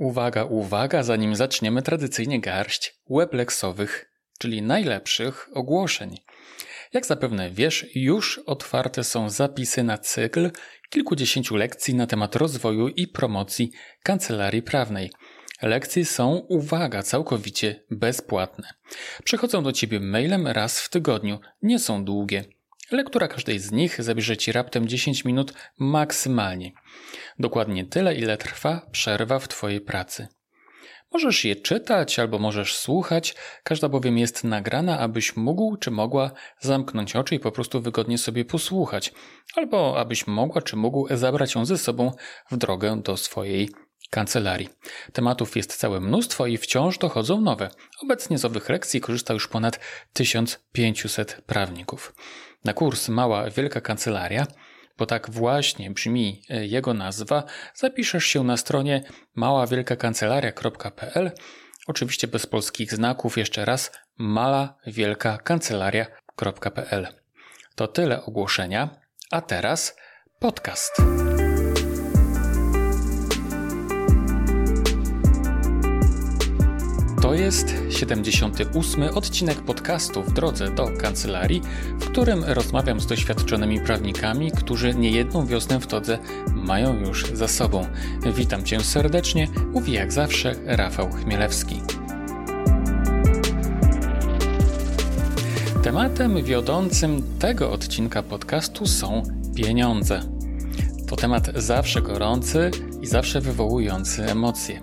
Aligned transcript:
Uwaga, 0.00 0.44
uwaga, 0.44 1.02
zanim 1.02 1.36
zaczniemy 1.36 1.82
tradycyjnie 1.82 2.40
garść 2.40 3.00
webleksowych, 3.10 4.10
czyli 4.38 4.62
najlepszych 4.62 5.48
ogłoszeń. 5.54 6.16
Jak 6.92 7.06
zapewne 7.06 7.50
wiesz, 7.50 7.86
już 7.94 8.38
otwarte 8.38 9.04
są 9.04 9.30
zapisy 9.30 9.82
na 9.82 9.98
cykl 9.98 10.50
kilkudziesięciu 10.90 11.56
lekcji 11.56 11.94
na 11.94 12.06
temat 12.06 12.36
rozwoju 12.36 12.88
i 12.88 13.08
promocji 13.08 13.72
kancelarii 14.02 14.62
prawnej. 14.62 15.10
Lekcje 15.62 16.04
są, 16.04 16.34
uwaga, 16.48 17.02
całkowicie 17.02 17.84
bezpłatne. 17.90 18.68
Przychodzą 19.24 19.62
do 19.62 19.72
Ciebie 19.72 20.00
mailem 20.00 20.46
raz 20.46 20.80
w 20.80 20.88
tygodniu, 20.88 21.40
nie 21.62 21.78
są 21.78 22.04
długie. 22.04 22.44
Lektura 22.90 23.28
każdej 23.28 23.58
z 23.58 23.72
nich 23.72 24.02
zabierze 24.02 24.36
Ci 24.36 24.52
raptem 24.52 24.88
10 24.88 25.24
minut 25.24 25.52
maksymalnie. 25.78 26.72
Dokładnie 27.38 27.84
tyle, 27.84 28.14
ile 28.14 28.36
trwa 28.36 28.86
przerwa 28.92 29.38
w 29.38 29.48
Twojej 29.48 29.80
pracy. 29.80 30.28
Możesz 31.12 31.44
je 31.44 31.56
czytać 31.56 32.18
albo 32.18 32.38
możesz 32.38 32.76
słuchać, 32.76 33.34
każda 33.64 33.88
bowiem 33.88 34.18
jest 34.18 34.44
nagrana, 34.44 34.98
abyś 34.98 35.36
mógł 35.36 35.76
czy 35.76 35.90
mogła 35.90 36.30
zamknąć 36.60 37.16
oczy 37.16 37.34
i 37.34 37.40
po 37.40 37.52
prostu 37.52 37.80
wygodnie 37.80 38.18
sobie 38.18 38.44
posłuchać, 38.44 39.12
albo 39.56 39.98
abyś 39.98 40.26
mogła 40.26 40.62
czy 40.62 40.76
mógł 40.76 41.16
zabrać 41.16 41.54
ją 41.54 41.64
ze 41.64 41.78
sobą 41.78 42.12
w 42.50 42.56
drogę 42.56 43.02
do 43.04 43.16
swojej 43.16 43.68
kancelarii. 44.10 44.68
Tematów 45.12 45.56
jest 45.56 45.76
całe 45.76 46.00
mnóstwo 46.00 46.46
i 46.46 46.56
wciąż 46.56 46.98
dochodzą 46.98 47.40
nowe. 47.40 47.70
Obecnie 48.02 48.38
z 48.38 48.44
owych 48.44 48.68
lekcji 48.68 49.00
korzysta 49.00 49.34
już 49.34 49.48
ponad 49.48 49.80
1500 50.12 51.42
prawników. 51.46 52.14
Na 52.64 52.72
kurs 52.72 53.08
Mała 53.08 53.50
Wielka 53.50 53.80
Kancelaria 53.80 54.46
bo 55.00 55.06
tak 55.06 55.30
właśnie 55.30 55.90
brzmi 55.90 56.42
e, 56.48 56.66
jego 56.66 56.94
nazwa, 56.94 57.44
zapiszesz 57.74 58.24
się 58.24 58.44
na 58.44 58.56
stronie 58.56 59.02
maławielkakancelaria.pl, 59.34 61.30
oczywiście 61.86 62.28
bez 62.28 62.46
polskich 62.46 62.94
znaków, 62.94 63.38
jeszcze 63.38 63.64
raz 63.64 63.92
malawielkakancelaria.pl. 64.18 67.06
To 67.74 67.88
tyle 67.88 68.24
ogłoszenia, 68.24 68.88
a 69.30 69.40
teraz 69.40 69.96
podcast. 70.38 71.19
To 77.30 77.34
jest 77.34 77.74
78. 77.90 79.02
odcinek 79.14 79.60
podcastu 79.60 80.22
w 80.22 80.32
drodze 80.32 80.70
do 80.70 80.88
kancelarii, 81.00 81.62
w 82.00 82.10
którym 82.10 82.44
rozmawiam 82.44 83.00
z 83.00 83.06
doświadczonymi 83.06 83.80
prawnikami, 83.80 84.50
którzy 84.52 84.94
niejedną 84.94 85.46
wiosnę 85.46 85.80
w 85.80 85.86
todze 85.86 86.18
mają 86.54 87.00
już 87.00 87.24
za 87.32 87.48
sobą. 87.48 87.86
Witam 88.36 88.64
Cię 88.64 88.80
serdecznie, 88.80 89.48
mówi 89.72 89.92
jak 89.92 90.12
zawsze 90.12 90.54
Rafał 90.64 91.10
Chmielewski. 91.12 91.80
Tematem 95.82 96.44
wiodącym 96.44 97.22
tego 97.38 97.72
odcinka 97.72 98.22
podcastu 98.22 98.86
są 98.86 99.22
pieniądze. 99.54 100.39
To 101.10 101.16
temat 101.16 101.50
zawsze 101.56 102.02
gorący 102.02 102.70
i 103.02 103.06
zawsze 103.06 103.40
wywołujący 103.40 104.24
emocje 104.24 104.80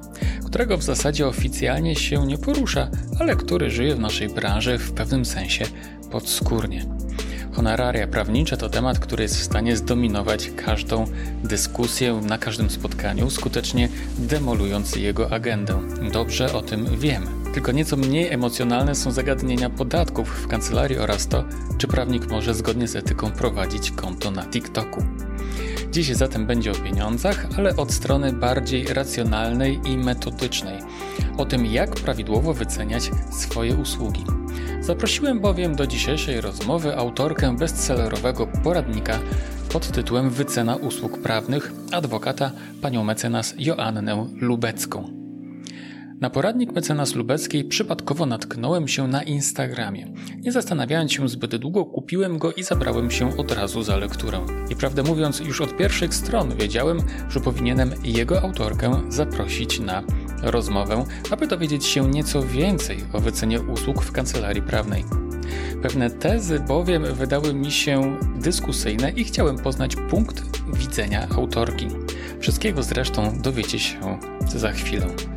którego 0.48 0.78
w 0.78 0.84
zasadzie 0.84 1.28
oficjalnie 1.28 1.96
się 1.96 2.28
nie 2.28 2.38
porusza, 2.38 2.88
ale 3.20 3.36
który 3.36 3.72
żyje 3.72 3.96
w 3.96 4.00
naszej 4.00 4.30
branży 4.30 4.78
w 4.78 4.92
pewnym 4.92 5.26
sensie 5.26 5.66
podskórnie. 6.12 6.86
Honoraria 7.54 8.08
prawnicze 8.08 8.58
to 8.58 8.70
temat, 8.70 9.00
który 9.00 9.24
jest 9.24 9.38
w 9.38 9.44
stanie 9.44 9.78
zdominować 9.78 10.52
każdą 10.66 11.06
dyskusję 11.44 12.22
na 12.24 12.38
każdym 12.38 12.70
spotkaniu, 12.70 13.30
skutecznie 13.30 13.90
demolując 14.18 14.96
jego 14.96 15.32
agendę. 15.32 15.80
Dobrze 16.12 16.54
o 16.54 16.62
tym 16.62 17.00
wiemy. 17.00 17.28
Tylko 17.54 17.72
nieco 17.72 17.98
mniej 17.98 18.34
emocjonalne 18.34 18.96
są 18.96 19.12
zagadnienia 19.12 19.70
podatków 19.70 20.30
w 20.30 20.48
kancelarii 20.48 20.98
oraz 20.98 21.28
to, 21.28 21.44
czy 21.78 21.88
prawnik 21.88 22.32
może 22.32 22.54
zgodnie 22.54 22.88
z 22.88 22.96
etyką 22.96 23.32
prowadzić 23.32 23.92
konto 23.92 24.32
na 24.32 24.46
TikToku. 24.46 25.04
Dziś 25.98 26.16
zatem 26.16 26.46
będzie 26.46 26.72
o 26.72 26.76
pieniądzach, 26.76 27.48
ale 27.58 27.76
od 27.76 27.92
strony 27.92 28.34
bardziej 28.34 28.88
racjonalnej 28.88 29.80
i 29.86 29.98
metodycznej. 29.98 30.80
O 31.38 31.46
tym, 31.46 31.66
jak 31.66 31.96
prawidłowo 31.96 32.54
wyceniać 32.54 33.12
swoje 33.32 33.76
usługi. 33.76 34.26
Zaprosiłem 34.82 35.40
bowiem 35.40 35.76
do 35.76 35.88
dzisiejszej 35.88 36.42
rozmowy 36.42 36.98
autorkę 36.98 37.56
bestsellerowego 37.58 38.48
poradnika 38.48 39.20
pod 39.72 39.92
tytułem 39.92 40.30
Wycena 40.30 40.76
usług 40.76 41.22
prawnych, 41.22 41.72
adwokata 41.92 42.52
panią 42.82 43.04
mecenas 43.04 43.54
Joannę 43.58 44.28
Lubecką. 44.42 45.27
Na 46.22 46.30
poradnik 46.30 46.72
mecenas 46.72 47.16
Lubeckiej 47.16 47.64
przypadkowo 47.64 48.26
natknąłem 48.26 48.88
się 48.88 49.08
na 49.08 49.24
Instagramie. 49.24 50.14
Nie 50.38 50.52
zastanawiając 50.52 51.12
się 51.14 51.30
zbyt 51.30 51.56
długo, 51.56 51.86
kupiłem 51.86 52.38
go 52.38 52.54
i 52.54 52.64
zabrałem 52.64 53.12
się 53.12 53.38
od 53.38 53.52
razu 53.52 53.84
za 53.84 53.98
lekturę. 53.98 54.46
I 54.70 54.76
prawdę 54.76 55.04
mówiąc, 55.04 55.40
już 55.40 55.62
od 55.62 55.78
pierwszych 55.78 56.14
stron 56.14 56.56
wiedziałem, 56.56 56.98
że 57.30 57.40
powinienem 57.40 57.92
jego 58.04 58.42
autorkę 58.42 59.02
zaprosić 59.10 59.80
na 59.80 60.04
rozmowę, 60.44 61.06
aby 61.32 61.48
dowiedzieć 61.48 61.86
się 61.86 62.10
nieco 62.10 62.44
więcej 62.44 62.98
o 63.14 63.20
wycenie 63.20 63.62
usług 63.62 64.04
w 64.04 64.12
kancelarii 64.12 64.62
prawnej. 64.62 65.06
Pewne 65.82 66.10
tezy 66.10 66.60
bowiem 66.60 67.04
wydały 67.14 67.54
mi 67.54 67.72
się 67.72 68.18
dyskusyjne 68.40 69.12
i 69.12 69.24
chciałem 69.24 69.58
poznać 69.58 69.96
punkt 69.96 70.44
widzenia 70.74 71.28
autorki. 71.30 71.88
Wszystkiego 72.40 72.84
zresztą 72.84 73.42
dowiecie 73.42 73.80
się 73.80 74.20
za 74.56 74.72
chwilę. 74.72 75.37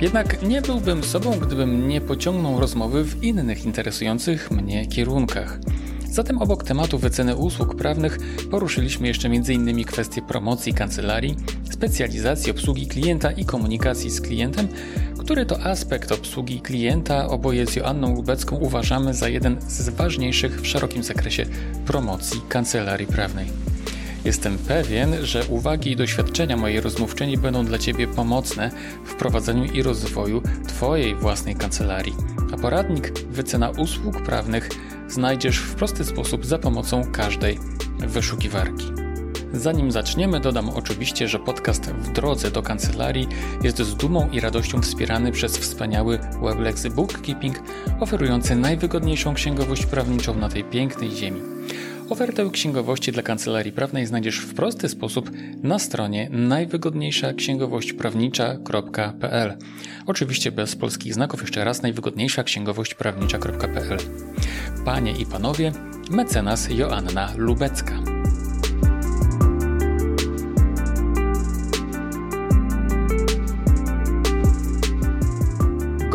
Jednak 0.00 0.42
nie 0.42 0.62
byłbym 0.62 1.04
sobą, 1.04 1.30
gdybym 1.30 1.88
nie 1.88 2.00
pociągnął 2.00 2.60
rozmowy 2.60 3.04
w 3.04 3.24
innych 3.24 3.64
interesujących 3.64 4.50
mnie 4.50 4.86
kierunkach. 4.86 5.58
Zatem 6.10 6.38
obok 6.38 6.64
tematu 6.64 6.98
wyceny 6.98 7.36
usług 7.36 7.76
prawnych 7.76 8.18
poruszyliśmy 8.50 9.06
jeszcze 9.08 9.28
m.in. 9.28 9.84
kwestie 9.84 10.22
promocji 10.22 10.74
kancelarii, 10.74 11.36
specjalizacji 11.70 12.50
obsługi 12.50 12.86
klienta 12.86 13.30
i 13.30 13.44
komunikacji 13.44 14.10
z 14.10 14.20
klientem, 14.20 14.68
który 15.18 15.46
to 15.46 15.62
aspekt 15.62 16.12
obsługi 16.12 16.60
klienta 16.60 17.28
oboje 17.28 17.66
z 17.66 17.76
Joanną 17.76 18.14
Lubecką 18.14 18.56
uważamy 18.56 19.14
za 19.14 19.28
jeden 19.28 19.56
z 19.68 19.88
ważniejszych 19.88 20.60
w 20.60 20.66
szerokim 20.66 21.02
zakresie 21.02 21.46
promocji 21.86 22.40
kancelarii 22.48 23.06
prawnej. 23.06 23.46
Jestem 24.28 24.58
pewien, 24.58 25.26
że 25.26 25.44
uwagi 25.46 25.90
i 25.90 25.96
doświadczenia 25.96 26.56
mojej 26.56 26.80
rozmówczyni 26.80 27.38
będą 27.38 27.64
dla 27.64 27.78
Ciebie 27.78 28.06
pomocne 28.06 28.70
w 29.04 29.14
prowadzeniu 29.14 29.64
i 29.64 29.82
rozwoju 29.82 30.42
Twojej 30.66 31.14
własnej 31.14 31.54
kancelarii. 31.54 32.14
A 32.52 32.56
poradnik 32.56 33.12
Wycena 33.28 33.70
usług 33.70 34.22
prawnych 34.22 34.68
znajdziesz 35.08 35.58
w 35.58 35.74
prosty 35.74 36.04
sposób 36.04 36.46
za 36.46 36.58
pomocą 36.58 37.02
każdej 37.12 37.58
wyszukiwarki. 37.98 38.86
Zanim 39.52 39.92
zaczniemy, 39.92 40.40
dodam 40.40 40.70
oczywiście, 40.70 41.28
że 41.28 41.38
podcast 41.38 41.90
w 41.90 42.12
drodze 42.12 42.50
do 42.50 42.62
kancelarii 42.62 43.28
jest 43.62 43.78
z 43.78 43.94
dumą 43.94 44.30
i 44.30 44.40
radością 44.40 44.82
wspierany 44.82 45.32
przez 45.32 45.58
wspaniały 45.58 46.18
Weblex 46.42 46.86
Bookkeeping, 46.86 47.62
oferujący 48.00 48.56
najwygodniejszą 48.56 49.34
księgowość 49.34 49.86
prawniczą 49.86 50.34
na 50.34 50.48
tej 50.48 50.64
pięknej 50.64 51.10
ziemi. 51.10 51.40
Ofertę 52.10 52.50
księgowości 52.52 53.12
dla 53.12 53.22
kancelarii 53.22 53.72
prawnej 53.72 54.06
znajdziesz 54.06 54.38
w 54.38 54.54
prosty 54.54 54.88
sposób 54.88 55.30
na 55.62 55.78
stronie 55.78 56.28
najwygodniejsza 56.32 57.32
księgowość 57.32 57.92
prawnicza.pl. 57.92 59.56
Oczywiście 60.06 60.52
bez 60.52 60.76
polskich 60.76 61.14
znaków, 61.14 61.40
jeszcze 61.40 61.64
raz 61.64 61.82
najwygodniejsza 61.82 62.42
księgowość 62.44 62.94
prawnicza.pl. 62.94 63.98
Panie 64.84 65.12
i 65.12 65.26
panowie, 65.26 65.72
mecenas 66.10 66.68
Joanna 66.70 67.32
Lubecka. 67.36 67.94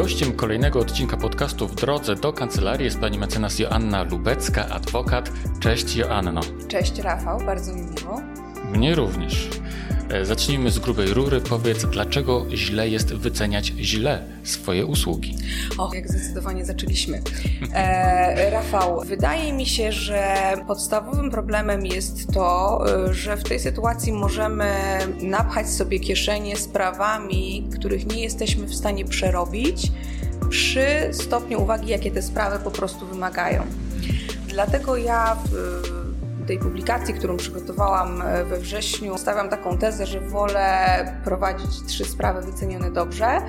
Gościem 0.04 0.34
kolejnego 0.34 0.80
odcinka 0.80 1.18
podcastu 1.18 1.68
w 1.68 1.76
drodze 1.76 2.16
do 2.16 2.34
kancelarii 2.34 2.86
jest 2.86 3.00
pani 3.00 3.18
mecenas 3.18 3.60
Joanna 3.60 4.04
Lubecka, 4.04 4.70
adwokat. 4.70 5.32
Cześć 5.60 5.96
Joanno. 5.96 6.42
Cześć 6.68 7.00
Rafał, 7.00 7.40
bardzo 7.46 7.76
mi 7.76 7.82
miło. 7.82 8.22
Mnie 8.74 8.96
również. 8.96 9.50
E, 10.10 10.26
zacznijmy 10.26 10.72
z 10.72 10.80
grubej 10.80 11.14
rury. 11.14 11.42
Powiedz, 11.42 11.86
dlaczego 11.86 12.46
źle 12.54 12.90
jest 12.90 13.14
wyceniać 13.14 13.66
źle 13.66 14.24
swoje 14.44 14.86
usługi? 14.86 15.36
O, 15.78 15.94
jak 15.94 16.10
zdecydowanie 16.10 16.66
zaczęliśmy. 16.66 17.22
E, 17.74 18.50
Rafał, 18.50 19.02
wydaje 19.06 19.54
mi 19.54 19.66
się, 19.66 19.92
że 19.92 20.36
podstawowym 20.68 21.32
problemem 21.32 21.86
jest 21.86 22.34
to, 22.34 22.84
e, 23.10 23.14
że 23.14 23.38
w 23.38 23.44
tej 23.44 23.60
sytuacji 23.60 24.14
możemy 24.14 24.70
napchać 25.22 25.70
sobie 25.70 26.00
kieszenie 26.00 26.58
sprawami, 26.58 27.68
których 27.80 28.08
nie 28.08 28.24
jesteśmy 28.24 28.68
w 28.68 28.76
stanie 28.76 29.06
przerobić 29.06 29.92
przy 30.50 30.86
stopniu 31.12 31.62
uwagi, 31.62 31.90
jakie 31.92 32.12
te 32.12 32.22
sprawy 32.22 32.64
po 32.64 32.72
prostu 32.72 33.08
wymagają. 33.08 33.64
Dlatego 34.48 34.98
ja 34.98 35.38
tej 36.46 36.60
publikacji, 36.60 37.14
którą 37.14 37.38
przygotowałam 37.38 38.22
e, 38.22 38.44
we 38.44 38.58
wrześniu, 38.58 39.18
stawiam 39.18 39.50
taką 39.50 39.78
tezę, 39.78 40.06
że 40.06 40.20
wolę 40.20 41.06
prowadzić 41.24 41.84
trzy 41.88 42.06
sprawy 42.06 42.42
wycenione 42.42 42.92
dobrze, 42.92 43.42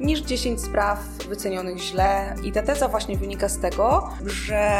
niż 0.00 0.20
10 0.20 0.60
spraw 0.60 0.98
wycenionych 1.28 1.78
źle. 1.78 2.34
I 2.44 2.52
ta 2.52 2.62
teza 2.62 2.88
właśnie 2.88 3.16
wynika 3.16 3.48
z 3.48 3.58
tego, 3.58 4.10
że 4.26 4.70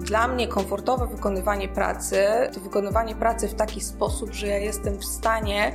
dla 0.00 0.28
mnie 0.28 0.48
komfortowe 0.48 1.06
wykonywanie 1.06 1.68
pracy 1.68 2.24
to 2.54 2.60
wykonywanie 2.60 3.14
pracy 3.14 3.48
w 3.48 3.54
taki 3.54 3.80
sposób, 3.80 4.32
że 4.32 4.46
ja 4.46 4.58
jestem 4.58 4.98
w 4.98 5.04
stanie 5.04 5.72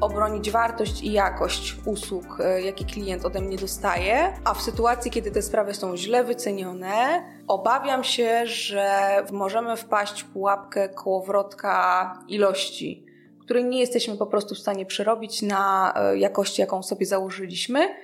obronić 0.00 0.50
wartość 0.50 1.02
i 1.02 1.12
jakość 1.12 1.76
usług, 1.84 2.40
e, 2.40 2.62
jakie 2.62 2.84
klient 2.84 3.24
ode 3.24 3.40
mnie 3.40 3.56
dostaje, 3.56 4.32
a 4.44 4.54
w 4.54 4.62
sytuacji, 4.62 5.10
kiedy 5.10 5.30
te 5.30 5.42
sprawy 5.42 5.74
są 5.74 5.96
źle 5.96 6.24
wycenione, 6.24 7.22
obawiam 7.48 8.04
się, 8.04 8.46
że 8.46 9.16
możemy 9.32 9.76
wpaść 9.76 10.22
w 10.22 10.24
pułapkę 10.24 10.88
kołowrotka 10.88 12.12
ilości, 12.28 13.06
której 13.44 13.64
nie 13.64 13.80
jesteśmy 13.80 14.16
po 14.16 14.26
prostu 14.26 14.54
w 14.54 14.58
stanie 14.58 14.86
przerobić 14.86 15.42
na 15.42 15.94
e, 15.96 16.18
jakości, 16.18 16.60
jaką 16.60 16.82
sobie 16.82 17.06
założyliśmy. 17.06 17.94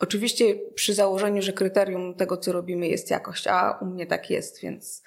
Oczywiście 0.00 0.44
przy 0.74 0.94
założeniu, 0.94 1.42
że 1.42 1.52
kryterium 1.52 2.14
tego, 2.14 2.36
co 2.36 2.52
robimy, 2.52 2.88
jest 2.88 3.10
jakość, 3.10 3.46
a 3.46 3.78
u 3.80 3.86
mnie 3.86 4.06
tak 4.06 4.30
jest, 4.30 4.62
więc 4.62 5.02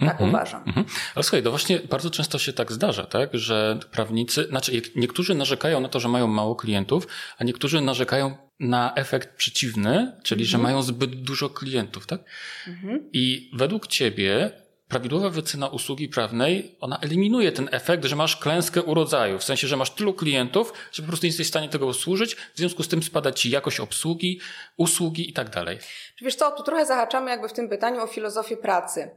tak 0.00 0.08
mm 0.08 0.16
-hmm, 0.16 0.28
uważam. 0.28 0.62
Mm 0.62 0.74
-hmm. 0.74 0.90
Ale 1.14 1.22
słuchaj, 1.22 1.42
to 1.42 1.50
właśnie 1.50 1.80
bardzo 1.80 2.10
często 2.10 2.38
się 2.38 2.52
tak 2.52 2.72
zdarza, 2.72 3.06
tak, 3.06 3.30
że 3.32 3.78
prawnicy, 3.90 4.44
znaczy 4.44 4.82
niektórzy 4.96 5.34
narzekają 5.34 5.80
na 5.80 5.88
to, 5.88 6.00
że 6.00 6.08
mają 6.08 6.26
mało 6.26 6.56
klientów, 6.56 7.06
a 7.38 7.44
niektórzy 7.44 7.80
narzekają 7.80 8.36
na 8.60 8.94
efekt 8.94 9.36
przeciwny, 9.36 10.12
czyli 10.22 10.44
-hmm. 10.44 10.48
że 10.48 10.56
mhm. 10.56 10.72
mają 10.72 10.82
zbyt 10.82 11.22
dużo 11.22 11.50
klientów, 11.50 12.06
tak? 12.06 12.20
Mhm. 12.66 13.10
I 13.12 13.50
według 13.54 13.86
ciebie 13.86 14.50
prawidłowa 14.88 15.30
wycena 15.30 15.68
usługi 15.68 16.08
prawnej, 16.08 16.76
ona 16.80 16.98
eliminuje 17.00 17.52
ten 17.52 17.68
efekt, 17.72 18.04
że 18.04 18.16
masz 18.16 18.36
klęskę 18.36 18.82
urodzaju, 18.82 19.38
w 19.38 19.44
sensie, 19.44 19.66
że 19.66 19.76
masz 19.76 19.90
tylu 19.90 20.14
klientów, 20.14 20.72
że 20.92 21.02
po 21.02 21.08
prostu 21.08 21.26
nie 21.26 21.28
jesteś 21.28 21.46
w 21.46 21.50
stanie 21.50 21.68
tego 21.68 21.86
usłużyć, 21.86 22.34
w 22.34 22.58
związku 22.58 22.82
z 22.82 22.88
tym 22.88 23.02
spada 23.02 23.32
ci 23.32 23.50
jakość 23.50 23.80
obsługi, 23.80 24.40
usługi 24.76 25.30
i 25.30 25.32
tak 25.32 25.50
dalej. 25.50 25.78
Wiesz 26.22 26.34
co, 26.34 26.50
tu 26.50 26.62
trochę 26.62 26.86
zahaczamy 26.86 27.30
jakby 27.30 27.48
w 27.48 27.52
tym 27.52 27.68
pytaniu 27.68 28.02
o 28.02 28.06
filozofię 28.06 28.56
pracy. 28.56 29.10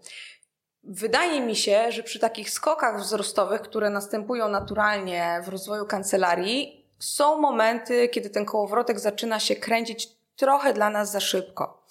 Wydaje 0.84 1.42
mi 1.42 1.56
się, 1.56 1.92
że 1.92 2.04
przy 2.04 2.20
takich 2.20 2.50
skokach 2.50 3.02
wzrostowych, 3.02 3.62
które 3.62 3.90
następują 3.90 4.50
naturalnie 4.50 5.42
w 5.46 5.48
rozwoju 5.48 5.86
kancelarii, 5.86 6.87
są 7.00 7.38
momenty, 7.38 8.10
kiedy 8.10 8.30
ten 8.30 8.46
kołowrotek 8.46 9.00
zaczyna 9.00 9.40
się 9.40 9.56
kręcić 9.56 10.10
trochę 10.36 10.74
dla 10.74 10.90
nas 10.90 11.12
za 11.12 11.20
szybko. 11.20 11.84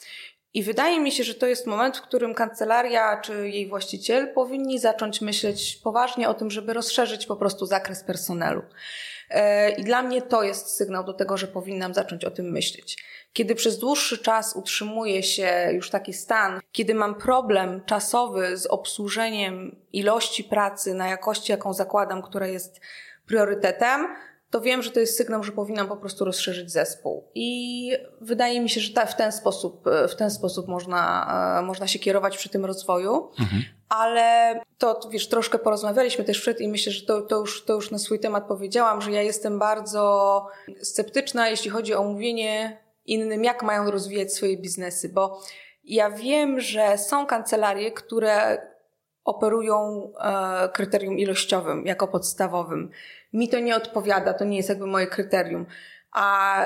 I 0.54 0.62
wydaje 0.62 1.00
mi 1.00 1.12
się, 1.12 1.24
że 1.24 1.34
to 1.34 1.46
jest 1.46 1.66
moment, 1.66 1.96
w 1.96 2.02
którym 2.02 2.34
kancelaria 2.34 3.20
czy 3.20 3.48
jej 3.48 3.68
właściciel 3.68 4.32
powinni 4.34 4.78
zacząć 4.78 5.20
myśleć 5.20 5.80
poważnie 5.84 6.28
o 6.28 6.34
tym, 6.34 6.50
żeby 6.50 6.72
rozszerzyć 6.72 7.26
po 7.26 7.36
prostu 7.36 7.66
zakres 7.66 8.04
personelu. 8.04 8.62
E, 9.30 9.70
I 9.70 9.84
dla 9.84 10.02
mnie 10.02 10.22
to 10.22 10.42
jest 10.42 10.76
sygnał 10.76 11.04
do 11.04 11.12
tego, 11.12 11.36
że 11.36 11.46
powinnam 11.46 11.94
zacząć 11.94 12.24
o 12.24 12.30
tym 12.30 12.50
myśleć. 12.50 13.04
Kiedy 13.32 13.54
przez 13.54 13.78
dłuższy 13.78 14.18
czas 14.18 14.56
utrzymuje 14.56 15.22
się 15.22 15.68
już 15.72 15.90
taki 15.90 16.12
stan, 16.12 16.60
kiedy 16.72 16.94
mam 16.94 17.14
problem 17.14 17.84
czasowy 17.86 18.56
z 18.56 18.66
obsłużeniem 18.66 19.76
ilości 19.92 20.44
pracy 20.44 20.94
na 20.94 21.08
jakości, 21.08 21.52
jaką 21.52 21.72
zakładam, 21.72 22.22
która 22.22 22.46
jest 22.46 22.80
priorytetem, 23.26 24.08
to 24.50 24.60
wiem, 24.60 24.82
że 24.82 24.90
to 24.90 25.00
jest 25.00 25.16
sygnał, 25.16 25.42
że 25.42 25.52
powinnam 25.52 25.88
po 25.88 25.96
prostu 25.96 26.24
rozszerzyć 26.24 26.72
zespół. 26.72 27.24
I 27.34 27.90
wydaje 28.20 28.60
mi 28.60 28.70
się, 28.70 28.80
że 28.80 29.06
w 29.06 29.14
ten 29.14 29.32
sposób, 29.32 29.84
w 30.08 30.14
ten 30.14 30.30
sposób 30.30 30.68
można, 30.68 31.58
e, 31.58 31.62
można 31.62 31.86
się 31.86 31.98
kierować 31.98 32.38
przy 32.38 32.48
tym 32.48 32.64
rozwoju. 32.64 33.30
Mhm. 33.40 33.62
Ale 33.88 34.60
to, 34.78 35.00
wiesz, 35.10 35.28
troszkę 35.28 35.58
porozmawialiśmy 35.58 36.24
też 36.24 36.40
przed 36.40 36.60
i 36.60 36.68
myślę, 36.68 36.92
że 36.92 37.06
to, 37.06 37.22
to, 37.22 37.36
już, 37.36 37.64
to 37.64 37.72
już 37.72 37.90
na 37.90 37.98
swój 37.98 38.20
temat 38.20 38.46
powiedziałam, 38.48 39.02
że 39.02 39.12
ja 39.12 39.22
jestem 39.22 39.58
bardzo 39.58 40.46
sceptyczna, 40.82 41.48
jeśli 41.48 41.70
chodzi 41.70 41.94
o 41.94 42.04
mówienie 42.04 42.82
innym, 43.06 43.44
jak 43.44 43.62
mają 43.62 43.90
rozwijać 43.90 44.32
swoje 44.32 44.56
biznesy, 44.56 45.08
bo 45.08 45.40
ja 45.84 46.10
wiem, 46.10 46.60
że 46.60 46.98
są 46.98 47.26
kancelarie, 47.26 47.92
które 47.92 48.66
operują 49.26 50.10
e, 50.20 50.68
kryterium 50.68 51.18
ilościowym 51.18 51.86
jako 51.86 52.08
podstawowym. 52.08 52.90
Mi 53.32 53.48
to 53.48 53.58
nie 53.58 53.76
odpowiada, 53.76 54.34
to 54.34 54.44
nie 54.44 54.56
jest 54.56 54.68
jakby 54.68 54.86
moje 54.86 55.06
kryterium. 55.06 55.66
A 56.12 56.56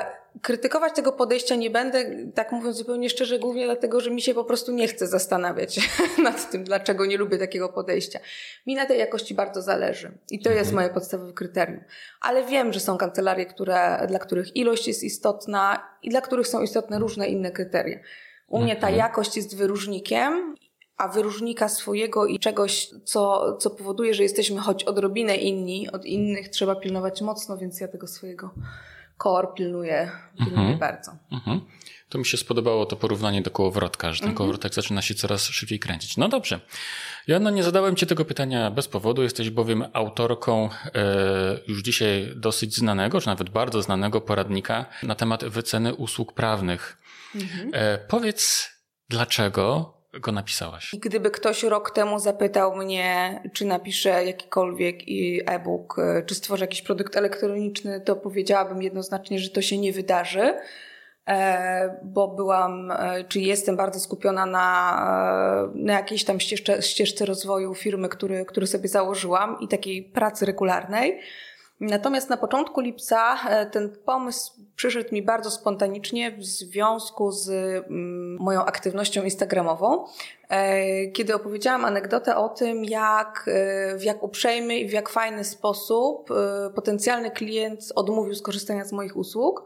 krytykować 0.41 0.95
tego 0.95 1.11
podejścia 1.11 1.55
nie 1.55 1.69
będę, 1.69 2.05
tak 2.35 2.51
mówiąc 2.51 2.77
zupełnie 2.77 3.09
szczerze, 3.09 3.39
głównie 3.39 3.65
dlatego, 3.65 4.01
że 4.01 4.11
mi 4.11 4.21
się 4.21 4.33
po 4.33 4.43
prostu 4.43 4.71
nie 4.71 4.87
chce 4.87 5.07
zastanawiać 5.07 5.79
nad 6.23 6.51
tym, 6.51 6.63
dlaczego 6.63 7.05
nie 7.05 7.17
lubię 7.17 7.37
takiego 7.37 7.69
podejścia. 7.69 8.19
Mi 8.67 8.75
na 8.75 8.85
tej 8.85 8.99
jakości 8.99 9.33
bardzo 9.33 9.61
zależy 9.61 10.11
i 10.29 10.39
to 10.39 10.49
jest 10.49 10.71
mhm. 10.71 10.75
moje 10.75 10.89
podstawowe 10.89 11.33
kryterium. 11.33 11.83
Ale 12.21 12.45
wiem, 12.45 12.73
że 12.73 12.79
są 12.79 12.97
kancelarie, 12.97 13.45
które, 13.45 14.05
dla 14.07 14.19
których 14.19 14.55
ilość 14.55 14.87
jest 14.87 15.03
istotna 15.03 15.87
i 16.03 16.09
dla 16.09 16.21
których 16.21 16.47
są 16.47 16.61
istotne 16.61 16.99
różne 16.99 17.27
inne 17.27 17.51
kryteria. 17.51 17.99
U 18.47 18.61
mnie 18.61 18.75
ta 18.75 18.87
mhm. 18.87 18.95
jakość 18.95 19.37
jest 19.37 19.57
wyróżnikiem 19.57 20.55
a 21.01 21.07
wyróżnika 21.07 21.69
swojego 21.69 22.25
i 22.25 22.39
czegoś, 22.39 22.89
co, 23.03 23.53
co 23.57 23.69
powoduje, 23.69 24.13
że 24.13 24.23
jesteśmy 24.23 24.59
choć 24.59 24.83
odrobinę 24.83 25.35
inni 25.35 25.91
od 25.91 26.05
innych, 26.05 26.49
trzeba 26.49 26.75
pilnować 26.75 27.21
mocno, 27.21 27.57
więc 27.57 27.79
ja 27.79 27.87
tego 27.87 28.07
swojego 28.07 28.53
core 29.23 29.47
pilnuję, 29.55 30.11
pilnuję 30.37 30.59
mhm. 30.59 30.79
bardzo. 30.79 31.11
Mhm. 31.31 31.61
To 32.09 32.17
mi 32.17 32.25
się 32.25 32.37
spodobało 32.37 32.85
to 32.85 32.95
porównanie 32.95 33.41
do 33.41 33.51
kołowrotka, 33.51 34.13
że 34.13 34.19
ten 34.19 34.29
mhm. 34.29 34.37
kołowrotek 34.37 34.73
zaczyna 34.73 35.01
się 35.01 35.15
coraz 35.15 35.43
szybciej 35.43 35.79
kręcić. 35.79 36.17
No 36.17 36.29
dobrze. 36.29 36.59
Joanna, 37.27 37.51
nie 37.51 37.63
zadałem 37.63 37.95
Ci 37.95 38.07
tego 38.07 38.25
pytania 38.25 38.71
bez 38.71 38.87
powodu. 38.87 39.23
Jesteś 39.23 39.49
bowiem 39.49 39.85
autorką 39.93 40.69
e, 40.85 41.59
już 41.67 41.81
dzisiaj 41.81 42.33
dosyć 42.35 42.75
znanego, 42.75 43.21
czy 43.21 43.27
nawet 43.27 43.49
bardzo 43.49 43.81
znanego 43.81 44.21
poradnika 44.21 44.85
na 45.03 45.15
temat 45.15 45.45
wyceny 45.45 45.95
usług 45.95 46.33
prawnych. 46.33 46.97
Mhm. 47.35 47.69
E, 47.73 47.97
powiedz, 47.97 48.69
dlaczego 49.09 50.00
go 50.19 50.31
napisałaś? 50.31 50.93
I 50.93 50.99
gdyby 50.99 51.31
ktoś 51.31 51.63
rok 51.63 51.91
temu 51.91 52.19
zapytał 52.19 52.75
mnie, 52.75 53.41
czy 53.53 53.65
napiszę 53.65 54.25
jakikolwiek 54.25 54.95
e-book, 55.47 55.99
e, 55.99 56.23
czy 56.23 56.35
stworzę 56.35 56.63
jakiś 56.63 56.81
produkt 56.81 57.17
elektroniczny, 57.17 58.01
to 58.01 58.15
powiedziałabym 58.15 58.81
jednoznacznie, 58.81 59.39
że 59.39 59.49
to 59.49 59.61
się 59.61 59.77
nie 59.77 59.93
wydarzy, 59.93 60.53
e, 61.27 61.99
bo 62.03 62.27
byłam, 62.27 62.91
e, 62.91 63.23
czy 63.23 63.39
jestem 63.39 63.75
bardzo 63.75 63.99
skupiona 63.99 64.45
na, 64.45 65.71
na 65.75 65.93
jakiejś 65.93 66.23
tam 66.25 66.39
ścieżce, 66.39 66.81
ścieżce 66.81 67.25
rozwoju 67.25 67.75
firmy, 67.75 68.09
który, 68.09 68.45
który 68.45 68.67
sobie 68.67 68.89
założyłam 68.89 69.57
i 69.61 69.67
takiej 69.67 70.03
pracy 70.03 70.45
regularnej. 70.45 71.19
Natomiast 71.81 72.29
na 72.29 72.37
początku 72.37 72.81
lipca 72.81 73.37
e, 73.49 73.65
ten 73.65 73.89
pomysł 74.05 74.53
przyszedł 74.75 75.09
mi 75.11 75.21
bardzo 75.21 75.51
spontanicznie 75.51 76.31
w 76.31 76.43
związku 76.43 77.31
z 77.31 77.49
mm, 77.49 78.37
moją 78.39 78.65
aktywnością 78.65 79.23
instagramową, 79.23 80.05
e, 80.49 81.07
kiedy 81.07 81.35
opowiedziałam 81.35 81.85
anegdotę 81.85 82.35
o 82.35 82.49
tym, 82.49 82.85
jak 82.85 83.45
e, 83.47 83.97
w 83.97 84.03
jak 84.03 84.23
uprzejmy 84.23 84.77
i 84.77 84.89
w 84.89 84.91
jak 84.91 85.09
fajny 85.09 85.43
sposób 85.43 86.29
potencjalny 86.75 87.31
klient 87.31 87.79
odmówił 87.95 88.35
skorzystania 88.35 88.85
z 88.85 88.91
moich 88.91 89.17
usług 89.17 89.65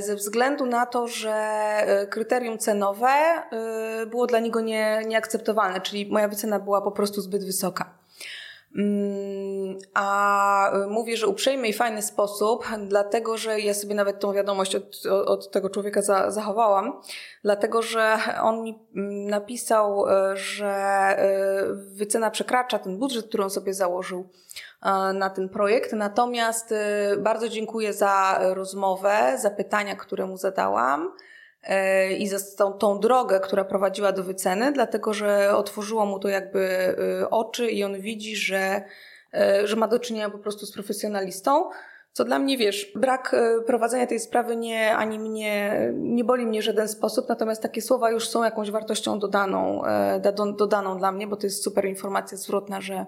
ze 0.00 0.16
względu 0.16 0.66
na 0.66 0.86
to, 0.86 1.08
że 1.08 1.36
kryterium 2.10 2.58
cenowe 2.58 3.42
było 4.10 4.26
dla 4.26 4.38
niego 4.38 4.60
nie, 4.60 5.02
nieakceptowalne, 5.06 5.80
czyli 5.80 6.12
moja 6.12 6.28
wycena 6.28 6.58
była 6.58 6.82
po 6.82 6.92
prostu 6.92 7.20
zbyt 7.20 7.44
wysoka. 7.44 8.05
Mm, 8.76 9.78
a 9.94 10.72
mówię, 10.88 11.16
że 11.16 11.26
uprzejmy 11.26 11.68
i 11.68 11.72
fajny 11.72 12.02
sposób, 12.02 12.66
dlatego 12.78 13.36
że 13.36 13.60
ja 13.60 13.74
sobie 13.74 13.94
nawet 13.94 14.20
tą 14.20 14.32
wiadomość 14.32 14.74
od, 14.74 15.06
od 15.06 15.50
tego 15.50 15.70
człowieka 15.70 16.02
za, 16.02 16.30
zachowałam, 16.30 17.00
dlatego 17.44 17.82
że 17.82 18.16
on 18.42 18.62
mi 18.62 18.78
mm, 18.96 19.26
napisał, 19.26 20.08
e, 20.08 20.36
że 20.36 20.66
e, 20.66 21.64
wycena 21.72 22.30
przekracza 22.30 22.78
ten 22.78 22.98
budżet, 22.98 23.28
który 23.28 23.44
on 23.44 23.50
sobie 23.50 23.74
założył 23.74 24.28
na 25.14 25.30
ten 25.30 25.48
projekt. 25.48 25.92
Natomiast 25.92 26.74
bardzo 27.18 27.48
dziękuję 27.48 27.92
za 27.92 28.38
rozmowę, 28.40 29.38
za 29.42 29.50
pytania, 29.50 29.96
które 29.96 30.26
mu 30.26 30.36
zadałam 30.36 31.12
i 32.18 32.28
za 32.28 32.56
tą, 32.56 32.72
tą 32.72 33.00
drogę, 33.00 33.40
która 33.40 33.64
prowadziła 33.64 34.12
do 34.12 34.22
wyceny, 34.22 34.72
dlatego 34.72 35.14
że 35.14 35.56
otworzyło 35.56 36.06
mu 36.06 36.18
to 36.18 36.28
jakby 36.28 36.58
y, 37.22 37.30
oczy 37.30 37.70
i 37.70 37.84
on 37.84 38.00
widzi, 38.00 38.36
że, 38.36 38.82
y, 39.34 39.66
że 39.66 39.76
ma 39.76 39.88
do 39.88 39.98
czynienia 39.98 40.30
po 40.30 40.38
prostu 40.38 40.66
z 40.66 40.72
profesjonalistą. 40.72 41.70
Co 42.16 42.24
dla 42.24 42.38
mnie, 42.38 42.58
wiesz, 42.58 42.92
brak 42.94 43.34
y, 43.34 43.62
prowadzenia 43.62 44.06
tej 44.06 44.20
sprawy 44.20 44.56
nie, 44.56 44.96
ani 44.96 45.18
mnie, 45.18 45.80
nie 45.94 46.24
boli 46.24 46.46
mnie 46.46 46.60
w 46.60 46.64
żaden 46.64 46.88
sposób, 46.88 47.28
natomiast 47.28 47.62
takie 47.62 47.82
słowa 47.82 48.10
już 48.10 48.28
są 48.28 48.44
jakąś 48.44 48.70
wartością 48.70 49.18
dodaną, 49.18 49.82
dodaną 50.56 50.98
dla 50.98 51.12
mnie, 51.12 51.26
bo 51.26 51.36
to 51.36 51.46
jest 51.46 51.64
super 51.64 51.84
informacja 51.84 52.38
zwrotna, 52.38 52.80
że, 52.80 53.06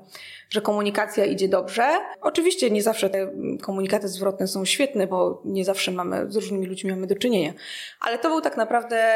że 0.50 0.60
komunikacja 0.60 1.24
idzie 1.24 1.48
dobrze. 1.48 1.88
Oczywiście 2.20 2.70
nie 2.70 2.82
zawsze 2.82 3.10
te 3.10 3.32
komunikaty 3.62 4.08
zwrotne 4.08 4.46
są 4.46 4.64
świetne, 4.64 5.06
bo 5.06 5.42
nie 5.44 5.64
zawsze 5.64 5.92
mamy, 5.92 6.30
z 6.30 6.36
różnymi 6.36 6.66
ludźmi 6.66 6.90
mamy 6.90 7.06
do 7.06 7.16
czynienia. 7.16 7.52
Ale 8.00 8.18
to 8.18 8.28
był 8.28 8.40
tak 8.40 8.56
naprawdę, 8.56 9.06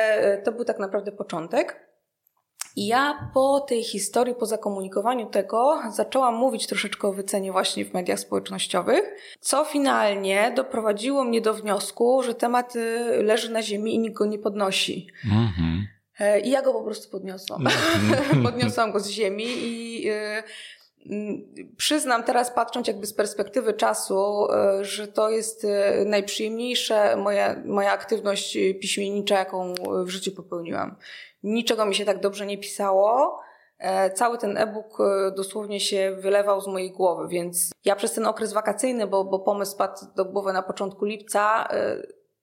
to 0.44 0.52
był 0.52 0.64
tak 0.64 0.78
naprawdę 0.78 1.12
początek. 1.12 1.91
I 2.76 2.86
ja 2.86 3.30
po 3.34 3.60
tej 3.60 3.82
historii, 3.82 4.34
po 4.34 4.46
zakomunikowaniu 4.46 5.26
tego, 5.26 5.82
zaczęłam 5.90 6.34
mówić 6.34 6.66
troszeczkę 6.66 7.08
o 7.08 7.12
wycenie 7.12 7.52
właśnie 7.52 7.84
w 7.84 7.94
mediach 7.94 8.20
społecznościowych, 8.20 9.14
co 9.40 9.64
finalnie 9.64 10.52
doprowadziło 10.56 11.24
mnie 11.24 11.40
do 11.40 11.54
wniosku, 11.54 12.22
że 12.22 12.34
temat 12.34 12.76
y, 12.76 13.22
leży 13.22 13.52
na 13.52 13.62
ziemi 13.62 13.94
i 13.94 13.98
nikt 13.98 14.14
go 14.14 14.26
nie 14.26 14.38
podnosi. 14.38 15.06
Mhm. 15.24 15.86
E, 16.18 16.40
I 16.40 16.50
ja 16.50 16.62
go 16.62 16.72
po 16.72 16.82
prostu 16.82 17.10
podniosłam. 17.10 17.66
Mhm. 17.66 18.42
Podniosłam 18.52 18.92
go 18.92 19.00
z 19.00 19.08
ziemi 19.08 19.46
i 19.46 20.08
y, 20.10 20.42
mm, 21.10 21.52
Przyznam 21.76 22.24
teraz, 22.24 22.50
patrząc 22.50 22.86
jakby 22.86 23.06
z 23.06 23.14
perspektywy 23.14 23.74
czasu, 23.74 24.46
y, 24.80 24.84
że 24.84 25.08
to 25.08 25.30
jest 25.30 25.66
najprzyjemniejsza 26.06 27.16
moja, 27.16 27.62
moja 27.64 27.92
aktywność 27.92 28.58
piśmiennicza, 28.80 29.38
jaką 29.38 29.74
w 30.04 30.08
życiu 30.08 30.32
popełniłam 30.32 30.96
niczego 31.42 31.86
mi 31.86 31.94
się 31.94 32.04
tak 32.04 32.20
dobrze 32.20 32.46
nie 32.46 32.58
pisało. 32.58 33.40
E, 33.78 34.10
cały 34.10 34.38
ten 34.38 34.56
e-book 34.56 35.00
e, 35.00 35.30
dosłownie 35.30 35.80
się 35.80 36.16
wylewał 36.18 36.60
z 36.60 36.66
mojej 36.66 36.92
głowy, 36.92 37.28
więc 37.28 37.70
ja 37.84 37.96
przez 37.96 38.12
ten 38.12 38.26
okres 38.26 38.52
wakacyjny, 38.52 39.06
bo, 39.06 39.24
bo 39.24 39.38
pomysł 39.38 39.76
padł 39.76 40.06
do 40.16 40.24
głowy 40.24 40.52
na 40.52 40.62
początku 40.62 41.04
lipca, 41.04 41.68
e, 41.70 41.96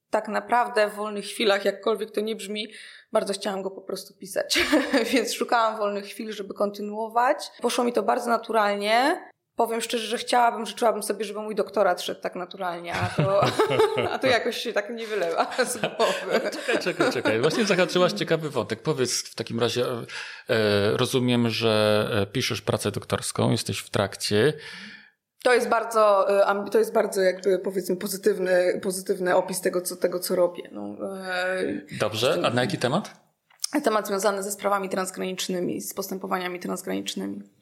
tak 0.10 0.28
naprawdę 0.28 0.90
w 0.90 0.96
wolnych 0.96 1.26
chwilach, 1.26 1.66
jakkolwiek 1.66 2.12
to 2.12 2.22
nie 2.22 2.36
brzmi, 2.36 2.68
bardzo 3.12 3.34
chciałam 3.34 3.62
go 3.62 3.72
po 3.72 3.82
prostu 3.82 4.14
pisać. 4.18 4.60
Więc 5.14 5.34
szukałam 5.34 5.78
wolnych 5.78 6.06
chwil, 6.06 6.32
żeby 6.32 6.54
kontynuować. 6.54 7.52
Poszło 7.62 7.84
mi 7.84 7.94
to 7.94 8.04
bardzo 8.04 8.30
naturalnie 8.30 9.30
powiem 9.60 9.82
szczerze, 9.82 10.08
że 10.08 10.18
chciałabym, 10.18 10.66
życzyłabym 10.66 11.04
sobie, 11.04 11.26
żeby 11.26 11.40
mój 11.40 11.56
doktorat 11.56 12.02
szedł 12.02 12.22
tak 12.22 12.36
naturalnie, 12.36 12.94
a 12.94 13.08
to, 13.08 13.44
a 14.14 14.20
to 14.20 14.28
jakoś 14.28 14.58
się 14.58 14.74
tak 14.74 14.90
nie 14.90 15.08
wylewa 15.08 15.52
z 15.66 15.78
głowy. 15.78 16.50
Czekaj, 16.52 16.80
czekaj, 16.84 17.12
czekaj. 17.14 17.42
Właśnie 17.42 17.66
zahaczyłaś 17.66 18.12
ciekawy 18.12 18.50
wątek. 18.50 18.82
Powiedz 18.82 19.24
w 19.24 19.36
takim 19.36 19.60
razie, 19.60 19.86
e, 19.86 20.98
rozumiem, 20.98 21.50
że 21.50 22.06
e, 22.14 22.26
piszesz 22.26 22.62
pracę 22.62 22.92
doktorską, 22.92 23.52
jesteś 23.52 23.80
w 23.80 23.90
trakcie. 23.90 24.54
To 25.44 25.54
jest 25.54 25.70
bardzo, 25.70 26.30
e, 26.50 26.70
to 26.72 26.80
jest 26.80 26.94
bardzo 26.94 27.22
jakby 27.22 27.60
powiedzmy 27.60 27.96
pozytywny, 27.96 28.80
pozytywny 28.84 29.36
opis 29.36 29.62
tego, 29.62 29.82
co, 29.82 29.96
tego, 29.96 30.20
co 30.20 30.36
robię. 30.36 30.70
No, 30.72 30.96
Dobrze, 32.00 32.42
a 32.46 32.50
na 32.50 32.62
jaki 32.62 32.78
temat? 32.78 33.14
Temat 33.84 34.08
związany 34.08 34.44
ze 34.44 34.52
sprawami 34.52 34.90
transgranicznymi, 34.90 35.82
z 35.82 35.94
postępowaniami 35.94 36.60
transgranicznymi. 36.60 37.59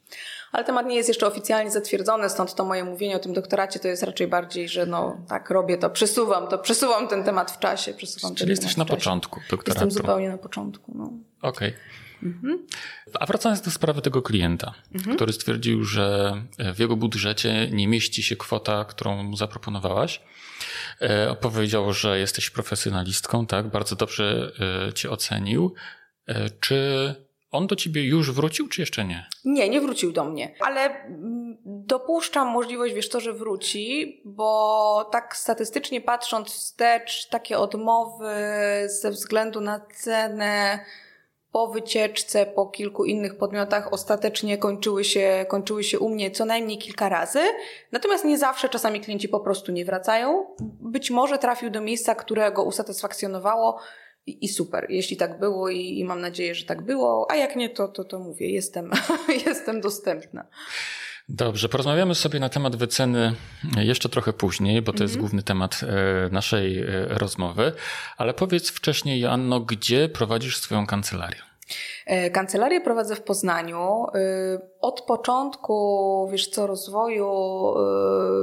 Ale 0.51 0.63
temat 0.63 0.85
nie 0.85 0.95
jest 0.95 1.09
jeszcze 1.09 1.27
oficjalnie 1.27 1.71
zatwierdzony, 1.71 2.29
stąd 2.29 2.55
to 2.55 2.65
moje 2.65 2.83
mówienie 2.83 3.15
o 3.15 3.19
tym 3.19 3.33
doktoracie 3.33 3.79
to 3.79 3.87
jest 3.87 4.03
raczej 4.03 4.27
bardziej, 4.27 4.69
że 4.69 4.85
no 4.85 5.17
tak 5.29 5.49
robię 5.49 5.77
to, 5.77 5.89
przesuwam 5.89 6.47
to, 6.47 6.57
przesuwam 6.57 7.07
ten 7.07 7.23
temat 7.23 7.51
w 7.51 7.59
czasie. 7.59 7.93
Przesuwam 7.93 8.35
Czyli 8.35 8.49
jesteś 8.49 8.77
na 8.77 8.85
początku 8.85 9.39
doktoratu. 9.49 9.85
Jestem 9.85 9.91
zupełnie 9.91 10.29
na 10.29 10.37
początku. 10.37 10.91
No. 10.95 11.11
Okej. 11.41 11.69
Okay. 11.69 11.79
Mhm. 12.23 12.67
A 13.19 13.25
wracając 13.25 13.61
do 13.61 13.71
sprawy 13.71 14.01
tego 14.01 14.21
klienta, 14.21 14.73
mhm. 14.95 15.15
który 15.15 15.33
stwierdził, 15.33 15.83
że 15.83 16.33
w 16.75 16.79
jego 16.79 16.95
budżecie 16.95 17.69
nie 17.71 17.87
mieści 17.87 18.23
się 18.23 18.35
kwota, 18.35 18.85
którą 18.85 19.23
mu 19.23 19.37
zaproponowałaś. 19.37 20.21
E, 21.01 21.29
opowiedział, 21.31 21.93
że 21.93 22.19
jesteś 22.19 22.49
profesjonalistką, 22.49 23.45
tak? 23.45 23.67
Bardzo 23.67 23.95
dobrze 23.95 24.51
e, 24.87 24.93
cię 24.93 25.09
ocenił. 25.09 25.73
E, 26.27 26.49
czy 26.49 27.15
on 27.51 27.67
do 27.67 27.75
ciebie 27.75 28.03
już 28.07 28.31
wrócił, 28.31 28.67
czy 28.67 28.81
jeszcze 28.81 29.05
nie? 29.05 29.25
Nie, 29.45 29.69
nie 29.69 29.81
wrócił 29.81 30.11
do 30.11 30.23
mnie, 30.23 30.55
ale 30.59 30.81
mm, 31.05 31.57
dopuszczam 31.65 32.47
możliwość, 32.47 32.93
wiesz 32.93 33.09
to, 33.09 33.19
że 33.19 33.33
wróci, 33.33 34.21
bo 34.25 35.09
tak 35.11 35.37
statystycznie 35.37 36.01
patrząc 36.01 36.47
wstecz, 36.49 37.29
takie 37.29 37.59
odmowy 37.59 38.33
ze 38.85 39.11
względu 39.11 39.61
na 39.61 39.81
cenę 39.95 40.79
po 41.51 41.67
wycieczce, 41.67 42.45
po 42.45 42.65
kilku 42.65 43.05
innych 43.05 43.37
podmiotach 43.37 43.93
ostatecznie 43.93 44.57
kończyły 44.57 45.03
się, 45.03 45.45
kończyły 45.49 45.83
się 45.83 45.99
u 45.99 46.09
mnie 46.09 46.31
co 46.31 46.45
najmniej 46.45 46.77
kilka 46.77 47.09
razy. 47.09 47.39
Natomiast 47.91 48.25
nie 48.25 48.37
zawsze, 48.37 48.69
czasami 48.69 49.01
klienci 49.01 49.29
po 49.29 49.39
prostu 49.39 49.71
nie 49.71 49.85
wracają. 49.85 50.45
Być 50.81 51.11
może 51.11 51.37
trafił 51.37 51.69
do 51.69 51.81
miejsca, 51.81 52.15
które 52.15 52.51
go 52.51 52.63
usatysfakcjonowało, 52.63 53.79
i, 54.27 54.47
super, 54.47 54.85
jeśli 54.89 55.17
tak 55.17 55.39
było 55.39 55.69
i, 55.69 55.99
i, 55.99 56.05
mam 56.05 56.21
nadzieję, 56.21 56.55
że 56.55 56.65
tak 56.65 56.81
było, 56.81 57.31
a 57.31 57.35
jak 57.35 57.55
nie, 57.55 57.69
to, 57.69 57.87
to, 57.87 58.03
to 58.03 58.19
mówię, 58.19 58.51
jestem, 58.51 58.91
jestem 59.47 59.81
dostępna. 59.81 60.45
Dobrze, 61.29 61.69
porozmawiamy 61.69 62.15
sobie 62.15 62.39
na 62.39 62.49
temat 62.49 62.75
wyceny 62.75 63.33
jeszcze 63.77 64.09
trochę 64.09 64.33
później, 64.33 64.81
bo 64.81 64.93
to 64.93 65.03
jest 65.03 65.15
mhm. 65.15 65.19
główny 65.19 65.43
temat 65.43 65.81
e, 65.83 66.29
naszej 66.31 66.79
e, 66.79 66.85
rozmowy. 67.07 67.71
Ale 68.17 68.33
powiedz 68.33 68.69
wcześniej, 68.69 69.19
Joanno, 69.19 69.59
gdzie 69.59 70.09
prowadzisz 70.09 70.57
swoją 70.57 70.87
kancelarię? 70.87 71.46
E, 72.05 72.29
kancelarię 72.29 72.81
prowadzę 72.81 73.15
w 73.15 73.21
Poznaniu. 73.21 74.05
E, 74.05 74.19
od 74.81 75.01
początku, 75.01 76.27
wiesz 76.31 76.47
co, 76.47 76.67
rozwoju 76.67 77.27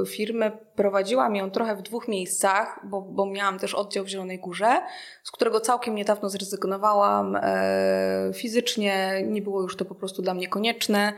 e, 0.01 0.05
firmy 0.05 0.51
prowadziłam 0.75 1.35
ją 1.35 1.51
trochę 1.51 1.75
w 1.75 1.81
dwóch 1.81 2.07
miejscach, 2.07 2.79
bo, 2.83 3.01
bo 3.01 3.25
miałam 3.25 3.59
też 3.59 3.73
oddział 3.73 4.05
w 4.05 4.07
Zielonej 4.07 4.39
Górze, 4.39 4.81
z 5.23 5.31
którego 5.31 5.59
całkiem 5.59 5.95
niedawno 5.95 6.29
zrezygnowałam. 6.29 7.37
Fizycznie 8.33 9.23
nie 9.27 9.41
było 9.41 9.61
już 9.61 9.77
to 9.77 9.85
po 9.85 9.95
prostu 9.95 10.21
dla 10.21 10.33
mnie 10.33 10.47
konieczne. 10.47 11.13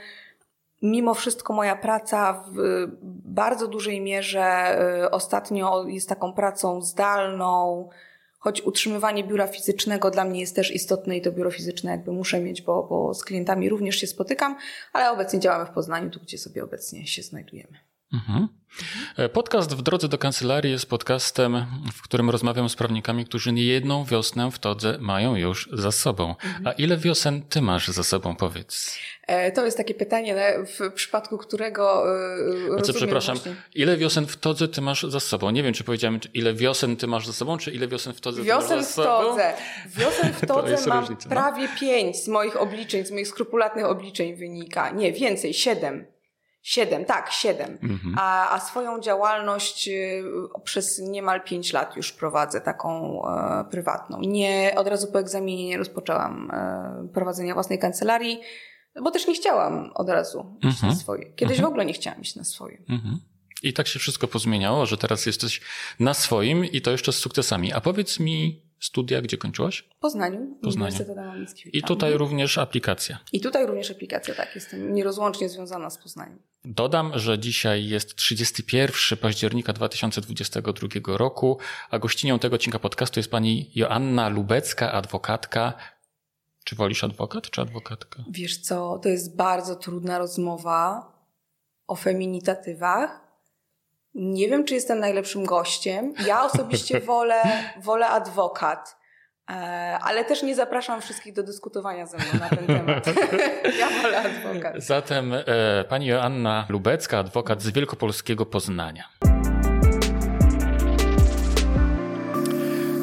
Mimo 0.81 1.13
wszystko 1.13 1.53
moja 1.53 1.75
praca 1.75 2.43
w 2.51 2.87
bardzo 3.25 3.67
dużej 3.67 4.01
mierze 4.01 4.77
ostatnio 5.11 5.85
jest 5.87 6.09
taką 6.09 6.33
pracą 6.33 6.81
zdalną, 6.81 7.89
choć 8.37 8.61
utrzymywanie 8.61 9.23
biura 9.23 9.47
fizycznego 9.47 10.11
dla 10.11 10.25
mnie 10.25 10.39
jest 10.39 10.55
też 10.55 10.71
istotne 10.71 11.17
i 11.17 11.21
to 11.21 11.31
biuro 11.31 11.51
fizyczne 11.51 11.91
jakby 11.91 12.11
muszę 12.11 12.39
mieć, 12.39 12.61
bo, 12.61 12.83
bo 12.83 13.13
z 13.13 13.23
klientami 13.23 13.69
również 13.69 13.95
się 13.95 14.07
spotykam, 14.07 14.57
ale 14.93 15.11
obecnie 15.11 15.39
działamy 15.39 15.65
w 15.65 15.73
Poznaniu, 15.73 16.09
tu 16.09 16.19
gdzie 16.19 16.37
sobie 16.37 16.63
obecnie 16.63 17.07
się 17.07 17.21
znajdujemy. 17.21 17.86
Mhm. 18.13 18.47
Podcast 19.33 19.75
w 19.75 19.81
drodze 19.81 20.07
do 20.07 20.17
kancelarii 20.17 20.71
jest 20.71 20.89
podcastem, 20.89 21.65
w 21.93 22.01
którym 22.01 22.29
rozmawiam 22.29 22.69
z 22.69 22.75
prawnikami, 22.75 23.25
którzy 23.25 23.53
nie 23.53 23.63
jedną 23.63 24.05
wiosnę 24.05 24.51
w 24.51 24.59
todze 24.59 24.97
mają 24.99 25.35
już 25.35 25.69
za 25.73 25.91
sobą. 25.91 26.35
A 26.65 26.71
ile 26.71 26.97
wiosen 26.97 27.41
ty 27.41 27.61
masz 27.61 27.87
za 27.87 28.03
sobą, 28.03 28.35
powiedz? 28.35 28.97
E, 29.27 29.51
to 29.51 29.65
jest 29.65 29.77
takie 29.77 29.93
pytanie, 29.93 30.35
w 30.79 30.93
przypadku 30.93 31.37
którego. 31.37 32.03
E, 32.67 32.73
znaczy, 32.73 32.93
przepraszam, 32.93 33.35
właśnie... 33.35 33.55
ile 33.75 33.97
wiosen 33.97 34.27
w 34.27 34.37
todze 34.37 34.67
ty 34.67 34.81
masz 34.81 35.03
za 35.03 35.19
sobą? 35.19 35.49
Nie 35.49 35.63
wiem, 35.63 35.73
czy 35.73 35.83
powiedziałem, 35.83 36.19
ile 36.33 36.53
wiosen 36.53 36.97
ty 36.97 37.07
masz 37.07 37.27
za 37.27 37.33
sobą, 37.33 37.57
czy 37.57 37.71
ile 37.71 37.87
wiosen 37.87 38.13
w 38.13 38.21
todze 38.21 38.43
wiosen 38.43 38.69
ty 38.69 38.75
masz 38.75 38.85
za 38.85 38.91
sobą? 38.91 39.23
Wiosen 39.23 39.33
w 39.33 39.35
todze. 39.35 39.53
Wiosen 39.95 40.33
w 40.33 40.45
todze 40.53 40.89
mam 40.89 40.99
różnica, 40.99 41.29
no? 41.29 41.35
prawie 41.35 41.67
pięć 41.79 42.17
z 42.17 42.27
moich 42.27 42.61
obliczeń, 42.61 43.05
z 43.05 43.11
moich 43.11 43.27
skrupulatnych 43.27 43.85
obliczeń 43.85 44.35
wynika. 44.35 44.89
Nie, 44.89 45.13
więcej, 45.13 45.53
siedem. 45.53 46.16
Siedem, 46.67 47.05
tak, 47.05 47.31
siedem. 47.31 47.77
Mhm. 47.83 48.15
A, 48.17 48.49
a 48.49 48.59
swoją 48.59 48.99
działalność 48.99 49.87
y, 49.87 50.23
przez 50.63 50.99
niemal 50.99 51.43
pięć 51.43 51.73
lat 51.73 51.95
już 51.95 52.11
prowadzę 52.11 52.61
taką 52.61 53.21
e, 53.25 53.65
prywatną. 53.71 54.19
Nie 54.21 54.73
od 54.77 54.87
razu 54.87 55.07
po 55.11 55.19
egzaminie 55.19 55.67
nie 55.67 55.77
rozpoczęłam 55.77 56.51
e, 56.51 57.07
prowadzenia 57.13 57.53
własnej 57.53 57.79
kancelarii, 57.79 58.39
bo 59.03 59.11
też 59.11 59.27
nie 59.27 59.33
chciałam 59.33 59.91
od 59.95 60.09
razu 60.09 60.39
mhm. 60.39 60.73
iść 60.73 60.81
na 60.81 60.87
mhm. 60.87 60.95
swoje. 60.95 61.25
Kiedyś 61.25 61.57
mhm. 61.57 61.65
w 61.65 61.67
ogóle 61.67 61.85
nie 61.85 61.93
chciałam 61.93 62.21
iść 62.21 62.35
na 62.35 62.43
swoje. 62.43 62.77
Mhm. 62.89 63.19
I 63.63 63.73
tak 63.73 63.87
się 63.87 63.99
wszystko 63.99 64.27
pozmieniało, 64.27 64.85
że 64.85 64.97
teraz 64.97 65.25
jesteś 65.25 65.61
na 65.99 66.13
swoim 66.13 66.65
i 66.65 66.81
to 66.81 66.91
jeszcze 66.91 67.13
z 67.13 67.15
sukcesami. 67.15 67.73
A 67.73 67.81
powiedz 67.81 68.19
mi, 68.19 68.66
studia 68.79 69.21
gdzie 69.21 69.37
kończyłaś? 69.37 69.89
Poznaniu. 69.99 70.57
Poznaniu. 70.61 70.95
I 71.73 71.83
tutaj 71.83 72.13
również 72.13 72.57
aplikacja. 72.57 73.19
I 73.33 73.41
tutaj 73.41 73.65
również 73.65 73.91
aplikacja, 73.91 74.35
tak. 74.35 74.55
Jestem 74.55 74.93
nierozłącznie 74.93 75.49
związana 75.49 75.89
z 75.89 75.97
Poznaniem. 75.97 76.39
Dodam, 76.65 77.11
że 77.19 77.39
dzisiaj 77.39 77.87
jest 77.87 78.15
31 78.15 79.17
października 79.17 79.73
2022 79.73 81.17
roku, 81.17 81.57
a 81.89 81.99
gościnią 81.99 82.39
tego 82.39 82.55
odcinka 82.55 82.79
podcastu 82.79 83.19
jest 83.19 83.31
pani 83.31 83.71
Joanna 83.75 84.29
Lubecka, 84.29 84.91
adwokatka. 84.91 85.73
Czy 86.63 86.75
wolisz 86.75 87.03
adwokat, 87.03 87.49
czy 87.49 87.61
adwokatka? 87.61 88.23
Wiesz 88.29 88.57
co, 88.57 88.99
to 89.03 89.09
jest 89.09 89.35
bardzo 89.35 89.75
trudna 89.75 90.17
rozmowa 90.17 91.11
o 91.87 91.95
feminitatywach. 91.95 93.26
Nie 94.17 94.49
wiem, 94.49 94.65
czy 94.65 94.73
jestem 94.73 94.99
najlepszym 94.99 95.45
gościem. 95.45 96.13
Ja 96.25 96.45
osobiście 96.45 96.99
wolę, 97.11 97.41
wolę 97.83 98.07
adwokat. 98.07 98.97
E, 99.49 99.53
ale 100.01 100.25
też 100.25 100.43
nie 100.43 100.55
zapraszam 100.55 101.01
wszystkich 101.01 101.33
do 101.33 101.43
dyskutowania 101.43 102.05
ze 102.05 102.17
mną 102.17 102.25
na 102.39 102.49
ten 102.49 102.67
temat. 102.67 103.07
ja 103.79 103.89
wolę 104.01 104.17
adwokat. 104.17 104.83
Zatem 104.83 105.33
e, 105.33 105.43
pani 105.89 106.05
Joanna 106.05 106.65
Lubecka, 106.69 107.19
adwokat 107.19 107.61
z 107.61 107.69
Wielkopolskiego 107.69 108.45
Poznania. 108.45 109.03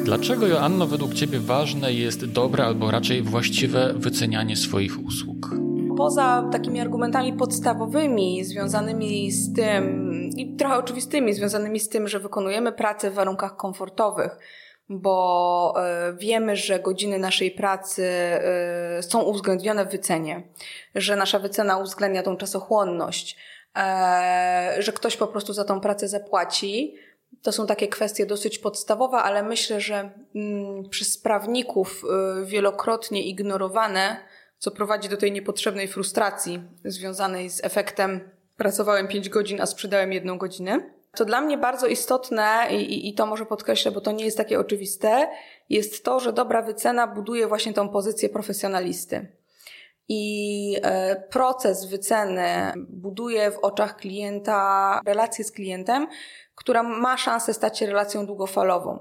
Dlaczego, 0.03 0.47
Joanno, 0.47 0.87
według 0.87 1.13
Ciebie 1.13 1.39
ważne 1.39 1.93
jest 1.93 2.25
dobre 2.25 2.65
albo 2.65 2.91
raczej 2.91 3.21
właściwe 3.21 3.93
wycenianie 3.93 4.55
swoich 4.55 5.05
usług? 5.05 5.49
Poza 5.97 6.49
takimi 6.51 6.79
argumentami 6.79 7.33
podstawowymi 7.33 8.43
związanymi 8.43 9.31
z 9.31 9.55
tym 9.55 10.29
i 10.37 10.55
trochę 10.55 10.77
oczywistymi, 10.77 11.33
związanymi 11.33 11.79
z 11.79 11.89
tym, 11.89 12.07
że 12.07 12.19
wykonujemy 12.19 12.71
pracę 12.71 13.11
w 13.11 13.13
warunkach 13.13 13.55
komfortowych, 13.55 14.37
bo 14.89 15.73
e, 15.77 16.13
wiemy, 16.13 16.55
że 16.55 16.79
godziny 16.79 17.19
naszej 17.19 17.51
pracy 17.51 18.03
e, 18.05 19.03
są 19.03 19.21
uwzględnione 19.21 19.85
w 19.85 19.91
wycenie, 19.91 20.43
że 20.95 21.15
nasza 21.15 21.39
wycena 21.39 21.77
uwzględnia 21.77 22.23
tą 22.23 22.37
czasochłonność, 22.37 23.37
e, 23.75 24.75
że 24.79 24.93
ktoś 24.93 25.17
po 25.17 25.27
prostu 25.27 25.53
za 25.53 25.63
tą 25.63 25.79
pracę 25.81 26.07
zapłaci. 26.07 26.95
To 27.41 27.51
są 27.51 27.67
takie 27.67 27.87
kwestie 27.87 28.25
dosyć 28.25 28.59
podstawowe, 28.59 29.17
ale 29.17 29.43
myślę, 29.43 29.81
że 29.81 30.11
mm, 30.35 30.89
przez 30.89 31.17
prawników 31.17 32.03
wielokrotnie 32.45 33.23
ignorowane, 33.23 34.17
co 34.57 34.71
prowadzi 34.71 35.09
do 35.09 35.17
tej 35.17 35.31
niepotrzebnej 35.31 35.87
frustracji 35.87 36.61
związanej 36.85 37.49
z 37.49 37.63
efektem 37.63 38.29
pracowałem 38.57 39.07
5 39.07 39.29
godzin, 39.29 39.61
a 39.61 39.65
sprzedałem 39.65 40.13
jedną 40.13 40.37
godzinę. 40.37 40.95
To 41.15 41.25
dla 41.25 41.41
mnie 41.41 41.57
bardzo 41.57 41.87
istotne 41.87 42.67
i, 42.71 43.09
i 43.09 43.13
to 43.13 43.25
może 43.25 43.45
podkreślę, 43.45 43.91
bo 43.91 44.01
to 44.01 44.11
nie 44.11 44.25
jest 44.25 44.37
takie 44.37 44.59
oczywiste, 44.59 45.27
jest 45.69 46.05
to, 46.05 46.19
że 46.19 46.33
dobra 46.33 46.61
wycena 46.61 47.07
buduje 47.07 47.47
właśnie 47.47 47.73
tą 47.73 47.89
pozycję 47.89 48.29
profesjonalisty. 48.29 49.27
I 50.07 50.75
e, 50.81 51.15
proces 51.15 51.85
wyceny 51.85 52.73
buduje 52.89 53.51
w 53.51 53.59
oczach 53.59 53.97
klienta 53.97 54.99
relację 55.05 55.45
z 55.45 55.51
klientem, 55.51 56.07
która 56.55 56.83
ma 56.83 57.17
szansę 57.17 57.53
stać 57.53 57.79
się 57.79 57.85
relacją 57.85 58.25
długofalową. 58.25 58.99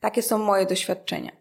Takie 0.00 0.22
są 0.22 0.38
moje 0.38 0.66
doświadczenia. 0.66 1.32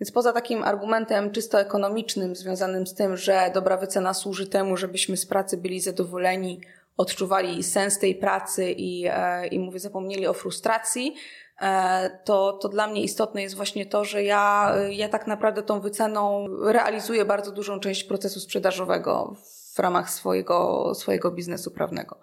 Więc 0.00 0.12
poza 0.12 0.32
takim 0.32 0.62
argumentem 0.62 1.30
czysto 1.30 1.60
ekonomicznym, 1.60 2.36
związanym 2.36 2.86
z 2.86 2.94
tym, 2.94 3.16
że 3.16 3.50
dobra 3.54 3.76
wycena 3.76 4.14
służy 4.14 4.46
temu, 4.46 4.76
żebyśmy 4.76 5.16
z 5.16 5.26
pracy 5.26 5.56
byli 5.56 5.80
zadowoleni, 5.80 6.60
odczuwali 6.96 7.62
sens 7.62 7.98
tej 7.98 8.14
pracy 8.14 8.70
i, 8.70 9.06
e, 9.06 9.46
i 9.46 9.58
mówię, 9.58 9.78
zapomnieli 9.80 10.26
o 10.26 10.32
frustracji, 10.32 11.14
e, 11.60 12.20
to, 12.24 12.52
to 12.52 12.68
dla 12.68 12.86
mnie 12.86 13.02
istotne 13.02 13.42
jest 13.42 13.54
właśnie 13.54 13.86
to, 13.86 14.04
że 14.04 14.22
ja, 14.22 14.74
ja 14.90 15.08
tak 15.08 15.26
naprawdę 15.26 15.62
tą 15.62 15.80
wyceną 15.80 16.46
realizuję 16.62 17.24
bardzo 17.24 17.52
dużą 17.52 17.80
część 17.80 18.04
procesu 18.04 18.40
sprzedażowego 18.40 19.36
w 19.74 19.78
ramach 19.78 20.10
swojego, 20.10 20.92
swojego 20.94 21.30
biznesu 21.30 21.70
prawnego. 21.70 22.18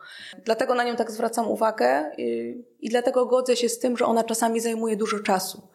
Dlatego 0.46 0.76
na 0.76 0.84
nią 0.84 0.96
tak 0.96 1.12
zwracam 1.12 1.48
uwagę 1.48 2.12
i, 2.18 2.56
i 2.80 2.90
dlatego 2.90 3.26
godzę 3.26 3.56
się 3.56 3.70
z 3.70 3.80
tym, 3.80 3.98
że 3.98 4.06
ona 4.06 4.24
czasami 4.24 4.60
zajmuje 4.60 4.96
dużo 4.96 5.20
czasu. 5.20 5.68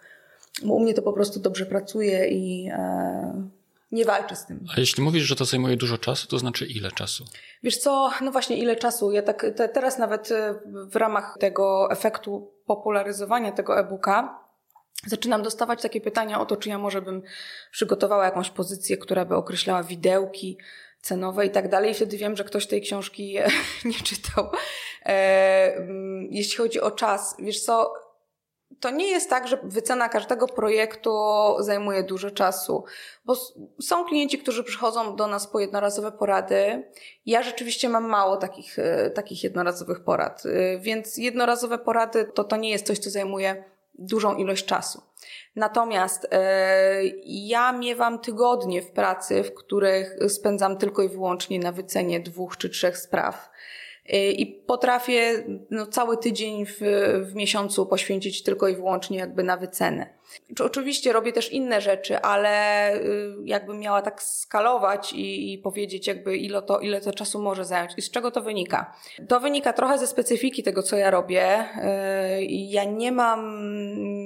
Bo 0.64 0.74
u 0.74 0.80
mnie 0.80 0.94
to 0.94 1.02
po 1.02 1.12
prostu 1.12 1.40
dobrze 1.40 1.66
pracuje 1.66 2.28
i, 2.28 2.68
e, 2.72 3.48
nie 3.92 4.04
walczę 4.04 4.36
z 4.36 4.46
tym. 4.46 4.64
A 4.76 4.80
jeśli 4.80 5.02
mówisz, 5.02 5.24
że 5.24 5.36
to 5.36 5.44
zajmuje 5.44 5.76
dużo 5.76 5.98
czasu, 5.98 6.28
to 6.28 6.38
znaczy 6.38 6.66
ile 6.66 6.92
czasu? 6.92 7.24
Wiesz 7.62 7.76
co, 7.76 8.10
no 8.20 8.30
właśnie 8.32 8.56
ile 8.56 8.76
czasu. 8.76 9.12
Ja 9.12 9.22
tak 9.22 9.46
te, 9.56 9.68
teraz 9.68 9.98
nawet 9.98 10.30
e, 10.32 10.54
w 10.90 10.96
ramach 10.96 11.36
tego 11.40 11.88
efektu 11.90 12.52
popularyzowania 12.66 13.52
tego 13.52 13.78
e-booka 13.78 14.46
zaczynam 15.06 15.42
dostawać 15.42 15.82
takie 15.82 16.00
pytania 16.00 16.40
o 16.40 16.46
to, 16.46 16.56
czy 16.56 16.68
ja 16.68 16.78
może 16.78 17.02
bym 17.02 17.22
przygotowała 17.70 18.24
jakąś 18.24 18.50
pozycję, 18.50 18.96
która 18.96 19.24
by 19.24 19.34
określała 19.34 19.82
widełki 19.82 20.58
cenowe 21.00 21.46
i 21.46 21.50
tak 21.50 21.68
dalej. 21.68 21.90
I 21.90 21.94
wtedy 21.94 22.16
wiem, 22.16 22.36
że 22.36 22.44
ktoś 22.44 22.66
tej 22.66 22.82
książki 22.82 23.38
nie 23.84 23.94
czytał. 24.04 24.50
E, 25.06 25.74
mm, 25.76 26.28
jeśli 26.30 26.56
chodzi 26.56 26.80
o 26.80 26.90
czas, 26.90 27.36
wiesz 27.38 27.60
co, 27.60 27.92
to 28.80 28.90
nie 28.90 29.08
jest 29.08 29.30
tak, 29.30 29.48
że 29.48 29.58
wycena 29.62 30.08
każdego 30.08 30.46
projektu 30.46 31.10
zajmuje 31.58 32.02
dużo 32.02 32.30
czasu, 32.30 32.84
bo 33.24 33.34
są 33.80 34.04
klienci, 34.04 34.38
którzy 34.38 34.64
przychodzą 34.64 35.16
do 35.16 35.26
nas 35.26 35.46
po 35.46 35.60
jednorazowe 35.60 36.12
porady. 36.12 36.84
Ja 37.26 37.42
rzeczywiście 37.42 37.88
mam 37.88 38.04
mało 38.04 38.36
takich, 38.36 38.78
e, 38.78 39.10
takich 39.10 39.44
jednorazowych 39.44 40.00
porad, 40.00 40.42
e, 40.46 40.78
więc 40.78 41.16
jednorazowe 41.16 41.78
porady 41.78 42.24
to, 42.34 42.44
to 42.44 42.56
nie 42.56 42.70
jest 42.70 42.86
coś, 42.86 42.98
co 42.98 43.10
zajmuje 43.10 43.64
dużą 43.98 44.36
ilość 44.36 44.64
czasu. 44.64 45.02
Natomiast 45.56 46.26
e, 46.30 47.00
ja 47.24 47.72
miewam 47.72 48.18
tygodnie 48.18 48.82
w 48.82 48.90
pracy, 48.90 49.42
w 49.42 49.54
których 49.54 50.16
spędzam 50.28 50.76
tylko 50.76 51.02
i 51.02 51.08
wyłącznie 51.08 51.58
na 51.58 51.72
wycenie 51.72 52.20
dwóch 52.20 52.56
czy 52.56 52.70
trzech 52.70 52.98
spraw. 52.98 53.50
Y, 54.14 54.32
I 54.32 54.46
potrafię 54.46 55.44
no, 55.70 55.86
cały 55.86 56.16
tydzień 56.18 56.66
w, 56.66 56.78
w 57.22 57.34
miesiącu 57.34 57.86
poświęcić 57.86 58.42
tylko 58.42 58.68
i 58.68 58.76
wyłącznie 58.76 59.18
jakby 59.18 59.42
na 59.42 59.56
wycenę. 59.56 60.16
Oczywiście 60.60 61.12
robię 61.12 61.32
też 61.32 61.52
inne 61.52 61.80
rzeczy, 61.80 62.20
ale 62.20 62.94
y, 62.96 63.34
jakbym 63.44 63.78
miała 63.78 64.02
tak 64.02 64.22
skalować 64.22 65.12
i, 65.12 65.52
i, 65.52 65.58
powiedzieć 65.58 66.06
jakby 66.06 66.36
ile 66.36 66.62
to, 66.62 66.80
ile 66.80 67.00
to 67.00 67.12
czasu 67.12 67.42
może 67.42 67.64
zająć 67.64 67.92
i 67.96 68.02
z 68.02 68.10
czego 68.10 68.30
to 68.30 68.40
wynika. 68.40 68.94
To 69.28 69.40
wynika 69.40 69.72
trochę 69.72 69.98
ze 69.98 70.06
specyfiki 70.06 70.62
tego, 70.62 70.82
co 70.82 70.96
ja 70.96 71.10
robię. 71.10 71.64
Y, 72.40 72.44
ja 72.44 72.84
nie 72.84 73.12
mam, 73.12 73.42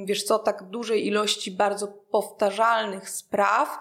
wiesz 0.07 0.25
co, 0.25 0.39
tak 0.39 0.63
dużej 0.63 1.07
ilości 1.07 1.51
bardzo 1.51 1.89
powtarzalnych 2.11 3.11
spraw, 3.11 3.79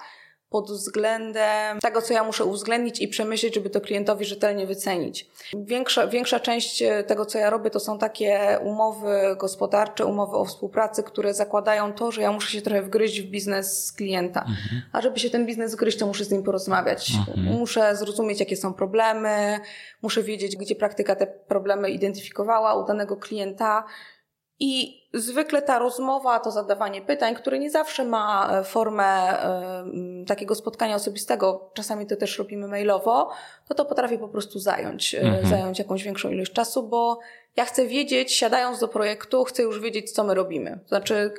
pod 0.50 0.72
względem 0.72 1.80
tego, 1.80 2.02
co 2.02 2.14
ja 2.14 2.24
muszę 2.24 2.46
uwzględnić 2.46 3.02
i 3.02 3.08
przemyśleć, 3.08 3.56
żeby 3.56 3.70
to 3.70 3.82
klientowi 3.82 4.26
rzetelnie 4.26 4.68
wycenić. 4.68 5.30
Większa, 5.58 6.08
większa 6.08 6.40
część 6.40 6.82
e, 6.82 7.04
tego, 7.04 7.26
co 7.26 7.38
ja 7.38 7.50
robię, 7.50 7.70
to 7.70 7.80
są 7.80 7.98
takie 7.98 8.60
umowy 8.64 9.36
gospodarcze, 9.38 10.06
umowy 10.06 10.38
o 10.38 10.46
współpracy, 10.46 11.04
które 11.04 11.34
zakładają 11.34 11.94
to, 11.94 12.12
że 12.12 12.22
ja 12.22 12.32
muszę 12.32 12.52
się 12.52 12.62
trochę 12.62 12.82
wgryźć 12.82 13.22
w 13.22 13.26
biznes 13.26 13.92
klienta. 13.92 14.40
Mhm. 14.40 14.82
A 14.92 15.02
żeby 15.02 15.20
się 15.20 15.30
ten 15.30 15.46
biznes 15.46 15.74
wgryźć, 15.74 15.98
to 15.98 16.08
muszę 16.08 16.26
z 16.26 16.32
nim 16.32 16.44
porozmawiać. 16.44 17.12
Mhm. 17.28 17.58
Muszę 17.58 17.96
zrozumieć, 17.96 18.40
jakie 18.40 18.58
są 18.58 18.74
problemy, 18.74 19.60
muszę 20.02 20.24
wiedzieć, 20.24 20.58
gdzie 20.58 20.76
praktyka 20.76 21.16
te 21.16 21.28
problemy 21.28 21.90
identyfikowała 21.90 22.84
u 22.84 22.86
danego 22.86 23.18
klienta 23.18 23.84
i 24.60 25.00
zwykle 25.13 25.62
ta 25.62 25.80
rozmowa, 25.80 26.39
to 26.39 26.52
zadawanie 26.52 27.02
pytań, 27.02 27.36
które 27.36 27.60
nie 27.60 27.72
zawsze 27.72 28.06
ma 28.06 28.50
e, 28.52 28.63
formę 28.63 29.04
e, 29.04 29.86
takiego 30.28 30.56
spotkania 30.56 30.95
osobistego, 30.95 31.72
czasami 31.74 32.08
to 32.08 32.15
też 32.15 32.38
robimy 32.38 32.67
mailowo, 32.67 33.32
to 33.67 33.76
to 33.76 33.86
potrafi 33.86 34.17
po 34.17 34.28
prostu 34.28 34.60
zająć, 34.60 35.15
e, 35.15 35.22
mhm. 35.22 35.48
zająć 35.48 35.80
jakąś 35.80 36.04
większą 36.04 36.30
ilość 36.30 36.52
czasu, 36.52 36.84
bo 36.84 37.19
ja 37.56 37.65
chcę 37.65 37.88
wiedzieć, 37.88 38.34
siadając 38.34 38.80
do 38.80 38.88
projektu, 38.88 39.43
chcę 39.43 39.63
już 39.63 39.80
wiedzieć, 39.80 40.12
co 40.12 40.24
my 40.24 40.34
robimy. 40.34 40.80
To 40.84 40.88
znaczy, 40.88 41.34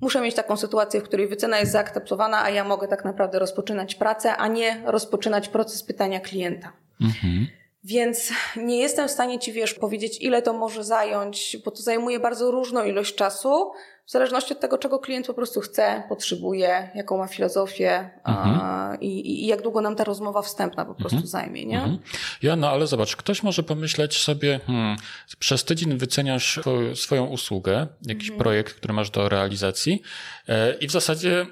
muszę 0.00 0.20
mieć 0.20 0.34
taką 0.34 0.56
sytuację, 0.56 1.00
w 1.00 1.04
której 1.04 1.28
wycena 1.28 1.58
jest 1.58 1.72
zaakceptowana, 1.72 2.42
a 2.42 2.50
ja 2.50 2.64
mogę 2.64 2.88
tak 2.88 3.04
naprawdę 3.04 3.38
rozpoczynać 3.38 3.94
pracę, 3.94 4.36
a 4.36 4.48
nie 4.48 4.82
rozpoczynać 4.84 5.48
proces 5.48 5.82
pytania 5.82 6.20
klienta. 6.20 6.72
Mhm. 7.00 7.46
Więc 7.84 8.32
nie 8.56 8.78
jestem 8.78 9.08
w 9.08 9.10
stanie 9.10 9.38
Ci, 9.38 9.52
wiesz, 9.52 9.74
powiedzieć, 9.74 10.18
ile 10.20 10.42
to 10.42 10.52
może 10.52 10.84
zająć, 10.84 11.56
bo 11.64 11.70
to 11.70 11.82
zajmuje 11.82 12.20
bardzo 12.20 12.50
różną 12.50 12.84
ilość 12.84 13.14
czasu, 13.14 13.72
w 14.08 14.10
zależności 14.10 14.52
od 14.52 14.60
tego, 14.60 14.78
czego 14.78 14.98
klient 14.98 15.26
po 15.26 15.34
prostu 15.34 15.60
chce, 15.60 16.02
potrzebuje, 16.08 16.90
jaką 16.94 17.18
ma 17.18 17.26
filozofię 17.26 18.10
mhm. 18.24 18.60
a, 18.60 18.96
i, 19.00 19.30
i, 19.30 19.46
jak 19.46 19.62
długo 19.62 19.80
nam 19.80 19.96
ta 19.96 20.04
rozmowa 20.04 20.42
wstępna 20.42 20.84
po 20.84 20.94
prostu 20.94 21.16
mhm. 21.16 21.26
zajmie, 21.26 21.66
nie? 21.66 21.78
Mhm. 21.78 21.98
Ja, 22.42 22.56
no 22.56 22.70
ale 22.70 22.86
zobacz, 22.86 23.16
ktoś 23.16 23.42
może 23.42 23.62
pomyśleć 23.62 24.18
sobie, 24.18 24.60
hmm, 24.66 24.96
przez 25.38 25.64
tydzień 25.64 25.98
wyceniasz 25.98 26.60
swoją 26.94 27.26
usługę, 27.26 27.86
jakiś 28.06 28.28
mhm. 28.28 28.38
projekt, 28.38 28.74
który 28.74 28.94
masz 28.94 29.10
do 29.10 29.28
realizacji 29.28 30.02
e, 30.48 30.74
i 30.74 30.86
w 30.86 30.90
zasadzie 30.90 31.46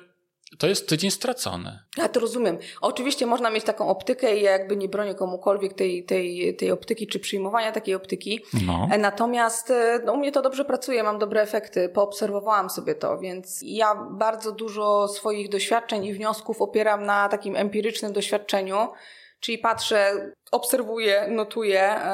to 0.59 0.67
jest 0.67 0.89
tydzień 0.89 1.11
stracony. 1.11 1.79
Ja 1.97 2.09
to 2.09 2.21
rozumiem. 2.21 2.59
Oczywiście 2.81 3.27
można 3.27 3.51
mieć 3.51 3.65
taką 3.65 3.89
optykę 3.89 4.37
i 4.37 4.43
ja 4.43 4.51
jakby 4.51 4.77
nie 4.77 4.89
bronię 4.89 5.15
komukolwiek 5.15 5.75
tej, 5.75 6.05
tej, 6.05 6.57
tej 6.57 6.71
optyki 6.71 7.07
czy 7.07 7.21
przyjmowania 7.21 7.73
takiej 7.73 7.95
optyki. 7.95 8.41
No. 8.67 8.89
E, 8.93 8.99
natomiast 8.99 9.71
e, 9.71 10.01
no, 10.05 10.13
u 10.13 10.17
mnie 10.17 10.33
to 10.33 10.43
dobrze 10.43 10.65
pracuje, 10.65 11.03
mam 11.03 11.19
dobre 11.19 11.43
efekty, 11.43 11.89
poobserwowałam 11.89 12.71
sobie 12.71 12.95
to, 12.95 13.19
więc 13.19 13.61
ja 13.63 13.95
bardzo 14.11 14.53
dużo 14.53 15.09
swoich 15.09 15.49
doświadczeń 15.49 16.05
i 16.05 16.15
wniosków 16.15 16.63
opieram 16.63 17.05
na 17.05 17.29
takim 17.29 17.57
empirycznym 17.57 18.13
doświadczeniu. 18.13 18.89
Czyli 19.41 19.59
patrzę, 19.59 20.13
obserwuję, 20.53 21.29
notuję, 21.31 21.83
e, 21.83 22.07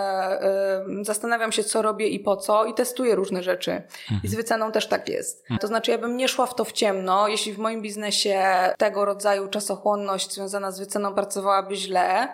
e, 0.42 0.84
zastanawiam 1.02 1.52
się, 1.52 1.64
co 1.64 1.82
robię 1.82 2.08
i 2.08 2.20
po 2.20 2.36
co 2.36 2.64
i 2.64 2.74
testuję 2.74 3.14
różne 3.14 3.42
rzeczy. 3.42 3.72
Mhm. 3.72 4.20
I 4.24 4.28
z 4.28 4.34
wyceną 4.34 4.72
też 4.72 4.88
tak 4.88 5.08
jest. 5.08 5.40
Mhm. 5.40 5.58
To 5.58 5.66
znaczy, 5.66 5.90
ja 5.90 5.98
bym 5.98 6.16
nie 6.16 6.28
szła 6.28 6.46
w 6.46 6.54
to 6.54 6.64
w 6.64 6.72
ciemno, 6.72 7.28
jeśli 7.28 7.52
w 7.52 7.58
moim 7.58 7.82
biznesie 7.82 8.44
tego 8.78 9.04
rodzaju 9.04 9.48
czasochłonność 9.48 10.32
związana 10.32 10.70
z 10.70 10.78
wyceną 10.78 11.14
pracowałaby 11.14 11.76
źle, 11.76 12.28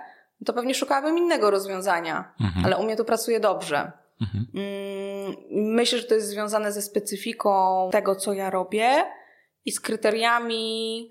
to 0.44 0.52
pewnie 0.52 0.74
szukałabym 0.74 1.18
innego 1.18 1.50
rozwiązania. 1.50 2.34
Mhm. 2.40 2.64
Ale 2.64 2.76
u 2.76 2.84
mnie 2.84 2.96
to 2.96 3.04
pracuje 3.04 3.40
dobrze. 3.40 3.92
Mhm. 4.20 4.46
Mm, 4.54 5.36
myślę, 5.74 5.98
że 5.98 6.04
to 6.04 6.14
jest 6.14 6.28
związane 6.28 6.72
ze 6.72 6.82
specyfiką 6.82 7.88
tego, 7.92 8.14
co 8.16 8.32
ja 8.32 8.50
robię 8.50 9.04
i 9.64 9.72
z 9.72 9.80
kryteriami 9.80 11.10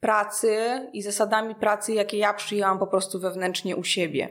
pracy 0.00 0.56
i 0.92 1.02
zasadami 1.02 1.54
pracy, 1.54 1.92
jakie 1.92 2.18
ja 2.18 2.34
przyjęłam 2.34 2.78
po 2.78 2.86
prostu 2.86 3.20
wewnętrznie 3.20 3.76
u 3.76 3.84
siebie. 3.84 4.28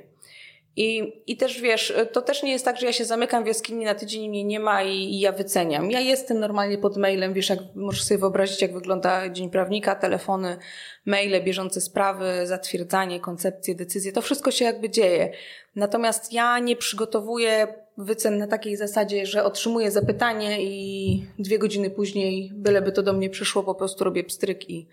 I, 0.80 1.14
I 1.28 1.38
też 1.38 1.62
wiesz, 1.62 1.94
to 2.12 2.22
też 2.22 2.44
nie 2.44 2.52
jest 2.52 2.66
tak, 2.66 2.80
że 2.80 2.86
ja 2.86 2.94
się 2.94 3.06
zamykam 3.06 3.44
w 3.44 3.48
jaskini 3.48 3.86
na 3.86 3.96
tydzień 3.96 4.30
mnie 4.30 4.44
nie 4.44 4.60
ma 4.60 4.84
i, 4.84 4.96
i, 4.96 5.20
ja 5.20 5.32
wyceniam. 5.32 5.92
Ja 5.92 6.00
jestem 6.00 6.40
normalnie 6.40 6.78
pod 6.78 6.98
mailem, 6.98 7.34
wiesz, 7.34 7.50
jak 7.50 7.60
możesz 7.76 8.04
sobie 8.04 8.18
wyobrazić, 8.18 8.62
jak 8.62 8.74
wygląda 8.74 9.30
dzień 9.30 9.50
prawnika, 9.50 9.96
telefony, 9.96 10.58
maile, 11.06 11.44
bieżące 11.44 11.82
sprawy, 11.82 12.26
zatwierdzanie, 12.44 13.20
koncepcje, 13.20 13.76
decyzje, 13.76 14.12
to 14.12 14.22
wszystko 14.22 14.52
się 14.52 14.66
jakby 14.66 14.90
dzieje. 14.90 15.32
Natomiast 15.76 16.34
ja 16.34 16.60
nie 16.60 16.76
przygotowuję 16.76 17.68
wycen 17.98 18.38
na 18.38 18.48
takiej 18.48 18.78
zasadzie, 18.78 19.26
że 19.26 19.44
otrzymuję 19.44 19.92
zapytanie 19.92 20.64
i 20.64 21.26
dwie 21.40 21.60
godziny 21.60 21.90
później, 21.90 22.52
byleby 22.54 22.92
to 22.92 23.04
do 23.04 23.14
mnie 23.14 23.30
przyszło, 23.30 23.64
po 23.64 23.76
prostu 23.76 24.04
robię 24.04 24.24
pstryk 24.24 24.70
i, 24.70 24.88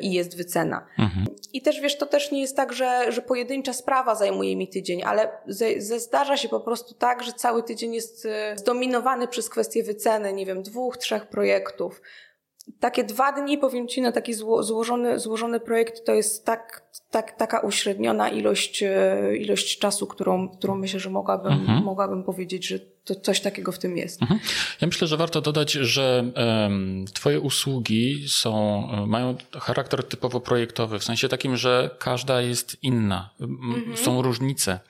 i 0.00 0.12
jest 0.12 0.36
wycena. 0.36 0.86
Mhm. 0.98 1.26
I 1.52 1.62
też 1.62 1.80
wiesz, 1.80 1.98
to 1.98 2.06
też 2.06 2.30
nie 2.30 2.40
jest 2.40 2.56
tak, 2.56 2.72
że, 2.72 3.12
że 3.12 3.22
pojedyncza 3.22 3.72
sprawa 3.72 4.14
zajmuje 4.14 4.56
mi 4.56 4.68
tydzień, 4.68 5.02
ale 5.02 5.28
ze, 5.46 5.80
ze 5.80 6.00
zdarza 6.00 6.36
się 6.36 6.48
po 6.48 6.60
prostu 6.60 6.94
tak, 6.94 7.22
że 7.22 7.32
cały 7.32 7.62
tydzień 7.62 7.94
jest 7.94 8.26
e, 8.26 8.58
zdominowany 8.58 9.28
przez 9.28 9.48
kwestię 9.48 9.82
wyceny, 9.82 10.32
nie 10.32 10.46
wiem, 10.46 10.62
dwóch, 10.62 10.96
trzech 10.96 11.26
projektów 11.26 12.00
takie 12.80 13.04
dwa 13.04 13.32
dni, 13.32 13.58
powiem 13.58 13.88
Ci, 13.88 14.00
na 14.00 14.12
taki 14.12 14.34
zło, 14.34 14.62
złożony, 14.62 15.18
złożony 15.18 15.60
projekt 15.60 16.04
to 16.06 16.12
jest 16.12 16.44
tak, 16.44 16.82
tak, 17.10 17.36
taka 17.36 17.60
uśredniona 17.60 18.28
ilość, 18.28 18.82
e, 18.82 19.36
ilość 19.36 19.78
czasu, 19.78 20.06
którą, 20.06 20.48
którą 20.48 20.74
myślę, 20.74 21.00
że 21.00 21.10
mogłabym, 21.10 21.52
mhm. 21.52 21.84
mogłabym 21.84 22.24
powiedzieć, 22.24 22.66
że 22.66 22.78
to 23.04 23.14
coś 23.14 23.40
takiego 23.40 23.72
w 23.72 23.78
tym 23.78 23.96
jest. 23.96 24.22
Mhm. 24.22 24.40
Ja 24.80 24.86
myślę, 24.86 25.08
że 25.08 25.16
warto 25.16 25.40
dodać, 25.40 25.72
że 25.72 26.24
um, 26.36 27.04
Twoje 27.14 27.40
usługi 27.40 28.24
są, 28.28 28.82
e, 28.92 29.06
mają 29.06 29.36
charakter 29.52 30.04
typowo 30.04 30.40
projektowy, 30.40 30.98
w 30.98 31.04
sensie 31.04 31.28
takim, 31.28 31.56
że 31.56 31.90
każda 31.98 32.40
jest 32.40 32.76
inna. 32.82 33.30
Mhm. 33.40 33.96
Są 33.96 34.22
różnice. 34.22 34.80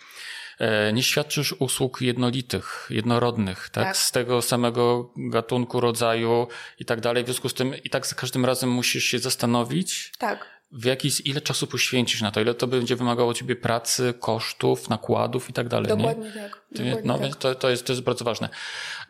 E, 0.58 0.92
nie 0.92 1.02
świadczysz 1.02 1.54
usług 1.58 2.00
jednolitych, 2.00 2.86
jednorodnych, 2.90 3.68
tak? 3.68 3.84
tak? 3.84 3.96
Z 3.96 4.12
tego 4.12 4.42
samego 4.42 5.12
gatunku, 5.16 5.80
rodzaju 5.80 6.48
i 6.78 6.84
tak 6.84 7.00
dalej. 7.00 7.24
W 7.24 7.26
związku 7.26 7.48
z 7.48 7.54
tym 7.54 7.74
i 7.84 7.90
tak 7.90 8.06
za 8.06 8.14
każdym 8.16 8.44
razem 8.44 8.70
musisz 8.70 9.04
się 9.04 9.18
zastanowić. 9.18 10.12
Tak 10.18 10.55
w 10.72 10.84
jakiś, 10.84 11.22
ile 11.24 11.40
czasu 11.40 11.66
poświęcisz 11.66 12.22
na 12.22 12.30
to, 12.30 12.40
ile 12.40 12.54
to 12.54 12.66
będzie 12.66 12.96
wymagało 12.96 13.34
ciebie 13.34 13.56
pracy, 13.56 14.14
kosztów, 14.20 14.88
nakładów 14.88 15.50
i 15.50 15.52
tak 15.52 15.68
dalej. 15.68 15.88
Dokładnie 15.88 16.26
nie? 16.26 16.32
tak. 16.32 16.62
Dokładnie 16.70 17.02
no, 17.04 17.18
tak. 17.18 17.36
To, 17.36 17.54
to, 17.54 17.70
jest, 17.70 17.86
to 17.86 17.92
jest 17.92 18.02
bardzo 18.02 18.24
ważne. 18.24 18.48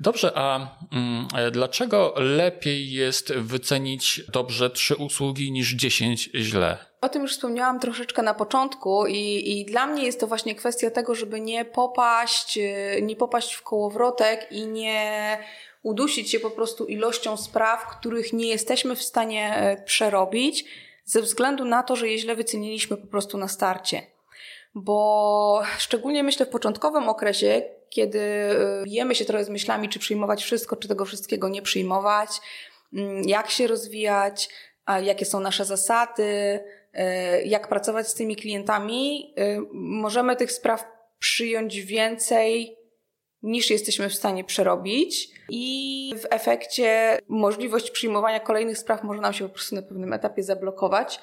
Dobrze, 0.00 0.32
a 0.34 0.76
mm, 0.92 1.28
dlaczego 1.52 2.14
lepiej 2.16 2.92
jest 2.92 3.32
wycenić 3.32 4.22
dobrze 4.32 4.70
trzy 4.70 4.96
usługi 4.96 5.52
niż 5.52 5.74
dziesięć 5.74 6.30
źle? 6.34 6.78
O 7.00 7.08
tym 7.08 7.22
już 7.22 7.32
wspomniałam 7.32 7.80
troszeczkę 7.80 8.22
na 8.22 8.34
początku 8.34 9.06
i, 9.06 9.50
i 9.50 9.64
dla 9.64 9.86
mnie 9.86 10.04
jest 10.04 10.20
to 10.20 10.26
właśnie 10.26 10.54
kwestia 10.54 10.90
tego, 10.90 11.14
żeby 11.14 11.40
nie 11.40 11.64
popaść, 11.64 12.58
nie 13.02 13.16
popaść 13.16 13.54
w 13.54 13.62
kołowrotek 13.62 14.48
i 14.50 14.66
nie 14.66 15.38
udusić 15.82 16.30
się 16.30 16.40
po 16.40 16.50
prostu 16.50 16.84
ilością 16.84 17.36
spraw, 17.36 17.86
których 17.98 18.32
nie 18.32 18.46
jesteśmy 18.46 18.96
w 18.96 19.02
stanie 19.02 19.56
e, 19.56 19.82
przerobić, 19.82 20.64
ze 21.06 21.22
względu 21.22 21.64
na 21.64 21.82
to, 21.82 21.96
że 21.96 22.08
je 22.08 22.18
źle 22.18 22.36
wyceniliśmy 22.36 22.96
po 22.96 23.06
prostu 23.06 23.38
na 23.38 23.48
starcie. 23.48 24.02
Bo 24.74 25.62
szczególnie 25.78 26.22
myślę 26.22 26.46
w 26.46 26.48
początkowym 26.50 27.08
okresie, 27.08 27.62
kiedy 27.88 28.18
y, 28.18 28.84
bijemy 28.84 29.14
się 29.14 29.24
trochę 29.24 29.44
z 29.44 29.48
myślami, 29.48 29.88
czy 29.88 29.98
przyjmować 29.98 30.44
wszystko, 30.44 30.76
czy 30.76 30.88
tego 30.88 31.04
wszystkiego 31.04 31.48
nie 31.48 31.62
przyjmować, 31.62 32.40
mm, 32.92 33.22
jak 33.28 33.50
się 33.50 33.66
rozwijać, 33.66 34.48
jakie 35.02 35.24
są 35.24 35.40
nasze 35.40 35.64
zasady, 35.64 36.24
y, 36.24 37.42
jak 37.44 37.68
pracować 37.68 38.08
z 38.08 38.14
tymi 38.14 38.36
klientami, 38.36 39.34
y, 39.38 39.58
możemy 39.72 40.36
tych 40.36 40.52
spraw 40.52 40.84
przyjąć 41.18 41.80
więcej 41.80 42.75
niż 43.46 43.70
jesteśmy 43.70 44.08
w 44.08 44.14
stanie 44.14 44.44
przerobić 44.44 45.28
i 45.48 46.14
w 46.22 46.26
efekcie 46.30 47.18
możliwość 47.28 47.90
przyjmowania 47.90 48.40
kolejnych 48.40 48.78
spraw 48.78 49.02
może 49.02 49.20
nam 49.20 49.32
się 49.32 49.48
po 49.48 49.54
prostu 49.54 49.74
na 49.74 49.82
pewnym 49.82 50.12
etapie 50.12 50.42
zablokować. 50.42 51.20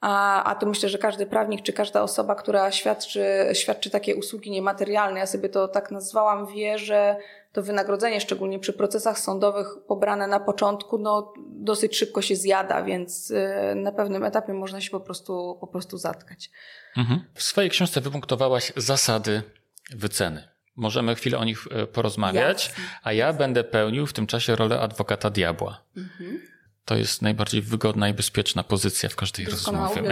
A, 0.00 0.44
a 0.44 0.54
to 0.54 0.66
myślę, 0.66 0.88
że 0.88 0.98
każdy 0.98 1.26
prawnik 1.26 1.62
czy 1.62 1.72
każda 1.72 2.02
osoba, 2.02 2.34
która 2.34 2.72
świadczy, 2.72 3.24
świadczy 3.52 3.90
takie 3.90 4.16
usługi 4.16 4.50
niematerialne, 4.50 5.20
ja 5.20 5.26
sobie 5.26 5.48
to 5.48 5.68
tak 5.68 5.90
nazwałam, 5.90 6.46
wie, 6.46 6.78
że 6.78 7.16
to 7.52 7.62
wynagrodzenie, 7.62 8.20
szczególnie 8.20 8.58
przy 8.58 8.72
procesach 8.72 9.18
sądowych 9.18 9.66
pobrane 9.88 10.26
na 10.26 10.40
początku, 10.40 10.98
no 10.98 11.32
dosyć 11.46 11.96
szybko 11.96 12.22
się 12.22 12.36
zjada, 12.36 12.82
więc 12.82 13.30
y, 13.30 13.74
na 13.74 13.92
pewnym 13.92 14.24
etapie 14.24 14.52
można 14.52 14.80
się 14.80 14.90
po 14.90 15.00
prostu, 15.00 15.58
po 15.60 15.66
prostu 15.66 15.98
zatkać. 15.98 16.50
Mhm. 16.96 17.24
W 17.34 17.42
swojej 17.42 17.70
książce 17.70 18.00
wypunktowałaś 18.00 18.72
zasady 18.76 19.42
wyceny. 19.90 20.51
Możemy 20.76 21.14
chwilę 21.14 21.38
o 21.38 21.44
nich 21.44 21.66
e, 21.70 21.86
porozmawiać, 21.86 22.68
Jasne. 22.68 22.84
a 23.02 23.12
ja 23.12 23.32
będę 23.32 23.64
pełnił 23.64 24.06
w 24.06 24.12
tym 24.12 24.26
czasie 24.26 24.56
rolę 24.56 24.80
adwokata 24.80 25.30
diabła. 25.30 25.82
Mhm. 25.96 26.40
To 26.84 26.96
jest 26.96 27.22
najbardziej 27.22 27.62
wygodna 27.62 28.08
i 28.08 28.14
bezpieczna 28.14 28.64
pozycja 28.64 29.08
w 29.08 29.16
każdej 29.16 29.46
rozmowie. 29.46 30.02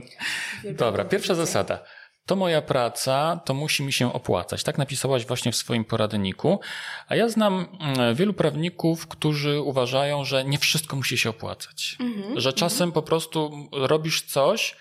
Dobra, 0.78 1.04
pierwsza 1.04 1.34
zasada. 1.34 1.84
To 2.26 2.36
moja 2.36 2.62
praca, 2.62 3.40
to 3.44 3.54
musi 3.54 3.82
mi 3.82 3.92
się 3.92 4.12
opłacać. 4.12 4.64
Tak 4.64 4.78
napisałaś 4.78 5.26
właśnie 5.26 5.52
w 5.52 5.56
swoim 5.56 5.84
poradniku. 5.84 6.60
A 7.08 7.16
ja 7.16 7.28
znam 7.28 7.66
mm, 7.80 8.14
wielu 8.14 8.34
prawników, 8.34 9.06
którzy 9.06 9.60
uważają, 9.60 10.24
że 10.24 10.44
nie 10.44 10.58
wszystko 10.58 10.96
musi 10.96 11.18
się 11.18 11.30
opłacać. 11.30 11.96
Mhm. 12.00 12.40
Że 12.40 12.52
czasem 12.52 12.92
po 12.92 13.02
prostu 13.02 13.68
robisz 13.72 14.22
coś, 14.22 14.76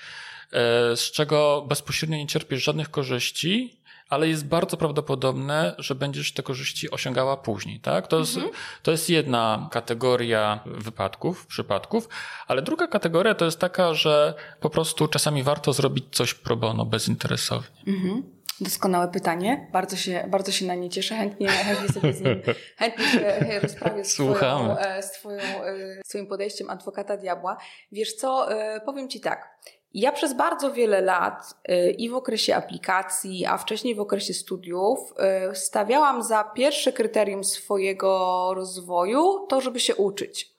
e, 0.52 0.96
z 0.96 1.12
czego 1.12 1.66
bezpośrednio 1.70 2.18
nie 2.18 2.28
cierpisz 2.28 2.64
żadnych 2.64 2.92
korzyści, 2.92 3.77
ale 4.10 4.28
jest 4.28 4.48
bardzo 4.48 4.78
prawdopodobne, 4.78 5.76
że 5.78 5.96
będziesz 5.96 6.34
te 6.34 6.44
korzyści 6.44 6.92
osiągała 6.92 7.38
później, 7.38 7.80
tak? 7.80 8.08
To, 8.08 8.18
mhm. 8.18 8.46
jest, 8.46 8.58
to 8.84 8.92
jest 8.92 9.10
jedna 9.10 9.70
kategoria 9.72 10.60
wypadków, 10.66 11.46
przypadków, 11.46 12.10
ale 12.48 12.62
druga 12.62 12.88
kategoria 12.88 13.36
to 13.36 13.46
jest 13.46 13.60
taka, 13.60 13.94
że 13.94 14.34
po 14.60 14.70
prostu 14.70 15.08
czasami 15.08 15.44
warto 15.44 15.74
zrobić 15.74 16.06
coś 16.12 16.34
pro 16.34 16.56
bono, 16.56 16.86
bezinteresownie. 16.86 17.82
Mhm. 17.88 18.38
Doskonałe 18.62 19.08
pytanie. 19.08 19.68
Bardzo 19.72 19.96
się, 19.96 20.28
bardzo 20.28 20.52
się 20.52 20.66
na 20.66 20.76
nie 20.76 20.90
cieszę. 20.90 21.16
Chętnie, 21.16 21.48
chętnie 21.48 21.88
sobie 21.88 22.14
z 22.14 22.22
nim, 22.22 22.42
chętnie 22.80 23.06
się 23.06 23.60
rozprawię 23.62 24.06
z, 24.06 24.14
twoją, 24.14 24.78
e, 24.78 25.04
z, 25.04 25.12
twoją, 25.12 25.40
e, 25.40 26.04
z 26.06 26.10
twoim 26.10 26.28
podejściem 26.28 26.70
adwokata 26.70 27.18
diabła. 27.18 27.58
Wiesz 27.92 28.14
co, 28.14 28.52
e, 28.52 28.82
powiem 28.82 29.10
ci 29.10 29.22
tak. 29.22 29.58
Ja 29.98 30.12
przez 30.12 30.34
bardzo 30.34 30.74
wiele 30.74 31.02
lat 31.02 31.54
y, 31.70 31.92
i 31.92 32.10
w 32.10 32.16
okresie 32.16 32.56
aplikacji, 32.56 33.46
a 33.46 33.58
wcześniej 33.58 33.96
w 33.96 34.00
okresie 34.00 34.34
studiów 34.34 35.14
y, 35.52 35.56
stawiałam 35.56 36.24
za 36.24 36.44
pierwsze 36.44 36.94
kryterium 36.94 37.44
swojego 37.44 38.52
rozwoju 38.56 39.46
to, 39.50 39.62
żeby 39.62 39.80
się 39.80 39.96
uczyć. 39.96 40.52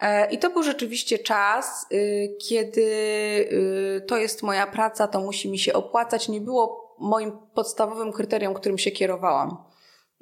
E, 0.00 0.30
I 0.30 0.38
to 0.38 0.50
był 0.50 0.62
rzeczywiście 0.62 1.18
czas, 1.18 1.86
y, 1.92 2.36
kiedy 2.48 2.88
to 4.06 4.16
jest 4.16 4.42
moja 4.42 4.66
praca, 4.66 5.08
to 5.08 5.20
musi 5.20 5.50
mi 5.50 5.58
się 5.58 5.72
opłacać. 5.72 6.28
Nie 6.28 6.40
było 6.40 6.94
moim 6.98 7.32
podstawowym 7.54 8.12
kryterium, 8.12 8.54
którym 8.54 8.78
się 8.78 8.90
kierowałam. 8.90 9.71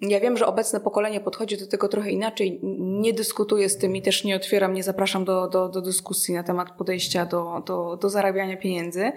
Ja 0.00 0.20
wiem, 0.20 0.36
że 0.36 0.46
obecne 0.46 0.80
pokolenie 0.80 1.20
podchodzi 1.20 1.56
do 1.56 1.66
tego 1.66 1.88
trochę 1.88 2.10
inaczej. 2.10 2.60
Nie 2.78 3.12
dyskutuję 3.12 3.68
z 3.68 3.78
tym 3.78 3.96
i 3.96 4.02
też 4.02 4.24
nie 4.24 4.36
otwieram, 4.36 4.74
nie 4.74 4.82
zapraszam 4.82 5.24
do, 5.24 5.48
do, 5.48 5.68
do 5.68 5.80
dyskusji 5.80 6.34
na 6.34 6.42
temat 6.42 6.70
podejścia 6.70 7.26
do, 7.26 7.62
do, 7.66 7.96
do 7.96 8.10
zarabiania 8.10 8.56
pieniędzy. 8.56 9.12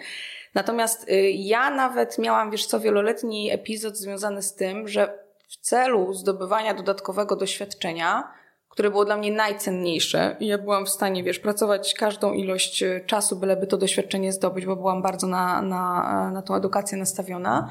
Natomiast 0.54 1.10
y, 1.10 1.32
ja 1.32 1.69
nawet 1.69 2.19
miałam, 2.19 2.52
wiesz 2.52 2.65
co, 2.65 2.80
wieloletni 2.80 3.52
epizod 3.52 3.98
związany 3.98 4.41
z 4.41 4.56
tym, 4.56 4.88
że 4.88 5.19
w 5.48 5.58
celu 5.58 6.13
zdobywania 6.13 6.74
dodatkowego 6.74 7.36
doświadczenia, 7.36 8.32
które 8.69 8.91
było 8.91 9.06
dla 9.06 9.17
mnie 9.17 9.32
najcenniejsze, 9.32 10.36
ja 10.39 10.58
byłam 10.58 10.86
w 10.86 10.89
stanie, 10.89 11.24
wiesz, 11.24 11.39
pracować 11.39 11.93
każdą 11.93 12.34
ilość 12.34 12.84
y, 12.84 13.04
czasu, 13.06 13.36
byleby 13.36 13.67
to 13.67 13.78
doświadczenie 13.78 14.34
zdobyć, 14.34 14.65
bo 14.65 14.76
byłam 14.76 15.02
bardzo 15.02 15.28
na, 15.28 15.62
na, 15.62 16.32
na 16.34 16.41
tą 16.41 16.56
edukację 16.56 16.98
nastawiona 16.98 17.69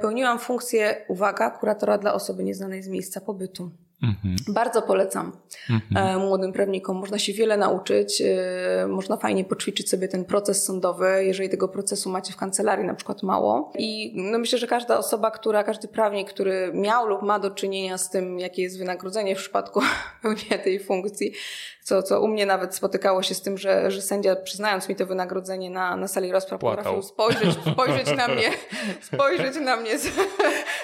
pełniłam 0.00 0.38
funkcję, 0.38 1.04
uwaga, 1.08 1.50
kuratora 1.50 1.98
dla 1.98 2.14
osoby 2.14 2.44
nieznanej 2.44 2.82
z 2.82 2.88
miejsca 2.88 3.20
pobytu. 3.20 3.70
Mhm. 4.02 4.36
Bardzo 4.48 4.82
polecam 4.82 5.32
mhm. 5.70 6.06
E, 6.06 6.18
młodym 6.18 6.52
prawnikom. 6.52 6.96
Można 6.96 7.18
się 7.18 7.32
wiele 7.32 7.56
nauczyć, 7.56 8.22
e, 8.22 8.86
można 8.86 9.16
fajnie 9.16 9.44
poćwiczyć 9.44 9.90
sobie 9.90 10.08
ten 10.08 10.24
proces 10.24 10.64
sądowy, 10.64 11.24
jeżeli 11.24 11.48
tego 11.48 11.68
procesu 11.68 12.10
macie 12.10 12.32
w 12.32 12.36
kancelarii 12.36 12.86
na 12.86 12.94
przykład 12.94 13.22
mało. 13.22 13.72
I 13.78 14.12
no 14.16 14.38
myślę, 14.38 14.58
że 14.58 14.66
każda 14.66 14.98
osoba, 14.98 15.30
która, 15.30 15.64
każdy 15.64 15.88
prawnik, 15.88 16.30
który 16.30 16.72
miał 16.74 17.06
lub 17.06 17.22
ma 17.22 17.38
do 17.38 17.50
czynienia 17.50 17.98
z 17.98 18.10
tym, 18.10 18.38
jakie 18.38 18.62
jest 18.62 18.78
wynagrodzenie 18.78 19.36
w 19.36 19.38
przypadku 19.38 19.80
pełnienia 20.22 20.58
tej 20.64 20.80
funkcji, 20.80 21.32
co, 21.90 22.02
co 22.02 22.20
u 22.20 22.28
mnie 22.28 22.46
nawet 22.46 22.74
spotykało 22.74 23.22
się 23.22 23.34
z 23.34 23.42
tym, 23.42 23.58
że, 23.58 23.90
że 23.90 24.02
sędzia 24.02 24.36
przyznając 24.36 24.88
mi 24.88 24.96
to 24.96 25.06
wynagrodzenie 25.06 25.70
na, 25.70 25.96
na 25.96 26.08
sali 26.08 26.32
rozpraw 26.32 26.60
potrafił 26.60 27.02
spojrzeć, 27.02 27.56
spojrzeć 27.72 28.16
na 28.16 28.28
mnie, 28.28 28.50
spojrzeć 29.12 29.56
na 29.56 29.76
mnie 29.76 29.98
z, 29.98 30.08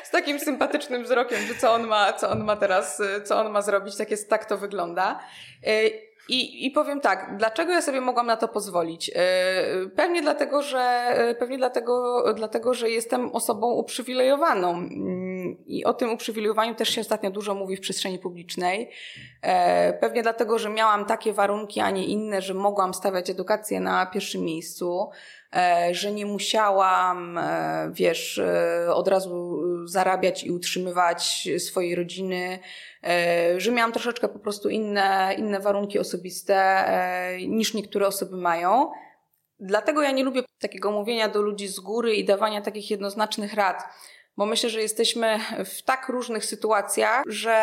z 0.04 0.10
takim 0.10 0.40
sympatycznym 0.40 1.04
wzrokiem, 1.04 1.38
że 1.46 1.54
co 1.54 1.72
on 1.72 1.86
ma, 1.86 2.12
co 2.12 2.30
on 2.30 2.44
ma 2.44 2.56
teraz, 2.56 3.02
co 3.24 3.40
on 3.40 3.52
ma 3.52 3.62
zrobić, 3.62 3.96
tak, 3.96 4.10
jest, 4.10 4.30
tak 4.30 4.44
to 4.44 4.58
wygląda. 4.58 5.20
I, 6.28 6.66
I 6.66 6.70
powiem 6.70 7.00
tak, 7.00 7.36
dlaczego 7.36 7.72
ja 7.72 7.82
sobie 7.82 8.00
mogłam 8.00 8.26
na 8.26 8.36
to 8.36 8.48
pozwolić? 8.48 9.08
Y, 9.08 9.12
pewnie 9.96 10.22
dlatego, 10.22 10.62
że, 10.62 11.14
y, 11.30 11.34
pewnie 11.34 11.58
dlatego, 11.58 12.24
dlatego, 12.34 12.74
że 12.74 12.90
jestem 12.90 13.30
osobą 13.32 13.72
uprzywilejowaną. 13.72 14.70
Mm, 14.70 15.56
I 15.66 15.84
o 15.84 15.94
tym 15.94 16.12
uprzywilejowaniu 16.12 16.74
też 16.74 16.88
się 16.88 17.00
ostatnio 17.00 17.30
dużo 17.30 17.54
mówi 17.54 17.76
w 17.76 17.80
przestrzeni 17.80 18.18
publicznej. 18.18 18.90
Pewnie 20.00 20.22
dlatego, 20.22 20.58
że 20.58 20.70
miałam 20.70 21.04
takie 21.04 21.32
warunki, 21.32 21.80
a 21.80 21.90
nie 21.90 22.04
inne, 22.04 22.42
że 22.42 22.54
mogłam 22.54 22.94
stawiać 22.94 23.30
edukację 23.30 23.80
na 23.80 24.06
pierwszym 24.06 24.42
miejscu. 24.42 25.10
E, 25.56 25.94
że 25.94 26.12
nie 26.12 26.26
musiałam, 26.26 27.38
e, 27.38 27.90
wiesz, 27.92 28.38
e, 28.38 28.94
od 28.94 29.08
razu 29.08 29.62
zarabiać 29.88 30.44
i 30.44 30.50
utrzymywać 30.50 31.48
swojej 31.58 31.94
rodziny, 31.94 32.58
że 33.56 33.72
miałam 33.72 33.92
troszeczkę 33.92 34.28
po 34.28 34.38
prostu 34.38 34.68
inne, 34.68 35.34
inne 35.38 35.60
warunki 35.60 35.98
osobiste 35.98 36.84
niż 37.48 37.74
niektóre 37.74 38.06
osoby 38.06 38.36
mają. 38.36 38.90
Dlatego 39.60 40.02
ja 40.02 40.10
nie 40.10 40.24
lubię 40.24 40.42
takiego 40.60 40.90
mówienia 40.90 41.28
do 41.28 41.42
ludzi 41.42 41.68
z 41.68 41.80
góry 41.80 42.14
i 42.14 42.24
dawania 42.24 42.60
takich 42.60 42.90
jednoznacznych 42.90 43.54
rad, 43.54 43.82
bo 44.36 44.46
myślę, 44.46 44.70
że 44.70 44.80
jesteśmy 44.80 45.38
w 45.64 45.82
tak 45.82 46.08
różnych 46.08 46.44
sytuacjach, 46.44 47.22
że 47.26 47.58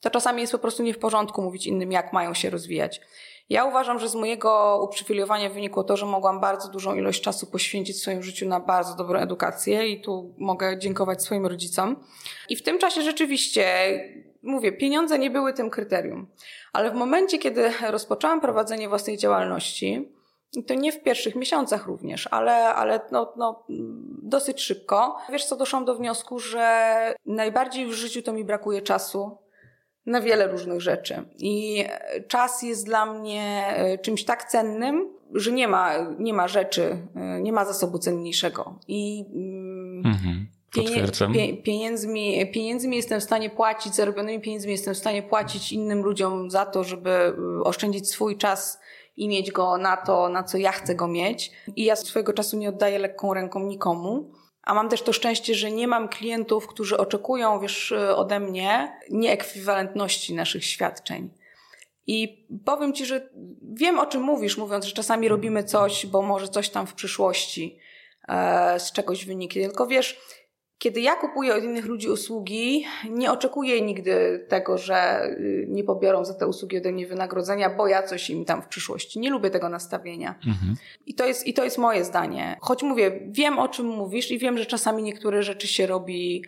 to 0.00 0.10
czasami 0.10 0.40
jest 0.40 0.52
po 0.52 0.58
prostu 0.58 0.82
nie 0.82 0.94
w 0.94 0.98
porządku 0.98 1.42
mówić 1.42 1.66
innym, 1.66 1.92
jak 1.92 2.12
mają 2.12 2.34
się 2.34 2.50
rozwijać. 2.50 3.00
Ja 3.48 3.64
uważam, 3.64 3.98
że 3.98 4.08
z 4.08 4.14
mojego 4.14 4.80
uprzywilejowania 4.84 5.50
wynikło 5.50 5.84
to, 5.84 5.96
że 5.96 6.06
mogłam 6.06 6.40
bardzo 6.40 6.68
dużą 6.68 6.94
ilość 6.94 7.22
czasu 7.22 7.46
poświęcić 7.46 7.96
w 7.96 8.00
swoim 8.00 8.22
życiu 8.22 8.48
na 8.48 8.60
bardzo 8.60 8.94
dobrą 8.94 9.18
edukację 9.18 9.88
i 9.88 10.00
tu 10.00 10.34
mogę 10.38 10.78
dziękować 10.78 11.22
swoim 11.22 11.46
rodzicom. 11.46 11.96
I 12.48 12.56
w 12.56 12.62
tym 12.62 12.78
czasie 12.78 13.02
rzeczywiście, 13.02 13.64
mówię, 14.42 14.72
pieniądze 14.72 15.18
nie 15.18 15.30
były 15.30 15.52
tym 15.52 15.70
kryterium. 15.70 16.26
Ale 16.72 16.90
w 16.90 16.94
momencie, 16.94 17.38
kiedy 17.38 17.72
rozpoczęłam 17.90 18.40
prowadzenie 18.40 18.88
własnej 18.88 19.18
działalności, 19.18 20.16
i 20.52 20.64
to 20.64 20.74
nie 20.74 20.92
w 20.92 21.02
pierwszych 21.02 21.34
miesiącach 21.34 21.86
również, 21.86 22.28
ale, 22.30 22.74
ale 22.74 23.00
no, 23.12 23.32
no, 23.36 23.64
dosyć 24.22 24.62
szybko. 24.62 25.16
Wiesz 25.32 25.44
co, 25.44 25.56
doszłam 25.56 25.84
do 25.84 25.94
wniosku, 25.94 26.38
że 26.38 27.14
najbardziej 27.26 27.86
w 27.86 27.92
życiu 27.92 28.22
to 28.22 28.32
mi 28.32 28.44
brakuje 28.44 28.82
czasu 28.82 29.38
na 30.06 30.20
wiele 30.20 30.48
różnych 30.48 30.80
rzeczy. 30.80 31.22
I 31.38 31.84
czas 32.28 32.62
jest 32.62 32.86
dla 32.86 33.06
mnie 33.06 33.66
e, 33.68 33.98
czymś 33.98 34.24
tak 34.24 34.44
cennym, 34.44 35.08
że 35.34 35.52
nie 35.52 35.68
ma, 35.68 35.92
nie 36.18 36.34
ma 36.34 36.48
rzeczy, 36.48 36.98
e, 37.16 37.40
nie 37.42 37.52
ma 37.52 37.64
zasobu 37.64 37.98
cenniejszego. 37.98 38.78
I 38.88 39.24
mm, 39.34 40.06
mhm. 40.06 40.46
Potwierdzam. 40.74 41.34
Pieniędzmi, 41.62 42.50
pieniędzmi 42.52 42.96
jestem 42.96 43.20
w 43.20 43.24
stanie 43.24 43.50
płacić, 43.50 43.94
zarobionymi 43.94 44.42
pieniędzmi 44.42 44.72
jestem 44.72 44.94
w 44.94 44.98
stanie 44.98 45.22
płacić 45.22 45.72
innym 45.72 46.02
ludziom 46.02 46.50
za 46.50 46.66
to, 46.66 46.84
żeby 46.84 47.10
e, 47.10 47.34
oszczędzić 47.64 48.10
swój 48.10 48.36
czas 48.36 48.80
i 49.16 49.28
mieć 49.28 49.52
go 49.52 49.78
na 49.78 49.96
to, 49.96 50.28
na 50.28 50.42
co 50.42 50.58
ja 50.58 50.72
chcę 50.72 50.94
go 50.94 51.08
mieć. 51.08 51.52
I 51.76 51.84
ja 51.84 51.96
swojego 51.96 52.32
czasu 52.32 52.56
nie 52.56 52.68
oddaję 52.68 52.98
lekką 52.98 53.34
ręką 53.34 53.60
nikomu. 53.60 54.30
A 54.66 54.74
mam 54.74 54.88
też 54.88 55.02
to 55.02 55.12
szczęście, 55.12 55.54
że 55.54 55.70
nie 55.70 55.88
mam 55.88 56.08
klientów, 56.08 56.66
którzy 56.66 56.96
oczekują, 56.96 57.60
wiesz, 57.60 57.92
ode 58.16 58.40
mnie 58.40 59.00
nieekwiwalentności 59.10 60.34
naszych 60.34 60.64
świadczeń. 60.64 61.30
I 62.06 62.46
powiem 62.64 62.92
Ci, 62.92 63.06
że 63.06 63.28
wiem 63.62 63.98
o 63.98 64.06
czym 64.06 64.22
mówisz, 64.22 64.56
mówiąc, 64.56 64.84
że 64.84 64.92
czasami 64.92 65.28
robimy 65.28 65.64
coś, 65.64 66.06
bo 66.06 66.22
może 66.22 66.48
coś 66.48 66.68
tam 66.68 66.86
w 66.86 66.94
przyszłości 66.94 67.78
e, 68.28 68.80
z 68.80 68.92
czegoś 68.92 69.24
wyniknie. 69.24 69.62
Tylko 69.62 69.86
wiesz, 69.86 70.20
kiedy 70.78 71.00
ja 71.00 71.16
kupuję 71.16 71.54
od 71.54 71.64
innych 71.64 71.86
ludzi 71.86 72.08
usługi, 72.08 72.84
nie 73.10 73.32
oczekuję 73.32 73.80
nigdy 73.80 74.46
tego, 74.48 74.78
że 74.78 75.26
y, 75.30 75.66
nie 75.68 75.84
pobiorą 75.84 76.24
za 76.24 76.34
te 76.34 76.46
usługi 76.46 76.78
ode 76.78 76.92
mnie 76.92 77.06
wynagrodzenia, 77.06 77.70
bo 77.70 77.88
ja 77.88 78.02
coś 78.02 78.30
im 78.30 78.44
tam 78.44 78.62
w 78.62 78.66
przyszłości. 78.66 79.20
Nie 79.20 79.30
lubię 79.30 79.50
tego 79.50 79.68
nastawienia. 79.68 80.34
Mhm. 80.46 80.76
I, 81.06 81.14
to 81.14 81.26
jest, 81.26 81.46
I 81.46 81.54
to 81.54 81.64
jest 81.64 81.78
moje 81.78 82.04
zdanie. 82.04 82.56
Choć 82.60 82.82
mówię, 82.82 83.20
wiem 83.26 83.58
o 83.58 83.68
czym 83.68 83.86
mówisz 83.86 84.30
i 84.30 84.38
wiem, 84.38 84.58
że 84.58 84.66
czasami 84.66 85.02
niektóre 85.02 85.42
rzeczy 85.42 85.66
się 85.66 85.86
robi 85.86 86.44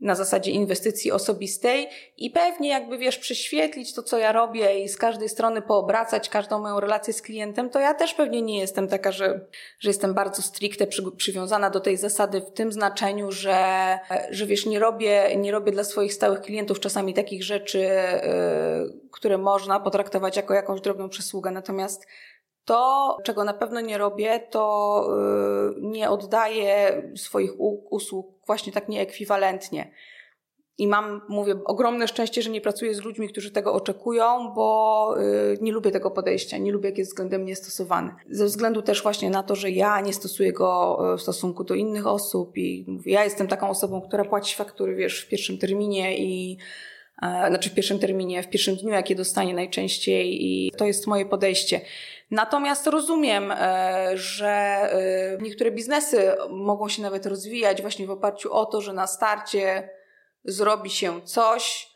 na 0.00 0.14
zasadzie 0.14 0.50
inwestycji 0.50 1.12
osobistej 1.12 1.88
i 2.16 2.30
pewnie 2.30 2.68
jakby 2.68 2.98
wiesz, 2.98 3.18
prześwietlić 3.18 3.94
to, 3.94 4.02
co 4.02 4.18
ja 4.18 4.32
robię 4.32 4.84
i 4.84 4.88
z 4.88 4.96
każdej 4.96 5.28
strony 5.28 5.62
poobracać 5.62 6.28
każdą 6.28 6.58
moją 6.58 6.80
relację 6.80 7.14
z 7.14 7.22
klientem, 7.22 7.70
to 7.70 7.80
ja 7.80 7.94
też 7.94 8.14
pewnie 8.14 8.42
nie 8.42 8.58
jestem 8.58 8.88
taka, 8.88 9.12
że, 9.12 9.46
że 9.80 9.90
jestem 9.90 10.14
bardzo 10.14 10.42
stricte 10.42 10.86
przy, 10.86 11.02
przywiązana 11.16 11.70
do 11.70 11.80
tej 11.80 11.96
zasady 11.96 12.40
w 12.40 12.50
tym 12.50 12.72
znaczeniu, 12.72 13.32
że, 13.32 13.98
że 14.30 14.46
wiesz, 14.46 14.66
nie 14.66 14.78
robię, 14.78 15.36
nie 15.36 15.52
robię 15.52 15.72
dla 15.72 15.84
swoich 15.84 16.14
stałych 16.14 16.40
klientów 16.40 16.80
czasami 16.80 17.14
takich 17.14 17.44
rzeczy, 17.44 17.78
yy, 17.78 19.08
które 19.12 19.38
można 19.38 19.80
potraktować 19.80 20.36
jako 20.36 20.54
jakąś 20.54 20.80
drobną 20.80 21.08
przysługę. 21.08 21.50
Natomiast 21.50 22.06
to, 22.64 23.16
czego 23.24 23.44
na 23.44 23.54
pewno 23.54 23.80
nie 23.80 23.98
robię, 23.98 24.40
to 24.50 25.06
yy, 25.76 25.82
nie 25.82 26.10
oddaję 26.10 27.02
swoich 27.16 27.52
usług 27.90 28.26
właśnie 28.46 28.72
tak 28.72 28.88
nieekwiwalentnie. 28.88 29.90
I 30.78 30.86
mam, 30.86 31.20
mówię, 31.28 31.54
ogromne 31.64 32.08
szczęście, 32.08 32.42
że 32.42 32.50
nie 32.50 32.60
pracuję 32.60 32.94
z 32.94 33.04
ludźmi, 33.04 33.28
którzy 33.28 33.50
tego 33.50 33.72
oczekują, 33.72 34.52
bo 34.54 35.14
yy, 35.18 35.58
nie 35.60 35.72
lubię 35.72 35.90
tego 35.90 36.10
podejścia, 36.10 36.58
nie 36.58 36.72
lubię, 36.72 36.88
jak 36.88 36.98
jest 36.98 37.10
względem 37.10 37.42
mnie 37.42 37.56
stosowany. 37.56 38.14
Ze 38.30 38.44
względu 38.44 38.82
też 38.82 39.02
właśnie 39.02 39.30
na 39.30 39.42
to, 39.42 39.56
że 39.56 39.70
ja 39.70 40.00
nie 40.00 40.12
stosuję 40.12 40.52
go 40.52 40.98
w 41.18 41.22
stosunku 41.22 41.64
do 41.64 41.74
innych 41.74 42.06
osób 42.06 42.56
i 42.56 42.84
mówię, 42.88 43.12
ja 43.12 43.24
jestem 43.24 43.48
taką 43.48 43.68
osobą, 43.68 44.00
która 44.00 44.24
płaci 44.24 44.56
faktury, 44.56 44.94
wiesz, 44.94 45.20
w 45.20 45.28
pierwszym 45.28 45.58
terminie 45.58 46.18
i 46.18 46.58
e, 47.22 47.48
znaczy 47.48 47.70
w 47.70 47.74
pierwszym 47.74 47.98
terminie, 47.98 48.42
w 48.42 48.50
pierwszym 48.50 48.76
dniu, 48.76 48.90
jakie 48.90 49.14
dostanie 49.14 49.54
najczęściej 49.54 50.44
i 50.44 50.70
to 50.76 50.86
jest 50.86 51.06
moje 51.06 51.26
podejście. 51.26 51.80
Natomiast 52.34 52.86
rozumiem, 52.86 53.52
e, 53.52 54.10
że 54.14 54.48
e, 54.48 55.38
niektóre 55.42 55.70
biznesy 55.70 56.36
mogą 56.50 56.88
się 56.88 57.02
nawet 57.02 57.26
rozwijać 57.26 57.82
właśnie 57.82 58.06
w 58.06 58.10
oparciu 58.10 58.52
o 58.52 58.66
to, 58.66 58.80
że 58.80 58.92
na 58.92 59.06
starcie 59.06 59.90
zrobi 60.44 60.90
się 60.90 61.22
coś, 61.22 61.94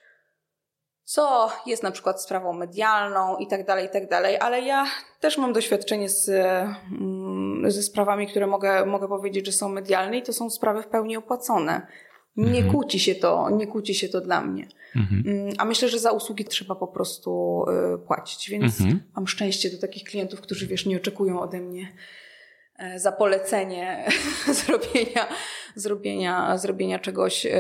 co 1.05 1.51
jest 1.67 1.83
na 1.83 1.91
przykład 1.91 2.23
sprawą 2.23 2.53
medialną 2.53 3.37
i 3.37 3.47
tak 3.47 3.67
dalej, 3.67 3.87
i 3.87 3.89
tak 3.89 4.09
dalej, 4.09 4.37
ale 4.41 4.61
ja 4.61 4.87
też 5.21 5.39
mam 5.39 5.53
doświadczenie 5.53 6.09
z, 6.09 6.29
mm, 6.29 7.71
ze 7.71 7.83
sprawami, 7.83 8.27
które 8.27 8.47
mogę, 8.47 8.87
mogę 8.87 9.09
powiedzieć, 9.09 9.47
że 9.47 9.53
są 9.53 9.69
medialne 9.69 10.17
i 10.19 10.23
to 10.23 10.33
są 10.33 10.51
sprawy 10.51 10.83
w 10.83 10.89
pełni 10.89 11.17
opłacone. 11.17 11.87
Nie 12.39 12.47
mhm. 12.47 12.71
kłóci 12.71 13.01
się 13.01 13.15
to, 13.15 13.51
nie 13.51 13.67
kłóci 13.67 13.95
się 13.95 14.09
to 14.09 14.21
dla 14.21 14.41
mnie. 14.41 14.69
Mhm. 14.97 15.23
Mm, 15.27 15.55
a 15.59 15.65
myślę, 15.65 15.89
że 15.89 15.99
za 15.99 16.13
usługi 16.13 16.45
trzeba 16.45 16.75
po 16.75 16.87
prostu 16.87 17.65
y, 17.95 17.99
płacić, 17.99 18.51
więc 18.51 18.81
mhm. 18.81 19.01
mam 19.17 19.27
szczęście 19.27 19.71
do 19.71 19.79
takich 19.79 20.05
klientów, 20.05 20.41
którzy 20.41 20.67
wiesz, 20.67 20.87
nie 20.87 20.97
oczekują 20.97 21.41
ode 21.41 21.61
mnie 21.61 21.93
e, 22.79 22.99
za 22.99 23.13
polecenie 23.13 24.09
zrobienia, 24.67 25.29
zrobienia, 25.75 26.59
zrobienia 26.59 26.99
czegoś, 26.99 27.47
e, 27.47 27.51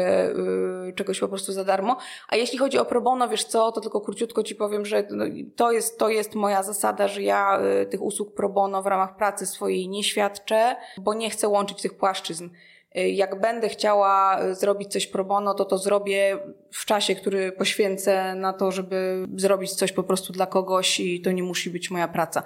y, 0.88 0.92
czegoś 0.94 1.20
po 1.20 1.28
prostu 1.28 1.52
za 1.52 1.64
darmo. 1.64 1.96
A 2.28 2.36
jeśli 2.36 2.58
chodzi 2.58 2.78
o 2.78 2.84
pro 2.84 3.00
bono, 3.00 3.28
wiesz 3.28 3.44
co, 3.44 3.72
to 3.72 3.80
tylko 3.80 4.00
króciutko 4.00 4.42
ci 4.42 4.54
powiem, 4.54 4.86
że 4.86 5.06
no, 5.10 5.24
to 5.56 5.72
jest, 5.72 5.98
to 5.98 6.08
jest 6.08 6.34
moja 6.34 6.62
zasada, 6.62 7.08
że 7.08 7.22
ja 7.22 7.60
y, 7.82 7.86
tych 7.86 8.02
usług 8.02 8.34
pro 8.34 8.48
bono 8.48 8.82
w 8.82 8.86
ramach 8.86 9.16
pracy 9.16 9.46
swojej 9.46 9.88
nie 9.88 10.04
świadczę, 10.04 10.76
bo 10.98 11.14
nie 11.14 11.30
chcę 11.30 11.48
łączyć 11.48 11.82
tych 11.82 11.94
płaszczyzn. 11.94 12.48
Y, 12.96 13.08
jak 13.08 13.40
będę 13.40 13.68
chciała 13.68 14.44
y, 14.44 14.54
zrobić 14.54 14.92
coś 14.92 15.06
pro 15.06 15.24
bono, 15.24 15.54
to 15.54 15.64
to 15.64 15.78
zrobię 15.78 16.38
w 16.72 16.84
czasie, 16.84 17.14
który 17.14 17.52
poświęcę 17.52 18.34
na 18.34 18.52
to, 18.52 18.72
żeby 18.72 19.26
zrobić 19.36 19.72
coś 19.72 19.92
po 19.92 20.02
prostu 20.02 20.32
dla 20.32 20.46
kogoś 20.46 21.00
i 21.00 21.20
to 21.20 21.32
nie 21.32 21.42
musi 21.42 21.70
być 21.70 21.90
moja 21.90 22.08
praca. 22.08 22.42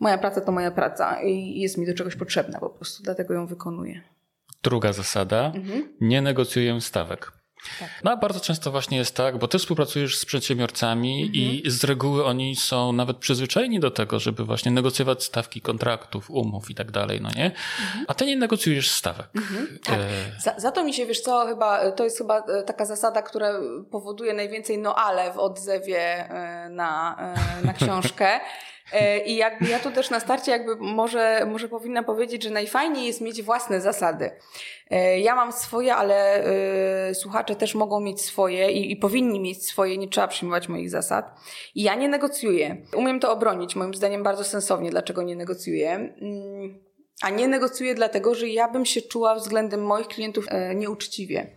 Moja 0.00 0.18
praca 0.18 0.40
to 0.40 0.52
moja 0.52 0.70
praca 0.70 1.22
i 1.22 1.60
jest 1.60 1.78
mi 1.78 1.86
do 1.86 1.94
czegoś 1.94 2.16
potrzebna 2.16 2.58
po 2.58 2.70
prostu, 2.70 3.02
dlatego 3.02 3.34
ją 3.34 3.46
wykonuję. 3.46 4.00
Druga 4.62 4.92
zasada, 4.92 5.52
mhm. 5.54 5.88
nie 6.00 6.22
negocjuję 6.22 6.80
stawek. 6.80 7.37
Tak. 7.80 7.88
No 8.04 8.16
bardzo 8.16 8.40
często 8.40 8.70
właśnie 8.70 8.98
jest 8.98 9.16
tak, 9.16 9.38
bo 9.38 9.48
ty 9.48 9.58
współpracujesz 9.58 10.18
z 10.18 10.24
przedsiębiorcami 10.24 11.22
mhm. 11.22 11.34
i 11.34 11.62
z 11.66 11.84
reguły 11.84 12.24
oni 12.24 12.56
są 12.56 12.92
nawet 12.92 13.16
przyzwyczajeni 13.16 13.80
do 13.80 13.90
tego, 13.90 14.18
żeby 14.18 14.44
właśnie 14.44 14.70
negocjować 14.70 15.24
stawki 15.24 15.60
kontraktów, 15.60 16.30
umów 16.30 16.70
i 16.70 16.74
tak 16.74 16.90
dalej, 16.90 17.20
no 17.20 17.28
nie? 17.36 17.44
Mhm. 17.44 18.04
A 18.08 18.14
ty 18.14 18.26
nie 18.26 18.36
negocjujesz 18.36 18.90
stawek. 18.90 19.26
Mhm. 19.36 19.78
Tak. 19.84 19.98
E... 19.98 20.40
Za, 20.40 20.54
za, 20.56 20.72
to 20.72 20.84
mi 20.84 20.94
się, 20.94 21.06
wiesz 21.06 21.20
co, 21.20 21.46
chyba, 21.46 21.90
to 21.90 22.04
jest 22.04 22.18
chyba 22.18 22.38
e, 22.38 22.62
taka 22.62 22.84
zasada, 22.84 23.22
która 23.22 23.52
powoduje 23.90 24.34
najwięcej 24.34 24.78
no 24.78 24.94
ale 24.94 25.32
w 25.32 25.38
odzewie 25.38 26.00
e, 26.00 26.68
na, 26.70 27.16
e, 27.62 27.66
na 27.66 27.72
książkę. 27.72 28.40
I 29.26 29.36
jakby 29.36 29.68
ja 29.68 29.78
tu 29.78 29.90
też 29.90 30.10
na 30.10 30.20
starcie 30.20 30.50
jakby 30.50 30.76
może, 30.76 31.46
może 31.46 31.68
powinna 31.68 32.02
powiedzieć, 32.02 32.42
że 32.42 32.50
najfajniej 32.50 33.06
jest 33.06 33.20
mieć 33.20 33.42
własne 33.42 33.80
zasady. 33.80 34.30
E, 34.90 35.20
ja 35.20 35.34
mam 35.34 35.52
swoje, 35.52 35.94
ale 35.94 36.44
y, 37.10 37.14
słuchacze 37.14 37.56
też 37.56 37.74
mogą 37.74 38.00
mieć 38.00 38.20
swoje 38.20 38.72
i, 38.72 38.92
i, 38.92 38.96
powinni 38.96 39.40
mieć 39.40 39.66
swoje, 39.66 39.98
nie 39.98 40.08
trzeba 40.08 40.28
przyjmować 40.28 40.68
moich 40.68 40.90
zasad. 40.90 41.40
I 41.74 41.82
ja 41.82 41.94
nie 41.94 42.08
negocjuję. 42.08 42.76
Umiem 42.96 43.20
to 43.20 43.32
obronić, 43.32 43.76
moim 43.76 43.94
zdaniem 43.94 44.22
bardzo 44.22 44.44
sensownie, 44.44 44.90
dlaczego 44.90 45.22
nie 45.22 45.36
negocjuję. 45.36 45.90
Mm, 45.90 46.88
a 47.22 47.30
nie 47.30 47.48
negocjuję 47.48 47.94
dlatego, 47.94 48.34
że 48.34 48.48
ja 48.48 48.68
bym 48.68 48.84
się 48.84 49.02
czuła 49.02 49.34
względem 49.34 49.82
moich 49.82 50.08
klientów 50.08 50.46
e, 50.48 50.74
nieuczciwie, 50.74 51.56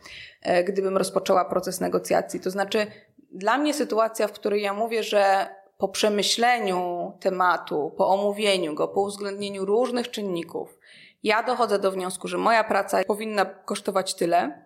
gdybym 0.65 0.97
rozpoczęła 0.97 1.45
proces 1.45 1.81
negocjacji. 1.81 2.39
To 2.39 2.49
znaczy, 2.49 2.87
dla 3.31 3.57
mnie 3.57 3.73
sytuacja, 3.73 4.27
w 4.27 4.31
której 4.31 4.61
ja 4.61 4.73
mówię, 4.73 5.03
że 5.03 5.47
po 5.81 5.87
przemyśleniu 5.87 7.13
tematu, 7.19 7.93
po 7.97 8.09
omówieniu 8.09 8.73
go, 8.73 8.87
po 8.87 9.01
uwzględnieniu 9.01 9.65
różnych 9.65 10.11
czynników, 10.11 10.79
ja 11.23 11.43
dochodzę 11.43 11.79
do 11.79 11.91
wniosku, 11.91 12.27
że 12.27 12.37
moja 12.37 12.63
praca 12.63 13.03
powinna 13.03 13.45
kosztować 13.45 14.15
tyle, 14.15 14.65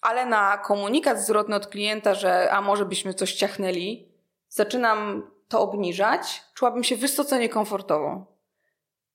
ale 0.00 0.26
na 0.26 0.58
komunikat 0.58 1.20
zwrotny 1.20 1.56
od 1.56 1.66
klienta, 1.66 2.14
że 2.14 2.50
a 2.50 2.60
może 2.60 2.84
byśmy 2.84 3.14
coś 3.14 3.34
ciachnęli, 3.34 4.08
zaczynam 4.48 5.30
to 5.48 5.60
obniżać, 5.60 6.42
czułabym 6.54 6.84
się 6.84 6.96
wysoce 6.96 7.38
niekomfortowo. 7.38 8.26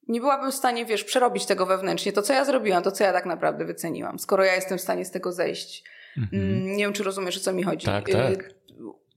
nie 0.07 0.19
byłabym 0.19 0.51
w 0.51 0.55
stanie, 0.55 0.85
wiesz, 0.85 1.03
przerobić 1.03 1.45
tego 1.45 1.65
wewnętrznie. 1.65 2.13
To, 2.13 2.21
co 2.21 2.33
ja 2.33 2.45
zrobiłam, 2.45 2.83
to, 2.83 2.91
co 2.91 3.03
ja 3.03 3.13
tak 3.13 3.25
naprawdę 3.25 3.65
wyceniłam, 3.65 4.19
skoro 4.19 4.43
ja 4.43 4.55
jestem 4.55 4.77
w 4.77 4.81
stanie 4.81 5.05
z 5.05 5.11
tego 5.11 5.31
zejść. 5.31 5.83
Mhm. 6.17 6.43
Mm, 6.43 6.75
nie 6.75 6.83
wiem, 6.83 6.93
czy 6.93 7.03
rozumiesz, 7.03 7.37
o 7.37 7.39
co 7.39 7.53
mi 7.53 7.63
chodzi. 7.63 7.85
Tak, 7.85 8.09
tak. 8.09 8.56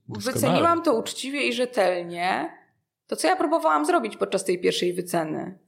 Wyceniłam 0.09 0.83
to 0.83 0.93
uczciwie 0.93 1.47
i 1.47 1.53
rzetelnie. 1.53 2.57
To, 3.07 3.15
co 3.15 3.27
ja 3.27 3.35
próbowałam 3.35 3.85
zrobić 3.85 4.17
podczas 4.17 4.45
tej 4.45 4.59
pierwszej 4.59 4.93
wyceny 4.93 5.59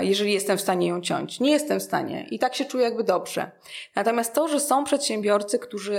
jeżeli 0.00 0.32
jestem 0.32 0.58
w 0.58 0.60
stanie 0.60 0.88
ją 0.88 1.00
ciąć. 1.00 1.40
Nie 1.40 1.50
jestem 1.50 1.80
w 1.80 1.82
stanie 1.82 2.26
i 2.30 2.38
tak 2.38 2.54
się 2.54 2.64
czuję 2.64 2.84
jakby 2.84 3.04
dobrze. 3.04 3.50
Natomiast 3.96 4.34
to, 4.34 4.48
że 4.48 4.60
są 4.60 4.84
przedsiębiorcy, 4.84 5.58
którzy 5.58 5.98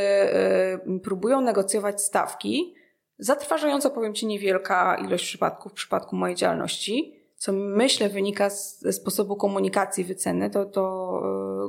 y, 0.96 1.00
próbują 1.00 1.42
negocjować 1.42 2.02
stawki, 2.02 2.76
zatrważająco 3.20 3.90
powiem 3.90 4.14
Ci 4.14 4.28
niewielka 4.28 4.98
ilość 5.08 5.26
przypadków 5.26 5.72
w 5.72 5.76
przypadku 5.76 6.16
mojej 6.16 6.36
działalności, 6.36 7.19
co 7.40 7.54
myślę 7.54 8.10
wynika 8.10 8.50
ze 8.50 8.94
sposobu 8.94 9.36
komunikacji 9.36 10.04
wyceny, 10.04 10.50
to, 10.50 10.66
to, 10.66 11.22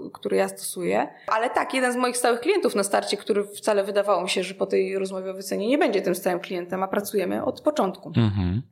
y, 0.06 0.10
który 0.10 0.36
ja 0.36 0.48
stosuję. 0.48 1.08
Ale 1.26 1.50
tak, 1.50 1.74
jeden 1.74 1.92
z 1.92 1.96
moich 1.96 2.16
stałych 2.16 2.40
klientów 2.40 2.74
na 2.74 2.84
starcie, 2.84 3.16
który 3.16 3.44
wcale 3.44 3.84
wydawało 3.84 4.22
mi 4.22 4.28
się, 4.28 4.42
że 4.42 4.54
po 4.54 4.66
tej 4.66 4.98
rozmowie 4.98 5.30
o 5.30 5.34
wycenie 5.34 5.68
nie 5.68 5.78
będzie 5.78 6.02
tym 6.02 6.14
stałym 6.14 6.40
klientem, 6.40 6.82
a 6.82 6.88
pracujemy 6.88 7.44
od 7.44 7.60
początku. 7.60 8.08
Mhm 8.08 8.62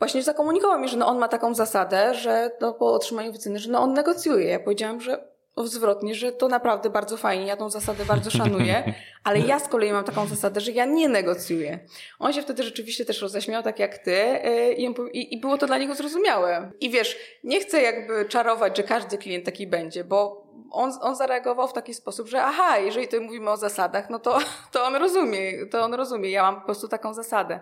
właśnie 0.00 0.22
zakomunikował 0.22 0.80
mi, 0.80 0.88
że 0.88 0.96
no 0.96 1.06
on 1.06 1.18
ma 1.18 1.28
taką 1.28 1.54
zasadę, 1.54 2.14
że 2.14 2.50
no 2.60 2.72
po 2.72 2.94
otrzymaniu 2.94 3.32
wyceny, 3.32 3.58
że 3.58 3.70
no 3.70 3.80
on 3.80 3.92
negocjuje. 3.92 4.48
Ja 4.48 4.60
powiedziałam, 4.60 5.00
że 5.00 5.29
zwrotnie, 5.56 6.14
że 6.14 6.32
to 6.32 6.48
naprawdę 6.48 6.90
bardzo 6.90 7.16
fajnie, 7.16 7.46
ja 7.46 7.56
tą 7.56 7.70
zasadę 7.70 8.04
bardzo 8.04 8.30
szanuję, 8.30 8.94
ale 9.24 9.40
ja 9.40 9.58
z 9.58 9.68
kolei 9.68 9.92
mam 9.92 10.04
taką 10.04 10.26
zasadę, 10.26 10.60
że 10.60 10.72
ja 10.72 10.84
nie 10.84 11.08
negocjuję. 11.08 11.78
On 12.18 12.32
się 12.32 12.42
wtedy 12.42 12.62
rzeczywiście 12.62 13.04
też 13.04 13.22
roześmiał, 13.22 13.62
tak 13.62 13.78
jak 13.78 13.98
ty, 13.98 14.46
y, 14.46 14.72
i, 15.12 15.34
i 15.34 15.40
było 15.40 15.58
to 15.58 15.66
dla 15.66 15.78
niego 15.78 15.94
zrozumiałe. 15.94 16.70
I 16.80 16.90
wiesz, 16.90 17.16
nie 17.44 17.60
chcę 17.60 17.82
jakby 17.82 18.24
czarować, 18.24 18.76
że 18.76 18.82
każdy 18.82 19.18
klient 19.18 19.44
taki 19.44 19.66
będzie, 19.66 20.04
bo 20.04 20.46
on, 20.70 20.92
on 21.00 21.16
zareagował 21.16 21.68
w 21.68 21.72
taki 21.72 21.94
sposób, 21.94 22.28
że 22.28 22.42
aha, 22.42 22.78
jeżeli 22.78 23.06
tutaj 23.06 23.20
mówimy 23.20 23.50
o 23.50 23.56
zasadach, 23.56 24.10
no 24.10 24.18
to, 24.18 24.38
to 24.72 24.84
on 24.84 24.96
rozumie, 24.96 25.66
to 25.66 25.82
on 25.82 25.94
rozumie, 25.94 26.30
ja 26.30 26.42
mam 26.42 26.60
po 26.60 26.64
prostu 26.64 26.88
taką 26.88 27.14
zasadę. 27.14 27.60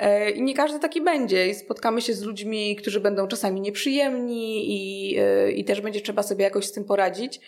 E, 0.00 0.30
I 0.30 0.42
nie 0.42 0.54
każdy 0.54 0.78
taki 0.78 1.00
będzie. 1.00 1.48
I 1.48 1.54
spotkamy 1.54 2.02
się 2.02 2.14
z 2.14 2.22
ludźmi, 2.22 2.76
którzy 2.76 3.00
będą 3.00 3.28
czasami 3.28 3.60
nieprzyjemni 3.60 4.66
i, 4.68 5.16
e, 5.18 5.50
i 5.50 5.64
też 5.64 5.80
będzie 5.80 6.00
trzeba 6.00 6.22
sobie 6.22 6.44
jakoś 6.44 6.66
z 6.66 6.72
tym 6.72 6.84
poradzić. 6.84 7.40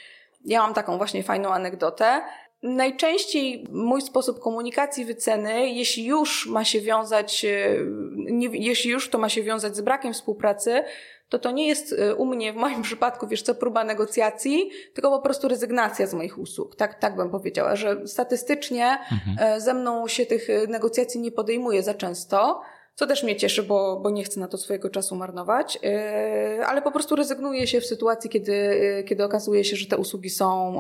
Ja 0.45 0.63
mam 0.63 0.75
taką 0.75 0.99
właśnie 0.99 1.23
fajną 1.23 1.49
anegdotę. 1.49 2.21
Najczęściej 2.63 3.67
mój 3.71 4.03
sposób 4.03 4.41
komunikacji 4.41 5.05
wyceny, 5.05 5.69
jeśli 5.69 6.05
już 6.05 6.47
ma 6.47 6.65
się 6.65 6.81
wiązać, 6.81 7.45
e, 7.45 7.77
nie, 8.17 8.49
jeśli 8.53 8.91
już 8.91 9.11
to 9.11 9.19
ma 9.19 9.29
się 9.29 9.43
wiązać 9.43 9.77
z 9.77 9.81
brakiem 9.81 10.13
współpracy, 10.13 10.85
to 11.33 11.39
to 11.39 11.51
nie 11.51 11.67
jest 11.67 11.93
y, 11.93 12.15
u 12.15 12.27
mnie, 12.27 12.53
w 12.53 12.57
moim 12.57 12.83
przypadku, 12.89 13.27
wiesz 13.27 13.43
co, 13.43 13.55
próba 13.55 13.85
negocjacji, 13.85 14.71
tylko 14.95 15.11
po 15.11 15.21
prostu 15.21 15.49
rezygnacja 15.49 16.07
z 16.07 16.15
moich 16.15 16.39
usług. 16.39 16.77
Tak, 16.77 16.95
tak 16.95 17.17
bym 17.17 17.31
powiedziała, 17.31 17.77
że 17.77 18.07
statystycznie 18.07 18.99
mhm. 19.13 19.37
E, 19.39 19.61
ze 19.61 19.75
mną 19.75 20.09
się 20.09 20.27
tych 20.27 20.51
y, 20.51 20.67
negocjacji 20.69 21.21
nie 21.21 21.33
podejmuje 21.33 21.83
za 21.83 21.95
często 21.95 22.63
co 23.03 23.07
też 23.07 23.23
mnie 23.23 23.37
cieszy, 23.37 23.63
bo, 23.63 24.01
bo 24.01 24.11
nie 24.11 24.25
chcę 24.25 24.41
na 24.41 24.49
to 24.49 24.59
swojego 24.59 24.91
czasu 24.91 25.17
marnować, 25.17 25.79
yy, 25.83 26.67
ale 26.67 26.83
po 26.83 26.93
prostu 26.93 27.17
rezygnuję 27.17 27.67
się 27.67 27.81
w 27.81 27.87
sytuacji, 27.87 28.31
kiedy, 28.31 28.53
yy, 28.53 29.05
kiedy 29.05 29.25
okazuje 29.25 29.65
się, 29.65 29.77
że 29.77 29.87
te 29.87 29.97
usługi 29.97 30.31
są, 30.31 30.75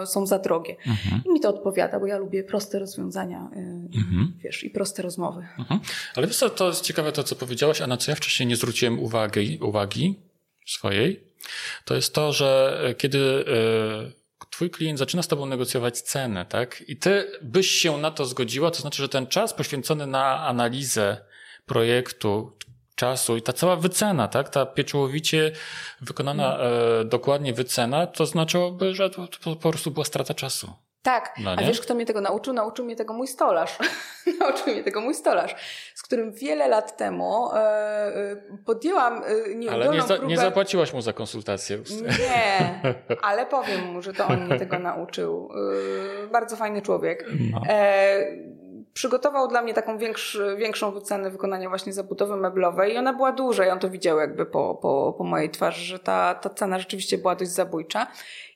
yy, 0.00 0.06
są 0.06 0.26
za 0.26 0.38
drogie. 0.38 0.76
Mhm. 0.86 1.22
I 1.26 1.32
mi 1.32 1.40
to 1.40 1.48
odpowiada, 1.48 2.00
bo 2.00 2.06
ja 2.06 2.18
lubię 2.18 2.44
proste 2.44 2.78
rozwiązania, 2.78 3.48
mhm. 3.94 4.32
wiesz, 4.44 4.64
i 4.64 4.70
proste 4.70 5.02
rozmowy. 5.02 5.46
Mhm. 5.58 5.80
Ale 6.16 6.26
wiesz 6.26 6.44
to 6.56 6.68
jest 6.68 6.82
ciekawe 6.82 7.12
to, 7.12 7.22
co 7.22 7.36
powiedziałaś, 7.36 7.80
a 7.80 7.86
na 7.86 7.96
co 7.96 8.10
ja 8.10 8.14
wcześniej 8.14 8.46
nie 8.46 8.56
zwróciłem 8.56 8.98
uwagi, 8.98 9.58
uwagi 9.62 10.14
swojej, 10.66 11.24
to 11.84 11.94
jest 11.94 12.14
to, 12.14 12.32
że 12.32 12.80
kiedy 12.98 13.44
twój 14.50 14.70
klient 14.70 14.98
zaczyna 14.98 15.22
z 15.22 15.28
tobą 15.28 15.46
negocjować 15.46 16.00
cenę, 16.00 16.46
tak? 16.46 16.84
I 16.88 16.96
ty 16.96 17.30
byś 17.42 17.70
się 17.70 17.98
na 17.98 18.10
to 18.10 18.24
zgodziła, 18.24 18.70
to 18.70 18.80
znaczy, 18.80 19.02
że 19.02 19.08
ten 19.08 19.26
czas 19.26 19.54
poświęcony 19.54 20.06
na 20.06 20.46
analizę 20.46 21.16
projektu, 21.66 22.52
czasu 22.94 23.36
i 23.36 23.42
ta 23.42 23.52
cała 23.52 23.76
wycena, 23.76 24.28
tak, 24.28 24.48
ta 24.48 24.66
pieczołowicie 24.66 25.52
wykonana 26.00 26.58
e, 26.58 27.04
dokładnie 27.04 27.52
wycena, 27.52 28.06
to 28.06 28.26
znaczyłoby, 28.26 28.94
że 28.94 29.10
to, 29.10 29.28
to 29.28 29.56
po 29.56 29.70
prostu 29.70 29.90
była 29.90 30.04
strata 30.04 30.34
czasu. 30.34 30.72
Tak, 31.06 31.34
no 31.38 31.50
a 31.50 31.56
wiesz 31.56 31.80
kto 31.80 31.94
mnie 31.94 32.06
tego 32.06 32.20
nauczył? 32.20 32.54
Nauczył 32.54 32.84
mnie 32.84 32.96
tego 32.96 33.14
mój 33.14 33.26
stolarz. 33.26 33.78
nauczył 34.40 34.72
mnie 34.72 34.84
tego 34.84 35.00
mój 35.00 35.14
stolarz, 35.14 35.54
z 35.94 36.02
którym 36.02 36.32
wiele 36.32 36.68
lat 36.68 36.96
temu 36.96 37.50
e, 37.52 37.56
e 37.56 38.36
podjęłam 38.64 39.22
e, 39.26 39.54
nie, 39.54 39.70
Ale 39.70 39.88
nie, 39.88 40.02
za, 40.02 40.14
próbę... 40.14 40.26
nie 40.26 40.36
zapłaciłaś 40.36 40.92
mu 40.92 41.00
za 41.00 41.12
konsultację. 41.12 41.78
Nie, 42.18 42.80
ale 43.28 43.46
powiem 43.46 43.80
mu, 43.92 44.02
że 44.02 44.12
to 44.12 44.26
on 44.26 44.46
mnie 44.46 44.58
tego 44.58 44.78
nauczył. 44.78 45.50
E, 46.24 46.26
bardzo 46.26 46.56
fajny 46.56 46.82
człowiek. 46.82 47.26
No. 47.52 47.60
E, 47.68 48.26
przygotował 48.96 49.48
dla 49.48 49.62
mnie 49.62 49.74
taką 49.74 49.98
większy, 49.98 50.56
większą 50.58 50.92
wycenę 50.92 51.30
wykonania 51.30 51.68
właśnie 51.68 51.92
zabudowy 51.92 52.36
meblowej 52.36 52.94
i 52.94 52.98
ona 52.98 53.12
była 53.12 53.32
duża 53.32 53.66
i 53.66 53.68
on 53.68 53.78
to 53.78 53.90
widział 53.90 54.18
jakby 54.18 54.46
po, 54.46 54.74
po, 54.74 55.14
po 55.18 55.24
mojej 55.24 55.50
twarzy, 55.50 55.84
że 55.84 55.98
ta, 55.98 56.34
ta 56.34 56.50
cena 56.50 56.78
rzeczywiście 56.78 57.18
była 57.18 57.34
dość 57.34 57.50
zabójcza. 57.50 58.06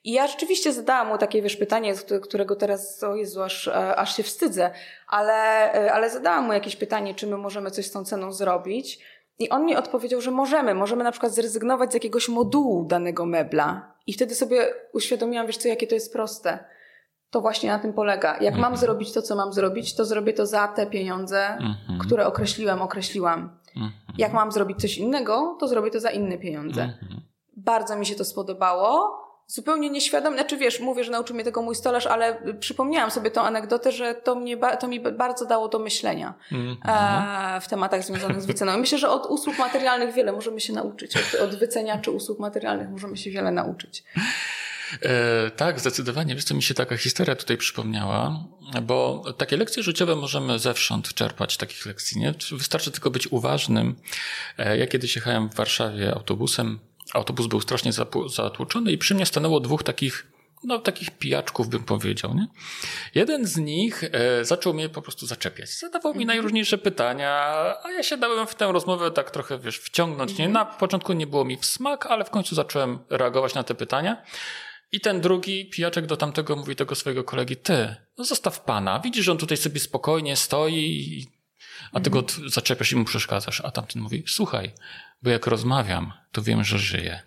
I 0.03 0.11
ja 0.11 0.27
rzeczywiście 0.27 0.73
zadałam 0.73 1.07
mu 1.07 1.17
takie, 1.17 1.41
wiesz, 1.41 1.55
pytanie, 1.55 1.93
którego 2.21 2.55
teraz, 2.55 3.03
o 3.03 3.15
Jezu, 3.15 3.41
aż, 3.41 3.67
aż 3.95 4.17
się 4.17 4.23
wstydzę, 4.23 4.71
ale, 5.07 5.71
ale 5.91 6.09
zadałam 6.09 6.45
mu 6.45 6.53
jakieś 6.53 6.75
pytanie, 6.75 7.15
czy 7.15 7.27
my 7.27 7.37
możemy 7.37 7.71
coś 7.71 7.85
z 7.85 7.91
tą 7.91 8.05
ceną 8.05 8.31
zrobić. 8.31 8.99
I 9.39 9.49
on 9.49 9.65
mi 9.65 9.75
odpowiedział, 9.75 10.21
że 10.21 10.31
możemy. 10.31 10.75
Możemy 10.75 11.03
na 11.03 11.11
przykład 11.11 11.33
zrezygnować 11.33 11.91
z 11.91 11.93
jakiegoś 11.93 12.29
modułu 12.29 12.85
danego 12.85 13.25
mebla. 13.25 13.93
I 14.07 14.13
wtedy 14.13 14.35
sobie 14.35 14.73
uświadomiłam, 14.93 15.47
wiesz 15.47 15.57
co, 15.57 15.67
jakie 15.67 15.87
to 15.87 15.95
jest 15.95 16.13
proste 16.13 16.59
to 17.31 17.41
właśnie 17.41 17.69
na 17.69 17.79
tym 17.79 17.93
polega. 17.93 18.37
Jak 18.41 18.53
mam 18.53 18.63
mhm. 18.63 18.77
zrobić 18.77 19.13
to, 19.13 19.21
co 19.21 19.35
mam 19.35 19.53
zrobić, 19.53 19.95
to 19.95 20.05
zrobię 20.05 20.33
to 20.33 20.45
za 20.45 20.67
te 20.67 20.85
pieniądze, 20.85 21.47
mhm. 21.47 21.99
które 21.99 22.27
określiłem, 22.27 22.81
określiłam. 22.81 23.57
Mhm. 23.75 23.91
Jak 24.17 24.33
mam 24.33 24.51
zrobić 24.51 24.81
coś 24.81 24.97
innego, 24.97 25.57
to 25.59 25.67
zrobię 25.67 25.91
to 25.91 25.99
za 25.99 26.09
inne 26.09 26.37
pieniądze. 26.37 26.93
Bardzo 27.57 27.95
mi 27.95 28.05
się 28.05 28.15
to 28.15 28.25
spodobało. 28.25 29.21
Zupełnie 29.47 29.89
nieświadomie, 29.89 30.37
znaczy 30.37 30.57
wiesz, 30.57 30.79
mówię, 30.79 31.03
że 31.03 31.11
nauczył 31.11 31.35
mnie 31.35 31.43
tego 31.43 31.61
mój 31.61 31.75
stolarz, 31.75 32.07
ale 32.07 32.55
przypomniałam 32.59 33.11
sobie 33.11 33.31
tą 33.31 33.41
anegdotę, 33.41 33.91
że 33.91 34.15
to, 34.15 34.35
mnie, 34.35 34.57
to 34.79 34.87
mi 34.87 34.99
bardzo 34.99 35.45
dało 35.45 35.67
do 35.67 35.79
myślenia 35.79 36.33
e, 36.87 37.61
w 37.61 37.67
tematach 37.67 38.03
związanych 38.03 38.41
z 38.41 38.45
wyceną. 38.45 38.77
Myślę, 38.77 38.97
że 38.97 39.09
od 39.09 39.25
usług 39.25 39.57
materialnych 39.57 40.13
wiele 40.13 40.31
możemy 40.31 40.59
się 40.59 40.73
nauczyć. 40.73 41.17
Od, 41.17 41.41
od 41.41 41.55
wyceniaczy 41.55 42.11
usług 42.11 42.39
materialnych 42.39 42.89
możemy 42.89 43.17
się 43.17 43.31
wiele 43.31 43.51
nauczyć. 43.51 44.03
E, 45.01 45.51
tak, 45.51 45.79
zdecydowanie. 45.79 46.35
Wiesz 46.35 46.43
co, 46.43 46.55
mi 46.55 46.63
się 46.63 46.73
taka 46.73 46.97
historia 46.97 47.35
tutaj 47.35 47.57
przypomniała, 47.57 48.45
bo 48.81 49.23
takie 49.37 49.57
lekcje 49.57 49.83
życiowe 49.83 50.15
możemy 50.15 50.59
zewsząd 50.59 51.13
czerpać 51.13 51.57
takich 51.57 51.85
lekcji, 51.85 52.21
nie? 52.21 52.33
Wystarczy 52.51 52.91
tylko 52.91 53.11
być 53.11 53.27
uważnym. 53.27 53.95
E, 54.57 54.77
ja 54.77 54.87
kiedyś 54.87 55.15
jechałem 55.15 55.49
w 55.49 55.55
Warszawie 55.55 56.13
autobusem, 56.13 56.79
autobus 57.13 57.47
był 57.47 57.61
strasznie 57.61 57.91
zatłuczony 58.27 58.91
i 58.91 58.97
przy 58.97 59.15
mnie 59.15 59.25
stanęło 59.25 59.59
dwóch 59.59 59.83
takich 59.83 60.31
no, 60.63 60.79
takich 60.79 61.11
pijaczków 61.11 61.69
bym 61.69 61.83
powiedział, 61.83 62.33
nie? 62.35 62.47
Jeden 63.15 63.45
z 63.45 63.57
nich 63.57 64.03
e, 64.03 64.45
zaczął 64.45 64.73
mnie 64.73 64.89
po 64.89 65.01
prostu 65.01 65.25
zaczepiać. 65.25 65.69
Zadawał 65.69 66.13
mi 66.13 66.21
mhm. 66.21 66.27
najróżniejsze 66.27 66.77
pytania, 66.77 67.31
a 67.83 67.91
ja 67.91 68.03
się 68.03 68.17
dałem 68.17 68.47
w 68.47 68.55
tę 68.55 68.71
rozmowę 68.71 69.11
tak 69.11 69.31
trochę, 69.31 69.59
wiesz, 69.59 69.79
wciągnąć. 69.79 70.37
Nie? 70.37 70.49
Na 70.49 70.65
początku 70.65 71.13
nie 71.13 71.27
było 71.27 71.45
mi 71.45 71.57
w 71.57 71.65
smak, 71.65 72.05
ale 72.05 72.25
w 72.25 72.29
końcu 72.29 72.55
zacząłem 72.55 72.99
reagować 73.09 73.53
na 73.53 73.63
te 73.63 73.75
pytania. 73.75 74.23
I 74.91 75.01
ten 75.01 75.21
drugi 75.21 75.69
pijaczek 75.69 76.05
do 76.05 76.17
tamtego 76.17 76.55
mówi 76.55 76.75
tego 76.75 76.95
swojego 76.95 77.23
kolegi, 77.23 77.57
ty, 77.57 77.95
no 78.17 78.23
zostaw 78.23 78.61
pana, 78.61 78.99
widzisz, 78.99 79.25
że 79.25 79.31
on 79.31 79.37
tutaj 79.37 79.57
sobie 79.57 79.79
spokojnie 79.79 80.35
stoi, 80.35 81.27
a 81.93 81.99
ty 81.99 82.09
go 82.09 82.19
mhm. 82.19 82.49
zaczepiasz 82.49 82.91
i 82.91 82.95
mu 82.95 83.05
przeszkadzasz. 83.05 83.61
A 83.61 83.71
tamten 83.71 84.01
mówi, 84.01 84.23
słuchaj, 84.27 84.71
bo 85.23 85.29
jak 85.29 85.47
rozmawiam, 85.47 86.13
to 86.31 86.41
wiem, 86.41 86.63
że 86.63 86.79
żyje. 86.79 87.21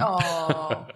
O, 0.00 0.18
o, 0.18 0.86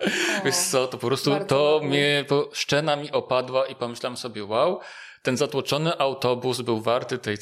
Wiesz 0.44 0.56
co, 0.56 0.86
to 0.86 0.98
po 0.98 1.06
prostu 1.06 1.36
to 1.48 1.80
mnie, 1.84 2.24
bo 2.28 2.50
szczena 2.52 2.96
mi 2.96 3.10
opadła 3.10 3.66
i 3.66 3.74
pomyślałem 3.74 4.16
sobie, 4.16 4.44
wow, 4.44 4.80
ten 5.22 5.36
zatłoczony 5.36 5.98
autobus 5.98 6.60
był 6.60 6.80
warty 6.80 7.18
tej, 7.18 7.36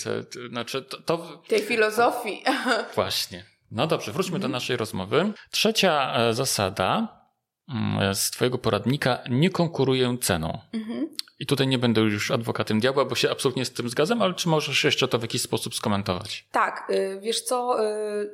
znaczy 0.50 0.82
to, 0.82 0.98
to... 0.98 1.42
tej 1.48 1.62
filozofii. 1.62 2.44
Właśnie. 2.94 3.44
No 3.70 3.86
dobrze, 3.86 4.12
wróćmy 4.12 4.32
do 4.32 4.46
mhm. 4.46 4.52
naszej 4.52 4.76
rozmowy. 4.76 5.32
Trzecia 5.50 6.14
e, 6.14 6.34
zasada 6.34 7.17
z 8.14 8.30
Twojego 8.30 8.58
poradnika 8.58 9.18
nie 9.30 9.50
konkuruję 9.50 10.16
ceną. 10.20 10.58
Mhm. 10.72 11.08
I 11.40 11.46
tutaj 11.46 11.66
nie 11.66 11.78
będę 11.78 12.00
już 12.00 12.30
adwokatem 12.30 12.80
diabła, 12.80 13.04
bo 13.04 13.14
się 13.14 13.30
absolutnie 13.30 13.64
z 13.64 13.72
tym 13.72 13.88
zgadzam, 13.88 14.22
ale 14.22 14.34
czy 14.34 14.48
możesz 14.48 14.84
jeszcze 14.84 15.08
to 15.08 15.18
w 15.18 15.22
jakiś 15.22 15.42
sposób 15.42 15.74
skomentować? 15.74 16.46
Tak, 16.52 16.90
y, 16.90 17.20
wiesz 17.20 17.40
co, 17.40 17.84
y, 17.84 18.30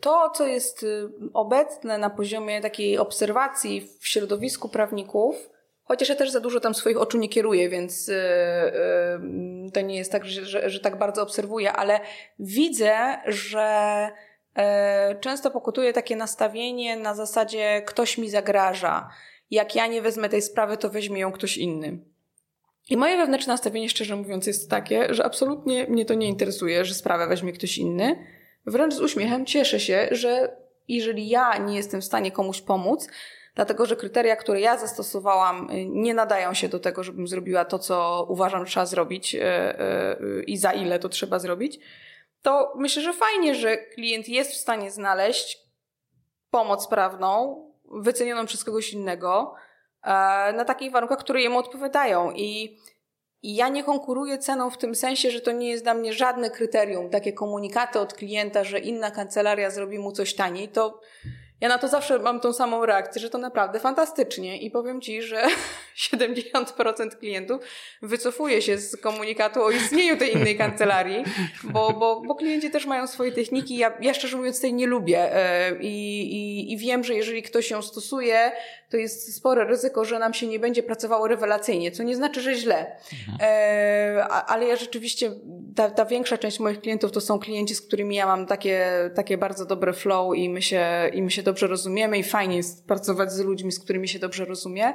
to 0.00 0.30
co 0.34 0.46
jest 0.46 0.82
y, 0.82 1.08
obecne 1.32 1.98
na 1.98 2.10
poziomie 2.10 2.60
takiej 2.60 2.98
obserwacji 2.98 3.88
w 4.00 4.08
środowisku 4.08 4.68
prawników, 4.68 5.50
chociaż 5.84 6.08
ja 6.08 6.14
też 6.14 6.30
za 6.30 6.40
dużo 6.40 6.60
tam 6.60 6.74
swoich 6.74 7.00
oczu 7.00 7.18
nie 7.18 7.28
kieruję, 7.28 7.68
więc 7.68 8.10
to 9.74 9.80
nie 9.80 9.96
jest 9.96 10.12
tak, 10.12 10.24
że, 10.24 10.46
że, 10.46 10.70
że 10.70 10.80
tak 10.80 10.98
bardzo 10.98 11.22
obserwuję, 11.22 11.72
ale 11.72 12.00
widzę, 12.38 13.18
że 13.26 14.08
często 15.20 15.50
pokutuje 15.50 15.92
takie 15.92 16.16
nastawienie 16.16 16.96
na 16.96 17.14
zasadzie 17.14 17.82
ktoś 17.86 18.18
mi 18.18 18.30
zagraża. 18.30 19.10
Jak 19.50 19.74
ja 19.74 19.86
nie 19.86 20.02
wezmę 20.02 20.28
tej 20.28 20.42
sprawy, 20.42 20.76
to 20.76 20.90
weźmie 20.90 21.20
ją 21.20 21.32
ktoś 21.32 21.56
inny. 21.56 21.98
I 22.90 22.96
moje 22.96 23.16
wewnętrzne 23.16 23.52
nastawienie, 23.52 23.88
szczerze 23.88 24.16
mówiąc, 24.16 24.46
jest 24.46 24.70
takie, 24.70 25.14
że 25.14 25.24
absolutnie 25.24 25.86
mnie 25.86 26.04
to 26.04 26.14
nie 26.14 26.28
interesuje, 26.28 26.84
że 26.84 26.94
sprawę 26.94 27.26
weźmie 27.26 27.52
ktoś 27.52 27.78
inny. 27.78 28.26
Wręcz 28.66 28.94
z 28.94 29.00
uśmiechem 29.00 29.46
cieszę 29.46 29.80
się, 29.80 30.08
że 30.10 30.56
jeżeli 30.88 31.28
ja 31.28 31.58
nie 31.58 31.76
jestem 31.76 32.00
w 32.00 32.04
stanie 32.04 32.32
komuś 32.32 32.60
pomóc, 32.60 33.08
dlatego 33.54 33.86
że 33.86 33.96
kryteria, 33.96 34.36
które 34.36 34.60
ja 34.60 34.78
zastosowałam, 34.78 35.70
y, 35.70 35.86
nie 35.86 36.14
nadają 36.14 36.54
się 36.54 36.68
do 36.68 36.78
tego, 36.78 37.02
żebym 37.02 37.28
zrobiła 37.28 37.64
to, 37.64 37.78
co 37.78 38.26
uważam, 38.28 38.66
trzeba 38.66 38.86
zrobić 38.86 39.34
y, 39.34 39.40
y, 39.40 40.42
i 40.46 40.56
za 40.56 40.72
ile 40.72 40.98
to 40.98 41.08
trzeba 41.08 41.38
zrobić, 41.38 41.78
to 42.42 42.72
myślę, 42.76 43.02
że 43.02 43.12
fajnie, 43.12 43.54
że 43.54 43.76
klient 43.76 44.28
jest 44.28 44.52
w 44.52 44.56
stanie 44.56 44.90
znaleźć 44.90 45.58
pomoc 46.50 46.88
prawną 46.88 47.62
wycenioną 47.84 48.46
przez 48.46 48.64
kogoś 48.64 48.92
innego 48.92 49.54
e, 50.02 50.08
na 50.52 50.64
takich 50.64 50.92
warunkach, 50.92 51.18
które 51.18 51.42
jemu 51.42 51.58
odpowiadają. 51.58 52.32
I 52.32 52.78
ja 53.42 53.68
nie 53.68 53.84
konkuruję 53.84 54.38
ceną 54.38 54.70
w 54.70 54.78
tym 54.78 54.94
sensie, 54.94 55.30
że 55.30 55.40
to 55.40 55.52
nie 55.52 55.70
jest 55.70 55.84
dla 55.84 55.94
mnie 55.94 56.12
żadne 56.12 56.50
kryterium, 56.50 57.10
takie 57.10 57.32
komunikaty 57.32 58.00
od 58.00 58.14
klienta, 58.14 58.64
że 58.64 58.78
inna 58.78 59.10
kancelaria 59.10 59.70
zrobi 59.70 59.98
mu 59.98 60.12
coś 60.12 60.34
taniej, 60.34 60.68
to 60.68 61.00
ja 61.62 61.68
na 61.68 61.78
to 61.78 61.88
zawsze 61.88 62.18
mam 62.18 62.40
tą 62.40 62.52
samą 62.52 62.86
reakcję, 62.86 63.22
że 63.22 63.30
to 63.30 63.38
naprawdę 63.38 63.80
fantastycznie 63.80 64.58
i 64.58 64.70
powiem 64.70 65.00
Ci, 65.00 65.22
że 65.22 65.42
70% 66.12 67.10
klientów 67.18 67.62
wycofuje 68.02 68.62
się 68.62 68.78
z 68.78 68.96
komunikatu 68.96 69.62
o 69.62 69.70
istnieniu 69.70 70.16
tej 70.16 70.32
innej 70.32 70.56
kancelarii, 70.58 71.24
bo, 71.64 71.92
bo, 71.92 72.20
bo 72.20 72.34
klienci 72.34 72.70
też 72.70 72.86
mają 72.86 73.06
swoje 73.06 73.32
techniki. 73.32 73.76
Ja, 73.76 73.92
ja 74.00 74.14
szczerze 74.14 74.36
mówiąc 74.36 74.60
tej 74.60 74.74
nie 74.74 74.86
lubię 74.86 75.36
e, 75.36 75.76
i, 75.80 76.22
i, 76.22 76.72
i 76.72 76.76
wiem, 76.76 77.04
że 77.04 77.14
jeżeli 77.14 77.42
ktoś 77.42 77.70
ją 77.70 77.82
stosuje, 77.82 78.52
to 78.90 78.96
jest 78.96 79.36
spore 79.36 79.64
ryzyko, 79.64 80.04
że 80.04 80.18
nam 80.18 80.34
się 80.34 80.46
nie 80.46 80.58
będzie 80.58 80.82
pracowało 80.82 81.28
rewelacyjnie, 81.28 81.90
co 81.90 82.02
nie 82.02 82.16
znaczy, 82.16 82.40
że 82.40 82.54
źle. 82.54 82.96
Mhm. 83.28 83.38
E, 83.40 84.24
ale 84.28 84.66
ja 84.66 84.76
rzeczywiście, 84.76 85.30
ta, 85.76 85.90
ta 85.90 86.04
większa 86.04 86.38
część 86.38 86.60
moich 86.60 86.80
klientów 86.80 87.12
to 87.12 87.20
są 87.20 87.38
klienci, 87.38 87.74
z 87.74 87.82
którymi 87.82 88.16
ja 88.16 88.26
mam 88.26 88.46
takie, 88.46 89.10
takie 89.14 89.38
bardzo 89.38 89.66
dobre 89.66 89.92
flow 89.92 90.36
i 90.36 90.48
my 90.48 90.62
się, 90.62 90.86
i 91.12 91.22
my 91.22 91.30
się 91.30 91.42
dobrze 91.42 91.51
rozumiemy 91.60 92.18
i 92.18 92.22
fajnie 92.22 92.56
jest 92.56 92.86
pracować 92.86 93.32
z 93.32 93.40
ludźmi, 93.40 93.72
z 93.72 93.84
którymi 93.84 94.08
się 94.08 94.18
dobrze 94.18 94.44
rozumie. 94.44 94.94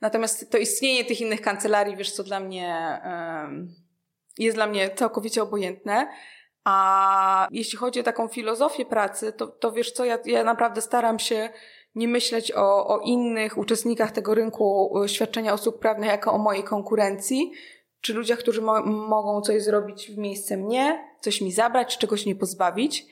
Natomiast 0.00 0.50
to 0.50 0.58
istnienie 0.58 1.04
tych 1.04 1.20
innych 1.20 1.40
kancelarii, 1.40 1.96
wiesz 1.96 2.12
co, 2.12 2.24
dla 2.24 2.40
mnie 2.40 3.00
jest 4.38 4.56
dla 4.56 4.66
mnie 4.66 4.90
całkowicie 4.90 5.42
obojętne. 5.42 6.08
A 6.64 7.48
jeśli 7.50 7.78
chodzi 7.78 8.00
o 8.00 8.02
taką 8.02 8.28
filozofię 8.28 8.84
pracy, 8.84 9.32
to, 9.32 9.46
to 9.46 9.72
wiesz 9.72 9.92
co, 9.92 10.04
ja, 10.04 10.18
ja 10.24 10.44
naprawdę 10.44 10.80
staram 10.80 11.18
się 11.18 11.50
nie 11.94 12.08
myśleć 12.08 12.52
o, 12.52 12.86
o 12.86 13.00
innych 13.00 13.58
uczestnikach 13.58 14.12
tego 14.12 14.34
rynku 14.34 14.94
świadczenia 15.06 15.54
usług 15.54 15.78
prawnych 15.78 16.10
jako 16.10 16.32
o 16.32 16.38
mojej 16.38 16.64
konkurencji, 16.64 17.52
czy 18.00 18.14
ludziach, 18.14 18.38
którzy 18.38 18.62
mo 18.62 18.82
mogą 18.86 19.40
coś 19.40 19.62
zrobić 19.62 20.10
w 20.10 20.18
miejsce 20.18 20.56
mnie, 20.56 21.04
coś 21.20 21.40
mi 21.40 21.52
zabrać, 21.52 21.98
czegoś 21.98 22.26
mnie 22.26 22.36
pozbawić. 22.36 23.06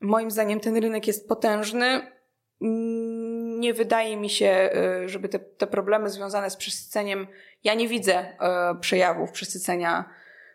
Moim 0.00 0.30
zdaniem 0.30 0.60
ten 0.60 0.76
rynek 0.76 1.06
jest 1.06 1.28
potężny. 1.28 2.15
Nie 2.60 3.74
wydaje 3.74 4.16
mi 4.16 4.30
się, 4.30 4.70
y, 5.04 5.08
żeby 5.08 5.28
te, 5.28 5.38
te 5.38 5.66
problemy 5.66 6.10
związane 6.10 6.50
z 6.50 6.56
przesyceniem, 6.56 7.26
ja 7.64 7.74
nie 7.74 7.88
widzę 7.88 8.24
y, 8.24 8.80
przejawów 8.80 9.32
przesycenia 9.32 10.04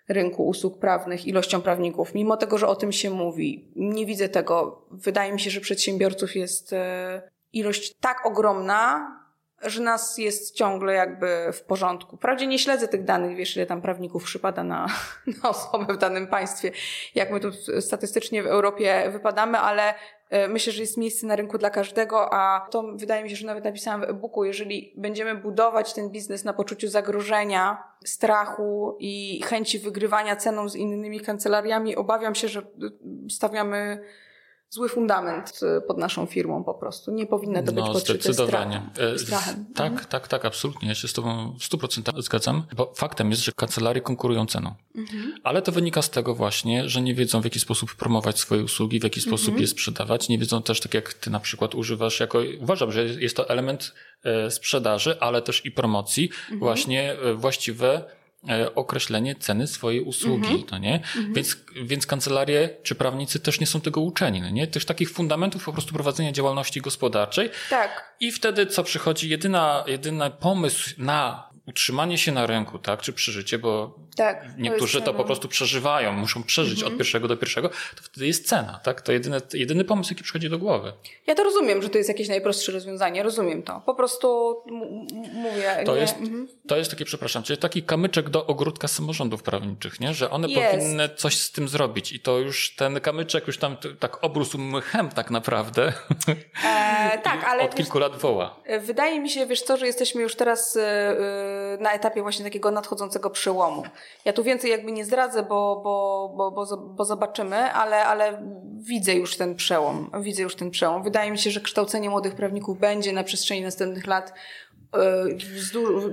rynku 0.10 0.48
usług 0.48 0.80
prawnych 0.80 1.28
ilością 1.28 1.62
prawników, 1.62 2.16
mimo 2.16 2.38
tego, 2.38 2.58
że 2.58 2.68
o 2.68 2.76
tym 2.76 2.92
się 2.92 3.10
mówi. 3.10 3.72
Nie 3.76 4.06
widzę 4.06 4.30
tego. 4.30 4.86
Wydaje 4.92 5.34
mi 5.34 5.40
się, 5.40 5.50
że 5.50 5.62
przedsiębiorców 5.62 6.36
jest 6.36 6.74
y, 6.74 6.78
ilość 7.54 7.96
tak 8.00 8.26
ogromna, 8.26 9.21
że 9.64 9.82
nas 9.82 10.18
jest 10.18 10.56
ciągle 10.56 10.94
jakby 10.94 11.54
w 11.54 11.62
porządku. 11.62 12.18
Wprawdzie 12.18 12.48
nie 12.48 12.60
śledzę 12.60 12.88
tych 12.88 13.04
danych, 13.04 13.38
wiesz, 13.38 13.56
ile 13.56 13.66
tam 13.66 13.82
prawników 13.82 14.24
przypada 14.24 14.64
na, 14.64 14.88
na 15.44 15.50
osobę 15.50 15.94
w 15.94 15.98
danym 15.98 16.28
państwie, 16.28 16.72
jak 17.16 17.32
my 17.32 17.40
tu 17.40 17.52
statystycznie 17.82 18.44
w 18.44 18.48
Europie 18.48 19.10
wypadamy, 19.12 19.58
ale 19.58 19.94
e, 20.30 20.48
myślę, 20.48 20.74
że 20.74 20.82
jest 20.82 20.98
miejsce 20.98 21.28
na 21.28 21.36
rynku 21.36 21.58
dla 21.58 21.70
każdego, 21.70 22.34
a 22.34 22.68
to 22.72 22.84
wydaje 22.96 23.24
mi 23.24 23.30
się, 23.30 23.36
że 23.36 23.48
nawet 23.48 23.64
napisałam 23.64 24.02
w 24.02 24.04
e-booku, 24.04 24.44
jeżeli 24.44 24.94
będziemy 24.98 25.36
budować 25.36 25.94
ten 25.94 26.10
biznes 26.10 26.44
na 26.44 26.54
poczuciu 26.54 26.88
zagrożenia, 26.88 27.84
strachu 28.06 28.98
i 29.00 29.42
chęci 29.46 29.80
wygrywania 29.80 30.36
ceną 30.36 30.70
z 30.70 30.76
innymi 30.76 31.20
kancelariami, 31.20 31.96
obawiam 31.96 32.36
się, 32.36 32.48
że 32.48 32.62
stawiamy 33.30 34.04
zły 34.72 34.90
fundament 34.90 35.60
y, 35.78 35.82
pod 35.82 35.98
naszą 35.98 36.26
firmą 36.26 36.64
po 36.64 36.74
prostu. 36.74 37.12
Nie 37.12 37.26
powinno 37.26 37.64
to 37.64 37.72
być 37.72 37.86
no, 37.86 37.94
podszyte 37.94 38.34
strachem, 38.34 38.90
e, 38.98 39.20
strachem. 39.20 39.66
Tak, 39.76 39.92
mhm. 39.92 40.08
tak, 40.10 40.28
tak, 40.28 40.46
absolutnie. 40.46 40.90
Ja 40.90 40.96
się 40.96 41.08
z 41.08 41.14
Tobą 41.14 41.56
w 41.60 41.64
100% 41.64 42.22
zgadzam, 42.22 42.64
bo 42.76 42.94
faktem 42.96 43.30
jest, 43.30 43.44
że 43.44 43.52
kancelarie 43.52 44.02
konkurują 44.02 44.46
ceną. 44.46 44.74
Mhm. 44.96 45.34
Ale 45.44 45.62
to 45.62 45.72
wynika 45.72 46.02
z 46.02 46.10
tego 46.10 46.36
właśnie, 46.36 46.90
że 46.90 47.02
nie 47.02 47.16
wiedzą 47.16 47.42
w 47.42 47.44
jaki 47.44 47.60
sposób 47.60 47.96
promować 47.96 48.40
swoje 48.40 48.64
usługi, 48.64 49.00
w 49.00 49.04
jaki 49.04 49.22
sposób 49.22 49.48
mhm. 49.48 49.62
je 49.62 49.68
sprzedawać. 49.68 50.30
Nie 50.30 50.38
wiedzą 50.38 50.62
też, 50.62 50.80
tak 50.80 50.94
jak 50.94 51.14
Ty 51.14 51.30
na 51.30 51.40
przykład 51.40 51.76
używasz 51.76 52.20
jako, 52.20 52.40
uważam, 52.60 52.92
że 52.92 53.06
jest 53.06 53.36
to 53.36 53.50
element 53.50 53.94
e, 54.24 54.52
sprzedaży, 54.52 55.20
ale 55.20 55.42
też 55.42 55.66
i 55.66 55.72
promocji, 55.72 56.30
mhm. 56.30 56.60
właśnie 56.60 57.12
e, 57.14 57.34
właściwe 57.34 58.04
określenie 58.76 59.36
ceny 59.36 59.68
swojej 59.68 60.02
usługi, 60.02 60.48
-hmm. 60.48 60.72
no 60.72 60.78
nie? 60.78 61.00
-hmm. 61.00 61.34
Więc, 61.34 61.58
więc 61.84 62.06
kancelarie 62.06 62.70
czy 62.84 62.96
prawnicy 62.96 63.40
też 63.40 63.60
nie 63.60 63.68
są 63.68 63.82
tego 63.82 64.02
uczeni, 64.02 64.42
no 64.42 64.50
nie? 64.50 64.68
Też 64.68 64.86
takich 64.86 65.12
fundamentów 65.12 65.66
po 65.66 65.74
prostu 65.74 65.94
prowadzenia 65.94 66.32
działalności 66.32 66.82
gospodarczej. 66.82 67.50
Tak. 67.70 68.16
I 68.20 68.32
wtedy 68.32 68.66
co 68.66 68.84
przychodzi? 68.84 69.30
Jedyna, 69.30 69.84
jedyny 69.88 70.30
pomysł 70.30 70.90
na 70.98 71.51
utrzymanie 71.68 72.18
się 72.18 72.32
na 72.32 72.46
rynku, 72.46 72.80
tak, 72.80 73.02
czy 73.02 73.14
przeżycie, 73.14 73.60
bo 73.60 73.96
tak, 74.16 74.46
niektórzy 74.58 75.00
to, 75.00 75.06
to 75.06 75.14
po 75.14 75.24
prostu 75.24 75.48
przeżywają, 75.48 76.14
muszą 76.14 76.44
przeżyć 76.44 76.80
mhm. 76.80 76.94
od 76.94 76.98
pierwszego 76.98 77.28
do 77.28 77.38
pierwszego, 77.38 77.70
to 77.70 78.04
wtedy 78.04 78.28
jest 78.28 78.48
cena, 78.48 78.80
tak? 78.84 79.02
To 79.02 79.12
jedyny, 79.12 79.42
jedyny 79.54 79.84
pomysł, 79.84 80.14
jaki 80.14 80.24
przychodzi 80.24 80.50
do 80.50 80.58
głowy. 80.58 80.94
Ja 81.28 81.36
to 81.36 81.44
rozumiem, 81.44 81.82
że 81.82 81.90
to 81.90 81.98
jest 81.98 82.10
jakieś 82.10 82.28
najprostsze 82.28 82.72
rozwiązanie, 82.72 83.24
rozumiem 83.24 83.64
to. 83.64 83.82
Po 83.86 83.96
prostu 83.96 84.58
mówię. 85.34 85.84
To, 85.86 85.96
nie. 85.96 86.02
Jest, 86.02 86.18
mhm. 86.18 86.48
to 86.68 86.78
jest 86.78 86.92
takie, 86.92 87.06
przepraszam, 87.06 87.44
czyli 87.44 87.60
taki 87.60 87.84
kamyczek 87.84 88.30
do 88.30 88.46
ogródka 88.46 88.88
samorządów 88.88 89.44
prawniczych, 89.44 90.00
nie? 90.00 90.14
Że 90.14 90.30
one 90.30 90.48
jest. 90.48 90.72
powinny 90.72 91.10
coś 91.16 91.38
z 91.38 91.52
tym 91.52 91.68
zrobić 91.68 92.12
i 92.12 92.20
to 92.20 92.40
już 92.40 92.76
ten 92.76 93.00
kamyczek 93.00 93.48
już 93.48 93.58
tam 93.58 93.78
tak 94.00 94.24
obrósł 94.24 94.58
mchem 94.58 95.10
tak 95.10 95.32
naprawdę. 95.32 95.94
E, 96.66 97.20
tak, 97.24 97.44
ale 97.50 97.64
od 97.64 97.76
kilku 97.76 98.00
lat 98.00 98.16
woła. 98.16 98.56
Wydaje 98.82 99.20
mi 99.20 99.30
się, 99.30 99.46
wiesz 99.46 99.62
co, 99.62 99.78
że 99.78 99.86
jesteśmy 99.86 100.22
już 100.22 100.36
teraz 100.36 100.76
yy, 100.76 100.82
na 101.80 101.92
etapie 101.92 102.22
właśnie 102.22 102.46
takiego 102.46 102.72
nadchodzącego 102.72 103.30
przełomu. 103.30 103.84
Ja 104.26 104.34
tu 104.34 104.44
więcej 104.44 104.72
jakby 104.72 104.92
nie 104.92 105.06
zdradzę, 105.06 105.44
bo, 105.44 105.82
bo, 105.84 106.52
bo, 106.52 106.78
bo, 106.78 107.06
zobaczymy, 107.06 107.74
ale, 107.74 108.06
ale 108.06 108.44
widzę 108.78 109.14
już 109.14 109.38
ten 109.38 109.56
przełom. 109.56 110.12
Widzę 110.22 110.44
już 110.44 110.56
ten 110.56 110.72
przełom. 110.72 111.04
Wydaje 111.04 111.32
mi 111.32 111.38
się, 111.38 111.52
że 111.52 111.62
kształcenie 111.62 112.10
młodych 112.10 112.36
prawników 112.36 112.80
będzie 112.80 113.14
na 113.14 113.24
przestrzeni 113.24 113.62
następnych 113.62 114.08
lat 114.08 114.34
e, 114.94 115.26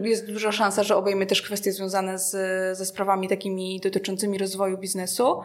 jest 0.03 0.32
duża 0.32 0.53
szansa, 0.53 0.82
że 0.82 0.97
obejmie 0.97 1.26
też 1.26 1.43
kwestie 1.43 1.72
związane 1.72 2.18
z, 2.18 2.30
ze 2.78 2.86
sprawami 2.86 3.28
takimi 3.28 3.80
dotyczącymi 3.80 4.39
rozwoju 4.39 4.78
biznesu. 4.78 5.43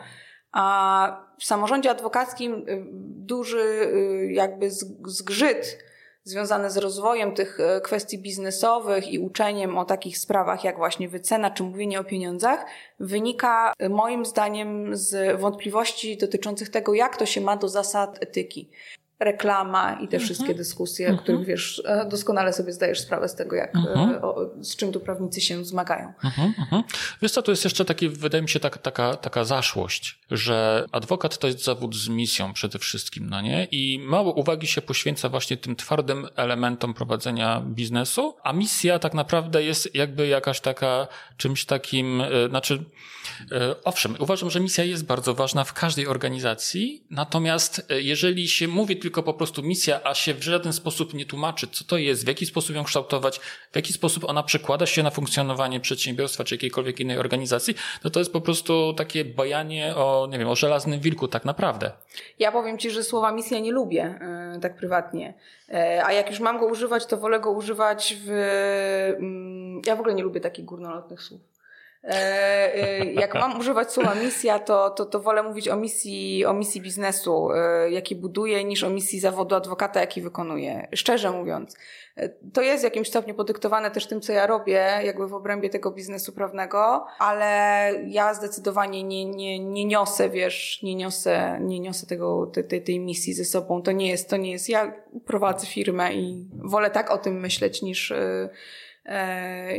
A 0.51 1.25
w 1.39 1.45
samorządzie 1.45 1.91
adwokackim 1.91 2.53
e, 2.53 2.61
duży 3.01 3.59
e, 3.59 4.33
jakby 4.33 4.71
zgrzyt 5.05 5.77
związane 6.23 6.71
z 6.71 6.77
rozwojem 6.77 7.33
tych 7.33 7.59
e, 7.59 7.81
kwestii 7.81 8.19
biznesowych 8.19 9.07
i 9.07 9.19
uczeniem 9.19 9.77
o 9.77 9.85
takich 9.85 10.17
sprawach 10.17 10.63
jak 10.63 10.77
właśnie 10.77 11.09
wycena 11.09 11.51
czy 11.51 11.63
mówienie 11.63 11.99
o 11.99 12.03
pieniądzach, 12.03 12.65
wynika 12.99 13.73
e, 13.79 13.89
moim 13.89 14.25
zdaniem 14.25 14.97
z 14.97 15.39
wątpliwości 15.39 16.17
dotyczących 16.17 16.69
tego, 16.69 16.93
jak 16.93 17.17
to 17.17 17.25
się 17.25 17.41
ma 17.41 17.57
do 17.57 17.69
zasad 17.69 18.23
etyki 18.23 18.69
reklama 19.19 19.99
i 20.01 20.07
te 20.07 20.19
wszystkie 20.19 20.43
mhm. 20.43 20.57
dyskusje, 20.57 21.07
mhm. 21.07 21.23
których 21.23 21.47
wiesz, 21.47 21.81
e, 21.85 22.05
doskonale 22.05 22.53
sobie 22.53 22.73
zdajesz 22.73 22.99
sprawę 22.99 23.29
z 23.29 23.35
tego, 23.35 23.55
jak, 23.55 23.75
mhm. 23.75 24.19
o, 24.21 24.35
z 24.61 24.75
czym 24.75 24.91
tu 24.91 24.99
prawnicy 24.99 25.41
się 25.41 25.65
zmagają. 25.65 26.13
Mhm. 26.23 26.53
mhm. 26.59 26.83
Wiesz 27.21 27.31
co, 27.31 27.41
to 27.41 27.51
jest 27.51 27.63
jeszcze 27.63 27.85
taki, 27.85 28.09
wydaje 28.09 28.41
mi 28.41 28.49
się, 28.49 28.59
tak, 28.59 28.77
taka, 28.77 29.15
taka 29.15 29.43
zaszłość, 29.43 30.19
że 30.31 30.85
adwokat 30.91 31.37
to 31.37 31.47
jest 31.47 31.63
zawód 31.63 31.95
z 31.95 32.09
misją 32.09 32.53
przede 32.53 32.79
wszystkim, 32.79 33.29
no 33.29 33.41
nie? 33.41 33.67
I 33.71 33.99
mało 33.99 34.33
uwagi 34.33 34.67
się 34.67 34.81
poświęca 34.81 35.29
właśnie 35.29 35.57
tym 35.57 35.75
twardym 35.75 36.27
elementom 36.35 36.93
prowadzenia 36.93 37.61
biznesu, 37.61 38.35
a 38.43 38.53
misja 38.53 38.99
tak 38.99 39.13
naprawdę 39.13 39.63
jest 39.63 39.95
jakby 39.95 40.27
jakaś 40.27 40.59
taka, 40.59 41.07
czymś 41.37 41.65
takim, 41.65 42.21
e, 42.21 42.49
znaczy, 42.49 42.73
e, 42.73 43.12
owszem, 43.83 44.15
uważam, 44.19 44.49
że 44.49 44.59
misja 44.59 44.83
jest 44.83 45.05
bardzo 45.05 45.33
ważna 45.33 45.63
w 45.63 45.73
każdej 45.73 46.07
organizacji, 46.07 47.03
natomiast 47.09 47.87
jeżeli 47.89 48.47
się 48.47 48.67
mówi 48.67 48.97
tylko 48.97 49.23
po 49.23 49.33
prostu 49.33 49.63
misja, 49.63 49.99
a 50.03 50.13
się 50.13 50.33
w 50.33 50.43
żaden 50.43 50.73
sposób 50.73 51.13
nie 51.13 51.25
tłumaczy, 51.25 51.67
co 51.67 51.83
to 51.83 51.97
jest, 51.97 52.25
w 52.25 52.27
jaki 52.27 52.45
sposób 52.45 52.75
ją 52.75 52.83
kształtować, 52.83 53.39
w 53.71 53.75
jaki 53.75 53.93
sposób 53.93 54.23
ona 54.23 54.43
przekłada 54.43 54.85
się 54.85 55.03
na 55.03 55.09
funkcjonowanie 55.09 55.79
przedsiębiorstwa 55.79 56.43
czy 56.43 56.55
jakiejkolwiek 56.55 56.99
innej 56.99 57.17
organizacji, 57.17 57.75
no 58.03 58.09
to 58.09 58.19
jest 58.19 58.33
po 58.33 58.41
prostu 58.41 58.93
takie 58.97 59.25
bajanie 59.25 59.95
o, 59.95 60.27
nie 60.31 60.39
wiem, 60.39 60.47
o 60.47 60.55
żelaznym 60.55 60.99
wilku 60.99 61.27
tak 61.27 61.45
naprawdę. 61.45 61.91
Ja 62.39 62.51
powiem 62.51 62.77
Ci, 62.77 62.91
że 62.91 63.03
słowa 63.03 63.31
misja 63.31 63.59
nie 63.59 63.71
lubię 63.71 64.19
yy, 64.53 64.59
tak 64.59 64.75
prywatnie. 64.75 65.33
A 66.05 66.13
jak 66.13 66.29
już 66.29 66.39
mam 66.39 66.59
go 66.59 66.65
używać, 66.65 67.05
to 67.05 67.17
wolę 67.17 67.39
go 67.39 67.51
używać 67.51 68.15
w... 68.25 68.27
Yy, 68.27 69.81
ja 69.85 69.95
w 69.95 69.99
ogóle 69.99 70.15
nie 70.15 70.23
lubię 70.23 70.41
takich 70.41 70.65
górnolotnych 70.65 71.21
słów. 71.21 71.52
E, 72.03 72.75
e, 72.75 73.05
jak 73.13 73.33
mam 73.33 73.59
używać 73.59 73.91
słowa 73.91 74.15
misja, 74.15 74.59
to, 74.59 74.89
to, 74.89 75.05
to 75.05 75.19
wolę 75.19 75.43
mówić 75.43 75.69
o 75.69 75.75
misji, 75.75 76.45
o 76.45 76.53
misji 76.53 76.81
biznesu, 76.81 77.51
e, 77.51 77.91
jaki 77.91 78.15
buduję, 78.15 78.63
niż 78.63 78.83
o 78.83 78.89
misji 78.89 79.19
zawodu 79.19 79.55
adwokata, 79.55 79.99
jaki 79.99 80.21
wykonuję. 80.21 80.87
Szczerze 80.95 81.31
mówiąc. 81.31 81.77
To 82.53 82.61
jest 82.61 82.81
w 82.81 82.83
jakimś 82.83 83.07
stopniu 83.07 83.33
podyktowane 83.33 83.91
też 83.91 84.07
tym, 84.07 84.21
co 84.21 84.33
ja 84.33 84.47
robię, 84.47 84.99
jakby 85.03 85.27
w 85.27 85.33
obrębie 85.33 85.69
tego 85.69 85.91
biznesu 85.91 86.31
prawnego, 86.31 87.05
ale 87.19 87.91
ja 88.07 88.33
zdecydowanie 88.33 89.03
nie, 89.03 89.25
nie, 89.25 89.59
nie 89.59 89.85
niosę, 89.85 90.29
wiesz, 90.29 90.79
nie 90.83 90.95
niosę, 90.95 91.59
nie 91.61 91.79
niosę 91.79 92.07
tego, 92.07 92.47
tej, 92.47 92.83
tej 92.83 92.99
misji 92.99 93.33
ze 93.33 93.45
sobą. 93.45 93.81
To 93.81 93.91
nie 93.91 94.09
jest, 94.09 94.29
to 94.29 94.37
nie 94.37 94.51
jest. 94.51 94.69
Ja 94.69 94.93
prowadzę 95.25 95.67
firmę 95.67 96.13
i 96.13 96.47
wolę 96.53 96.89
tak 96.89 97.11
o 97.11 97.17
tym 97.17 97.39
myśleć 97.39 97.81
niż, 97.81 98.13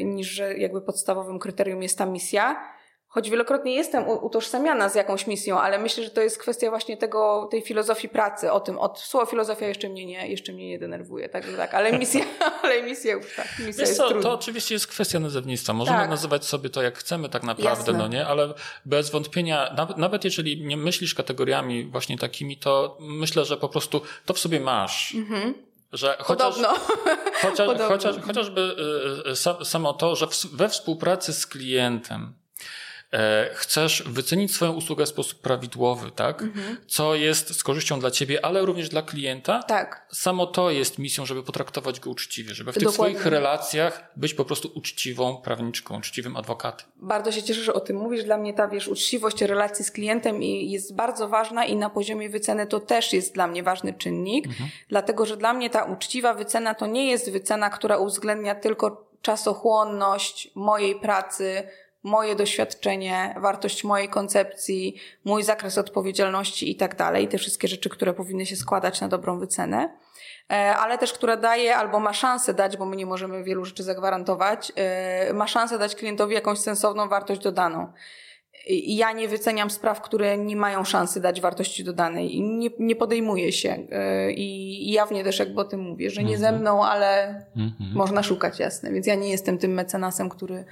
niż 0.04 0.28
że 0.28 0.54
jakby 0.58 0.80
podstawowym 0.80 1.38
kryterium 1.38 1.82
jest 1.82 1.98
ta 1.98 2.06
misja. 2.06 2.74
Choć 3.14 3.30
wielokrotnie 3.30 3.74
jestem 3.74 4.08
utożsamiana 4.08 4.88
z 4.88 4.94
jakąś 4.94 5.26
misją, 5.26 5.60
ale 5.60 5.78
myślę, 5.78 6.04
że 6.04 6.10
to 6.10 6.20
jest 6.20 6.38
kwestia 6.38 6.70
właśnie 6.70 6.96
tego, 6.96 7.48
tej 7.50 7.62
filozofii 7.62 8.08
pracy, 8.08 8.52
o 8.52 8.60
tym, 8.60 8.78
od 8.78 9.00
słowa 9.00 9.26
filozofia 9.26 9.66
jeszcze 9.66 9.88
mnie 9.88 10.06
nie, 10.06 10.28
jeszcze 10.28 10.52
mnie 10.52 10.68
nie 10.68 10.78
denerwuje, 10.78 11.28
także 11.28 11.56
tak, 11.56 11.74
ale 11.74 11.98
misja, 11.98 12.24
ale 12.62 12.82
misja 12.82 13.14
tak, 13.36 13.48
misja 13.58 13.66
Wiesz 13.66 13.78
jest 13.78 13.96
co, 13.96 14.08
trudna. 14.08 14.22
to 14.22 14.34
oczywiście 14.34 14.74
jest 14.74 14.86
kwestia 14.86 15.20
nazewnictwa. 15.20 15.72
Możemy 15.72 15.98
tak. 15.98 16.10
nazywać 16.10 16.44
sobie 16.44 16.70
to 16.70 16.82
jak 16.82 16.98
chcemy 16.98 17.28
tak 17.28 17.42
naprawdę, 17.42 17.92
Jasne. 17.92 17.98
no 17.98 18.08
nie, 18.08 18.26
ale 18.26 18.54
bez 18.84 19.10
wątpienia, 19.10 19.74
nawet, 19.76 19.96
nawet 19.96 20.24
jeżeli 20.24 20.64
nie 20.66 20.76
myślisz 20.76 21.14
kategoriami 21.14 21.84
właśnie 21.84 22.18
takimi, 22.18 22.56
to 22.56 22.98
myślę, 23.00 23.44
że 23.44 23.56
po 23.56 23.68
prostu 23.68 24.00
to 24.26 24.34
w 24.34 24.38
sobie 24.38 24.60
masz. 24.60 25.14
Mhm. 25.14 25.54
Że 25.94 26.16
chociaż, 26.20 26.54
Podobno. 26.54 26.68
Chociaż, 27.42 27.66
Podobno. 27.72 27.88
chociaż, 27.88 28.16
chociażby 28.26 28.76
y, 29.26 29.30
y, 29.60 29.64
samo 29.64 29.92
to, 29.92 30.16
że 30.16 30.26
we 30.52 30.68
współpracy 30.68 31.32
z 31.32 31.46
klientem 31.46 32.34
chcesz 33.54 34.02
wycenić 34.06 34.54
swoją 34.54 34.72
usługę 34.72 35.06
w 35.06 35.08
sposób 35.08 35.40
prawidłowy, 35.40 36.10
tak? 36.10 36.42
Mhm. 36.42 36.76
Co 36.86 37.14
jest 37.14 37.56
z 37.56 37.62
korzyścią 37.62 38.00
dla 38.00 38.10
ciebie, 38.10 38.44
ale 38.44 38.66
również 38.66 38.88
dla 38.88 39.02
klienta. 39.02 39.62
Tak. 39.62 40.06
Samo 40.12 40.46
to 40.46 40.70
jest 40.70 40.98
misją, 40.98 41.26
żeby 41.26 41.42
potraktować 41.42 42.00
go 42.00 42.10
uczciwie, 42.10 42.54
żeby 42.54 42.72
w 42.72 42.74
tych 42.74 42.84
Dokładnie. 42.84 43.14
swoich 43.14 43.32
relacjach 43.32 44.12
być 44.16 44.34
po 44.34 44.44
prostu 44.44 44.70
uczciwą 44.74 45.36
prawniczką, 45.36 45.98
uczciwym 45.98 46.36
adwokatem. 46.36 46.86
Bardzo 46.96 47.32
się 47.32 47.42
cieszę, 47.42 47.60
że 47.60 47.74
o 47.74 47.80
tym 47.80 47.96
mówisz. 47.96 48.24
Dla 48.24 48.36
mnie 48.36 48.54
ta, 48.54 48.68
wiesz, 48.68 48.88
uczciwość 48.88 49.42
relacji 49.42 49.84
z 49.84 49.90
klientem 49.90 50.42
jest 50.42 50.94
bardzo 50.94 51.28
ważna 51.28 51.64
i 51.64 51.76
na 51.76 51.90
poziomie 51.90 52.28
wyceny 52.28 52.66
to 52.66 52.80
też 52.80 53.12
jest 53.12 53.34
dla 53.34 53.46
mnie 53.46 53.62
ważny 53.62 53.94
czynnik, 53.94 54.46
mhm. 54.46 54.70
dlatego, 54.88 55.26
że 55.26 55.36
dla 55.36 55.52
mnie 55.52 55.70
ta 55.70 55.84
uczciwa 55.84 56.34
wycena 56.34 56.74
to 56.74 56.86
nie 56.86 57.10
jest 57.10 57.30
wycena, 57.30 57.70
która 57.70 57.96
uwzględnia 57.96 58.54
tylko 58.54 59.14
czasochłonność 59.22 60.50
mojej 60.54 61.00
pracy, 61.00 61.68
moje 62.04 62.36
doświadczenie, 62.36 63.34
wartość 63.40 63.84
mojej 63.84 64.08
koncepcji, 64.08 64.96
mój 65.24 65.42
zakres 65.42 65.78
odpowiedzialności 65.78 66.70
i 66.70 66.76
tak 66.76 66.96
dalej, 66.96 67.28
te 67.28 67.38
wszystkie 67.38 67.68
rzeczy, 67.68 67.88
które 67.88 68.14
powinny 68.14 68.46
się 68.46 68.56
składać 68.56 69.00
na 69.00 69.08
dobrą 69.08 69.38
wycenę, 69.38 69.98
e, 70.52 70.76
ale 70.76 70.98
też 70.98 71.12
która 71.12 71.36
daje 71.36 71.76
albo 71.76 72.00
ma 72.00 72.12
szansę 72.12 72.54
dać, 72.54 72.76
bo 72.76 72.86
my 72.86 72.96
nie 72.96 73.06
możemy 73.06 73.44
wielu 73.44 73.64
rzeczy 73.64 73.82
zagwarantować, 73.82 74.72
e, 74.76 75.32
ma 75.32 75.46
szansę 75.46 75.78
dać 75.78 75.94
klientowi 75.94 76.34
jakąś 76.34 76.58
sensowną 76.58 77.08
wartość 77.08 77.40
dodaną. 77.40 77.92
Ja 78.86 79.12
nie 79.12 79.28
wyceniam 79.28 79.70
spraw, 79.70 80.00
które 80.00 80.38
nie 80.38 80.56
mają 80.56 80.84
szansy 80.84 81.20
dać 81.20 81.40
wartości 81.40 81.84
dodanej 81.84 82.36
i 82.36 82.42
nie, 82.42 82.70
nie 82.78 82.96
podejmuję 82.96 83.52
się. 83.52 83.86
E, 83.90 84.32
I, 84.32 84.92
jawnie 84.92 85.24
też 85.24 85.38
jakby 85.38 85.60
o 85.60 85.64
tym 85.64 85.80
mówię, 85.80 86.10
że 86.10 86.22
nie 86.22 86.38
ze 86.38 86.48
mhm. 86.48 86.62
mną, 86.62 86.84
ale 86.84 87.26
mhm. 87.56 87.92
można 87.94 88.22
szukać, 88.22 88.58
jasne. 88.58 88.92
Więc 88.92 89.06
ja 89.06 89.14
nie 89.14 89.30
jestem 89.30 89.58
tym 89.58 89.72
mecenasem, 89.72 90.28
który, 90.28 90.64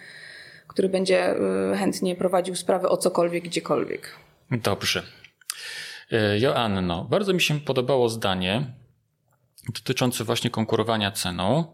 który 0.73 0.89
będzie 0.89 1.35
y, 1.73 1.77
chętnie 1.77 2.17
prowadził 2.17 2.57
sprawę 2.57 2.89
o 2.89 2.97
cokolwiek, 2.97 3.45
gdziekolwiek. 3.45 4.17
Dobrze. 4.51 5.03
E, 6.13 6.39
Joanno, 6.39 7.05
bardzo 7.05 7.33
mi 7.33 7.41
się 7.41 7.61
podobało 7.61 8.09
zdanie 8.09 8.73
dotyczące 9.75 10.25
właśnie 10.25 10.51
konkurowania 10.51 11.11
ceną. 11.11 11.65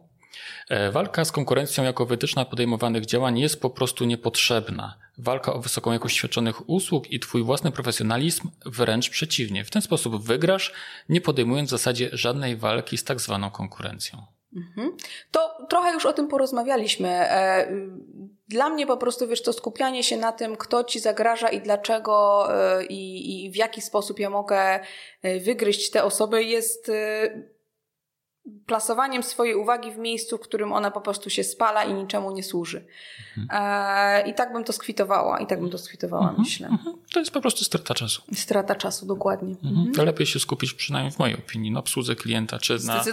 E, 0.69 0.91
walka 0.91 1.25
z 1.25 1.33
konkurencją 1.33 1.85
jako 1.85 2.07
wytyczna 2.07 2.45
podejmowanych 2.45 3.07
działań 3.07 3.39
jest 3.39 3.61
po 3.61 3.71
prostu 3.71 4.05
niepotrzebna. 4.05 4.99
Walka 5.19 5.53
o 5.53 5.61
wysoką 5.61 5.93
jakość 5.93 6.17
świadczonych 6.17 6.69
usług 6.69 7.11
i 7.11 7.21
Twój 7.21 7.43
własny 7.43 7.73
profesjonalizm 7.73 8.51
wręcz 8.67 9.11
przeciwnie. 9.11 9.65
W 9.65 9.71
ten 9.71 9.83
sposób 9.83 10.25
wygrasz, 10.25 10.73
nie 11.09 11.21
podejmując 11.21 11.69
w 11.69 11.71
zasadzie 11.71 12.11
żadnej 12.13 12.57
walki 12.57 12.99
z 12.99 13.05
tak 13.05 13.21
zwaną 13.21 13.51
konkurencją. 13.51 14.38
Mhm. 14.59 14.97
To 15.31 15.67
trochę 15.71 15.93
już 15.93 16.07
o 16.07 16.13
tym 16.13 16.29
porozmawialiśmy. 16.29 17.09
E, 17.09 17.69
dla 18.49 18.69
mnie 18.69 18.87
po 18.87 18.97
prostu, 18.97 19.29
wiesz, 19.29 19.43
to 19.43 19.53
skupianie 19.53 20.05
się 20.05 20.17
na 20.17 20.33
tym, 20.33 20.57
kto 20.57 20.85
ci 20.85 21.01
zagraża 21.01 21.49
i 21.49 21.61
dlaczego 21.61 22.47
e, 22.55 22.85
i, 22.85 23.45
i 23.47 23.51
w 23.51 23.57
jaki 23.57 23.81
sposób 23.83 24.19
ja 24.19 24.31
mogę 24.31 24.81
e, 25.23 25.41
wygryźć 25.41 25.91
te 25.91 26.05
osoby 26.05 26.45
jest 26.45 26.91
plasowaniem 28.67 29.23
swojej 29.23 29.55
uwagi 29.55 29.93
w 29.93 29.99
miejscu, 29.99 30.39
w 30.39 30.41
którym 30.41 30.73
ona 30.73 30.91
po 30.91 31.01
prostu 31.01 31.31
się 31.31 31.45
spala 31.45 31.85
i 31.85 31.95
niczemu 31.95 32.31
nie 32.31 32.43
służy. 32.43 32.85
Mhm. 33.39 33.63
E, 34.27 34.29
I 34.29 34.35
tak 34.35 34.53
bym 34.53 34.65
to 34.65 34.73
skwitowała, 34.73 35.41
i 35.41 35.47
tak 35.47 35.61
bym 35.61 35.71
to 35.71 35.79
skwitowała, 35.79 36.23
mhm. 36.23 36.41
myślę. 36.41 36.69
Mhm. 36.69 36.97
To 37.13 37.21
jest 37.21 37.31
po 37.31 37.41
prostu 37.41 37.65
strata 37.65 37.95
czasu. 37.95 38.23
Strata 38.35 38.75
czasu, 38.75 39.07
dokładnie. 39.07 39.55
Mhm. 39.55 39.75
mhm. 39.75 39.95
To 39.95 40.05
lepiej 40.05 40.27
się 40.27 40.41
skupić, 40.41 40.73
przynajmniej 40.73 41.13
w 41.13 41.19
mojej 41.19 41.37
opinii, 41.37 41.71
na 41.71 41.81
obsłudze 41.81 42.17
klienta, 42.17 42.59
czy 42.59 42.79
na 42.87 43.05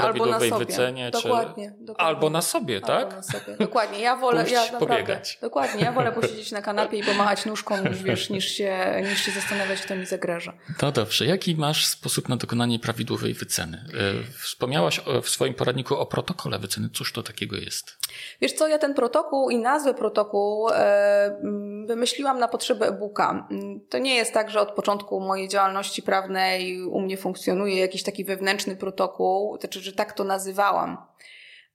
albo 0.00 0.26
na 0.26 0.40
sobie. 0.40 0.66
wycenie, 0.66 1.10
dokładnie, 1.10 1.72
czy... 1.78 1.84
dokładnie. 1.84 2.06
albo 2.06 2.30
na 2.30 2.42
sobie, 2.42 2.80
tak? 2.80 3.02
Albo 3.02 3.16
na 3.16 3.22
sobie. 3.22 3.56
Dokładnie, 3.58 4.00
ja 4.00 4.16
wolę, 4.16 4.50
ja 4.50 4.60
naprawdę, 4.60 4.86
pobiegać. 4.86 5.38
dokładnie, 5.40 5.84
ja 5.84 5.92
wolę 5.92 6.12
posiedzieć 6.12 6.52
na 6.52 6.62
kanapie 6.62 6.98
i 6.98 7.02
pomachać 7.02 7.46
nóżką, 7.46 7.88
niż, 7.88 8.02
wiesz, 8.02 8.30
niż, 8.30 8.44
się, 8.44 9.02
niż 9.10 9.20
się 9.20 9.32
zastanawiać, 9.32 9.80
kto 9.80 9.96
mi 9.96 10.06
zagraża. 10.06 10.52
No 10.82 10.92
dobrze, 10.92 11.26
jaki 11.26 11.56
masz 11.56 11.86
sposób 11.86 12.28
na 12.28 12.36
dokonanie 12.36 12.78
prawidłowej 12.78 13.34
wyceny? 13.34 13.84
E, 13.94 14.48
wspomniałaś 14.90 15.24
w 15.24 15.28
swoim 15.28 15.54
poradniku 15.54 15.96
o 15.96 16.06
protokole 16.06 16.58
wyceny. 16.58 16.88
Cóż 16.94 17.12
to 17.12 17.22
takiego 17.22 17.56
jest? 17.56 17.98
Wiesz 18.40 18.52
co, 18.52 18.68
ja 18.68 18.78
ten 18.78 18.94
protokół 18.94 19.50
i 19.50 19.58
nazwę 19.58 19.94
protokołu 19.94 20.68
e, 20.68 21.40
wymyśliłam 21.86 22.38
na 22.38 22.48
potrzeby 22.48 22.86
e-booka. 22.86 23.48
To 23.88 23.98
nie 23.98 24.14
jest 24.14 24.34
tak, 24.34 24.50
że 24.50 24.60
od 24.60 24.72
początku 24.72 25.20
mojej 25.20 25.48
działalności 25.48 26.02
prawnej 26.02 26.82
u 26.82 27.00
mnie 27.00 27.16
funkcjonuje 27.16 27.80
jakiś 27.80 28.02
taki 28.02 28.24
wewnętrzny 28.24 28.76
protokół, 28.76 29.56
to 29.56 29.60
znaczy, 29.60 29.80
że 29.80 29.92
tak 29.92 30.12
to 30.12 30.24
nazywałam. 30.24 30.96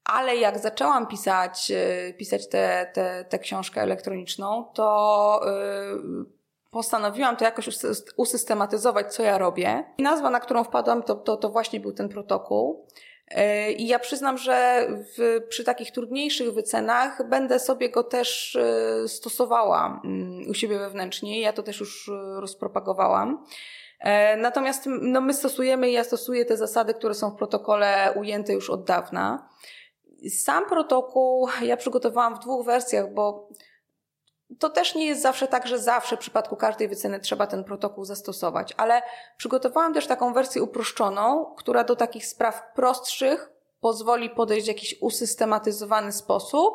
Ale 0.03 0.37
jak 0.37 0.59
zaczęłam 0.59 1.07
pisać, 1.07 1.71
e, 1.71 2.13
pisać 2.13 2.49
tę 2.49 2.49
te, 2.49 2.91
te, 2.93 3.25
te 3.25 3.39
książkę 3.39 3.81
elektroniczną, 3.81 4.71
to 4.73 5.41
e, 5.47 6.38
postanowiłam 6.71 7.37
to 7.37 7.45
jakoś 7.45 7.69
usystematyzować, 8.17 9.13
co 9.13 9.23
ja 9.23 9.37
robię. 9.37 9.83
I 9.97 10.03
nazwa, 10.03 10.29
na 10.29 10.39
którą 10.39 10.63
wpadłam, 10.63 11.03
to, 11.03 11.15
to, 11.15 11.37
to 11.37 11.49
właśnie 11.49 11.79
był 11.79 11.93
ten 11.93 12.09
protokół. 12.09 12.85
E, 13.27 13.71
I 13.71 13.87
ja 13.87 13.99
przyznam, 13.99 14.37
że 14.37 14.87
w, 15.17 15.41
przy 15.49 15.63
takich 15.63 15.91
trudniejszych 15.91 16.53
wycenach 16.53 17.29
będę 17.29 17.59
sobie 17.59 17.89
go 17.89 18.03
też 18.03 18.55
e, 18.55 19.07
stosowała 19.07 20.01
mm, 20.05 20.49
u 20.49 20.53
siebie 20.53 20.79
wewnętrznie. 20.79 21.41
Ja 21.41 21.53
to 21.53 21.63
też 21.63 21.79
już 21.79 22.09
e, 22.09 22.41
rozpropagowałam. 22.41 23.45
Natomiast 24.37 24.83
no, 25.01 25.21
my 25.21 25.33
stosujemy, 25.33 25.91
ja 25.91 26.03
stosuję 26.03 26.45
te 26.45 26.57
zasady, 26.57 26.93
które 26.93 27.13
są 27.13 27.31
w 27.31 27.35
protokole 27.35 28.13
ujęte 28.15 28.53
już 28.53 28.69
od 28.69 28.83
dawna. 28.83 29.49
Sam 30.29 30.69
protokół 30.69 31.47
ja 31.61 31.77
przygotowałam 31.77 32.35
w 32.35 32.39
dwóch 32.39 32.65
wersjach, 32.65 33.13
bo 33.13 33.49
to 34.59 34.69
też 34.69 34.95
nie 34.95 35.05
jest 35.05 35.21
zawsze 35.21 35.47
tak, 35.47 35.67
że 35.67 35.79
zawsze 35.79 36.15
w 36.15 36.19
przypadku 36.19 36.55
każdej 36.55 36.87
wyceny 36.87 37.19
trzeba 37.19 37.47
ten 37.47 37.63
protokół 37.63 38.05
zastosować, 38.05 38.73
ale 38.77 39.01
przygotowałam 39.37 39.93
też 39.93 40.07
taką 40.07 40.33
wersję 40.33 40.63
uproszczoną, 40.63 41.53
która 41.57 41.83
do 41.83 41.95
takich 41.95 42.25
spraw 42.25 42.73
prostszych 42.75 43.49
pozwoli 43.79 44.29
podejść 44.29 44.65
w 44.65 44.67
jakiś 44.67 44.95
usystematyzowany 45.01 46.11
sposób 46.11 46.73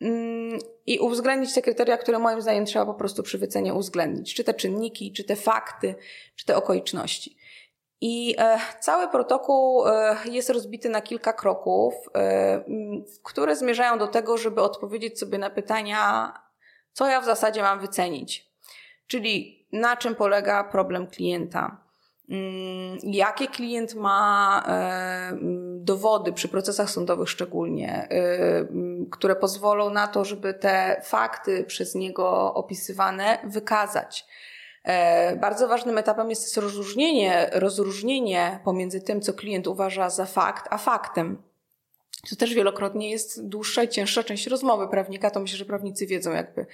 mm, 0.00 0.58
i 0.86 0.98
uwzględnić 0.98 1.54
te 1.54 1.62
kryteria, 1.62 1.96
które 1.96 2.18
moim 2.18 2.42
zdaniem 2.42 2.66
trzeba 2.66 2.86
po 2.86 2.94
prostu 2.94 3.22
przy 3.22 3.38
wycenie 3.38 3.74
uwzględnić. 3.74 4.34
Czy 4.34 4.44
te 4.44 4.54
czynniki, 4.54 5.12
czy 5.12 5.24
te 5.24 5.36
fakty, 5.36 5.94
czy 6.36 6.46
te 6.46 6.56
okoliczności. 6.56 7.36
I 8.00 8.34
e, 8.38 8.58
cały 8.80 9.08
protokół 9.08 9.88
e, 9.88 10.16
jest 10.24 10.50
rozbity 10.50 10.88
na 10.88 11.00
kilka 11.00 11.32
kroków, 11.32 11.94
e, 12.16 12.64
które 13.22 13.56
zmierzają 13.56 13.98
do 13.98 14.06
tego, 14.06 14.38
żeby 14.38 14.62
odpowiedzieć 14.62 15.18
sobie 15.18 15.38
na 15.38 15.50
pytania, 15.50 16.32
co 16.92 17.08
ja 17.08 17.20
w 17.20 17.24
zasadzie 17.24 17.62
mam 17.62 17.80
wycenić. 17.80 18.52
Czyli 19.06 19.66
na 19.72 19.96
czym 19.96 20.14
polega 20.14 20.64
problem 20.64 21.06
klienta, 21.06 21.84
mm, 22.30 22.98
jakie 23.02 23.48
klient 23.48 23.94
ma 23.94 24.62
e, 24.68 25.38
dowody 25.76 26.32
przy 26.32 26.48
procesach 26.48 26.90
sądowych 26.90 27.28
szczególnie, 27.28 28.08
e, 28.10 28.66
które 29.10 29.36
pozwolą 29.36 29.90
na 29.90 30.06
to, 30.06 30.24
żeby 30.24 30.54
te 30.54 31.02
fakty 31.04 31.64
przez 31.64 31.94
niego 31.94 32.54
opisywane 32.54 33.38
wykazać. 33.44 34.26
E, 34.84 35.36
bardzo 35.36 35.68
ważnym 35.68 35.98
etapem 35.98 36.30
jest 36.30 36.56
rozróżnienie, 36.56 37.50
rozróżnienie 37.52 38.60
pomiędzy 38.64 39.00
tym, 39.00 39.20
co 39.20 39.32
klient 39.32 39.66
uważa 39.66 40.10
za 40.10 40.26
fakt, 40.26 40.66
a 40.70 40.78
faktem. 40.78 41.42
To 42.30 42.36
też 42.36 42.54
wielokrotnie 42.54 43.10
jest 43.10 43.48
dłuższa 43.48 43.82
i 43.82 43.88
cięższa 43.88 44.24
część 44.24 44.46
rozmowy 44.46 44.88
prawnika. 44.88 45.30
To 45.30 45.40
myślę, 45.40 45.58
że 45.58 45.64
prawnicy 45.64 46.06
wiedzą 46.06 46.32
jakby, 46.32 46.66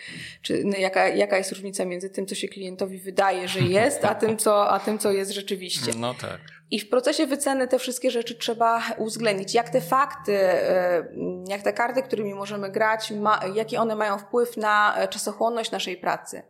czy, 0.42 0.62
no, 0.64 0.76
jaka, 0.78 1.08
jaka 1.08 1.38
jest 1.38 1.52
różnica 1.52 1.84
między 1.84 2.10
tym, 2.10 2.26
co 2.26 2.34
się 2.34 2.48
klientowi 2.48 2.98
wydaje, 2.98 3.48
że 3.48 3.60
jest, 3.60 4.04
a 4.04 4.14
tym, 4.14 4.36
co, 4.36 4.70
a 4.70 4.80
tym, 4.80 4.98
co 4.98 5.12
jest 5.12 5.30
rzeczywiście. 5.30 5.92
No 5.96 6.14
tak. 6.14 6.40
I 6.70 6.80
w 6.80 6.88
procesie 6.88 7.26
wyceny 7.26 7.68
te 7.68 7.78
wszystkie 7.78 8.10
rzeczy 8.10 8.34
trzeba 8.34 8.82
uwzględnić. 8.98 9.54
Jak 9.54 9.70
te 9.70 9.80
fakty, 9.80 10.38
e, 10.38 11.08
jak 11.48 11.62
te 11.62 11.72
karty, 11.72 12.02
którymi 12.02 12.34
możemy 12.34 12.70
grać, 12.70 13.10
ma, 13.10 13.40
jaki 13.54 13.76
one 13.76 13.96
mają 13.96 14.18
wpływ 14.18 14.56
na 14.56 14.96
czasochłonność 15.10 15.70
naszej 15.70 15.96
pracy. 15.96 16.42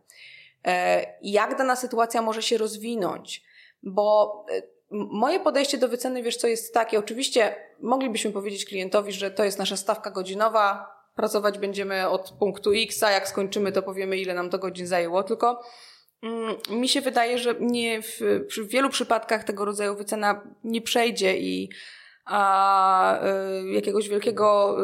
E, 0.67 1.05
jak 1.21 1.57
dana 1.57 1.75
sytuacja 1.75 2.21
może 2.21 2.41
się 2.41 2.57
rozwinąć. 2.57 3.43
Bo 3.83 4.45
e, 4.51 4.61
moje 4.91 5.39
podejście 5.39 5.77
do 5.77 5.87
wyceny, 5.87 6.23
wiesz 6.23 6.37
co, 6.37 6.47
jest 6.47 6.73
takie, 6.73 6.99
oczywiście 6.99 7.55
moglibyśmy 7.79 8.31
powiedzieć 8.31 8.65
klientowi, 8.65 9.11
że 9.11 9.31
to 9.31 9.43
jest 9.43 9.59
nasza 9.59 9.77
stawka 9.77 10.11
godzinowa, 10.11 10.95
pracować 11.15 11.59
będziemy 11.59 12.09
od 12.09 12.31
punktu 12.31 12.71
X, 12.75 13.03
a 13.03 13.11
jak 13.11 13.27
skończymy, 13.27 13.71
to 13.71 13.81
powiemy, 13.81 14.17
ile 14.17 14.33
nam 14.33 14.49
to 14.49 14.59
godzin 14.59 14.87
zajęło, 14.87 15.23
tylko 15.23 15.63
mm, 16.23 16.55
mi 16.69 16.89
się 16.89 17.01
wydaje, 17.01 17.37
że 17.37 17.55
nie 17.59 18.01
w, 18.01 18.19
w 18.57 18.67
wielu 18.67 18.89
przypadkach 18.89 19.43
tego 19.43 19.65
rodzaju 19.65 19.95
wycena 19.95 20.41
nie 20.63 20.81
przejdzie 20.81 21.37
i 21.37 21.69
a 22.29 23.19
y, 23.63 23.71
jakiegoś 23.71 24.09
wielkiego 24.09 24.77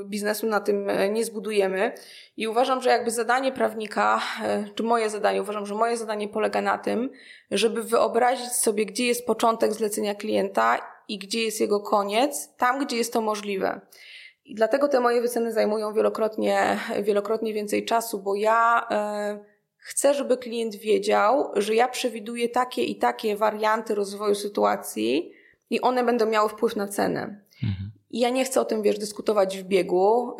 y, 0.00 0.04
biznesu 0.04 0.46
na 0.46 0.60
tym 0.60 0.86
nie 1.10 1.24
zbudujemy. 1.24 1.92
I 2.36 2.48
uważam, 2.48 2.82
że 2.82 2.90
jakby 2.90 3.10
zadanie 3.10 3.52
prawnika, 3.52 4.20
y, 4.66 4.74
czy 4.74 4.82
moje 4.82 5.10
zadanie, 5.10 5.42
uważam, 5.42 5.66
że 5.66 5.74
moje 5.74 5.96
zadanie 5.96 6.28
polega 6.28 6.60
na 6.60 6.78
tym, 6.78 7.10
żeby 7.50 7.82
wyobrazić 7.82 8.52
sobie, 8.52 8.86
gdzie 8.86 9.06
jest 9.06 9.26
początek 9.26 9.72
zlecenia 9.72 10.14
klienta 10.14 10.78
i 11.08 11.18
gdzie 11.18 11.42
jest 11.42 11.60
jego 11.60 11.80
koniec, 11.80 12.56
tam, 12.56 12.84
gdzie 12.84 12.96
jest 12.96 13.12
to 13.12 13.20
możliwe. 13.20 13.80
I 14.44 14.54
dlatego 14.54 14.88
te 14.88 15.00
moje 15.00 15.20
wyceny 15.20 15.52
zajmują 15.52 15.94
wielokrotnie, 15.94 16.78
wielokrotnie 17.02 17.54
więcej 17.54 17.84
czasu, 17.84 18.22
bo 18.22 18.34
ja 18.34 18.88
chcę, 19.76 20.14
żeby 20.14 20.36
klient 20.36 20.76
wiedział, 20.76 21.50
że 21.54 21.74
ja 21.74 21.88
przewiduję 21.88 22.48
takie 22.48 22.84
i 22.84 22.96
takie 22.96 23.36
warianty 23.36 23.94
rozwoju 23.94 24.34
sytuacji, 24.34 25.32
i 25.70 25.80
one 25.80 26.04
będą 26.04 26.26
miały 26.26 26.48
wpływ 26.48 26.76
na 26.76 26.88
cenę. 26.88 27.40
Mhm. 27.62 27.90
I 28.10 28.20
ja 28.20 28.30
nie 28.30 28.44
chcę 28.44 28.60
o 28.60 28.64
tym, 28.64 28.82
wiesz, 28.82 28.98
dyskutować 28.98 29.58
w 29.58 29.62
biegu. 29.62 30.36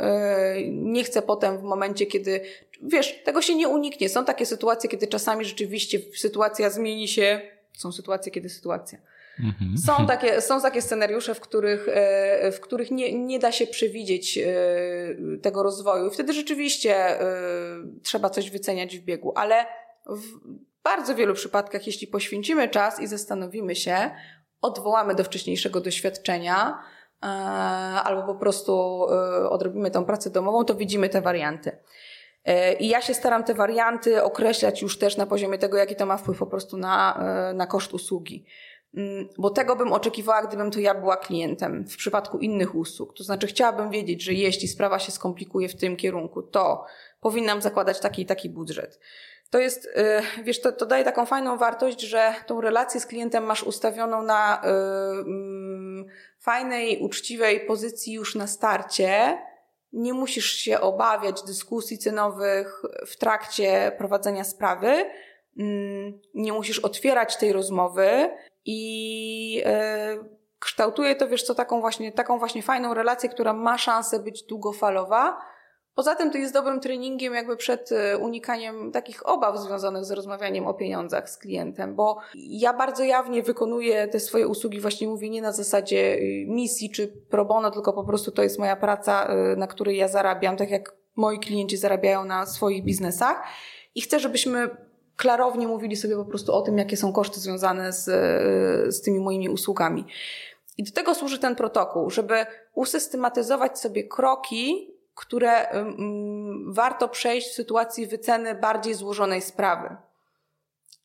Yy, 0.57 0.68
nie 0.70 1.05
chcę 1.05 1.22
potem 1.22 1.59
w 1.59 1.62
momencie, 1.62 2.07
kiedy, 2.07 2.41
wiesz, 2.83 3.22
tego 3.25 3.43
się 3.43 3.55
nie 3.55 3.68
uniknie. 3.68 4.09
Są 4.09 4.25
takie 4.25 4.47
sytuacje, 4.47 4.91
kiedy 4.91 5.07
czasami 5.07 5.45
rzeczywiście 5.45 5.99
sytuacja 6.16 6.70
zmieni 6.70 7.09
się. 7.09 7.41
Są 7.72 7.93
sytuacje, 7.93 8.33
kiedy 8.33 8.49
sytuacja. 8.49 8.99
Mhm. 9.41 9.79
Są 9.79 10.07
takie, 10.12 10.41
są 10.41 10.61
takie 10.61 10.83
scenariusze, 10.83 11.35
w 11.35 11.41
których, 11.41 11.87
yy, 12.43 12.53
w 12.53 12.61
których 12.61 12.91
nie, 12.91 13.18
nie 13.18 13.39
da 13.39 13.53
się 13.53 13.66
przewidzieć 13.66 14.37
yy, 14.37 14.47
tego 15.43 15.62
rozwoju. 15.62 16.07
I 16.07 16.11
wtedy 16.11 16.33
rzeczywiście 16.33 17.18
trzeba 18.03 18.31
coś 18.31 18.51
wyceniać 18.51 18.99
w 18.99 19.03
biegu. 19.03 19.33
Ale 19.37 19.66
w 20.07 20.22
bardzo 20.85 21.14
wielu 21.14 21.35
przypadkach, 21.35 21.87
jeśli 21.87 22.07
poświęcimy 22.07 22.68
czas 22.68 23.01
i 23.01 23.07
zastanowimy 23.07 23.77
się, 23.77 24.11
odwołamy 24.65 25.15
do 25.15 25.25
wcześniejszego 25.25 25.81
doświadczenia 25.81 26.79
e, 27.23 27.27
albo 28.05 28.23
po 28.23 28.35
prostu 28.35 29.05
e, 29.11 29.51
odrobimy 29.51 29.91
tą 29.91 30.05
pracę 30.05 30.31
domową, 30.31 30.65
to 30.65 30.75
widzimy 30.75 31.09
te 31.09 31.21
warianty. 31.21 31.79
E, 32.45 32.75
I 32.75 32.89
ja 32.89 33.01
się 33.01 33.15
staram 33.15 33.45
te 33.45 33.55
warianty 33.55 34.23
określać 34.23 34.83
już 34.83 34.99
też 34.99 35.17
na 35.17 35.27
poziomie 35.27 35.59
tego, 35.59 35.77
jaki 35.77 35.97
to 35.97 36.07
ma 36.07 36.17
wpływ 36.17 36.39
po 36.39 36.47
prostu 36.47 36.77
na, 36.77 37.25
na 37.55 37.67
koszt 37.67 37.95
usługi. 37.95 38.45
Mm, 38.97 39.29
bo 39.39 39.51
tego 39.51 39.77
bym 39.77 39.93
oczekiwała, 39.93 40.47
gdybym 40.47 40.71
to 40.71 40.81
ja 40.81 40.95
była 40.95 41.17
klientem 41.17 41.85
w 41.89 41.97
przypadku 41.97 42.39
innych 42.39 42.75
usług. 42.75 43.17
To 43.17 43.25
znaczy, 43.25 43.47
chciałabym 43.47 43.91
wiedzieć, 43.91 44.23
że 44.23 44.33
jeśli 44.33 44.69
sprawa 44.69 44.99
się 44.99 45.12
skomplikuje 45.12 45.69
w 45.69 45.77
tym 45.77 45.97
kierunku, 45.97 46.43
to 46.43 46.85
powinnam 47.21 47.62
zakładać 47.62 48.01
taki 48.01 48.23
i 48.23 48.27
taki 48.27 48.51
budżet 48.51 49.01
to 49.55 49.59
jest, 49.59 49.87
y, 49.87 50.43
wiesz, 50.43 50.61
to, 50.61 50.73
to 50.73 50.87
daje 50.87 51.05
taką 51.05 51.27
fajną 51.27 51.59
wartość, 51.59 52.01
że 52.01 52.35
tą 52.47 52.61
relację 52.61 53.01
z 53.01 53.07
klientem 53.07 53.45
masz 53.45 53.63
ustawioną 53.63 54.23
na 54.23 54.63
y, 54.65 54.69
mm, 54.69 56.07
fajnej, 56.41 56.99
uczciwej 56.99 57.61
pozycji 57.61 58.13
już 58.13 58.35
na 58.35 58.47
starcie. 58.47 59.39
Nie 59.93 60.15
musisz 60.15 60.53
się 60.53 60.81
obawiać 60.81 61.43
dyskusji 61.43 61.99
cenowych 61.99 62.83
w 63.07 63.17
trakcie 63.17 63.93
prowadzenia 63.99 64.45
sprawy. 64.45 65.11
Mm, 65.59 66.21
nie 66.35 66.53
musisz 66.53 66.79
otwierać 66.79 67.37
tej 67.37 67.53
rozmowy 67.53 68.31
i 68.65 69.63
y, 69.67 70.25
kształtuje 70.59 71.17
to, 71.17 71.29
wiesz 71.29 71.43
co, 71.43 71.55
taką 71.55 71.81
właśnie, 71.81 72.13
taką 72.13 72.39
właśnie 72.39 72.63
fajną 72.63 72.95
relację, 72.95 73.29
która 73.29 73.53
ma 73.53 73.79
szansę 73.79 74.19
być 74.19 74.43
długofalowa 74.43 75.54
Poza 75.95 76.14
tym 76.14 76.30
to 76.30 76.38
jest 76.38 76.55
dobrym 76.55 76.80
treningiem 76.80 77.34
jakby 77.34 77.57
przed 77.57 77.92
e, 77.92 78.18
unikaniem 78.18 78.92
takich 78.92 79.28
obaw 79.28 79.59
związanych 79.59 80.05
z 80.05 80.11
rozmawianiem 80.11 80.66
o 80.66 80.74
pieniądzach 80.74 81.30
z 81.30 81.38
klientem, 81.38 81.95
bo 81.95 82.18
ja 82.34 82.72
bardzo 82.72 83.05
jawnie 83.05 83.42
wykonuję 83.42 84.09
te 84.09 84.20
swoje 84.20 84.49
usługi, 84.49 84.80
właśnie 84.80 85.09
mówię 85.09 85.30
nie 85.30 85.42
na 85.42 85.53
zasadzie 85.53 86.16
y, 86.16 86.47
misji 86.49 86.90
czy 86.90 87.09
pro 87.09 87.45
bono, 87.45 87.70
tylko 87.70 87.92
po 87.92 88.05
prostu 88.05 88.30
to 88.30 88.42
jest 88.42 88.59
moja 88.59 88.76
praca, 88.76 89.34
y, 89.53 89.57
na 89.57 89.66
której 89.66 89.97
ja 89.97 90.09
zarabiam, 90.09 90.57
tak 90.57 90.70
jak 90.70 90.97
moi 91.16 91.38
klienci 91.38 91.76
zarabiają 91.76 92.24
na 92.24 92.47
swoich 92.47 92.84
biznesach 92.84 93.42
i 93.95 94.01
chcę, 94.01 94.20
żebyśmy 94.20 94.70
klarownie 95.16 95.68
mówili 95.68 95.97
sobie 95.97 96.16
po 96.16 96.24
prostu 96.24 96.53
o 96.53 96.62
tym, 96.62 96.78
jakie 96.78 96.97
są 96.97 97.12
koszty 97.12 97.40
związane 97.40 97.92
z, 97.92 98.09
y, 98.09 98.92
z 98.92 99.03
tymi 99.03 99.20
moimi 99.20 99.49
usługami. 99.49 100.07
I 100.78 100.84
do 100.84 100.92
tego 100.92 101.14
służy 101.14 101.38
ten 101.38 101.57
protokół, 101.57 102.11
żeby 102.11 102.47
usystematyzować 102.74 103.78
sobie 103.78 104.09
kroki, 104.09 104.93
które 105.15 105.69
warto 106.67 107.09
przejść 107.09 107.49
w 107.49 107.55
sytuacji 107.55 108.07
wyceny 108.07 108.55
bardziej 108.55 108.95
złożonej 108.95 109.41
sprawy. 109.41 109.97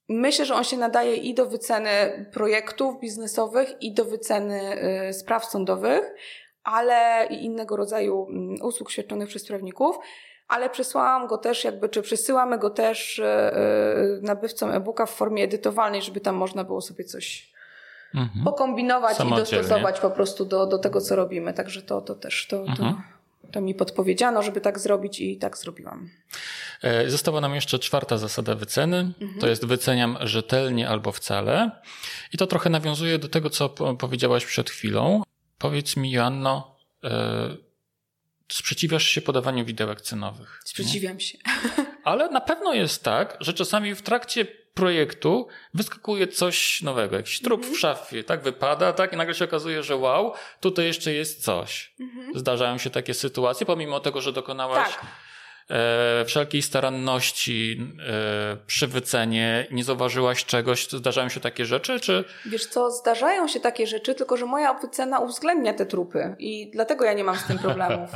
Myślę, 0.09 0.45
że 0.45 0.55
on 0.55 0.63
się 0.63 0.77
nadaje 0.77 1.15
i 1.15 1.33
do 1.33 1.45
wyceny 1.45 1.89
projektów 2.33 2.99
biznesowych, 2.99 3.81
i 3.81 3.93
do 3.93 4.05
wyceny 4.05 4.83
y, 5.09 5.13
spraw 5.13 5.45
sądowych, 5.45 6.13
ale 6.63 7.27
i 7.29 7.45
innego 7.45 7.75
rodzaju 7.75 8.27
usług 8.61 8.91
świadczonych 8.91 9.29
przez 9.29 9.47
prawników. 9.47 9.99
Ale 10.47 10.69
przesłałam 10.69 11.27
go 11.27 11.37
też, 11.37 11.63
jakby, 11.63 11.89
czy 11.89 12.01
przesyłamy 12.01 12.57
go 12.57 12.69
też 12.69 13.19
y, 13.19 13.23
y, 13.23 14.19
nabywcom 14.21 14.71
e-booka 14.71 15.05
w 15.05 15.11
formie 15.11 15.43
edytowalnej, 15.43 16.01
żeby 16.01 16.19
tam 16.19 16.35
można 16.35 16.63
było 16.63 16.81
sobie 16.81 17.03
coś 17.05 17.53
mhm. 18.15 18.45
pokombinować 18.45 19.19
i 19.19 19.29
dostosować 19.29 19.99
po 19.99 20.09
prostu 20.09 20.45
do, 20.45 20.67
do 20.67 20.77
tego, 20.77 21.01
co 21.01 21.15
robimy. 21.15 21.53
Także 21.53 21.81
to, 21.81 22.01
to 22.01 22.15
też 22.15 22.47
to 22.47 22.57
mhm. 22.57 22.77
To 22.77 23.18
mi 23.55 23.75
podpowiedziano, 23.75 24.43
żeby 24.43 24.61
tak 24.61 24.79
zrobić 24.79 25.19
i 25.19 25.37
tak 25.37 25.57
zrobiłam. 25.57 26.09
E, 26.81 27.09
została 27.09 27.41
nam 27.41 27.55
jeszcze 27.55 27.79
czwarta 27.79 28.17
zasada 28.17 28.55
wyceny. 28.55 28.97
Mhm. 28.97 29.39
To 29.39 29.47
jest 29.47 29.65
wyceniam 29.65 30.17
rzetelnie 30.21 30.89
albo 30.89 31.11
wcale. 31.11 31.71
I 32.33 32.37
to 32.37 32.47
trochę 32.47 32.69
nawiązuje 32.69 33.19
do 33.19 33.29
tego, 33.29 33.49
co 33.49 33.69
powiedziałaś 33.99 34.45
przed 34.45 34.69
chwilą. 34.69 35.23
Powiedz 35.57 35.97
mi, 35.97 36.11
Joanno, 36.11 36.75
e, 37.03 37.57
sprzeciwiasz 38.51 39.03
się 39.03 39.21
podawaniu 39.21 39.65
widełek 39.65 40.01
cenowych? 40.01 40.61
Sprzeciwiam 40.65 41.13
nie? 41.13 41.21
się. 41.21 41.37
Ale 42.03 42.29
na 42.29 42.41
pewno 42.41 42.73
jest 42.73 43.03
tak, 43.03 43.37
że 43.39 43.53
czasami 43.53 43.95
w 43.95 44.01
trakcie 44.01 44.47
projektu 44.79 45.47
wyskakuje 45.73 46.27
coś 46.27 46.81
nowego, 46.81 47.15
jakiś 47.15 47.41
trup 47.41 47.65
w 47.65 47.79
szafie, 47.79 48.23
tak 48.23 48.41
wypada, 48.41 48.93
tak 48.93 49.13
i 49.13 49.17
nagle 49.17 49.35
się 49.35 49.45
okazuje, 49.45 49.83
że 49.83 49.95
wow, 49.95 50.33
tutaj 50.59 50.85
jeszcze 50.85 51.13
jest 51.13 51.43
coś. 51.43 51.93
Mhm. 51.99 52.39
Zdarzają 52.39 52.77
się 52.77 52.89
takie 52.89 53.13
sytuacje, 53.13 53.65
pomimo 53.65 53.99
tego, 53.99 54.21
że 54.21 54.33
dokonałaś 54.33 54.95
tak. 54.95 55.05
e, 55.69 56.25
wszelkiej 56.25 56.61
staranności 56.61 57.91
e, 58.07 58.57
przy 58.67 58.87
wycenie, 58.87 59.67
nie 59.71 59.83
zauważyłaś 59.83 60.45
czegoś, 60.45 60.89
zdarzają 60.89 61.29
się 61.29 61.39
takie 61.39 61.65
rzeczy, 61.65 61.99
czy? 61.99 62.23
Wiesz 62.45 62.65
co, 62.65 62.91
zdarzają 62.91 63.47
się 63.47 63.59
takie 63.59 63.87
rzeczy, 63.87 64.15
tylko 64.15 64.37
że 64.37 64.45
moja 64.45 64.73
wycena 64.73 65.19
uwzględnia 65.19 65.73
te 65.73 65.85
trupy 65.85 66.35
i 66.39 66.71
dlatego 66.71 67.05
ja 67.05 67.13
nie 67.13 67.23
mam 67.23 67.35
z 67.35 67.43
tym 67.43 67.59
problemów. 67.59 68.09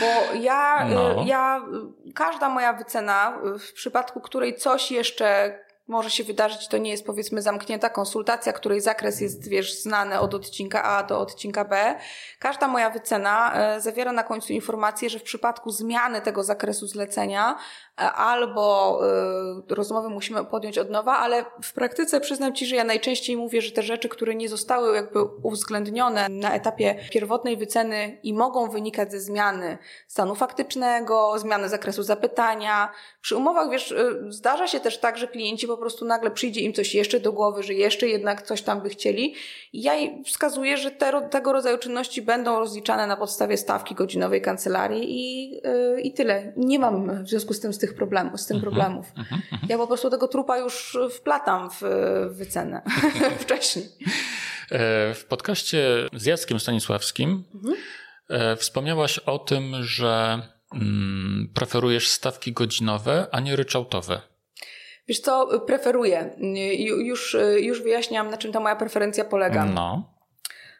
Bo 0.00 0.36
ja, 0.40 0.88
no. 0.90 1.24
ja, 1.26 1.66
każda 2.14 2.48
moja 2.48 2.72
wycena, 2.72 3.38
w 3.58 3.72
przypadku 3.72 4.20
której 4.20 4.54
coś 4.54 4.90
jeszcze 4.90 5.58
może 5.88 6.10
się 6.10 6.24
wydarzyć, 6.24 6.68
to 6.68 6.78
nie 6.78 6.90
jest 6.90 7.06
powiedzmy 7.06 7.42
zamknięta 7.42 7.90
konsultacja, 7.90 8.52
której 8.52 8.80
zakres 8.80 9.20
jest, 9.20 9.48
wiesz, 9.48 9.82
znany 9.82 10.20
od 10.20 10.34
odcinka 10.34 10.82
A 10.82 11.02
do 11.02 11.20
odcinka 11.20 11.64
B. 11.64 11.98
Każda 12.38 12.68
moja 12.68 12.90
wycena 12.90 13.54
e, 13.54 13.80
zawiera 13.80 14.12
na 14.12 14.22
końcu 14.22 14.52
informację, 14.52 15.10
że 15.10 15.18
w 15.18 15.22
przypadku 15.22 15.70
zmiany 15.70 16.20
tego 16.20 16.44
zakresu 16.44 16.86
zlecenia 16.86 17.56
albo 17.96 19.00
rozmowy 19.68 20.08
musimy 20.08 20.44
podjąć 20.44 20.78
od 20.78 20.90
nowa, 20.90 21.16
ale 21.16 21.44
w 21.62 21.72
praktyce 21.72 22.20
przyznam 22.20 22.54
Ci, 22.54 22.66
że 22.66 22.76
ja 22.76 22.84
najczęściej 22.84 23.36
mówię, 23.36 23.62
że 23.62 23.72
te 23.72 23.82
rzeczy, 23.82 24.08
które 24.08 24.34
nie 24.34 24.48
zostały 24.48 24.96
jakby 24.96 25.24
uwzględnione 25.42 26.28
na 26.28 26.54
etapie 26.54 26.94
pierwotnej 27.10 27.56
wyceny 27.56 28.18
i 28.22 28.34
mogą 28.34 28.70
wynikać 28.70 29.12
ze 29.12 29.20
zmiany 29.20 29.78
stanu 30.08 30.34
faktycznego, 30.34 31.38
zmiany 31.38 31.68
zakresu 31.68 32.02
zapytania. 32.02 32.92
Przy 33.20 33.36
umowach, 33.36 33.70
wiesz, 33.70 33.94
zdarza 34.28 34.68
się 34.68 34.80
też 34.80 34.98
tak, 34.98 35.18
że 35.18 35.28
klienci 35.28 35.66
po 35.66 35.76
prostu 35.76 36.04
nagle 36.04 36.30
przyjdzie 36.30 36.60
im 36.60 36.72
coś 36.72 36.94
jeszcze 36.94 37.20
do 37.20 37.32
głowy, 37.32 37.62
że 37.62 37.74
jeszcze 37.74 38.08
jednak 38.08 38.42
coś 38.42 38.62
tam 38.62 38.80
by 38.80 38.88
chcieli. 38.88 39.34
Ja 39.72 39.92
wskazuję, 40.24 40.76
że 40.76 40.90
te, 40.90 41.28
tego 41.30 41.52
rodzaju 41.52 41.78
czynności 41.78 42.22
będą 42.22 42.58
rozliczane 42.58 43.06
na 43.06 43.16
podstawie 43.16 43.56
stawki 43.56 43.94
godzinowej 43.94 44.42
kancelarii 44.42 45.04
i, 45.10 45.60
i 46.02 46.12
tyle. 46.12 46.52
Nie 46.56 46.78
mam 46.78 47.24
w 47.24 47.28
związku 47.28 47.54
z 47.54 47.60
tym 47.60 47.72
tych 47.82 47.94
problemów, 47.94 48.40
z 48.40 48.46
tym 48.46 48.56
mhm, 48.56 48.72
problemów. 48.72 49.06
Mhm, 49.16 49.42
mhm. 49.52 49.70
Ja 49.70 49.78
po 49.78 49.86
prostu 49.86 50.10
tego 50.10 50.28
trupa 50.28 50.58
już 50.58 50.98
wplatam 51.10 51.70
w, 51.70 51.82
wycenę 52.30 52.82
wcześniej. 53.44 53.84
E, 54.70 55.14
w 55.14 55.24
podcaście 55.24 56.08
z 56.12 56.26
Jackiem 56.26 56.60
Stanisławskim 56.60 57.44
e, 58.28 58.56
wspomniałaś 58.56 59.18
o 59.18 59.38
tym, 59.38 59.74
że 59.80 60.42
mm, 60.74 61.50
preferujesz 61.54 62.08
stawki 62.08 62.52
godzinowe, 62.52 63.26
a 63.32 63.40
nie 63.40 63.56
ryczałtowe. 63.56 64.20
Wiesz 65.08 65.20
co, 65.20 65.60
preferuję. 65.66 66.36
Już, 67.04 67.36
już 67.60 67.82
wyjaśniam, 67.82 68.30
na 68.30 68.36
czym 68.36 68.52
ta 68.52 68.60
moja 68.60 68.76
preferencja 68.76 69.24
polega. 69.24 69.64
No. 69.64 70.11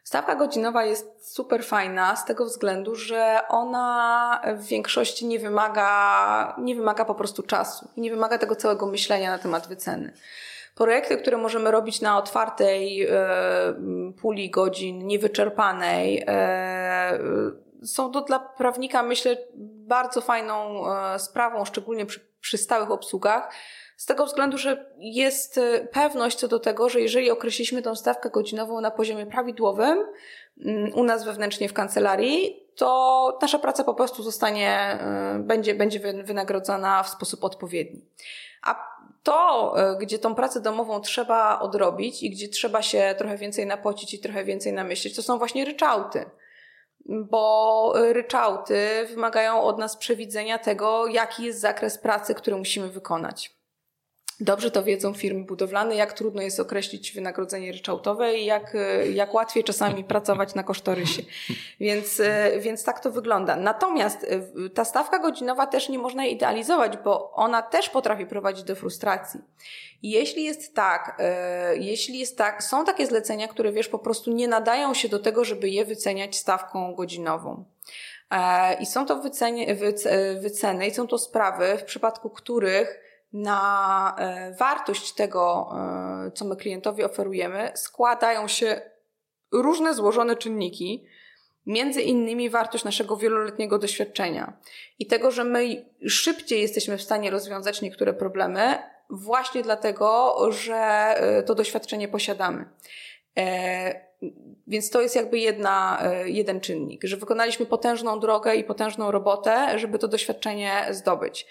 Stawka 0.02 0.34
godzinowa 0.34 0.84
jest 0.84 1.32
super 1.34 1.64
fajna 1.64 2.16
z 2.16 2.24
tego 2.24 2.44
względu, 2.44 2.94
że 2.94 3.40
ona 3.48 4.40
w 4.56 4.66
większości 4.66 5.26
nie 5.26 5.38
wymaga, 5.38 6.56
nie 6.58 6.74
wymaga 6.74 7.04
po 7.04 7.14
prostu 7.14 7.42
czasu. 7.42 7.88
Nie 7.96 8.10
wymaga 8.10 8.38
tego 8.38 8.56
całego 8.56 8.86
myślenia 8.86 9.30
na 9.30 9.38
temat 9.38 9.68
wyceny. 9.68 10.12
Projekty, 10.74 11.16
które 11.16 11.36
możemy 11.36 11.70
robić 11.70 12.00
na 12.00 12.18
otwartej 12.18 13.06
e, 13.06 13.10
puli 14.20 14.50
godzin, 14.50 15.06
niewyczerpanej, 15.06 16.24
e, 16.26 17.18
są 17.84 18.12
to 18.12 18.20
dla 18.20 18.38
prawnika, 18.38 19.02
myślę, 19.02 19.36
bardzo 19.86 20.20
fajną 20.20 20.84
e, 20.92 21.18
sprawą, 21.18 21.64
szczególnie 21.64 22.06
przy, 22.06 22.20
przy 22.40 22.58
stałych 22.58 22.90
obsługach 22.90 23.52
z 23.96 24.06
tego 24.06 24.26
względu, 24.26 24.58
że 24.58 24.86
jest 24.98 25.58
e, 25.58 25.86
pewność 25.86 26.38
co 26.38 26.48
do 26.48 26.60
tego, 26.60 26.88
że 26.88 27.00
jeżeli 27.00 27.30
określiliśmy 27.30 27.82
tą 27.82 27.94
stawkę 27.94 28.30
godzinową 28.30 28.80
na 28.80 28.90
poziomie 28.90 29.26
prawidłowym 29.26 29.98
mm, 30.64 30.94
u 30.94 31.04
nas 31.04 31.24
wewnętrznie 31.24 31.68
w 31.68 31.72
kancelarii, 31.72 32.66
to 32.76 33.38
nasza 33.42 33.58
praca 33.58 33.84
po 33.84 33.94
prostu 33.94 34.22
zostanie, 34.22 34.68
e, 34.70 35.38
będzie, 35.38 35.74
będzie 35.74 36.00
wynagrodzona 36.24 37.02
w 37.02 37.08
sposób 37.08 37.44
odpowiedni. 37.44 38.04
A 38.62 38.92
to, 39.22 39.72
e, 39.76 39.98
gdzie 39.98 40.18
tą 40.18 40.34
pracę 40.34 40.60
domową 40.60 41.00
trzeba 41.00 41.58
odrobić 41.60 42.22
i 42.22 42.30
gdzie 42.30 42.48
trzeba 42.48 42.82
się 42.82 43.14
trochę 43.18 43.36
więcej 43.36 43.66
napocić 43.66 44.14
i 44.14 44.18
trochę 44.18 44.44
więcej 44.44 44.72
namyśleć, 44.72 45.16
to 45.16 45.22
są 45.22 45.38
właśnie 45.38 45.64
ryczałty 45.64 46.24
bo 47.06 47.92
ryczałty 48.12 49.06
wymagają 49.10 49.62
od 49.62 49.78
nas 49.78 49.96
przewidzenia 49.96 50.58
tego, 50.58 51.06
jaki 51.06 51.44
jest 51.44 51.60
zakres 51.60 51.98
pracy, 51.98 52.34
który 52.34 52.56
musimy 52.56 52.88
wykonać. 52.88 53.61
Dobrze 54.40 54.70
to 54.70 54.82
wiedzą 54.82 55.14
firmy 55.14 55.44
budowlane, 55.44 55.96
jak 55.96 56.12
trudno 56.12 56.42
jest 56.42 56.60
określić 56.60 57.12
wynagrodzenie 57.12 57.72
ryczałtowe 57.72 58.34
i 58.34 58.44
jak, 58.44 58.76
jak 59.14 59.34
łatwiej 59.34 59.64
czasami 59.64 60.04
pracować 60.14 60.54
na 60.54 60.62
kosztorysie. 60.62 61.22
Więc, 61.80 62.22
więc 62.58 62.84
tak 62.84 63.00
to 63.00 63.10
wygląda. 63.10 63.56
Natomiast 63.56 64.24
e, 64.24 64.68
ta 64.70 64.84
stawka 64.84 65.18
godzinowa 65.18 65.66
też 65.66 65.88
nie 65.88 65.98
można 65.98 66.26
idealizować, 66.26 66.96
bo 66.96 67.32
ona 67.32 67.62
też 67.62 67.88
potrafi 67.88 68.26
prowadzić 68.26 68.64
do 68.64 68.76
frustracji. 68.76 69.40
Jeśli 70.02 70.44
jest 70.44 70.74
tak, 70.74 71.16
e, 71.18 71.76
jeśli 71.76 72.18
jest 72.18 72.38
tak, 72.38 72.64
są 72.64 72.84
takie 72.84 73.06
zlecenia, 73.06 73.48
które 73.48 73.72
wiesz, 73.72 73.88
po 73.88 73.98
prostu 73.98 74.32
nie 74.32 74.48
nadają 74.48 74.94
się 74.94 75.08
do 75.08 75.18
tego, 75.18 75.44
żeby 75.44 75.68
je 75.68 75.84
wyceniać 75.84 76.36
stawką 76.36 76.94
godzinową. 76.94 77.64
E, 78.30 78.74
I 78.74 78.86
są 78.86 79.06
to 79.06 79.16
wycenie, 79.16 79.76
wyceny 80.40 80.86
i 80.86 80.90
są 80.90 81.06
to 81.06 81.18
sprawy, 81.18 81.78
w 81.78 81.84
przypadku 81.84 82.30
których 82.30 83.01
na 83.32 84.14
e, 84.18 84.54
wartość 84.54 85.12
tego, 85.12 85.72
e, 86.26 86.30
co 86.34 86.44
my 86.44 86.56
klientowi 86.56 87.04
oferujemy, 87.04 87.72
składają 87.74 88.48
się 88.48 88.80
różne 89.52 89.94
złożone 89.94 90.36
czynniki, 90.36 91.06
między 91.66 92.02
innymi 92.02 92.50
wartość 92.50 92.84
naszego 92.84 93.16
wieloletniego 93.16 93.78
doświadczenia 93.78 94.52
i 94.98 95.06
tego, 95.06 95.30
że 95.30 95.44
my 95.44 95.84
szybciej 96.08 96.60
jesteśmy 96.60 96.98
w 96.98 97.02
stanie 97.02 97.30
rozwiązać 97.30 97.82
niektóre 97.82 98.14
problemy, 98.14 98.78
właśnie 99.10 99.62
dlatego, 99.62 100.36
że 100.52 100.76
e, 100.76 101.42
to 101.42 101.54
doświadczenie 101.54 102.08
posiadamy. 102.08 102.64
Więc 104.66 104.90
to 104.90 105.00
jest 105.00 105.16
jakby 105.16 105.38
jedna, 105.38 106.02
jeden 106.24 106.60
czynnik, 106.60 107.04
że 107.04 107.16
wykonaliśmy 107.16 107.66
potężną 107.66 108.20
drogę 108.20 108.56
i 108.56 108.64
potężną 108.64 109.10
robotę, 109.10 109.78
żeby 109.78 109.98
to 109.98 110.08
doświadczenie 110.08 110.86
zdobyć. 110.90 111.46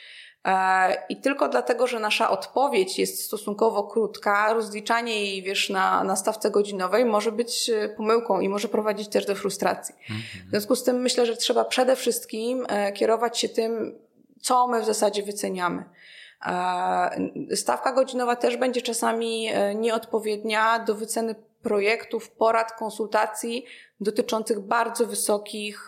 E, 0.45 1.05
I 1.09 1.17
tylko 1.17 1.47
dlatego, 1.49 1.87
że 1.87 1.99
nasza 1.99 2.29
odpowiedź 2.29 2.99
jest 2.99 3.25
stosunkowo 3.25 3.83
krótka, 3.83 4.53
rozliczanie 4.53 5.25
jej, 5.25 5.43
wiesz, 5.43 5.69
na, 5.69 6.03
na 6.03 6.15
stawce 6.15 6.51
godzinowej 6.51 7.05
może 7.05 7.31
być 7.31 7.69
e, 7.69 7.89
pomyłką 7.89 8.39
i 8.39 8.49
może 8.49 8.67
prowadzić 8.67 9.07
też 9.07 9.25
do 9.25 9.35
frustracji. 9.35 9.95
Mhm. 10.01 10.47
W 10.47 10.49
związku 10.49 10.75
z 10.75 10.83
tym 10.83 11.01
myślę, 11.01 11.25
że 11.25 11.35
trzeba 11.35 11.65
przede 11.65 11.95
wszystkim 11.95 12.65
e, 12.69 12.91
kierować 12.91 13.39
się 13.39 13.49
tym, 13.49 13.99
co 14.41 14.67
my 14.67 14.81
w 14.81 14.85
zasadzie 14.85 15.23
wyceniamy. 15.23 15.83
Stawka 17.55 17.93
godzinowa 17.93 18.35
też 18.35 18.57
będzie 18.57 18.81
czasami 18.81 19.49
nieodpowiednia 19.75 20.79
do 20.79 20.95
wyceny 20.95 21.35
projektów, 21.63 22.29
porad, 22.29 22.71
konsultacji 22.71 23.65
dotyczących 23.99 24.59
bardzo 24.59 25.05
wysokich 25.05 25.87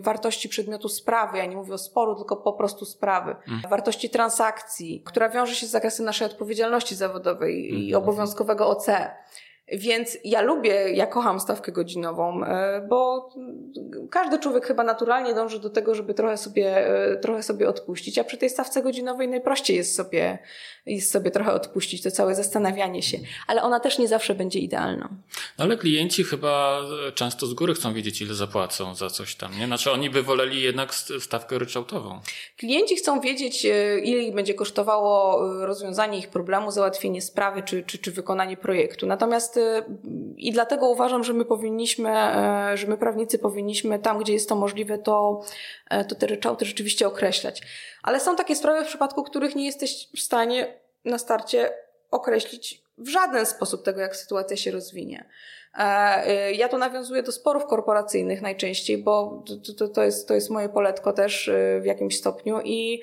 wartości 0.00 0.48
przedmiotu 0.48 0.88
sprawy, 0.88 1.38
ja 1.38 1.46
nie 1.46 1.56
mówię 1.56 1.74
o 1.74 1.78
sporu, 1.78 2.14
tylko 2.14 2.36
po 2.36 2.52
prostu 2.52 2.84
sprawy, 2.84 3.30
mhm. 3.30 3.70
wartości 3.70 4.10
transakcji, 4.10 5.02
która 5.06 5.28
wiąże 5.28 5.54
się 5.54 5.66
z 5.66 5.70
zakresem 5.70 6.06
naszej 6.06 6.26
odpowiedzialności 6.26 6.94
zawodowej 6.94 7.74
i 7.74 7.84
mhm. 7.84 8.02
obowiązkowego 8.02 8.68
OC. 8.68 8.86
Więc 9.72 10.18
ja 10.24 10.40
lubię, 10.40 10.92
ja 10.92 11.06
kocham 11.06 11.40
stawkę 11.40 11.72
godzinową, 11.72 12.44
e, 12.44 12.86
bo 12.88 13.28
każdy 14.10 14.38
człowiek 14.38 14.66
chyba 14.66 14.84
naturalnie 14.84 15.34
dąży 15.34 15.60
do 15.60 15.70
tego, 15.70 15.94
żeby 15.94 16.14
trochę 16.14 16.36
sobie, 16.36 16.86
e, 16.86 17.16
trochę 17.16 17.42
sobie 17.42 17.68
odpuścić, 17.68 18.18
a 18.18 18.24
przy 18.24 18.38
tej 18.38 18.50
stawce 18.50 18.82
godzinowej 18.82 19.28
najprościej 19.28 19.76
jest 19.76 19.94
sobie, 19.94 20.38
jest 20.86 21.10
sobie 21.10 21.30
trochę 21.30 21.52
odpuścić, 21.52 22.02
to 22.02 22.10
całe 22.10 22.34
zastanawianie 22.34 23.02
się. 23.02 23.18
Ale 23.46 23.62
ona 23.62 23.80
też 23.80 23.98
nie 23.98 24.08
zawsze 24.08 24.34
będzie 24.34 24.58
idealna. 24.58 25.08
No 25.58 25.64
ale 25.64 25.76
klienci 25.76 26.24
chyba 26.24 26.80
często 27.14 27.46
z 27.46 27.54
góry 27.54 27.74
chcą 27.74 27.94
wiedzieć, 27.94 28.22
ile 28.22 28.34
zapłacą 28.34 28.94
za 28.94 29.10
coś 29.10 29.34
tam, 29.34 29.58
nie? 29.58 29.66
Znaczy 29.66 29.92
oni 29.92 30.10
by 30.10 30.22
woleli 30.22 30.62
jednak 30.62 30.94
stawkę 30.94 31.58
ryczałtową. 31.58 32.20
Klienci 32.56 32.96
chcą 32.96 33.20
wiedzieć, 33.20 33.66
e, 33.66 33.98
ile 33.98 34.22
ich 34.22 34.34
będzie 34.34 34.54
kosztowało 34.54 35.42
rozwiązanie 35.66 36.18
ich 36.18 36.28
problemu, 36.28 36.70
załatwienie 36.70 37.22
sprawy 37.22 37.62
czy, 37.62 37.82
czy, 37.82 37.98
czy 37.98 38.12
wykonanie 38.12 38.56
projektu. 38.56 39.06
Natomiast 39.06 39.61
i 40.36 40.52
dlatego 40.52 40.88
uważam, 40.88 41.24
że 41.24 41.32
my 41.32 41.44
powinniśmy, 41.44 42.10
e, 42.10 42.76
że 42.76 42.86
my 42.86 42.96
prawnicy 42.96 43.38
powinniśmy 43.38 43.98
tam, 43.98 44.18
gdzie 44.18 44.32
jest 44.32 44.48
to 44.48 44.54
możliwe, 44.54 44.98
to, 44.98 45.42
e, 45.90 46.04
to 46.04 46.14
te 46.14 46.26
ryczałty 46.26 46.64
rzeczywiście 46.64 47.06
określać. 47.06 47.62
Ale 48.02 48.20
są 48.20 48.36
takie 48.36 48.56
sprawy, 48.56 48.84
w 48.84 48.88
przypadku 48.88 49.22
których 49.22 49.56
nie 49.56 49.66
jesteś 49.66 50.08
w 50.16 50.20
stanie 50.20 50.74
na 51.04 51.18
starcie 51.18 51.72
określić 52.10 52.82
w 52.98 53.08
żaden 53.08 53.46
sposób 53.46 53.84
tego, 53.84 54.00
jak 54.00 54.16
sytuacja 54.16 54.56
się 54.56 54.70
rozwinie. 54.70 55.28
E, 55.78 56.52
ja 56.52 56.68
to 56.68 56.78
nawiązuję 56.78 57.22
do 57.22 57.32
sporów 57.32 57.66
korporacyjnych 57.66 58.42
najczęściej, 58.42 58.98
bo 58.98 59.44
to, 59.66 59.72
to, 59.74 59.88
to, 59.88 60.02
jest, 60.02 60.28
to 60.28 60.34
jest 60.34 60.50
moje 60.50 60.68
poletko 60.68 61.12
też 61.12 61.50
w 61.80 61.84
jakimś 61.84 62.18
stopniu 62.18 62.60
i 62.64 63.02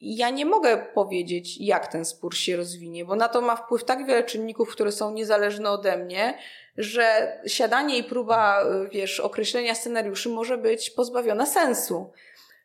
ja 0.00 0.30
nie 0.30 0.46
mogę 0.46 0.86
powiedzieć, 0.94 1.60
jak 1.60 1.86
ten 1.86 2.04
spór 2.04 2.36
się 2.36 2.56
rozwinie, 2.56 3.04
bo 3.04 3.16
na 3.16 3.28
to 3.28 3.40
ma 3.40 3.56
wpływ 3.56 3.84
tak 3.84 4.06
wiele 4.06 4.24
czynników, 4.24 4.72
które 4.72 4.92
są 4.92 5.12
niezależne 5.12 5.70
ode 5.70 5.96
mnie, 5.96 6.38
że 6.76 7.32
siadanie 7.46 7.98
i 7.98 8.04
próba, 8.04 8.64
wiesz, 8.92 9.20
określenia 9.20 9.74
scenariuszy 9.74 10.28
może 10.28 10.58
być 10.58 10.90
pozbawiona 10.90 11.46
sensu. 11.46 12.10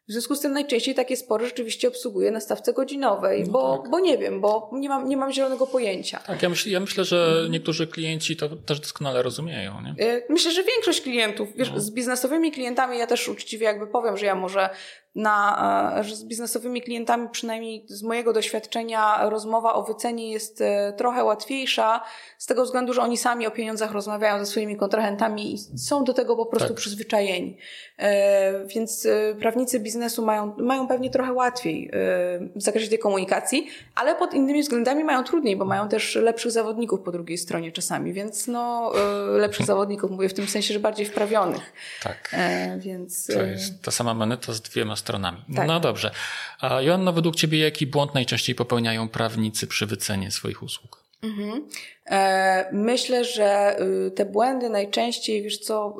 W 0.09 0.13
związku 0.13 0.35
z 0.35 0.41
tym 0.41 0.53
najczęściej 0.53 0.95
takie 0.95 1.17
spory 1.17 1.45
rzeczywiście 1.45 1.87
obsługuję 1.87 2.31
na 2.31 2.39
stawce 2.39 2.73
godzinowej, 2.73 3.43
no 3.43 3.51
bo, 3.51 3.77
tak. 3.77 3.91
bo 3.91 3.99
nie 3.99 4.17
wiem, 4.17 4.41
bo 4.41 4.69
nie 4.73 4.89
mam, 4.89 5.09
nie 5.09 5.17
mam 5.17 5.31
zielonego 5.31 5.67
pojęcia. 5.67 6.19
Tak, 6.19 6.43
ja, 6.43 6.49
myśl, 6.49 6.69
ja 6.69 6.79
myślę, 6.79 7.05
że 7.05 7.47
niektórzy 7.49 7.87
klienci 7.87 8.35
to 8.35 8.49
też 8.49 8.79
doskonale 8.79 9.23
rozumieją. 9.23 9.81
Nie? 9.81 10.05
E, 10.05 10.21
myślę, 10.29 10.51
że 10.51 10.63
większość 10.63 11.01
klientów, 11.01 11.49
wiesz, 11.55 11.71
no. 11.71 11.79
z 11.79 11.91
biznesowymi 11.91 12.51
klientami 12.51 12.97
ja 12.97 13.07
też 13.07 13.29
uczciwie 13.29 13.65
jakby 13.65 13.87
powiem, 13.87 14.17
że 14.17 14.25
ja 14.25 14.35
może 14.35 14.69
na, 15.15 15.97
że 16.01 16.15
z 16.15 16.23
biznesowymi 16.23 16.81
klientami, 16.81 17.29
przynajmniej 17.29 17.85
z 17.87 18.03
mojego 18.03 18.33
doświadczenia, 18.33 19.29
rozmowa 19.29 19.73
o 19.73 19.83
wycenie 19.83 20.31
jest 20.31 20.63
trochę 20.97 21.23
łatwiejsza, 21.23 22.01
z 22.37 22.45
tego 22.45 22.63
względu, 22.63 22.93
że 22.93 23.01
oni 23.01 23.17
sami 23.17 23.47
o 23.47 23.51
pieniądzach 23.51 23.91
rozmawiają 23.91 24.39
ze 24.39 24.45
swoimi 24.45 24.77
kontrahentami 24.77 25.53
i 25.53 25.57
są 25.79 26.03
do 26.03 26.13
tego 26.13 26.35
po 26.35 26.45
prostu 26.45 26.67
tak. 26.67 26.77
przyzwyczajeni. 26.77 27.57
Więc 28.65 29.07
prawnicy 29.39 29.79
biznesu 29.79 30.25
mają, 30.25 30.55
mają 30.57 30.87
pewnie 30.87 31.09
trochę 31.09 31.33
łatwiej 31.33 31.91
w 32.55 32.61
zakresie 32.61 32.89
tej 32.89 32.99
komunikacji, 32.99 33.67
ale 33.95 34.15
pod 34.15 34.33
innymi 34.33 34.61
względami 34.61 35.03
mają 35.03 35.23
trudniej, 35.23 35.57
bo 35.57 35.65
mają 35.65 35.89
też 35.89 36.15
lepszych 36.15 36.51
zawodników 36.51 37.01
po 37.01 37.11
drugiej 37.11 37.37
stronie 37.37 37.71
czasami, 37.71 38.13
więc 38.13 38.47
no, 38.47 38.91
lepszych 39.37 39.65
zawodników, 39.65 40.11
mówię 40.11 40.29
w 40.29 40.33
tym 40.33 40.47
sensie, 40.47 40.73
że 40.73 40.79
bardziej 40.79 41.05
wprawionych. 41.05 41.73
Tak. 42.03 42.29
E, 42.33 42.79
więc... 42.79 43.27
To 43.27 43.43
jest 43.43 43.81
ta 43.81 43.91
sama 43.91 44.13
moneta 44.13 44.53
z 44.53 44.61
dwiema 44.61 44.95
stronami. 45.01 45.37
Tak. 45.55 45.67
No 45.67 45.79
dobrze. 45.79 46.11
A 46.61 46.81
Joanna, 46.81 47.11
według 47.11 47.35
Ciebie 47.35 47.59
jaki 47.59 47.87
błąd 47.87 48.13
najczęściej 48.13 48.55
popełniają 48.55 49.09
prawnicy 49.09 49.67
przy 49.67 49.85
wycenie 49.85 50.31
swoich 50.31 50.63
usług? 50.63 51.01
Mhm. 51.23 51.67
E, 52.05 52.69
myślę, 52.71 53.25
że 53.25 53.79
y, 54.07 54.11
te 54.11 54.25
błędy 54.25 54.69
najczęściej, 54.69 55.43
wiesz 55.43 55.57
co, 55.57 55.95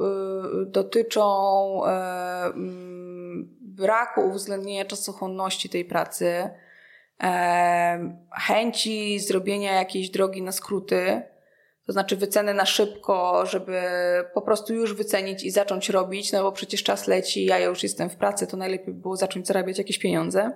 y, 0.62 0.66
dotyczą 0.66 1.86
e, 1.86 2.46
mm, 2.46 3.48
braku 3.62 4.22
uwzględnienia 4.22 4.86
czasochłonności 4.86 5.70
tej 5.70 5.86
pracy, 5.86 6.50
chęci 8.32 9.20
zrobienia 9.20 9.74
jakiejś 9.74 10.10
drogi 10.10 10.42
na 10.42 10.52
skróty, 10.52 11.22
to 11.92 11.94
znaczy 11.94 12.18
wyceny 12.18 12.54
na 12.54 12.66
szybko, 12.66 13.46
żeby 13.46 13.82
po 14.34 14.42
prostu 14.42 14.74
już 14.74 14.94
wycenić 14.94 15.44
i 15.44 15.52
zacząć 15.52 15.90
robić, 15.90 16.32
no 16.32 16.44
bo 16.44 16.52
przecież 16.52 16.84
czas 16.84 17.08
leci, 17.08 17.46
ja 17.46 17.60
już 17.60 17.84
jestem 17.84 18.10
w 18.10 18.16
pracy, 18.16 18.48
to 18.48 18.58
najlepiej 18.58 18.94
by 18.94 19.02
było 19.02 19.16
zacząć 19.16 19.48
zarabiać 19.48 19.78
jakieś 19.78 20.00
pieniądze. 20.00 20.52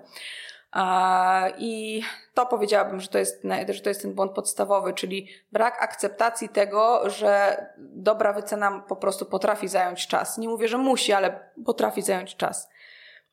I 1.57 2.01
to 2.33 2.45
powiedziałabym, 2.45 2.99
że 2.99 3.07
to, 3.07 3.17
jest, 3.17 3.43
że 3.69 3.81
to 3.81 3.89
jest 3.89 4.01
ten 4.01 4.13
błąd 4.13 4.31
podstawowy, 4.31 4.93
czyli 4.93 5.27
brak 5.51 5.83
akceptacji 5.83 6.49
tego, 6.49 7.09
że 7.09 7.65
dobra 7.77 8.33
wycena 8.33 8.83
po 8.87 8.95
prostu 8.95 9.25
potrafi 9.25 9.67
zająć 9.67 10.07
czas. 10.07 10.37
Nie 10.37 10.49
mówię, 10.49 10.67
że 10.67 10.77
musi, 10.77 11.13
ale 11.13 11.39
potrafi 11.65 12.01
zająć 12.01 12.35
czas. 12.35 12.69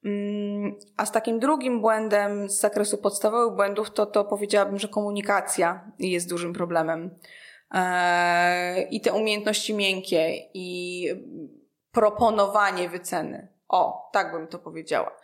Mm, 0.04 0.74
a 0.96 1.06
z 1.06 1.12
takim 1.12 1.38
drugim 1.38 1.80
błędem 1.80 2.50
z 2.50 2.60
zakresu 2.60 2.98
podstawowych 2.98 3.56
błędów, 3.56 3.90
to, 3.90 4.06
to 4.06 4.24
powiedziałabym, 4.24 4.78
że 4.78 4.88
komunikacja 4.88 5.84
jest 5.98 6.28
dużym 6.28 6.52
problemem. 6.52 7.10
E, 7.72 8.82
I 8.82 9.00
te 9.00 9.12
umiejętności 9.12 9.74
miękkie 9.74 10.34
i 10.54 11.08
proponowanie 11.92 12.88
wyceny. 12.88 13.48
O, 13.68 14.10
tak 14.12 14.32
bym 14.32 14.46
to 14.46 14.58
powiedziała. 14.58 15.16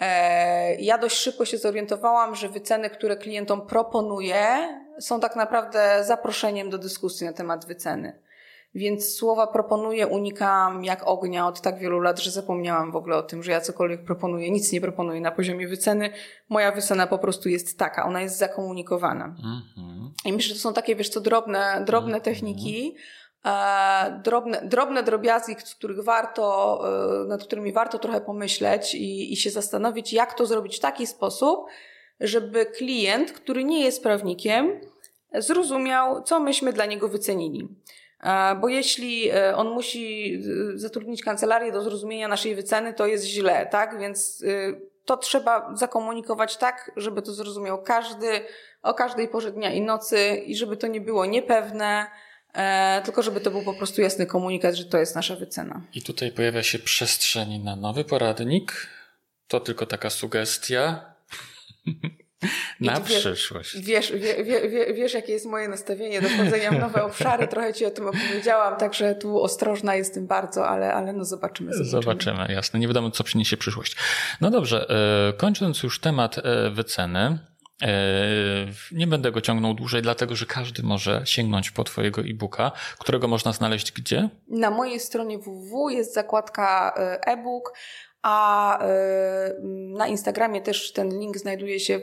E, 0.00 0.74
ja 0.74 0.98
dość 0.98 1.16
szybko 1.16 1.44
się 1.44 1.58
zorientowałam, 1.58 2.34
że 2.34 2.48
wyceny, 2.48 2.90
które 2.90 3.16
klientom 3.16 3.66
proponuję, 3.66 4.44
są 5.00 5.20
tak 5.20 5.36
naprawdę 5.36 6.04
zaproszeniem 6.04 6.70
do 6.70 6.78
dyskusji 6.78 7.26
na 7.26 7.32
temat 7.32 7.66
wyceny. 7.66 8.22
Więc 8.74 9.14
słowa 9.14 9.46
proponuję 9.46 10.06
unikam 10.06 10.84
jak 10.84 11.08
ognia 11.08 11.46
od 11.46 11.60
tak 11.60 11.78
wielu 11.78 12.00
lat, 12.00 12.20
że 12.20 12.30
zapomniałam 12.30 12.92
w 12.92 12.96
ogóle 12.96 13.16
o 13.16 13.22
tym, 13.22 13.42
że 13.42 13.52
ja 13.52 13.60
cokolwiek 13.60 14.04
proponuję. 14.04 14.50
Nic 14.50 14.72
nie 14.72 14.80
proponuję 14.80 15.20
na 15.20 15.30
poziomie 15.30 15.68
wyceny. 15.68 16.10
Moja 16.48 16.72
wycena 16.72 17.06
po 17.06 17.18
prostu 17.18 17.48
jest 17.48 17.78
taka, 17.78 18.06
ona 18.06 18.22
jest 18.22 18.38
zakomunikowana. 18.38 19.28
Mm-hmm. 19.28 20.10
I 20.24 20.32
myślę, 20.32 20.48
że 20.48 20.54
to 20.54 20.60
są 20.60 20.74
takie, 20.74 20.96
wiesz 20.96 21.08
co, 21.08 21.20
drobne, 21.20 21.82
drobne 21.86 22.18
mm-hmm. 22.18 22.22
techniki, 22.22 22.96
e, 23.44 24.20
drobne, 24.24 24.62
drobne 24.64 25.02
drobiazgi, 25.02 25.56
których 25.56 26.04
warto, 26.04 26.78
e, 27.24 27.28
nad 27.28 27.44
którymi 27.44 27.72
warto 27.72 27.98
trochę 27.98 28.20
pomyśleć 28.20 28.94
i, 28.94 29.32
i 29.32 29.36
się 29.36 29.50
zastanowić, 29.50 30.12
jak 30.12 30.34
to 30.34 30.46
zrobić 30.46 30.76
w 30.76 30.80
taki 30.80 31.06
sposób, 31.06 31.66
żeby 32.20 32.66
klient, 32.66 33.32
który 33.32 33.64
nie 33.64 33.84
jest 33.84 34.02
prawnikiem, 34.02 34.80
zrozumiał, 35.34 36.22
co 36.22 36.40
myśmy 36.40 36.72
dla 36.72 36.86
niego 36.86 37.08
wycenili. 37.08 37.68
Bo 38.60 38.68
jeśli 38.68 39.30
e, 39.30 39.56
on 39.56 39.70
musi 39.70 40.34
e, 40.74 40.78
zatrudnić 40.78 41.22
kancelarię 41.22 41.72
do 41.72 41.82
zrozumienia 41.82 42.28
naszej 42.28 42.54
wyceny, 42.54 42.94
to 42.94 43.06
jest 43.06 43.24
źle, 43.24 43.66
tak? 43.66 43.98
Więc 43.98 44.44
e, 44.46 44.80
to 45.04 45.16
trzeba 45.16 45.76
zakomunikować 45.76 46.56
tak, 46.56 46.92
żeby 46.96 47.22
to 47.22 47.32
zrozumiał 47.32 47.82
każdy 47.82 48.40
o 48.82 48.94
każdej 48.94 49.28
porze 49.28 49.52
dnia 49.52 49.72
i 49.72 49.80
nocy 49.80 50.42
i 50.46 50.56
żeby 50.56 50.76
to 50.76 50.86
nie 50.86 51.00
było 51.00 51.26
niepewne, 51.26 52.06
tylko 53.04 53.22
żeby 53.22 53.40
to 53.40 53.50
był 53.50 53.62
po 53.62 53.74
prostu 53.74 54.02
jasny 54.02 54.26
komunikat, 54.26 54.74
że 54.74 54.84
to 54.84 54.98
jest 54.98 55.14
nasza 55.14 55.36
wycena. 55.36 55.80
I 55.94 56.02
tutaj 56.02 56.32
pojawia 56.32 56.62
się 56.62 56.78
przestrzeń 56.78 57.62
na 57.64 57.76
nowy 57.76 58.04
poradnik. 58.04 58.86
To 59.48 59.60
tylko 59.60 59.86
taka 59.86 60.10
sugestia. 60.10 61.14
Na 62.80 63.00
wiesz, 63.00 63.18
przyszłość. 63.18 63.78
Wiesz, 63.80 64.12
wie, 64.12 64.44
wie, 64.44 64.68
wie, 64.68 64.94
wiesz, 64.94 65.14
jakie 65.14 65.32
jest 65.32 65.46
moje 65.46 65.68
nastawienie 65.68 66.20
do 66.20 66.28
wchodzenia 66.28 66.70
w 66.70 66.78
nowe 66.78 67.04
obszary. 67.04 67.48
Trochę 67.48 67.74
Ci 67.74 67.86
o 67.86 67.90
tym 67.90 68.06
opowiedziałam, 68.06 68.76
także 68.76 69.14
tu 69.14 69.42
ostrożna 69.42 69.94
jestem 69.94 70.26
bardzo, 70.26 70.68
ale, 70.68 70.94
ale 70.94 71.12
no 71.12 71.24
zobaczymy, 71.24 71.72
zobaczymy. 71.72 72.02
Zobaczymy, 72.02 72.54
jasne. 72.54 72.80
Nie 72.80 72.88
wiadomo, 72.88 73.10
co 73.10 73.24
przyniesie 73.24 73.56
przyszłość. 73.56 73.96
No 74.40 74.50
dobrze, 74.50 74.86
e, 75.28 75.32
kończąc 75.32 75.82
już 75.82 76.00
temat 76.00 76.38
e, 76.38 76.70
wyceny, 76.70 77.38
e, 77.82 77.88
nie 78.92 79.06
będę 79.06 79.32
go 79.32 79.40
ciągnął 79.40 79.74
dłużej, 79.74 80.02
dlatego 80.02 80.36
że 80.36 80.46
każdy 80.46 80.82
może 80.82 81.22
sięgnąć 81.24 81.70
po 81.70 81.84
Twojego 81.84 82.22
e-booka, 82.22 82.72
którego 82.98 83.28
można 83.28 83.52
znaleźć 83.52 83.92
gdzie? 83.92 84.28
Na 84.48 84.70
mojej 84.70 85.00
stronie 85.00 85.38
www 85.38 85.88
jest 85.88 86.14
zakładka 86.14 86.94
e-book 87.26 87.72
a 88.22 88.78
na 89.96 90.06
Instagramie 90.06 90.60
też 90.60 90.92
ten 90.92 91.18
link 91.18 91.36
znajduje 91.36 91.80
się 91.80 92.00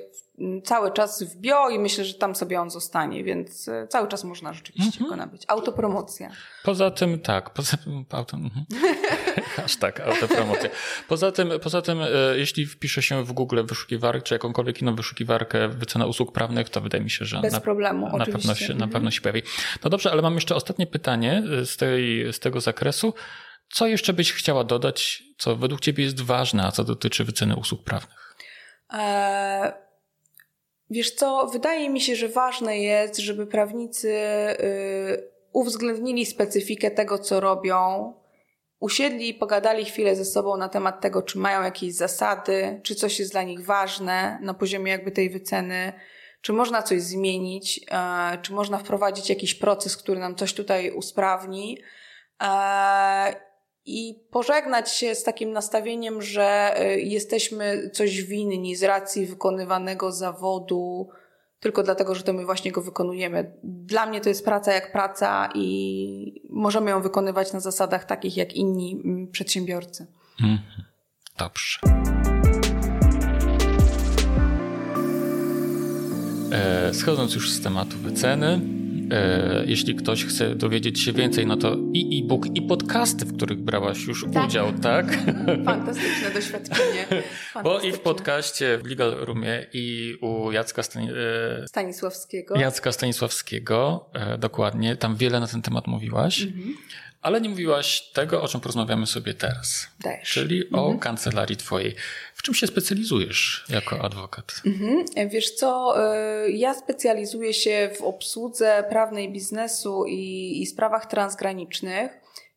cały 0.64 0.92
czas 0.92 1.24
w 1.24 1.38
bio 1.38 1.70
i 1.70 1.80
myślę, 1.80 2.06
że 2.06 2.14
tam 2.14 2.36
sobie 2.36 2.62
on 2.62 2.70
zostanie, 2.70 3.24
więc 3.24 3.68
y, 3.68 3.88
cały 3.90 4.08
czas 4.08 4.24
można 4.24 4.54
rzeczywiście 4.54 5.00
mm 5.00 5.08
-hmm. 5.08 5.10
go 5.10 5.16
nabyć. 5.16 5.44
Autopromocja. 5.48 6.32
Poza 6.64 6.92
tym 6.92 7.20
tak, 7.20 7.50
poza 7.50 7.78
tym 7.78 8.06
auto, 8.10 8.38
mhm. 8.38 8.66
aż 9.66 9.76
tak, 9.76 10.00
autopromocja. 10.00 10.70
Poza 11.08 11.32
tym, 11.32 11.50
poza 11.64 11.82
tym 11.82 12.02
y, 12.02 12.08
jeśli 12.38 12.66
wpisze 12.66 13.02
się 13.02 13.24
w 13.24 13.32
Google 13.32 13.60
wyszukiwarkę, 13.64 14.22
czy 14.22 14.36
jakąkolwiek 14.36 14.82
inną 14.82 14.96
wyszukiwarkę 14.96 15.68
wycena 15.70 16.06
usług 16.06 16.32
prawnych, 16.32 16.70
to 16.70 16.82
wydaje 16.82 17.04
mi 17.04 17.10
się, 17.10 17.26
że 17.26 17.42
Bez 17.42 17.54
na, 17.54 17.60
problemu, 17.60 18.18
na, 18.18 18.26
pewno 18.26 18.56
się, 18.56 18.74
na 18.74 18.88
pewno 18.88 19.12
się 19.12 19.22
pojawi. 19.22 19.42
No 19.84 19.90
dobrze, 19.90 20.12
ale 20.12 20.22
mam 20.22 20.36
jeszcze 20.36 20.56
ostatnie 20.56 20.88
pytanie 20.88 21.44
z, 21.64 21.78
tej, 21.78 22.34
z 22.34 22.40
tego 22.40 22.62
zakresu. 22.62 23.14
Co 23.74 23.88
jeszcze 23.88 24.14
byś 24.14 24.34
chciała 24.34 24.64
dodać, 24.64 25.24
co 25.38 25.56
według 25.56 25.82
Ciebie 25.82 26.04
jest 26.04 26.22
ważne, 26.22 26.64
a 26.64 26.72
co 26.72 26.84
dotyczy 26.84 27.24
wyceny 27.24 27.56
usług 27.56 27.84
prawnych? 27.84 28.36
Eee, 28.90 29.85
wiesz 30.90 31.12
co, 31.12 31.48
wydaje 31.48 31.90
mi 31.90 32.02
się, 32.02 32.16
że 32.16 32.30
ważne 32.30 32.80
jest, 32.80 33.18
żeby 33.18 33.48
prawnicy 33.48 34.10
y, 34.10 35.32
uwzględnili 35.54 36.26
specyfikę 36.26 36.92
tego, 36.92 37.20
co 37.20 37.40
robią, 37.40 38.14
usiedli 38.80 39.30
i 39.30 39.34
pogadali 39.34 39.86
chwilę 39.86 40.16
ze 40.16 40.26
sobą 40.26 40.58
na 40.58 40.70
temat 40.70 41.02
tego, 41.02 41.22
czy 41.22 41.38
mają 41.38 41.64
jakieś 41.64 41.94
zasady, 41.94 42.80
czy 42.84 42.96
coś 42.96 43.20
jest 43.20 43.32
dla 43.32 43.44
nich 43.44 43.66
ważne 43.66 44.40
na 44.42 44.54
poziomie 44.54 44.92
jakby 44.92 45.12
tej 45.12 45.30
wyceny, 45.30 45.94
czy 46.42 46.54
można 46.54 46.84
coś 46.84 47.02
zmienić, 47.02 47.86
e, 47.92 48.38
czy 48.42 48.54
można 48.54 48.78
wprowadzić 48.78 49.30
jakiś 49.30 49.56
proces, 49.56 49.98
który 49.98 50.20
nam 50.20 50.36
coś 50.36 50.54
tutaj 50.54 50.92
usprawni. 50.92 51.78
I 53.86 54.20
pożegnać 54.32 54.92
się 54.92 55.16
z 55.16 55.24
takim 55.24 55.52
nastawieniem, 55.52 56.22
że 56.22 56.76
y, 56.82 57.02
jesteśmy 57.02 57.90
coś 57.94 58.24
winni 58.24 58.76
z 58.76 58.84
racji 58.84 59.26
wykonywanego 59.26 60.12
zawodu, 60.12 61.10
tylko 61.60 61.84
dlatego, 61.84 62.16
że 62.16 62.24
to 62.24 62.34
my 62.34 62.46
właśnie 62.46 62.72
go 62.72 62.82
wykonujemy. 62.82 63.52
Dla 63.64 64.06
mnie 64.06 64.22
to 64.22 64.30
jest 64.30 64.46
praca 64.46 64.74
jak 64.74 64.92
praca 64.92 65.50
i 65.56 66.42
możemy 66.50 66.92
ją 66.92 67.02
wykonywać 67.02 67.54
na 67.54 67.60
zasadach 67.60 68.06
takich 68.06 68.38
jak 68.38 68.54
inni 68.54 69.02
mm, 69.06 69.28
przedsiębiorcy. 69.32 70.08
Mhm. 70.42 70.60
Dobrze. 71.38 71.80
E, 76.52 76.94
schodząc 76.94 77.36
już 77.36 77.52
z 77.52 77.62
tematu 77.62 77.98
wyceny, 77.98 78.62
E, 79.12 79.64
jeśli 79.66 79.96
ktoś 79.96 80.26
chce 80.26 80.56
dowiedzieć 80.56 81.02
się 81.02 81.14
więcej, 81.14 81.46
no 81.46 81.58
to 81.58 81.78
i 81.94 82.22
e-book, 82.24 82.46
i 82.56 82.62
podcasty, 82.62 83.26
w 83.26 83.34
których 83.38 83.60
brałaś 83.60 84.08
już 84.08 84.26
tak. 84.34 84.46
udział, 84.46 84.74
tak? 84.74 85.06
Fantastyczne 85.66 86.32
doświadczenie. 86.34 87.06
Fantastyczne. 87.06 87.64
Bo 87.64 87.80
i 87.80 87.92
w 87.92 88.00
podcaście 88.00 88.78
w 88.78 88.86
Legal 88.86 89.12
Roomie 89.12 89.66
i 89.74 90.18
u 90.22 90.52
Jacka 90.52 90.84
Stani 90.84 91.10
e, 91.10 91.68
Stanisławskiego. 91.68 92.56
Jacka 92.56 92.92
Stanisławskiego, 92.92 94.10
dokładnie, 94.38 94.96
tam 94.96 95.16
wiele 95.16 95.40
na 95.40 95.48
ten 95.48 95.62
temat 95.62 95.88
mówiłaś. 95.88 96.42
Mhm. 96.42 96.76
Ale 97.26 97.42
nie 97.42 97.50
mówiłaś 97.50 98.02
tego, 98.14 98.42
o 98.42 98.48
czym 98.48 98.62
porozmawiamy 98.62 99.08
sobie 99.08 99.34
teraz. 99.34 99.88
Czyli 100.24 100.66
mhm. 100.66 100.84
o 100.84 101.00
kancelarii 101.00 101.58
twojej. 101.58 101.96
W 102.36 102.42
czym 102.42 102.54
się 102.54 102.68
specjalizujesz 102.68 103.66
jako 103.70 104.02
adwokat? 104.02 104.62
Mhm. 104.66 105.30
Wiesz 105.30 105.52
co, 105.52 105.96
y, 106.46 106.52
ja 106.52 106.74
specjalizuję 106.74 107.54
się 107.54 107.90
w 107.98 108.02
obsłudze 108.02 108.84
prawnej 108.90 109.32
biznesu 109.32 110.06
i, 110.06 110.62
i 110.62 110.66
sprawach 110.66 111.06
transgranicznych. 111.06 112.12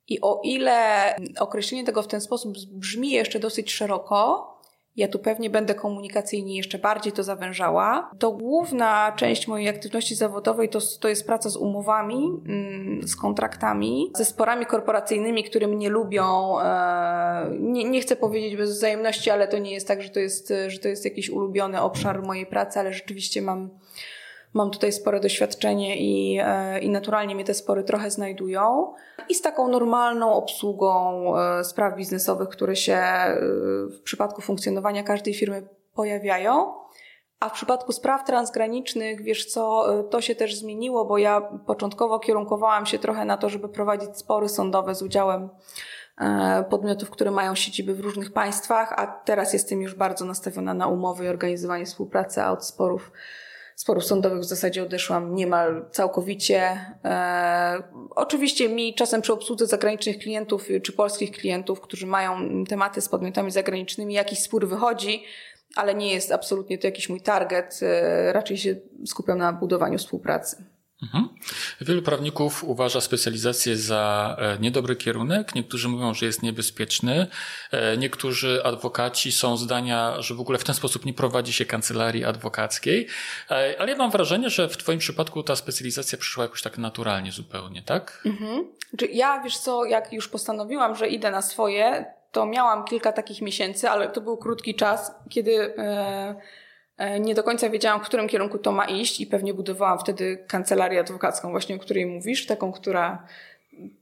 I 0.09 0.21
o 0.21 0.41
ile 0.45 1.17
określenie 1.39 1.85
tego 1.85 2.03
w 2.03 2.09
ten 2.09 2.21
sposób 2.21 2.59
brzmi 2.71 3.11
jeszcze 3.11 3.39
dosyć 3.39 3.73
szeroko, 3.73 4.58
ja 4.99 5.09
tu 5.09 5.19
pewnie 5.19 5.51
będę 5.51 5.75
komunikacyjnie 5.75 6.57
jeszcze 6.57 6.79
bardziej 6.79 7.13
to 7.13 7.23
zawężała. 7.23 8.11
To 8.19 8.33
główna 8.33 9.13
część 9.17 9.49
mojej 9.49 9.69
aktywności 9.69 10.15
zawodowej 10.15 10.69
to, 10.69 10.79
to 11.01 11.09
jest 11.09 11.27
praca 11.27 11.51
z 11.51 11.57
umowami, 11.57 12.41
mm, 12.47 13.09
z 13.09 13.17
kontraktami, 13.17 14.11
ze 14.15 14.25
sporami 14.25 14.67
korporacyjnymi, 14.67 15.45
które 15.45 15.67
mnie 15.67 15.89
lubią. 15.89 16.59
E, 16.61 17.51
nie, 17.61 17.85
nie 17.85 18.01
chcę 18.01 18.17
powiedzieć 18.17 18.57
bez 18.57 18.71
wzajemności, 18.71 19.31
ale 19.31 19.49
to 19.49 19.59
nie 19.59 19.73
jest 19.73 19.89
tak, 19.89 20.03
że 20.03 20.11
to 20.11 20.21
jest, 20.21 20.53
że 20.67 20.79
to 20.79 20.89
jest 20.89 21.05
jakiś 21.05 21.31
ulubiony 21.31 21.81
obszar 21.81 22.23
mojej 22.23 22.47
pracy, 22.47 22.81
ale 22.81 22.93
rzeczywiście 22.93 23.43
mam 23.43 23.71
mam 24.55 24.71
tutaj 24.71 24.93
spore 24.93 25.21
doświadczenie 25.21 25.97
i, 25.97 26.39
e, 26.43 26.79
i 26.79 26.91
naturalnie 26.91 27.35
mnie 27.35 27.45
te 27.45 27.55
spory 27.55 27.85
trochę 27.85 28.11
znajdują. 28.11 28.95
I 29.29 29.35
z 29.35 29.43
taką 29.43 29.69
normalną 29.69 30.33
obsługą 30.33 31.33
e, 31.37 31.65
spraw 31.65 31.97
biznesowych, 31.97 32.49
które 32.49 32.77
się 32.77 32.95
e, 32.95 33.37
w 33.87 34.01
przypadku 34.05 34.43
funkcjonowania 34.43 35.03
każdej 35.03 35.35
firmy 35.35 35.69
pojawiają. 35.95 36.75
A 37.41 37.49
w 37.49 37.53
przypadku 37.53 37.93
spraw 37.93 38.25
transgranicznych, 38.25 39.23
wiesz 39.23 39.47
co, 39.47 39.87
to 40.11 40.21
się 40.21 40.35
też 40.35 40.57
zmieniło, 40.57 41.05
bo 41.05 41.19
ja 41.19 41.41
początkowo 41.67 42.19
kierunkowałam 42.19 42.87
się 42.87 42.99
trochę 42.99 43.25
na 43.25 43.37
to, 43.37 43.49
żeby 43.49 43.69
prowadzić 43.69 44.17
spory 44.17 44.49
sądowe 44.49 44.95
z 44.95 45.03
udziałem 45.03 45.49
podmiotów, 46.71 47.11
które 47.11 47.31
mają 47.31 47.55
siedziby 47.55 47.95
w 47.95 48.01
różnych 48.01 48.33
państwach, 48.33 48.93
a 48.97 49.07
teraz 49.07 49.53
jestem 49.53 49.83
już 49.83 49.95
bardzo 49.95 50.25
nastawiona 50.25 50.75
na 50.75 50.87
umowy 50.87 51.25
i 51.25 51.29
organizowanie 51.29 51.87
współpracy, 51.87 52.43
a 52.43 52.53
od 52.53 52.67
sporów 52.67 53.13
sporów 53.79 54.05
sądowych 54.05 54.41
w 54.41 54.45
zasadzie 54.45 54.83
odeszłam 54.83 55.35
niemal 55.35 55.85
całkowicie. 55.91 56.61
E, 57.05 57.83
oczywiście 58.11 58.69
mi 58.69 58.95
czasem 58.95 59.23
przy 59.23 59.33
obsłudze 59.33 59.67
zagranicznych 59.67 60.19
klientów 60.19 60.69
czy 60.83 60.93
polskich 60.93 61.31
klientów, 61.31 61.81
którzy 61.81 62.07
mają 62.07 62.65
tematy 62.65 63.01
z 63.01 63.09
podmiotami 63.09 63.51
zagranicznymi, 63.51 64.15
jakiś 64.15 64.39
spór 64.39 64.69
wychodzi, 64.69 65.25
ale 65.77 65.95
nie 65.95 66.15
jest 66.15 66.33
absolutnie 66.33 66.79
to 66.79 66.87
jakiś 66.87 67.09
mój 67.09 67.21
target. 67.21 67.81
E, 67.83 68.33
raczej 68.33 68.59
się 68.59 68.77
skupiam 69.07 69.39
na 69.39 69.53
budowaniu 69.53 69.99
współpracy. 69.99 70.65
Mhm. 71.03 71.29
Wielu 71.81 72.03
prawników 72.03 72.65
uważa 72.65 73.01
specjalizację 73.01 73.77
za 73.77 74.37
e, 74.39 74.59
niedobry 74.59 74.97
kierunek. 74.97 75.55
Niektórzy 75.55 75.89
mówią, 75.89 76.15
że 76.15 76.27
jest 76.27 76.43
niebezpieczny. 76.43 77.27
E, 77.71 77.97
niektórzy 77.97 78.61
adwokaci 78.65 79.33
są 79.33 79.57
zdania, 79.57 80.23
że 80.23 80.35
w 80.35 80.41
ogóle 80.41 80.59
w 80.59 80.65
ten 80.65 80.75
sposób 80.75 81.05
nie 81.05 81.15
prowadzi 81.15 81.53
się 81.53 81.65
kancelarii 81.65 82.25
adwokackiej. 82.25 83.07
E, 83.51 83.75
ale 83.79 83.93
ja 83.93 83.99
mam 83.99 84.11
wrażenie, 84.11 84.51
że 84.51 84.69
w 84.69 84.77
Twoim 84.77 84.99
przypadku 84.99 85.43
ta 85.43 85.57
specjalizacja 85.57 86.19
przyszła 86.19 86.45
jakoś 86.45 86.63
tak 86.63 86.79
naturalnie 86.79 87.33
zupełnie, 87.33 87.83
tak? 87.83 88.23
Mhm. 88.27 88.65
Ja, 89.11 89.41
wiesz 89.43 89.59
co, 89.59 89.85
jak 89.85 90.13
już 90.13 90.29
postanowiłam, 90.29 90.95
że 90.95 91.09
idę 91.09 91.31
na 91.31 91.43
swoje, 91.43 92.07
to 92.33 92.47
miałam 92.47 92.85
kilka 92.85 93.13
takich 93.13 93.43
miesięcy, 93.43 93.91
ale 93.91 94.09
to 94.09 94.21
był 94.21 94.37
krótki 94.37 94.75
czas, 94.75 95.13
kiedy. 95.31 95.79
E, 95.79 96.35
nie 97.21 97.35
do 97.35 97.43
końca 97.43 97.71
wiedziałam, 97.71 98.01
w 98.01 98.05
którym 98.05 98.29
kierunku 98.29 98.59
to 98.59 98.73
ma 98.73 98.85
iść 98.85 99.21
i 99.21 99.27
pewnie 99.27 99.55
budowałam 99.55 99.99
wtedy 99.99 100.45
kancelarię 100.47 101.01
adwokacką, 101.01 101.51
właśnie 101.51 101.77
o 101.77 101.79
której 101.79 102.07
mówisz, 102.07 102.47
taką, 102.47 102.73
która 102.73 103.27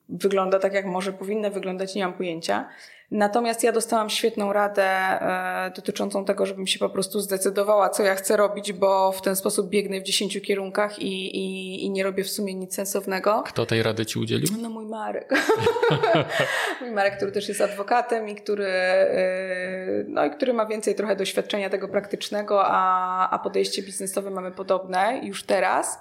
wygląda 0.09 0.59
tak, 0.59 0.73
jak 0.73 0.87
może 0.87 1.13
powinna 1.13 1.51
wyglądać, 1.51 1.95
nie 1.95 2.05
mam 2.05 2.13
pojęcia. 2.13 2.69
Natomiast 3.11 3.65
ja 3.65 3.73
dostałam 3.73 4.11
świetną 4.11 4.53
radę 4.53 4.85
e, 4.85 5.73
dotyczącą 5.77 6.25
tego, 6.25 6.47
żebym 6.47 6.67
się 6.67 6.79
po 6.79 6.91
prostu 6.91 7.21
zdecydowała, 7.21 7.89
co 7.89 8.03
ja 8.03 8.15
chcę 8.15 8.37
robić, 8.37 8.73
bo 8.73 9.13
w 9.13 9.23
ten 9.23 9.37
sposób 9.37 9.69
biegnę 9.69 10.01
w 10.01 10.03
dziesięciu 10.03 10.41
kierunkach 10.41 10.99
i, 10.99 11.37
i, 11.37 11.85
i 11.85 11.91
nie 11.91 12.05
robię 12.05 12.25
w 12.25 12.31
sumie 12.31 12.55
nic 12.55 12.75
sensownego. 12.75 13.43
Kto 13.47 13.67
tej 13.67 13.83
rady 13.83 14.07
ci 14.07 14.19
udzielił? 14.19 14.49
No 14.63 14.71
mój 14.71 14.87
Marek. 14.87 15.35
mój 16.81 16.91
Marek, 16.91 17.17
który 17.17 17.33
też 17.33 17.49
jest 17.49 17.61
adwokatem 17.61 18.29
i 18.29 18.35
który, 18.35 18.67
e, 18.67 20.05
no, 20.09 20.25
i 20.25 20.31
który 20.31 20.53
ma 20.53 20.67
więcej 20.67 20.95
trochę 20.95 21.17
doświadczenia 21.17 21.71
tego 21.71 21.89
praktycznego, 21.89 22.63
a, 22.67 23.31
a 23.31 23.39
podejście 23.39 23.83
biznesowe 23.83 24.31
mamy 24.31 24.53
podobne 24.53 25.21
już 25.23 25.43
teraz. 25.43 25.99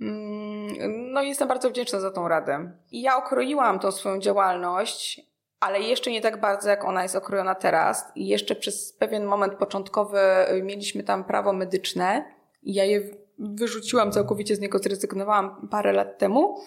Mm, 0.00 1.12
no 1.12 1.22
i 1.22 1.28
jestem 1.28 1.48
bardzo 1.48 1.70
wdzięczna 1.70 2.00
za 2.00 2.10
tą 2.10 2.28
radę. 2.28 2.70
I 2.90 3.02
ja 3.02 3.16
okroiłam 3.16 3.78
tą 3.78 3.92
swoją 3.92 4.18
działalność 4.18 5.26
ale 5.60 5.80
jeszcze 5.80 6.10
nie 6.10 6.20
tak 6.20 6.40
bardzo, 6.40 6.68
jak 6.68 6.84
ona 6.84 7.02
jest 7.02 7.16
okrojona 7.16 7.54
teraz. 7.54 8.12
I 8.14 8.28
jeszcze 8.28 8.56
przez 8.56 8.92
pewien 8.92 9.24
moment 9.24 9.54
początkowy 9.54 10.20
mieliśmy 10.62 11.02
tam 11.02 11.24
prawo 11.24 11.52
medyczne 11.52 12.36
ja 12.66 12.84
je 12.84 13.00
wyrzuciłam 13.38 14.12
całkowicie 14.12 14.56
z 14.56 14.60
niego, 14.60 14.78
zrezygnowałam 14.78 15.68
parę 15.70 15.92
lat 15.92 16.18
temu. 16.18 16.60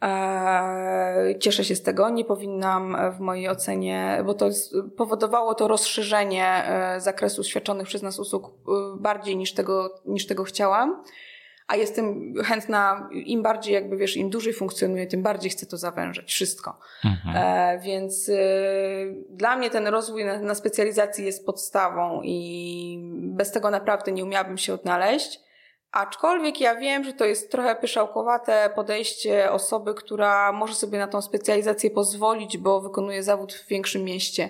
Eee, 0.00 1.38
cieszę 1.38 1.64
się 1.64 1.74
z 1.74 1.82
tego. 1.82 2.10
Nie 2.10 2.24
powinnam 2.24 2.96
w 3.16 3.20
mojej 3.20 3.48
ocenie, 3.48 4.22
bo 4.26 4.34
to 4.34 4.48
powodowało 4.96 5.54
to 5.54 5.68
rozszerzenie 5.68 6.46
e, 6.46 7.00
zakresu 7.00 7.44
świadczonych 7.44 7.86
przez 7.86 8.02
nas 8.02 8.18
usług 8.18 8.48
y, 8.48 8.50
bardziej 9.00 9.36
niż 9.36 9.54
tego, 9.54 10.00
niż 10.06 10.26
tego 10.26 10.44
chciałam 10.44 11.02
a 11.68 11.76
jestem 11.76 12.34
chętna, 12.44 13.08
im 13.12 13.42
bardziej 13.42 13.74
jakby 13.74 13.96
wiesz, 13.96 14.16
im 14.16 14.30
dłużej 14.30 14.52
funkcjonuje, 14.52 15.06
tym 15.06 15.22
bardziej 15.22 15.50
chcę 15.50 15.66
to 15.66 15.76
zawężać, 15.76 16.26
wszystko. 16.26 16.78
Mhm. 17.04 17.36
E, 17.36 17.80
więc 17.82 18.28
y, 18.28 19.24
dla 19.30 19.56
mnie 19.56 19.70
ten 19.70 19.86
rozwój 19.86 20.24
na, 20.24 20.38
na 20.38 20.54
specjalizacji 20.54 21.24
jest 21.24 21.46
podstawą 21.46 22.20
i 22.24 22.98
bez 23.14 23.52
tego 23.52 23.70
naprawdę 23.70 24.12
nie 24.12 24.24
umiałabym 24.24 24.58
się 24.58 24.74
odnaleźć. 24.74 25.40
Aczkolwiek 25.92 26.60
ja 26.60 26.74
wiem, 26.74 27.04
że 27.04 27.12
to 27.12 27.24
jest 27.24 27.50
trochę 27.50 27.76
pyszałkowate 27.76 28.70
podejście 28.74 29.50
osoby, 29.50 29.94
która 29.94 30.52
może 30.52 30.74
sobie 30.74 30.98
na 30.98 31.08
tą 31.08 31.22
specjalizację 31.22 31.90
pozwolić, 31.90 32.58
bo 32.58 32.80
wykonuje 32.80 33.22
zawód 33.22 33.52
w 33.52 33.66
większym 33.66 34.02
mieście. 34.02 34.48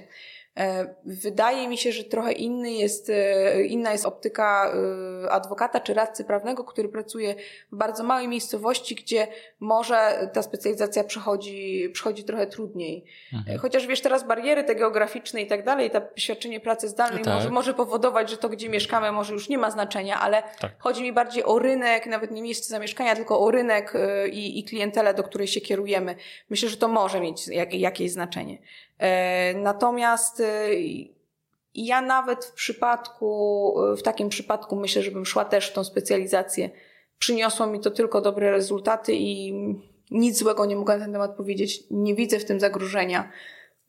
E, 0.58 0.94
wydaje 1.04 1.68
mi 1.68 1.78
się, 1.78 1.92
że 1.92 2.04
trochę 2.04 2.32
inny 2.32 2.70
jest, 2.70 3.10
e, 3.10 3.62
inna 3.62 3.92
jest 3.92 4.06
optyka 4.06 4.72
e, 5.24 5.30
adwokata 5.30 5.80
czy 5.80 5.94
radcy 5.94 6.24
prawnego, 6.24 6.64
który 6.64 6.88
pracuje 6.88 7.34
w 7.72 7.76
bardzo 7.76 8.04
małej 8.04 8.28
miejscowości, 8.28 8.94
gdzie 8.94 9.26
może 9.60 10.30
ta 10.32 10.42
specjalizacja 10.42 11.04
przychodzi, 11.04 11.90
przychodzi 11.92 12.24
trochę 12.24 12.46
trudniej. 12.46 13.04
Mhm. 13.32 13.58
Chociaż 13.58 13.86
wiesz, 13.86 14.00
teraz 14.00 14.26
bariery 14.26 14.64
te 14.64 14.74
geograficzne 14.74 15.42
i 15.42 15.46
tak 15.46 15.64
dalej, 15.64 15.90
to 15.90 16.00
świadczenie 16.16 16.60
pracy 16.60 16.88
zdalnej 16.88 17.24
tak. 17.24 17.34
może, 17.34 17.50
może 17.50 17.74
powodować, 17.74 18.30
że 18.30 18.36
to, 18.36 18.48
gdzie 18.48 18.68
mieszkamy, 18.68 19.12
może 19.12 19.32
już 19.32 19.48
nie 19.48 19.58
ma 19.58 19.70
znaczenia, 19.70 20.20
ale 20.20 20.42
tak. 20.60 20.72
chodzi 20.78 21.02
mi 21.02 21.12
bardziej 21.12 21.44
o 21.44 21.58
rynek, 21.58 22.06
nawet 22.06 22.30
nie 22.30 22.42
miejsce 22.42 22.68
zamieszkania, 22.68 23.16
tylko 23.16 23.40
o 23.40 23.50
rynek 23.50 23.94
i, 24.32 24.58
i 24.58 24.64
klientelę, 24.64 25.14
do 25.14 25.22
której 25.22 25.46
się 25.46 25.60
kierujemy. 25.60 26.14
Myślę, 26.50 26.68
że 26.68 26.76
to 26.76 26.88
może 26.88 27.20
mieć 27.20 27.48
jak, 27.48 27.74
jakieś 27.74 28.10
znaczenie. 28.10 28.58
E, 28.98 29.54
natomiast 29.54 30.40
e, 30.40 30.68
ja 31.74 32.00
nawet 32.00 32.44
w 32.44 32.52
przypadku, 32.52 33.74
w 33.98 34.02
takim 34.02 34.28
przypadku 34.28 34.76
myślę, 34.76 35.02
żebym 35.02 35.26
szła 35.26 35.44
też 35.44 35.70
w 35.70 35.72
tą 35.72 35.84
specjalizację. 35.84 36.70
Przyniosło 37.18 37.66
mi 37.66 37.80
to 37.80 37.90
tylko 37.90 38.20
dobre 38.20 38.50
rezultaty 38.50 39.14
i 39.14 39.54
nic 40.10 40.38
złego 40.38 40.66
nie 40.66 40.76
mogę 40.76 40.94
na 40.94 41.04
ten 41.04 41.12
temat 41.12 41.36
powiedzieć. 41.36 41.82
Nie 41.90 42.14
widzę 42.14 42.38
w 42.38 42.44
tym 42.44 42.60
zagrożenia. 42.60 43.32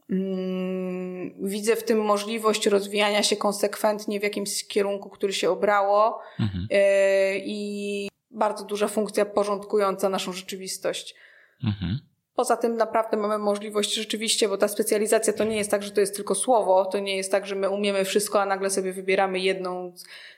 Mm, 0.10 1.48
widzę 1.48 1.76
w 1.76 1.84
tym 1.84 2.06
możliwość 2.06 2.68
rozwijania 2.68 3.24
się 3.24 3.36
konsekwentnie 3.36 4.20
w 4.20 4.24
jakimś 4.24 4.68
kierunku, 4.68 5.10
który 5.10 5.34
się 5.34 5.50
obrało 5.50 6.20
mhm. 6.40 6.68
E, 6.72 7.38
i 7.38 8.10
bardzo 8.32 8.66
duża 8.66 8.88
funkcja 8.88 9.26
porządkująca 9.26 10.10
naszą 10.10 10.34
rzeczywistość. 10.34 11.16
Mhm. 11.64 12.00
Poza 12.40 12.58
tym 12.58 12.78
naprawdę 12.78 13.18
mamy 13.18 13.38
możliwość 13.38 13.94
rzeczywiście, 13.94 14.48
bo 14.48 14.58
ta 14.58 14.68
specjalizacja 14.68 15.34
to 15.34 15.44
nie 15.44 15.58
jest 15.58 15.72
tak, 15.72 15.84
że 15.84 15.92
to 15.92 16.02
jest 16.02 16.16
tylko 16.16 16.36
słowo, 16.36 16.86
to 16.86 17.00
nie 17.00 17.18
jest 17.18 17.32
tak, 17.32 17.46
że 17.46 17.56
my 17.56 17.70
umiemy 17.70 18.06
wszystko, 18.06 18.42
a 18.42 18.46
nagle 18.46 18.70
sobie 18.70 18.94
wybieramy 18.94 19.40
jedną 19.40 19.94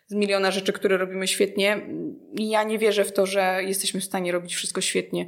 z 0.07 0.13
miliona 0.13 0.51
rzeczy, 0.51 0.73
które 0.73 0.97
robimy 0.97 1.27
świetnie. 1.27 1.87
I 2.33 2.49
ja 2.49 2.63
nie 2.63 2.79
wierzę 2.79 3.05
w 3.05 3.13
to, 3.13 3.25
że 3.25 3.59
jesteśmy 3.63 4.01
w 4.01 4.03
stanie 4.03 4.31
robić 4.31 4.55
wszystko 4.55 4.81
świetnie 4.81 5.27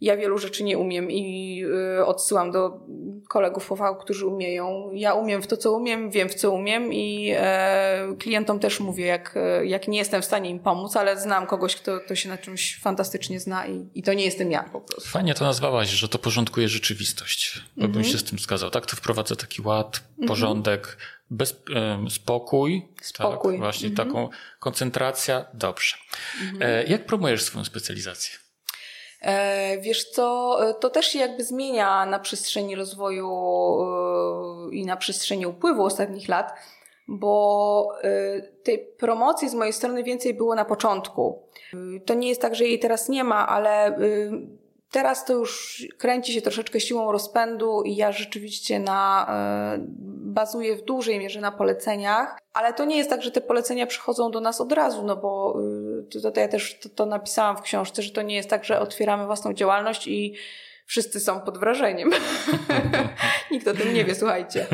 ja 0.00 0.16
wielu 0.16 0.38
rzeczy 0.38 0.64
nie 0.64 0.78
umiem 0.78 1.10
i 1.10 1.64
y, 1.98 2.04
odsyłam 2.04 2.50
do 2.50 2.80
kolegów 3.28 3.72
OV, 3.72 3.80
którzy 4.00 4.26
umieją. 4.26 4.90
Ja 4.92 5.14
umiem 5.14 5.42
w 5.42 5.46
to, 5.46 5.56
co 5.56 5.72
umiem, 5.72 6.10
wiem 6.10 6.28
w 6.28 6.34
co 6.34 6.50
umiem 6.50 6.92
i 6.92 7.32
e, 7.36 8.16
klientom 8.18 8.58
też 8.60 8.80
mówię, 8.80 9.06
jak, 9.06 9.34
jak 9.64 9.88
nie 9.88 9.98
jestem 9.98 10.22
w 10.22 10.24
stanie 10.24 10.50
im 10.50 10.58
pomóc, 10.58 10.96
ale 10.96 11.20
znam 11.20 11.46
kogoś, 11.46 11.76
kto, 11.76 12.00
kto 12.00 12.14
się 12.14 12.28
na 12.28 12.38
czymś 12.38 12.80
fantastycznie 12.80 13.40
zna 13.40 13.66
i, 13.66 13.88
i 13.94 14.02
to 14.02 14.12
nie 14.12 14.24
jestem 14.24 14.50
ja 14.50 14.62
po 14.62 14.80
prostu. 14.80 15.10
Fajnie 15.10 15.34
to 15.34 15.44
nazwałaś, 15.44 15.88
że 15.88 16.08
to 16.08 16.18
porządkuje 16.18 16.68
rzeczywistość. 16.68 17.62
Bo 17.76 17.82
bym 17.82 17.96
mhm. 17.96 18.04
się 18.04 18.18
z 18.18 18.24
tym 18.24 18.38
zgadzał. 18.38 18.70
Tak, 18.70 18.86
to 18.86 18.96
wprowadza 18.96 19.36
taki 19.36 19.62
ład, 19.62 20.00
mhm. 20.10 20.28
porządek, 20.28 20.96
bez, 21.30 21.62
spokój, 22.10 22.88
tak, 22.96 23.06
spokój. 23.06 23.52
Tak, 23.52 23.60
właśnie 23.60 23.88
mhm. 23.88 24.08
taką 24.08 24.28
koncentracja, 24.58 25.44
dobrze. 25.54 25.96
E, 26.60 26.84
jak 26.84 27.06
promujesz 27.06 27.42
swoją 27.42 27.64
specjalizację? 27.64 28.43
E, 29.24 29.78
wiesz 29.78 30.10
co, 30.10 30.56
e, 30.68 30.74
to 30.74 30.90
też 30.90 31.06
się 31.06 31.18
jakby 31.18 31.44
zmienia 31.44 32.06
na 32.06 32.18
przestrzeni 32.18 32.76
rozwoju 32.76 33.30
e, 33.30 34.74
i 34.74 34.86
na 34.86 34.96
przestrzeni 34.96 35.46
upływu 35.46 35.84
ostatnich 35.84 36.28
lat, 36.28 36.52
bo 37.08 37.88
tej 38.62 38.78
promocji 38.78 39.48
z 39.48 39.54
mojej 39.54 39.72
strony 39.72 40.02
więcej 40.02 40.34
było 40.34 40.54
na 40.54 40.64
początku. 40.64 41.42
To 42.06 42.14
nie 42.14 42.28
jest 42.28 42.40
tak, 42.40 42.54
że 42.54 42.64
jej 42.64 42.78
teraz 42.78 43.08
nie 43.08 43.24
ma, 43.24 43.48
ale 43.48 43.98
teraz 44.90 45.24
to 45.24 45.32
już 45.32 45.82
kręci 45.98 46.32
się 46.32 46.42
troszeczkę 46.42 46.80
siłą 46.80 47.12
rozpędu 47.12 47.82
i 47.82 47.96
ja 47.96 48.12
rzeczywiście 48.12 48.80
na, 48.80 49.30
bazuję 50.34 50.76
w 50.76 50.82
dużej 50.82 51.18
mierze 51.18 51.40
na 51.40 51.52
poleceniach, 51.52 52.38
ale 52.52 52.72
to 52.72 52.84
nie 52.84 52.96
jest 52.96 53.10
tak, 53.10 53.22
że 53.22 53.30
te 53.30 53.40
polecenia 53.40 53.86
przychodzą 53.86 54.30
do 54.30 54.40
nas 54.40 54.60
od 54.60 54.72
razu, 54.72 55.02
no 55.02 55.16
bo 55.16 55.58
to, 56.04 56.30
to 56.30 56.40
ja 56.40 56.48
też 56.48 56.78
to, 56.78 56.88
to 56.88 57.06
napisałam 57.06 57.56
w 57.56 57.62
książce, 57.62 58.02
że 58.02 58.10
to 58.10 58.22
nie 58.22 58.34
jest 58.34 58.50
tak, 58.50 58.64
że 58.64 58.80
otwieramy 58.80 59.26
własną 59.26 59.54
działalność 59.54 60.06
i 60.06 60.34
wszyscy 60.86 61.20
są 61.20 61.40
pod 61.40 61.58
wrażeniem. 61.58 62.10
Nikt 63.50 63.68
o 63.68 63.74
tym 63.74 63.94
nie 63.94 64.04
wie, 64.04 64.14
słuchajcie. 64.14 64.66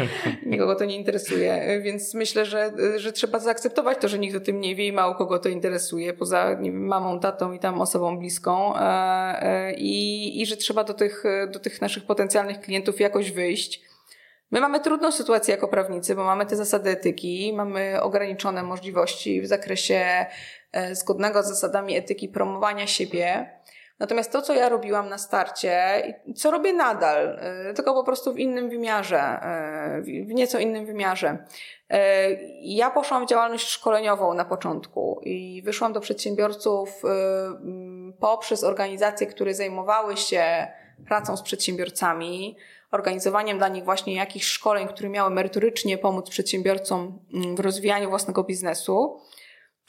Nikogo 0.46 0.74
to 0.74 0.84
nie 0.84 0.96
interesuje, 0.96 1.80
więc 1.82 2.14
myślę, 2.14 2.46
że, 2.46 2.72
że 2.96 3.12
trzeba 3.12 3.38
zaakceptować 3.38 3.98
to, 3.98 4.08
że 4.08 4.18
nikt 4.18 4.36
o 4.36 4.40
tym 4.40 4.60
nie 4.60 4.74
wie 4.74 4.86
i 4.86 4.92
mało 4.92 5.14
kogo 5.14 5.38
to 5.38 5.48
interesuje, 5.48 6.12
poza 6.12 6.54
nie 6.60 6.72
wiem, 6.72 6.86
mamą, 6.86 7.20
tatą 7.20 7.52
i 7.52 7.58
tam 7.58 7.80
osobą 7.80 8.18
bliską 8.18 8.76
e, 8.76 8.80
e, 9.42 9.74
i, 9.74 10.40
i 10.42 10.46
że 10.46 10.56
trzeba 10.56 10.84
do 10.84 10.94
tych, 10.94 11.24
do 11.52 11.58
tych 11.58 11.80
naszych 11.80 12.04
potencjalnych 12.04 12.60
klientów 12.60 13.00
jakoś 13.00 13.32
wyjść. 13.32 13.90
My 14.50 14.60
mamy 14.60 14.80
trudną 14.80 15.12
sytuację 15.12 15.54
jako 15.54 15.68
prawnicy, 15.68 16.14
bo 16.14 16.24
mamy 16.24 16.46
te 16.46 16.56
zasady 16.56 16.90
etyki, 16.90 17.52
mamy 17.56 18.02
ograniczone 18.02 18.62
możliwości 18.62 19.42
w 19.42 19.46
zakresie 19.46 20.26
zgodnego 20.92 21.42
z 21.42 21.48
zasadami 21.48 21.96
etyki 21.96 22.28
promowania 22.28 22.86
siebie. 22.86 23.50
Natomiast 24.00 24.32
to, 24.32 24.42
co 24.42 24.54
ja 24.54 24.68
robiłam 24.68 25.08
na 25.08 25.18
starcie, 25.18 26.02
co 26.36 26.50
robię 26.50 26.72
nadal, 26.72 27.38
y, 27.70 27.74
tylko 27.74 27.94
po 27.94 28.04
prostu 28.04 28.32
w 28.32 28.38
innym 28.38 28.70
wymiarze, 28.70 29.40
y, 29.98 30.24
w 30.24 30.34
nieco 30.34 30.58
innym 30.58 30.86
wymiarze. 30.86 31.38
Ja 32.60 32.90
poszłam 32.90 33.26
w 33.26 33.28
działalność 33.28 33.68
szkoleniową 33.68 34.34
na 34.34 34.44
początku 34.44 35.20
i 35.24 35.62
wyszłam 35.62 35.92
do 35.92 36.00
przedsiębiorców 36.00 37.02
poprzez 38.20 38.64
organizacje, 38.64 39.26
które 39.26 39.54
zajmowały 39.54 40.16
się 40.16 40.66
pracą 41.06 41.36
z 41.36 41.42
przedsiębiorcami, 41.42 42.56
organizowaniem 42.90 43.58
dla 43.58 43.68
nich 43.68 43.84
właśnie 43.84 44.14
jakichś 44.14 44.46
szkoleń, 44.46 44.88
które 44.88 45.08
miały 45.08 45.30
merytorycznie 45.30 45.98
pomóc 45.98 46.30
przedsiębiorcom 46.30 47.18
w 47.56 47.60
rozwijaniu 47.60 48.08
własnego 48.08 48.44
biznesu 48.44 49.20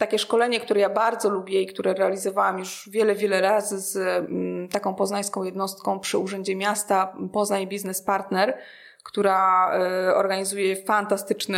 takie 0.01 0.19
szkolenie, 0.19 0.59
które 0.59 0.81
ja 0.81 0.89
bardzo 0.89 1.29
lubię 1.29 1.61
i 1.61 1.67
które 1.67 1.93
realizowałam 1.93 2.59
już 2.59 2.89
wiele, 2.91 3.15
wiele 3.15 3.41
razy 3.41 3.79
z 3.79 3.97
mm, 3.97 4.69
taką 4.69 4.95
poznańską 4.95 5.43
jednostką 5.43 5.99
przy 5.99 6.17
Urzędzie 6.17 6.55
Miasta, 6.55 7.15
Poznań 7.33 7.67
Business 7.67 8.01
Partner, 8.01 8.57
która 9.03 9.71
e, 9.73 10.15
organizuje 10.15 10.75
fantastyczne 10.75 11.57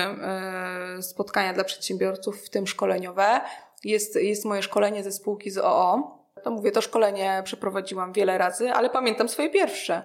e, 0.97 1.01
spotkania 1.01 1.53
dla 1.53 1.63
przedsiębiorców, 1.63 2.41
w 2.45 2.49
tym 2.49 2.67
szkoleniowe. 2.67 3.41
Jest, 3.83 4.15
jest 4.15 4.45
moje 4.45 4.61
szkolenie 4.61 5.03
ze 5.03 5.11
spółki 5.11 5.51
z 5.51 5.57
OO. 5.57 6.17
To 6.43 6.51
mówię, 6.51 6.71
to 6.71 6.81
szkolenie 6.81 7.41
przeprowadziłam 7.43 8.13
wiele 8.13 8.37
razy, 8.37 8.71
ale 8.71 8.89
pamiętam 8.89 9.29
swoje 9.29 9.49
pierwsze 9.49 10.01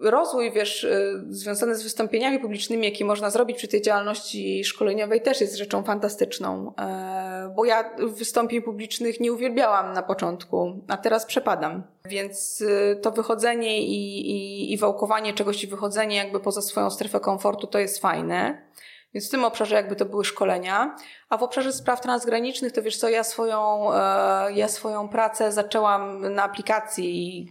rozwój, 0.00 0.52
wiesz, 0.52 0.84
y, 0.84 1.24
związany 1.28 1.74
z 1.74 1.82
wystąpieniami 1.82 2.38
publicznymi, 2.38 2.84
jaki 2.84 3.04
można 3.04 3.30
zrobić 3.30 3.56
przy 3.56 3.68
tej 3.68 3.82
działalności 3.82 4.64
szkoleniowej, 4.64 5.22
też 5.22 5.40
jest 5.40 5.56
rzeczą 5.56 5.82
fantastyczną. 5.82 6.72
E, 6.78 7.52
bo 7.56 7.64
ja 7.64 7.90
wystąpień 7.98 8.62
publicznych 8.62 9.20
nie 9.20 9.32
uwielbiałam 9.32 9.92
na 9.92 10.02
początku, 10.02 10.80
a 10.88 10.96
teraz 10.96 11.26
przepadam. 11.26 11.82
Więc 12.04 12.60
y, 12.60 12.98
to 13.02 13.10
wychodzenie 13.10 13.82
i, 13.82 14.30
i, 14.30 14.72
i 14.72 14.78
wałkowanie 14.78 15.34
czegoś 15.34 15.64
i 15.64 15.66
wychodzenie 15.66 16.16
jakby 16.16 16.40
poza 16.40 16.62
swoją 16.62 16.90
strefę 16.90 17.20
komfortu 17.20 17.66
to 17.66 17.78
jest 17.78 17.98
fajne. 17.98 18.66
Więc 19.14 19.28
w 19.28 19.30
tym 19.30 19.44
obszarze 19.44 19.74
jakby 19.74 19.96
to 19.96 20.04
były 20.04 20.24
szkolenia. 20.24 20.96
A 21.28 21.36
w 21.36 21.42
obszarze 21.42 21.72
spraw 21.72 22.00
transgranicznych 22.00 22.72
to 22.72 22.82
wiesz 22.82 22.96
co, 22.96 23.08
ja 23.08 23.24
swoją, 23.24 23.92
e, 23.92 24.52
ja 24.52 24.68
swoją 24.68 25.08
pracę 25.08 25.52
zaczęłam 25.52 26.34
na 26.34 26.42
aplikacji 26.42 27.48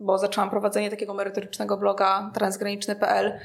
bo 0.00 0.18
zaczęłam 0.18 0.50
prowadzenie 0.50 0.90
takiego 0.90 1.14
merytorycznego 1.14 1.76
bloga 1.76 2.30
transgraniczny.pl, 2.34 3.38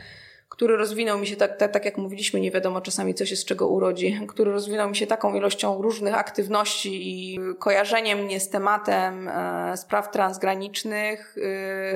który 0.49 0.77
rozwinął 0.77 1.17
mi 1.17 1.27
się 1.27 1.35
tak, 1.35 1.57
tak, 1.57 1.71
tak 1.71 1.85
jak 1.85 1.97
mówiliśmy, 1.97 2.39
nie 2.39 2.51
wiadomo 2.51 2.81
czasami 2.81 3.13
co 3.13 3.25
się 3.25 3.35
z 3.35 3.45
czego 3.45 3.67
urodzi, 3.67 4.19
który 4.27 4.51
rozwinął 4.51 4.89
mi 4.89 4.95
się 4.95 5.07
taką 5.07 5.33
ilością 5.33 5.81
różnych 5.81 6.15
aktywności 6.15 7.01
i 7.03 7.39
kojarzeniem 7.59 8.19
mnie 8.19 8.39
z 8.39 8.49
tematem 8.49 9.27
e, 9.27 9.77
spraw 9.77 10.11
transgranicznych 10.11 11.35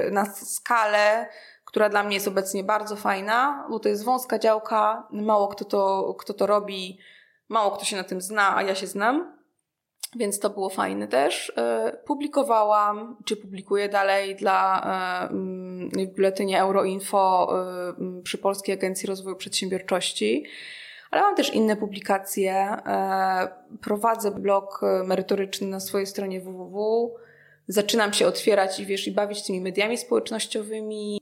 e, 0.07 0.11
na 0.11 0.25
skalę, 0.25 1.29
która 1.65 1.89
dla 1.89 2.03
mnie 2.03 2.15
jest 2.15 2.27
obecnie 2.27 2.63
bardzo 2.63 2.95
fajna, 2.95 3.67
bo 3.69 3.79
to 3.79 3.89
jest 3.89 4.03
wąska 4.03 4.39
działka, 4.39 5.07
mało 5.11 5.47
kto 5.47 5.65
to, 5.65 6.15
kto 6.19 6.33
to 6.33 6.47
robi, 6.47 6.99
mało 7.49 7.71
kto 7.71 7.85
się 7.85 7.95
na 7.95 8.03
tym 8.03 8.21
zna, 8.21 8.57
a 8.57 8.61
ja 8.61 8.75
się 8.75 8.87
znam. 8.87 9.36
Więc 10.17 10.39
to 10.39 10.49
było 10.49 10.69
fajne 10.69 11.07
też. 11.07 11.53
E, 11.57 11.97
publikowałam, 12.05 13.17
czy 13.25 13.37
publikuję 13.37 13.89
dalej 13.89 14.35
dla 14.35 14.81
e, 15.25 15.29
mm, 15.29 15.89
w 15.89 16.13
biuletynie 16.15 16.61
Euroinfo 16.61 17.49
e, 17.99 18.21
przy 18.23 18.37
Polskiej 18.37 18.75
Agencji 18.75 19.07
Rozwoju 19.07 19.35
Przedsiębiorczości. 19.35 20.45
Ale 21.11 21.21
mam 21.21 21.35
też 21.35 21.53
inne 21.53 21.75
publikacje. 21.75 22.77
Prowadzę 23.81 24.31
blog 24.31 24.81
merytoryczny 25.05 25.67
na 25.67 25.79
swojej 25.79 26.07
stronie 26.07 26.41
www. 26.41 27.11
Zaczynam 27.67 28.13
się 28.13 28.27
otwierać 28.27 28.79
i 28.79 28.85
wiesz, 28.85 29.07
i 29.07 29.11
bawić 29.11 29.43
tymi 29.43 29.61
mediami 29.61 29.97
społecznościowymi. 29.97 31.21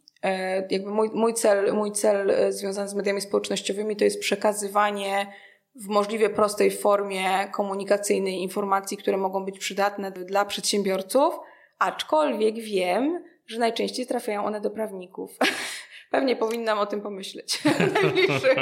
Jakby 0.69 0.91
mój, 0.91 1.09
mój 1.13 1.33
cel, 1.33 1.73
mój 1.73 1.91
cel 1.91 2.31
związany 2.49 2.89
z 2.89 2.93
mediami 2.93 3.21
społecznościowymi 3.21 3.95
to 3.95 4.03
jest 4.03 4.19
przekazywanie 4.19 5.27
w 5.75 5.87
możliwie 5.87 6.29
prostej 6.29 6.71
formie 6.71 7.47
komunikacyjnej 7.51 8.41
informacji, 8.41 8.97
które 8.97 9.17
mogą 9.17 9.45
być 9.45 9.59
przydatne 9.59 10.11
dla 10.11 10.45
przedsiębiorców, 10.45 11.39
aczkolwiek 11.79 12.55
wiem, 12.55 13.23
że 13.47 13.59
najczęściej 13.59 14.07
trafiają 14.07 14.45
one 14.45 14.61
do 14.61 14.69
prawników. 14.69 15.37
Pewnie 16.11 16.35
powinnam 16.35 16.79
o 16.79 16.85
tym 16.85 17.01
pomyśleć 17.01 17.57
w 17.57 17.93
najbliższych, 18.03 18.57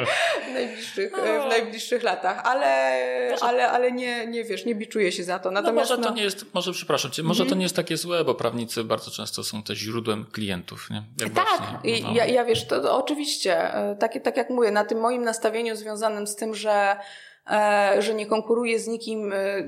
w 0.50 0.54
najbliższych, 0.54 1.12
no. 1.12 1.44
w 1.44 1.50
najbliższych 1.50 2.04
latach, 2.04 2.42
ale, 2.46 2.92
może... 3.32 3.46
ale, 3.46 3.70
ale 3.70 3.92
nie, 3.92 4.28
nie 4.28 4.44
wiesz, 4.44 4.66
nie 4.66 4.76
biczuję 4.76 5.12
się 5.12 5.24
za 5.24 5.40
to. 5.40 5.52
No 5.52 5.62
Natomiast, 5.62 5.90
no 5.90 5.98
może 5.98 6.10
to 6.10 6.16
nie 6.16 6.24
jest, 6.24 6.54
może 6.54 6.72
przepraszam 6.72 7.12
cię, 7.12 7.24
może 7.24 7.40
to 7.40 7.44
mhm. 7.44 7.60
nie 7.60 7.66
jest 7.66 7.76
takie 7.76 7.98
złe, 7.98 8.24
bo 8.24 8.36
prawnicy 8.36 8.84
bardzo 8.84 9.12
często 9.12 9.44
są 9.44 9.64
też 9.64 9.78
źródłem 9.78 10.26
klientów, 10.26 10.90
nie? 10.90 11.04
Jak 11.20 11.34
tak, 11.34 11.48
właśnie, 11.48 12.02
no. 12.04 12.14
ja, 12.14 12.26
ja 12.26 12.46
wiesz, 12.46 12.68
to, 12.68 12.82
to 12.82 12.98
oczywiście, 12.98 13.74
e, 13.74 13.96
tak, 13.96 14.24
tak 14.24 14.38
jak 14.38 14.50
mówię, 14.50 14.72
na 14.72 14.86
tym 14.86 15.00
moim 15.00 15.24
nastawieniu 15.24 15.76
związanym 15.76 16.28
z 16.28 16.36
tym, 16.36 16.56
że 16.56 16.98
że 18.00 18.14
nie 18.14 18.26
konkuruję 18.26 18.80
z 18.80 18.88
nikim. 18.88 19.34
E, 19.34 19.68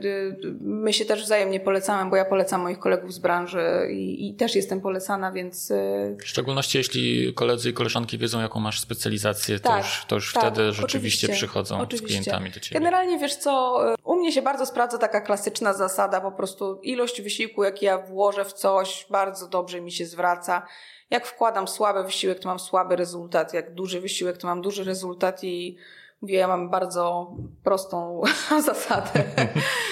my 0.62 0.94
się 0.94 1.06
też 1.06 1.24
wzajemnie 1.24 1.60
polecamy, 1.60 2.10
bo 2.10 2.16
ja 2.16 2.26
polecam 2.26 2.62
moich 2.62 2.80
kolegów 2.80 3.14
z 3.14 3.20
branży 3.20 3.88
i, 3.92 4.28
i, 4.28 4.36
też 4.36 4.56
jestem 4.56 4.82
polecana, 4.82 5.32
więc. 5.32 5.72
E, 5.72 6.16
w 6.20 6.28
szczególności 6.28 6.78
jeśli 6.78 7.34
koledzy 7.34 7.70
i 7.70 7.74
koleżanki 7.74 8.18
wiedzą, 8.18 8.42
jaką 8.42 8.60
masz 8.60 8.80
specjalizację, 8.80 9.60
tak, 9.60 9.72
to 9.72 9.78
już, 9.78 10.06
to 10.08 10.16
już 10.16 10.34
tak, 10.34 10.44
wtedy 10.44 10.72
rzeczywiście 10.72 11.30
przychodzą 11.30 11.80
oczywiście. 11.80 12.08
z 12.08 12.10
klientami 12.10 12.52
do 12.52 12.60
ciebie. 12.60 12.80
Generalnie 12.80 13.20
wiesz 13.20 13.36
co, 13.36 13.82
u 14.04 14.16
mnie 14.16 14.32
się 14.32 14.42
bardzo 14.42 14.66
sprawdza 14.66 14.98
taka 14.98 15.22
klasyczna 15.22 15.74
zasada, 15.74 16.22
po 16.22 16.32
prostu 16.32 16.80
ilość 16.84 17.22
wysiłku, 17.22 17.64
jaki 17.64 17.86
ja 17.86 17.98
włożę 17.98 18.46
w 18.46 18.54
coś, 18.54 19.06
bardzo 19.10 19.48
dobrze 19.48 19.82
mi 19.82 19.92
się 19.92 20.06
zwraca. 20.06 20.68
Jak 21.10 21.28
wkładam 21.28 21.68
słaby 21.68 22.04
wysiłek, 22.04 22.40
to 22.40 22.50
mam 22.50 22.60
słaby 22.60 22.96
rezultat. 22.96 23.54
Jak 23.54 23.74
duży 23.74 24.02
wysiłek, 24.02 24.38
to 24.38 24.48
mam 24.48 24.62
duży 24.62 24.84
rezultat 24.84 25.44
i 25.44 25.78
Mówię, 26.26 26.38
ja 26.38 26.48
mam 26.48 26.70
bardzo 26.70 27.32
prostą 27.64 28.22
zasadę 28.66 29.24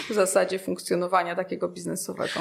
w 0.10 0.14
zasadzie 0.14 0.60
funkcjonowania 0.60 1.36
takiego 1.36 1.70
biznesowego. 1.70 2.40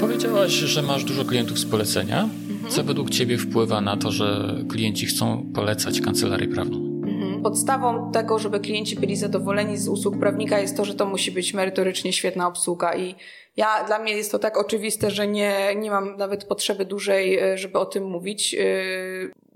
Powiedziałaś, 0.00 0.50
że 0.50 0.82
masz 0.82 1.04
dużo 1.04 1.24
klientów 1.24 1.58
z 1.58 1.70
polecenia. 1.70 2.22
Mhm. 2.50 2.70
Co 2.70 2.84
według 2.84 3.10
Ciebie 3.10 3.38
wpływa 3.38 3.80
na 3.80 3.96
to, 3.96 4.10
że 4.10 4.54
klienci 4.68 5.06
chcą 5.06 5.52
polecać 5.54 6.00
kancelarię 6.00 6.48
prawną? 6.48 6.76
Mhm. 6.76 7.42
Podstawą 7.42 8.12
tego, 8.12 8.38
żeby 8.38 8.60
klienci 8.60 8.96
byli 8.96 9.16
zadowoleni 9.16 9.76
z 9.76 9.88
usług 9.88 10.18
prawnika 10.18 10.58
jest 10.58 10.76
to, 10.76 10.84
że 10.84 10.94
to 10.94 11.06
musi 11.06 11.32
być 11.32 11.54
merytorycznie 11.54 12.12
świetna 12.12 12.46
obsługa 12.46 12.96
i 12.96 13.14
ja, 13.56 13.84
dla 13.86 13.98
mnie 13.98 14.12
jest 14.12 14.32
to 14.32 14.38
tak 14.38 14.58
oczywiste, 14.58 15.10
że 15.10 15.28
nie, 15.28 15.74
nie 15.76 15.90
mam 15.90 16.16
nawet 16.16 16.44
potrzeby 16.44 16.84
dłużej, 16.84 17.38
e, 17.38 17.58
żeby 17.58 17.78
o 17.78 17.86
tym 17.86 18.04
mówić, 18.04 18.54
e, 18.54 18.60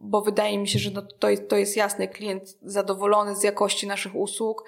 bo 0.05 0.23
wydaje 0.23 0.59
mi 0.59 0.69
się, 0.69 0.79
że 0.79 0.91
no 0.91 1.03
to, 1.03 1.31
jest, 1.31 1.49
to 1.49 1.57
jest 1.57 1.77
jasne. 1.77 2.09
Klient 2.09 2.59
zadowolony 2.63 3.37
z 3.37 3.43
jakości 3.43 3.87
naszych 3.87 4.17
usług, 4.17 4.65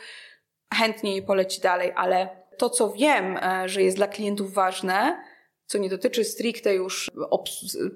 chętnie 0.74 1.16
je 1.16 1.22
poleci 1.22 1.61
dalej, 1.61 1.93
ale 1.97 2.28
to, 2.59 2.70
co 2.70 2.93
wiem, 2.93 3.36
e, 3.36 3.69
że 3.69 3.82
jest 3.82 3.97
dla 3.97 4.06
klientów 4.06 4.55
ważne, 4.55 5.23
co 5.66 5.78
nie 5.78 5.89
dotyczy 5.89 6.24
stricte 6.24 6.74
już 6.74 7.10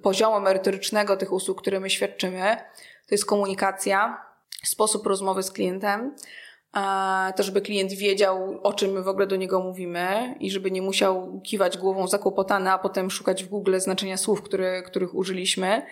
poziomu 0.03 0.41
merytorycznego 0.41 1.17
tych 1.17 1.33
usług, 1.33 1.61
które 1.61 1.81
my 1.81 1.91
świadczymy, 1.91 2.57
to 3.09 3.15
jest 3.15 3.27
komunikacja, 3.27 4.25
sposób 4.65 5.07
rozmowy 5.07 5.43
z 5.43 5.51
klientem, 5.51 6.15
to 7.37 7.43
żeby 7.43 7.61
klient 7.61 7.93
wiedział, 7.93 8.61
o 8.63 8.73
czym 8.73 8.91
my 8.91 9.03
w 9.03 9.09
ogóle 9.09 9.27
do 9.27 9.37
niego 9.37 9.61
mówimy 9.61 10.35
i 10.41 10.51
żeby 10.51 10.71
nie 10.71 10.83
musiał 10.83 11.41
kiwać 11.45 11.79
głową 11.79 12.09
zakłopotany, 12.09 12.71
a 12.71 12.79
potem 12.79 13.11
szukać 13.11 13.45
w 13.45 13.49
Google 13.49 13.79
znaczenia 13.79 14.17
słów, 14.17 14.43
które, 14.43 14.83
których 14.83 15.15
użyliśmy. 15.15 15.83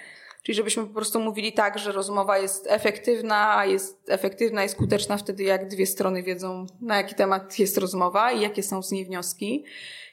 Czyli 0.48 0.56
żebyśmy 0.56 0.86
po 0.86 0.94
prostu 0.94 1.20
mówili 1.20 1.52
tak, 1.52 1.78
że 1.78 1.92
rozmowa 1.92 2.38
jest 2.38 2.66
efektywna, 2.70 3.64
jest 3.64 4.10
efektywna 4.10 4.64
i 4.64 4.68
skuteczna 4.68 5.16
wtedy, 5.16 5.42
jak 5.42 5.68
dwie 5.68 5.86
strony 5.86 6.22
wiedzą, 6.22 6.66
na 6.80 6.96
jaki 6.96 7.14
temat 7.14 7.58
jest 7.58 7.78
rozmowa 7.78 8.32
i 8.32 8.40
jakie 8.40 8.62
są 8.62 8.82
z 8.82 8.92
niej 8.92 9.04
wnioski. 9.04 9.64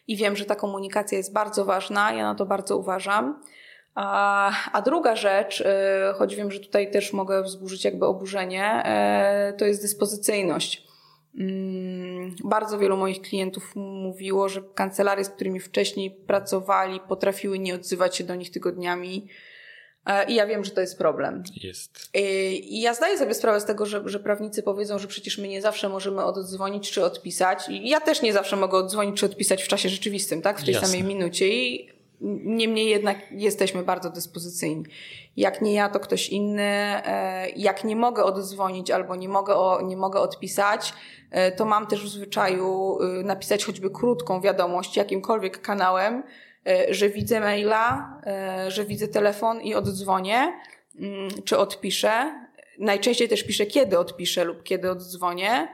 i 0.07 0.17
wiem, 0.17 0.35
że 0.35 0.45
ta 0.45 0.55
komunikacja 0.55 1.17
jest 1.17 1.33
bardzo 1.33 1.65
ważna, 1.65 2.13
ja 2.13 2.23
na 2.23 2.35
to 2.35 2.45
bardzo 2.45 2.77
uważam. 2.77 3.41
A, 3.93 4.51
a 4.71 4.81
druga 4.81 5.15
rzecz, 5.15 5.61
e, 5.61 6.13
choć 6.17 6.35
wiem, 6.35 6.51
że 6.51 6.59
tutaj 6.59 6.91
też 6.91 7.13
mogę 7.13 7.43
wzburzyć 7.43 7.85
jakby 7.85 8.05
oburzenie, 8.05 8.65
e, 8.85 9.53
to 9.57 9.65
jest 9.65 9.81
dyspozycyjność. 9.81 10.87
Mm, 11.39 12.35
bardzo 12.43 12.79
wielu 12.79 12.97
moich 12.97 13.21
klientów 13.21 13.75
mówiło, 13.75 14.49
że 14.49 14.61
kancelarie, 14.61 15.25
z 15.25 15.29
którymi 15.29 15.59
wcześniej 15.59 16.11
pracowali, 16.11 16.99
potrafiły 16.99 17.59
nie 17.59 17.75
odzywać 17.75 18.15
się 18.15 18.23
do 18.23 18.35
nich 18.35 18.51
tygodniami. 18.51 19.27
E, 20.05 20.31
I 20.31 20.35
ja 20.35 20.47
wiem, 20.47 20.63
że 20.63 20.71
to 20.71 20.81
jest 20.81 20.97
problem. 20.97 21.43
Jest. 21.63 22.09
I 22.53 22.81
ja 22.81 22.93
zdaję 22.93 23.17
sobie 23.17 23.33
sprawę 23.33 23.61
z 23.61 23.65
tego, 23.65 23.85
że, 23.85 24.01
że 24.05 24.19
prawnicy 24.19 24.63
powiedzą, 24.63 24.99
że 24.99 25.07
przecież 25.07 25.37
my 25.37 25.47
nie 25.47 25.61
zawsze 25.61 25.89
możemy 25.89 26.23
oddzwonić 26.23 26.91
czy 26.91 27.05
odpisać. 27.05 27.69
I 27.69 27.89
ja 27.89 27.99
też 27.99 28.21
nie 28.21 28.33
zawsze 28.33 28.55
mogę 28.55 28.77
oddzwonić 28.77 29.19
czy 29.19 29.25
odpisać 29.25 29.63
w 29.63 29.67
czasie 29.67 29.89
rzeczywistym, 29.89 30.41
tak? 30.41 30.59
W 30.59 30.65
tej 30.65 30.73
Jasne. 30.73 30.87
samej 30.87 31.03
minucie. 31.03 31.47
I 31.47 31.95
Niemniej 32.21 32.89
jednak 32.89 33.17
jesteśmy 33.31 33.83
bardzo 33.83 34.09
dyspozycyjni. 34.09 34.83
Jak 35.37 35.61
nie 35.61 35.73
ja, 35.73 35.89
to 35.89 35.99
ktoś 35.99 36.29
inny. 36.29 36.63
E, 36.63 37.49
jak 37.49 37.83
nie 37.83 37.95
mogę 37.95 38.23
oddzwonić 38.23 38.91
albo 38.91 39.15
nie 39.15 39.29
mogę, 39.29 39.55
nie 39.83 39.97
mogę 39.97 40.19
odpisać, 40.19 40.93
e, 41.31 41.51
to 41.51 41.65
mam 41.65 41.87
też 41.87 42.03
w 42.03 42.09
zwyczaju 42.09 42.97
y, 43.01 43.23
napisać 43.23 43.65
choćby 43.65 43.89
krótką 43.89 44.41
wiadomość 44.41 44.97
jakimkolwiek 44.97 45.61
kanałem, 45.61 46.13
e, 46.13 46.23
że 46.89 47.09
widzę 47.09 47.39
maila, 47.39 48.19
że 48.67 48.85
widzę 48.85 49.07
telefon 49.07 49.61
i 49.61 49.75
oddzwonię, 49.75 50.53
mm, 50.99 51.29
czy 51.45 51.57
odpiszę. 51.57 52.45
Najczęściej 52.79 53.29
też 53.29 53.43
piszę, 53.43 53.65
kiedy 53.65 53.99
odpiszę 53.99 54.43
lub 54.43 54.63
kiedy 54.63 54.91
oddzwonię 54.91 55.67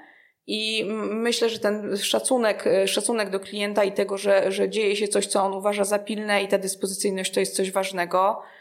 i 0.47 0.85
myślę, 1.11 1.49
że 1.49 1.59
ten 1.59 1.97
szacunek, 1.97 2.67
e, 2.67 2.87
szacunek 2.87 3.29
do 3.29 3.39
klienta 3.39 3.83
i 3.83 3.91
tego, 3.91 4.17
że, 4.17 4.51
że 4.51 4.69
dzieje 4.69 4.95
się 4.95 5.07
coś, 5.07 5.27
co 5.27 5.43
on 5.43 5.53
uważa 5.53 5.83
za 5.83 5.99
pilne 5.99 6.43
i 6.43 6.47
ta 6.47 6.57
dyspozycyjność 6.57 7.33
to 7.33 7.39
jest 7.39 7.55
coś 7.55 7.71
ważnego, 7.71 8.41
e, 8.41 8.60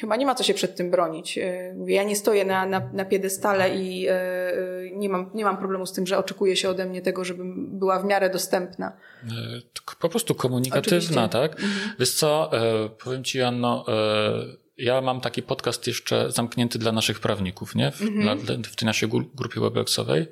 chyba 0.00 0.16
nie 0.16 0.26
ma 0.26 0.34
co 0.34 0.44
się 0.44 0.54
przed 0.54 0.76
tym 0.76 0.90
bronić. 0.90 1.38
E, 1.38 1.74
ja 1.86 2.02
nie 2.02 2.16
stoję 2.16 2.44
na, 2.44 2.66
na, 2.66 2.90
na 2.92 3.04
piedestale 3.04 3.76
i 3.76 4.06
e, 4.08 4.12
e, 4.12 4.56
nie, 4.92 5.08
mam, 5.08 5.30
nie 5.34 5.44
mam 5.44 5.56
problemu 5.56 5.86
z 5.86 5.92
tym, 5.92 6.06
że 6.06 6.18
oczekuje 6.18 6.56
się 6.56 6.68
ode 6.68 6.86
mnie 6.86 7.02
tego, 7.02 7.24
żebym 7.24 7.78
była 7.78 8.00
w 8.00 8.04
miarę 8.04 8.30
dostępna. 8.30 8.92
Po 10.00 10.08
prostu 10.08 10.34
komunikatywna, 10.34 10.98
Oczywiście. 10.98 11.28
tak? 11.28 11.52
Mhm. 11.52 11.96
Wiesz 11.98 12.12
co, 12.12 12.50
powiem 13.04 13.24
Ci 13.24 13.42
Anno, 13.42 13.84
ja 14.78 15.00
mam 15.00 15.20
taki 15.20 15.42
podcast 15.42 15.86
jeszcze 15.86 16.32
zamknięty 16.32 16.78
dla 16.78 16.92
naszych 16.92 17.20
prawników, 17.20 17.74
nie? 17.74 17.90
W, 17.90 18.02
mm 18.02 18.38
-hmm. 18.38 18.66
w 18.66 18.76
tej 18.76 18.86
naszej 18.86 19.08
grupie 19.08 19.60
webexowej. 19.60 20.26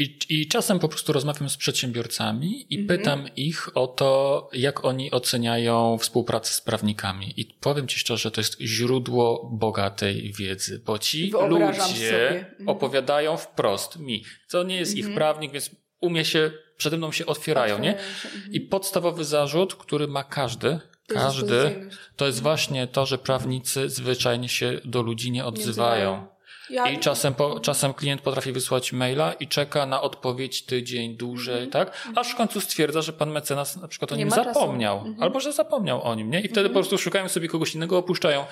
I, 0.00 0.18
I 0.28 0.48
czasem 0.48 0.78
po 0.78 0.88
prostu 0.88 1.12
rozmawiam 1.12 1.50
z 1.50 1.56
przedsiębiorcami 1.56 2.74
i 2.74 2.78
-hmm. 2.78 2.88
pytam 2.88 3.28
ich 3.36 3.76
o 3.76 3.86
to, 3.86 4.48
jak 4.52 4.84
oni 4.84 5.10
oceniają 5.10 5.98
współpracę 5.98 6.52
z 6.52 6.60
prawnikami. 6.60 7.34
I 7.36 7.44
powiem 7.44 7.88
Ci 7.88 7.98
szczerze, 7.98 8.30
to 8.30 8.40
jest 8.40 8.60
źródło 8.60 9.50
bogatej 9.52 10.32
wiedzy, 10.32 10.82
bo 10.86 10.98
ci 10.98 11.32
ludzie 11.48 12.30
mm 12.30 12.44
-hmm. 12.44 12.70
opowiadają 12.70 13.36
wprost 13.36 13.98
mi, 13.98 14.24
co 14.46 14.62
nie 14.62 14.76
jest 14.76 14.96
ich 14.96 15.04
mhm. 15.04 15.16
prawnik, 15.16 15.52
więc 15.52 15.70
umie 16.00 16.24
się, 16.24 16.50
przede 16.76 16.96
mną 16.96 17.12
się 17.12 17.26
otwierają, 17.26 17.78
nie? 17.78 17.96
Mhm. 17.96 18.52
I 18.52 18.60
podstawowy 18.60 19.24
zarzut, 19.24 19.74
który 19.74 20.08
ma 20.08 20.24
każdy, 20.24 20.78
każdy, 21.08 21.90
to 22.16 22.26
jest 22.26 22.42
właśnie 22.42 22.86
to, 22.86 23.06
że 23.06 23.18
prawnicy 23.18 23.88
zwyczajnie 23.88 24.48
się 24.48 24.80
do 24.84 25.02
ludzi 25.02 25.30
nie 25.30 25.44
odzywają. 25.44 26.29
Ja... 26.70 26.90
I 26.90 26.98
czasem, 26.98 27.34
po, 27.34 27.60
czasem 27.60 27.94
klient 27.94 28.20
potrafi 28.20 28.52
wysłać 28.52 28.92
maila 28.92 29.32
i 29.32 29.48
czeka 29.48 29.86
na 29.86 30.02
odpowiedź 30.02 30.62
tydzień 30.62 31.16
dłużej, 31.16 31.56
mm 31.56 31.68
-hmm. 31.68 31.72
tak? 31.72 32.08
Aż 32.16 32.32
w 32.32 32.36
końcu 32.36 32.60
stwierdza, 32.60 33.02
że 33.02 33.12
pan 33.12 33.30
mecenas 33.30 33.76
na 33.76 33.88
przykład 33.88 34.12
o 34.12 34.16
nie 34.16 34.24
nim 34.24 34.30
zapomniał. 34.30 34.98
Mm 34.98 35.14
-hmm. 35.14 35.22
Albo 35.22 35.40
że 35.40 35.52
zapomniał 35.52 36.02
o 36.02 36.14
nim, 36.14 36.30
nie? 36.30 36.40
I 36.40 36.48
wtedy 36.48 36.68
po 36.68 36.74
prostu 36.74 36.98
szukają 36.98 37.28
sobie 37.28 37.48
kogoś 37.48 37.74
innego, 37.74 37.98
opuszczają 37.98 38.44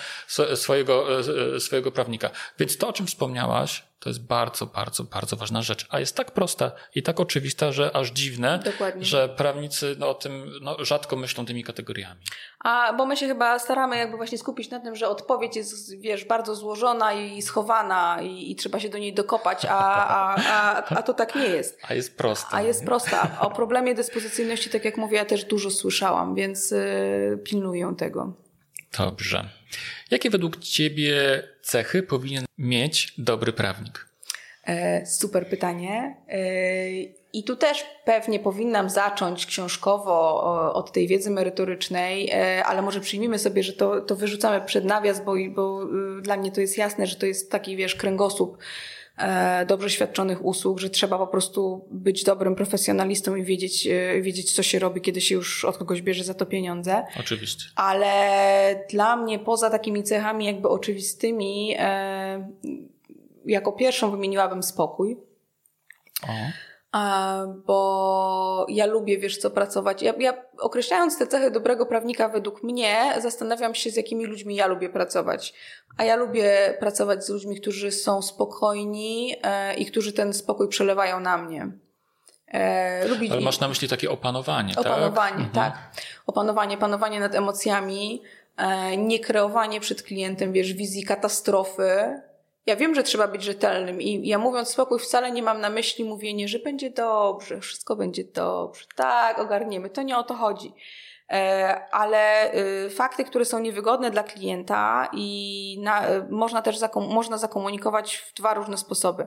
swojego, 0.55 1.20
e, 1.20 1.23
e, 1.57 1.61
swojego 1.61 1.93
prawnika. 1.93 2.31
Więc 2.59 2.77
to, 2.77 2.89
o 2.89 2.93
czym 2.93 3.07
wspomniałaś, 3.07 3.82
to 4.01 4.11
jest 4.11 4.27
bardzo, 4.27 4.66
bardzo, 4.66 5.05
bardzo 5.05 5.37
ważna 5.37 5.62
rzecz. 5.62 5.87
A 5.91 6.01
jest 6.01 6.16
tak 6.16 6.31
prosta 6.31 6.73
i 6.95 7.03
tak 7.03 7.20
oczywista, 7.20 7.73
że 7.73 7.97
aż 7.97 8.11
dziwne, 8.11 8.61
Dokładnie. 8.65 9.05
że 9.05 9.29
prawnicy 9.29 9.97
no, 9.99 10.09
o 10.09 10.15
tym 10.15 10.53
no, 10.62 10.85
rzadko 10.85 11.16
myślą 11.16 11.47
tymi 11.47 11.65
kategoriami. 11.65 12.20
A 12.65 12.93
bo 12.93 13.07
my 13.07 13.16
się 13.16 13.27
chyba 13.27 13.59
staramy 13.59 13.97
jakby 13.97 14.16
właśnie 14.16 14.39
skupić 14.39 14.70
na 14.70 14.81
tym, 14.81 14.97
że 14.97 15.09
odpowiedź 15.09 15.57
jest, 15.57 16.01
wiesz, 16.01 16.25
bardzo 16.25 16.55
złożona 16.55 17.12
i 17.12 17.43
schowana 17.43 18.19
i, 18.23 18.51
i 18.51 18.57
trzeba 18.57 18.81
się 18.81 18.89
do 18.89 18.99
niej 18.99 19.15
dokopać, 19.15 19.65
a, 19.65 19.79
a, 20.09 20.37
a, 20.37 20.85
a 20.85 21.03
to 21.03 21.15
tak 21.15 21.35
nie 21.35 21.47
jest. 21.47 21.81
A 21.89 21.95
jest 21.95 22.16
prosta. 22.16 22.57
A 22.57 22.62
jest 22.62 22.85
prosta. 22.85 23.37
O 23.41 23.51
problemie 23.51 23.95
dyspozycyjności, 23.95 24.70
tak 24.70 24.85
jak 24.85 24.97
mówię, 24.97 25.16
ja 25.16 25.25
też 25.25 25.45
dużo 25.45 25.70
słyszałam, 25.70 26.35
więc 26.35 26.70
yy, 26.70 27.39
pilnuję 27.45 27.95
tego. 27.99 28.33
Dobrze. 28.99 29.49
Jakie 30.11 30.31
według 30.31 30.57
Ciebie 30.57 31.43
cechy 31.69 32.03
powinien 32.03 32.45
mieć 32.59 33.15
dobry 33.19 33.53
prawnik? 33.53 34.09
E, 34.66 35.07
super 35.07 35.49
pytanie. 35.49 36.16
E, 36.28 36.40
I 37.32 37.45
tu 37.45 37.57
też 37.57 37.86
pewnie 38.05 38.39
powinnam 38.40 38.90
zacząć 38.90 39.47
książkowo 39.47 40.43
od 40.74 40.93
tej 40.93 41.09
wiedzy 41.09 41.31
merytorycznej, 41.31 42.31
e, 42.31 42.65
ale 42.65 42.82
może 42.82 43.01
przyjmijmy 43.01 43.39
sobie, 43.39 43.62
że 43.62 43.73
to, 43.73 44.01
to 44.01 44.16
wyrzucamy 44.16 44.66
przed 44.66 44.85
nawias, 44.85 45.24
bo, 45.24 45.35
bo 45.55 45.82
y, 46.19 46.23
dla 46.23 46.36
mnie 46.36 46.53
to 46.53 46.61
jest 46.61 46.78
jasne, 46.78 47.07
że 47.07 47.16
to 47.16 47.27
jest 47.27 47.51
taki, 47.51 47.77
wiesz, 47.77 47.95
kręgosłup 47.95 48.59
dobrze 49.66 49.90
świadczonych 49.90 50.45
usług, 50.45 50.78
że 50.78 50.90
trzeba 50.90 51.19
po 51.19 51.27
prostu 51.27 51.89
być 51.90 52.24
dobrym 52.24 52.55
profesjonalistą 52.55 53.36
i 53.36 53.45
wiedzieć, 53.45 53.86
e, 53.86 54.23
wiedzieć, 54.23 54.55
co 54.55 54.62
się 54.62 54.78
robi, 54.78 55.01
kiedy 55.01 55.20
się 55.20 55.35
już 55.35 55.65
od 55.65 55.78
kogoś 55.78 56.03
bierze 56.03 56.24
za 56.24 56.35
to 56.35 56.47
pieniądze. 56.47 57.05
Oczywiście. 57.20 57.65
Ale 57.77 58.85
dla 58.90 59.16
mnie, 59.16 59.39
poza 59.39 59.70
takimi 59.70 60.03
cechami 60.03 60.45
jakby 60.45 60.69
oczywistymi, 60.69 61.74
e, 61.78 62.49
jako 63.47 63.73
pierwszą 63.73 64.11
wymieniłabym 64.11 64.62
spokój. 64.62 65.16
O 66.23 66.68
bo 67.66 68.66
ja 68.69 68.86
lubię, 68.86 69.19
wiesz 69.19 69.39
co, 69.39 69.51
pracować. 69.51 70.02
Ja, 70.02 70.12
ja 70.19 70.43
określając 70.59 71.19
te 71.19 71.27
cechy 71.27 71.51
dobrego 71.51 71.86
prawnika 71.86 72.28
według 72.28 72.62
mnie, 72.62 73.15
zastanawiam 73.19 73.74
się, 73.74 73.90
z 73.90 73.97
jakimi 73.97 74.27
ludźmi 74.27 74.56
ja 74.56 74.66
lubię 74.66 74.89
pracować. 74.89 75.55
A 75.97 76.05
ja 76.05 76.16
lubię 76.16 76.77
pracować 76.81 77.24
z 77.24 77.28
ludźmi, 77.28 77.60
którzy 77.60 77.93
są 77.93 78.23
spokojni 78.23 79.36
e, 79.43 79.74
i 79.74 79.86
którzy 79.86 80.12
ten 80.12 80.35
spokój 80.35 80.69
przelewają 80.69 81.20
na 81.20 81.39
mnie. 81.39 81.73
E, 82.48 83.09
lubi... 83.09 83.31
Ale 83.32 83.40
masz 83.40 83.60
na 83.60 83.69
myśli 83.69 83.89
takie 83.89 84.10
opanowanie, 84.10 84.77
opanowanie 84.77 85.44
tak? 85.44 85.55
tak. 85.55 85.73
Mhm. 85.73 85.93
Opanowanie, 86.27 86.77
panowanie 86.77 87.20
nad 87.20 87.35
emocjami, 87.35 88.23
e, 88.56 88.97
nie 88.97 89.20
kreowanie 89.20 89.81
przed 89.81 90.02
klientem, 90.02 90.52
wiesz, 90.52 90.73
wizji 90.73 91.05
katastrofy, 91.05 92.20
ja 92.69 92.77
wiem, 92.77 92.95
że 92.95 93.03
trzeba 93.03 93.28
być 93.28 93.43
rzetelnym 93.43 94.03
i 94.03 94.28
ja 94.28 94.39
mówiąc 94.39 94.69
spokój 94.69 94.99
wcale 94.99 95.31
nie 95.31 95.43
mam 95.43 95.61
na 95.61 95.70
myśli 95.70 96.05
mówienie, 96.05 96.49
że 96.49 96.59
będzie 96.59 96.90
dobrze, 96.90 97.61
wszystko 97.61 97.97
będzie 97.97 98.24
dobrze, 98.24 98.85
tak, 98.97 99.39
ogarniemy. 99.39 99.90
To 99.90 100.03
nie 100.03 100.19
o 100.19 100.23
to 100.23 100.35
chodzi. 100.35 100.73
E, 101.32 101.81
ale 101.90 102.55
y, 102.86 102.90
fakty, 102.90 103.24
które 103.24 103.45
są 103.45 103.59
niewygodne 103.59 104.11
dla 104.11 104.23
klienta 104.23 105.09
i 105.12 105.78
na, 105.82 106.11
y, 106.11 106.24
można 106.31 106.62
też 106.62 106.78
zakom 106.78 107.15
można 107.15 107.39
zakomunikować 107.39 108.16
w 108.16 108.35
dwa 108.35 108.55
różne 108.55 108.77
sposoby. 108.77 109.27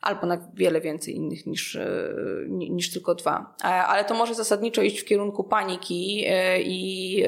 Albo 0.00 0.26
na 0.26 0.38
wiele 0.54 0.80
więcej 0.80 1.14
innych 1.14 1.46
niż, 1.46 1.74
y, 1.74 2.46
niż 2.48 2.92
tylko 2.92 3.14
dwa. 3.14 3.54
E, 3.64 3.66
ale 3.66 4.04
to 4.04 4.14
może 4.14 4.34
zasadniczo 4.34 4.82
iść 4.82 5.00
w 5.00 5.04
kierunku 5.04 5.44
paniki 5.44 6.24
i 6.60 7.24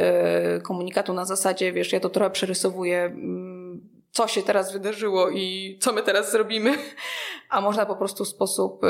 komunikatu 0.62 1.12
na 1.12 1.24
zasadzie, 1.24 1.72
wiesz, 1.72 1.93
ja 1.93 2.01
to 2.01 2.09
trochę 2.09 2.30
przerysowuję 2.30 2.98
mm, 2.98 3.47
co 4.19 4.28
się 4.28 4.43
teraz 4.43 4.73
wydarzyło 4.73 5.31
i 5.31 5.78
co 5.81 5.93
my 5.93 6.03
teraz 6.03 6.32
zrobimy, 6.32 6.74
a 7.51 7.61
można 7.61 7.86
po 7.86 7.97
prostu 7.97 8.24
w 8.24 8.28
sposób 8.28 8.85
y, 8.85 8.89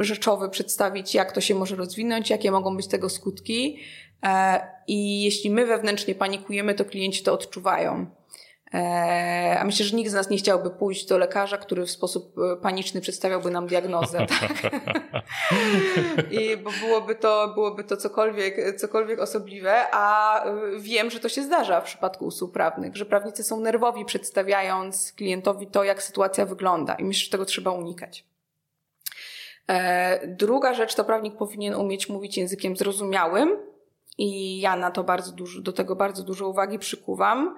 rzeczowy 0.00 0.48
przedstawić, 0.48 1.14
jak 1.14 1.32
to 1.32 1.40
się 1.40 1.54
może 1.54 1.76
rozwinąć, 1.76 2.30
jakie 2.30 2.50
mogą 2.50 2.76
być 2.76 2.86
tego 2.86 3.08
skutki. 3.08 3.78
E, 4.22 4.60
I 4.86 5.22
jeśli 5.22 5.50
my 5.50 5.66
wewnętrznie 5.66 6.14
panikujemy, 6.14 6.74
to 6.74 6.84
klienci 6.84 7.22
to 7.22 7.32
odczuwają. 7.32 8.06
E, 8.74 9.56
a 9.60 9.64
myślę, 9.64 9.86
że 9.86 9.96
nikt 9.96 10.10
z 10.10 10.14
nas 10.14 10.30
nie 10.30 10.36
chciałby 10.36 10.70
pójść 10.70 11.06
do 11.06 11.18
lekarza, 11.18 11.58
który 11.58 11.86
w 11.86 11.90
sposób 11.90 12.38
e, 12.38 12.56
paniczny 12.56 13.00
przedstawiałby 13.00 13.50
nam 13.50 13.66
diagnozę. 13.66 14.26
Tak? 14.34 14.72
I 16.30 16.56
bo 16.56 16.70
byłoby 16.80 17.14
to, 17.14 17.48
byłoby 17.54 17.84
to 17.84 17.96
cokolwiek, 17.96 18.80
cokolwiek 18.80 19.20
osobliwe, 19.20 19.86
a 19.92 20.44
e, 20.44 20.54
wiem, 20.78 21.10
że 21.10 21.20
to 21.20 21.28
się 21.28 21.42
zdarza 21.42 21.80
w 21.80 21.84
przypadku 21.84 22.24
usług 22.24 22.52
prawnych, 22.52 22.96
że 22.96 23.06
prawnicy 23.06 23.44
są 23.44 23.60
nerwowi 23.60 24.04
przedstawiając 24.04 25.12
klientowi 25.12 25.66
to, 25.66 25.84
jak 25.84 26.02
sytuacja 26.02 26.46
wygląda 26.46 26.94
i 26.94 27.04
myślę, 27.04 27.24
że 27.24 27.30
tego 27.30 27.44
trzeba 27.44 27.70
unikać. 27.70 28.24
Druga 30.26 30.74
rzecz 30.74 30.94
to 30.94 31.04
prawnik 31.04 31.36
powinien 31.36 31.74
umieć 31.74 32.08
mówić 32.08 32.36
językiem 32.36 32.76
zrozumiałym 32.76 33.56
i 34.18 34.60
ja 34.60 34.76
na 34.76 34.90
to 34.90 35.04
bardzo 35.04 35.32
dużo, 35.32 35.60
do 35.60 35.72
tego 35.72 35.96
bardzo 35.96 36.22
dużo 36.22 36.48
uwagi 36.48 36.78
przykuwam 36.78 37.56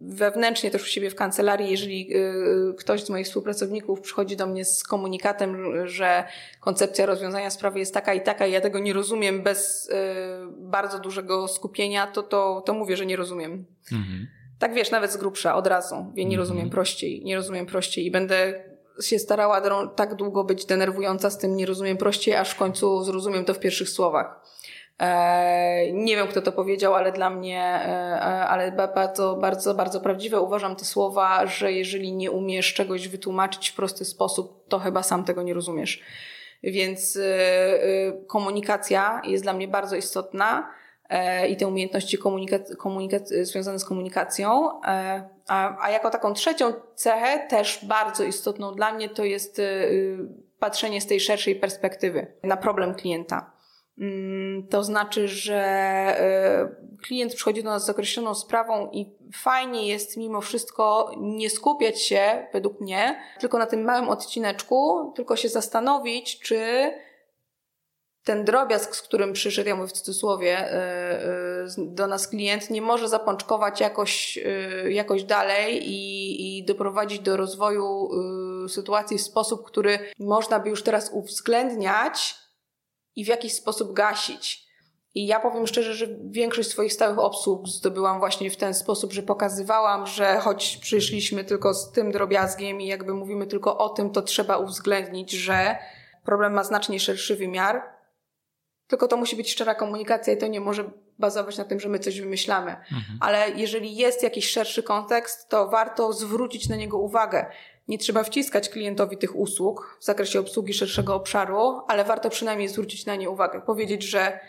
wewnętrznie 0.00 0.70
też 0.70 0.82
u 0.82 0.86
siebie 0.86 1.10
w 1.10 1.14
kancelarii, 1.14 1.70
jeżeli 1.70 2.16
y, 2.16 2.74
ktoś 2.78 3.04
z 3.04 3.10
moich 3.10 3.26
współpracowników 3.26 4.00
przychodzi 4.00 4.36
do 4.36 4.46
mnie 4.46 4.64
z 4.64 4.84
komunikatem, 4.84 5.86
że 5.88 6.24
koncepcja 6.60 7.06
rozwiązania 7.06 7.50
sprawy 7.50 7.78
jest 7.78 7.94
taka 7.94 8.14
i 8.14 8.20
taka 8.20 8.46
i 8.46 8.52
ja 8.52 8.60
tego 8.60 8.78
nie 8.78 8.92
rozumiem 8.92 9.42
bez 9.42 9.88
y, 9.88 9.92
bardzo 10.58 10.98
dużego 10.98 11.48
skupienia, 11.48 12.06
to, 12.06 12.22
to, 12.22 12.62
to 12.66 12.74
mówię, 12.74 12.96
że 12.96 13.06
nie 13.06 13.16
rozumiem. 13.16 13.64
Mhm. 13.92 14.26
Tak 14.58 14.74
wiesz, 14.74 14.90
nawet 14.90 15.12
z 15.12 15.16
grubsza, 15.16 15.54
od 15.54 15.66
razu. 15.66 16.12
Wie, 16.14 16.24
nie 16.24 16.36
rozumiem 16.36 16.64
mhm. 16.64 16.72
prościej, 16.72 17.24
nie 17.24 17.36
rozumiem 17.36 17.66
prościej 17.66 18.06
i 18.06 18.10
będę 18.10 18.64
się 19.00 19.18
starała 19.18 19.88
tak 19.96 20.14
długo 20.14 20.44
być 20.44 20.66
denerwująca 20.66 21.30
z 21.30 21.38
tym 21.38 21.56
nie 21.56 21.66
rozumiem 21.66 21.96
prościej, 21.96 22.34
aż 22.34 22.50
w 22.50 22.56
końcu 22.56 23.04
zrozumiem 23.04 23.44
to 23.44 23.54
w 23.54 23.58
pierwszych 23.58 23.88
słowach. 23.88 24.40
E, 25.02 25.92
nie 25.92 26.16
wiem, 26.16 26.28
kto 26.28 26.42
to 26.42 26.52
powiedział, 26.52 26.94
ale 26.94 27.12
dla 27.12 27.30
mnie, 27.30 27.62
e, 27.62 27.88
e, 27.88 28.48
ale 28.48 28.72
bardzo, 28.72 29.36
bardzo, 29.36 29.74
bardzo 29.74 30.00
prawdziwe 30.00 30.40
uważam 30.40 30.76
te 30.76 30.84
słowa, 30.84 31.46
że 31.46 31.72
jeżeli 31.72 32.12
nie 32.12 32.30
umiesz 32.30 32.74
czegoś 32.74 33.08
wytłumaczyć 33.08 33.68
w 33.68 33.74
prosty 33.74 34.04
sposób, 34.04 34.68
to 34.68 34.78
chyba 34.78 35.02
sam 35.02 35.24
tego 35.24 35.42
nie 35.42 35.54
rozumiesz. 35.54 36.02
Więc 36.62 37.18
komunikacja 38.26 39.22
jest 39.24 39.44
dla 39.44 39.52
mnie 39.52 39.68
bardzo 39.68 39.96
istotna 39.96 40.70
i 41.48 41.56
te 41.56 41.66
umiejętności 41.66 42.18
komunikat, 42.78 43.28
związane 43.28 43.78
z 43.78 43.84
komunikacją. 43.84 44.80
A, 45.48 45.84
a 45.84 45.90
jako 45.90 46.10
taką 46.10 46.32
trzecią 46.32 46.72
cechę, 46.94 47.46
też 47.48 47.84
bardzo 47.84 48.24
istotną 48.24 48.74
dla 48.74 48.92
mnie, 48.92 49.08
to 49.08 49.24
jest 49.24 49.60
patrzenie 50.58 51.00
z 51.00 51.06
tej 51.06 51.20
szerszej 51.20 51.56
perspektywy 51.56 52.26
na 52.42 52.56
problem 52.56 52.94
klienta. 52.94 53.51
Mm, 54.02 54.66
to 54.68 54.84
znaczy, 54.84 55.28
że 55.28 55.54
e, 55.54 56.68
klient 57.02 57.34
przychodzi 57.34 57.62
do 57.62 57.70
nas 57.70 57.84
z 57.84 57.90
określoną 57.90 58.34
sprawą 58.34 58.90
i 58.92 59.12
fajnie 59.34 59.88
jest 59.88 60.16
mimo 60.16 60.40
wszystko 60.40 61.12
nie 61.16 61.50
skupiać 61.50 62.02
się, 62.02 62.46
według 62.52 62.80
mnie, 62.80 63.20
tylko 63.40 63.58
na 63.58 63.66
tym 63.66 63.84
małym 63.84 64.08
odcineczku, 64.08 65.12
tylko 65.16 65.36
się 65.36 65.48
zastanowić, 65.48 66.40
czy 66.40 66.90
ten 68.24 68.44
drobiazg, 68.44 68.96
z 68.96 69.02
którym 69.02 69.32
przyszedł, 69.32 69.68
ja 69.68 69.76
mówię 69.76 69.88
w 69.88 69.92
cudzysłowie, 69.92 70.58
e, 70.58 70.72
e, 70.72 71.66
do 71.78 72.06
nas 72.06 72.28
klient, 72.28 72.70
nie 72.70 72.82
może 72.82 73.08
zapączkować 73.08 73.80
jakoś, 73.80 74.38
jakoś 74.88 75.24
dalej 75.24 75.90
i, 75.90 76.58
i 76.58 76.64
doprowadzić 76.64 77.20
do 77.20 77.36
rozwoju 77.36 78.10
sytuacji 78.68 79.18
w 79.18 79.22
sposób, 79.22 79.66
który 79.66 79.98
można 80.18 80.60
by 80.60 80.70
już 80.70 80.82
teraz 80.82 81.10
uwzględniać, 81.12 82.41
i 83.16 83.24
w 83.24 83.28
jakiś 83.28 83.52
sposób 83.52 83.92
gasić. 83.92 84.72
I 85.14 85.26
ja 85.26 85.40
powiem 85.40 85.66
szczerze, 85.66 85.94
że 85.94 86.06
większość 86.24 86.68
swoich 86.68 86.92
stałych 86.92 87.18
obsług 87.18 87.68
zdobyłam 87.68 88.18
właśnie 88.18 88.50
w 88.50 88.56
ten 88.56 88.74
sposób, 88.74 89.12
że 89.12 89.22
pokazywałam, 89.22 90.06
że 90.06 90.38
choć 90.40 90.76
przyszliśmy 90.76 91.44
tylko 91.44 91.74
z 91.74 91.92
tym 91.92 92.12
drobiazgiem 92.12 92.80
i 92.80 92.86
jakby 92.86 93.14
mówimy 93.14 93.46
tylko 93.46 93.78
o 93.78 93.88
tym, 93.88 94.10
to 94.10 94.22
trzeba 94.22 94.56
uwzględnić, 94.56 95.30
że 95.30 95.76
problem 96.24 96.52
ma 96.52 96.64
znacznie 96.64 97.00
szerszy 97.00 97.36
wymiar. 97.36 97.82
Tylko 98.86 99.08
to 99.08 99.16
musi 99.16 99.36
być 99.36 99.52
szczera 99.52 99.74
komunikacja 99.74 100.32
i 100.32 100.36
to 100.36 100.46
nie 100.46 100.60
może 100.60 100.90
bazować 101.18 101.58
na 101.58 101.64
tym, 101.64 101.80
że 101.80 101.88
my 101.88 101.98
coś 101.98 102.20
wymyślamy. 102.20 102.70
Mhm. 102.70 103.18
Ale 103.20 103.50
jeżeli 103.50 103.96
jest 103.96 104.22
jakiś 104.22 104.50
szerszy 104.50 104.82
kontekst, 104.82 105.48
to 105.48 105.68
warto 105.68 106.12
zwrócić 106.12 106.68
na 106.68 106.76
niego 106.76 106.98
uwagę. 106.98 107.46
Nie 107.88 107.98
trzeba 107.98 108.24
wciskać 108.24 108.68
klientowi 108.68 109.16
tych 109.16 109.36
usług 109.36 109.98
w 110.00 110.04
zakresie 110.04 110.40
obsługi 110.40 110.74
szerszego 110.74 111.14
obszaru, 111.14 111.80
ale 111.88 112.04
warto 112.04 112.30
przynajmniej 112.30 112.68
zwrócić 112.68 113.06
na 113.06 113.16
nie 113.16 113.30
uwagę. 113.30 113.62
Powiedzieć, 113.66 114.02
że 114.02 114.40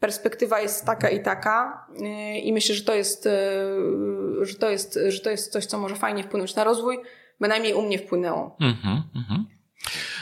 perspektywa 0.00 0.60
jest 0.60 0.84
taka 0.84 1.10
i 1.10 1.22
taka 1.22 1.86
yy, 2.00 2.38
i 2.38 2.52
myślę, 2.52 2.74
że 2.74 2.84
to 2.84 2.94
jest, 2.94 3.24
yy, 3.24 4.44
że 4.44 4.54
to 4.54 4.70
jest, 4.70 4.98
że 5.08 5.20
to 5.20 5.30
jest 5.30 5.52
coś, 5.52 5.66
co 5.66 5.78
może 5.78 5.96
fajnie 5.96 6.24
wpłynąć 6.24 6.54
na 6.54 6.64
rozwój. 6.64 6.98
Bynajmniej 7.40 7.74
u 7.74 7.82
mnie 7.82 7.98
wpłynęło. 7.98 8.56
Mm-hmm, 8.60 9.02
mm-hmm. 9.16 9.56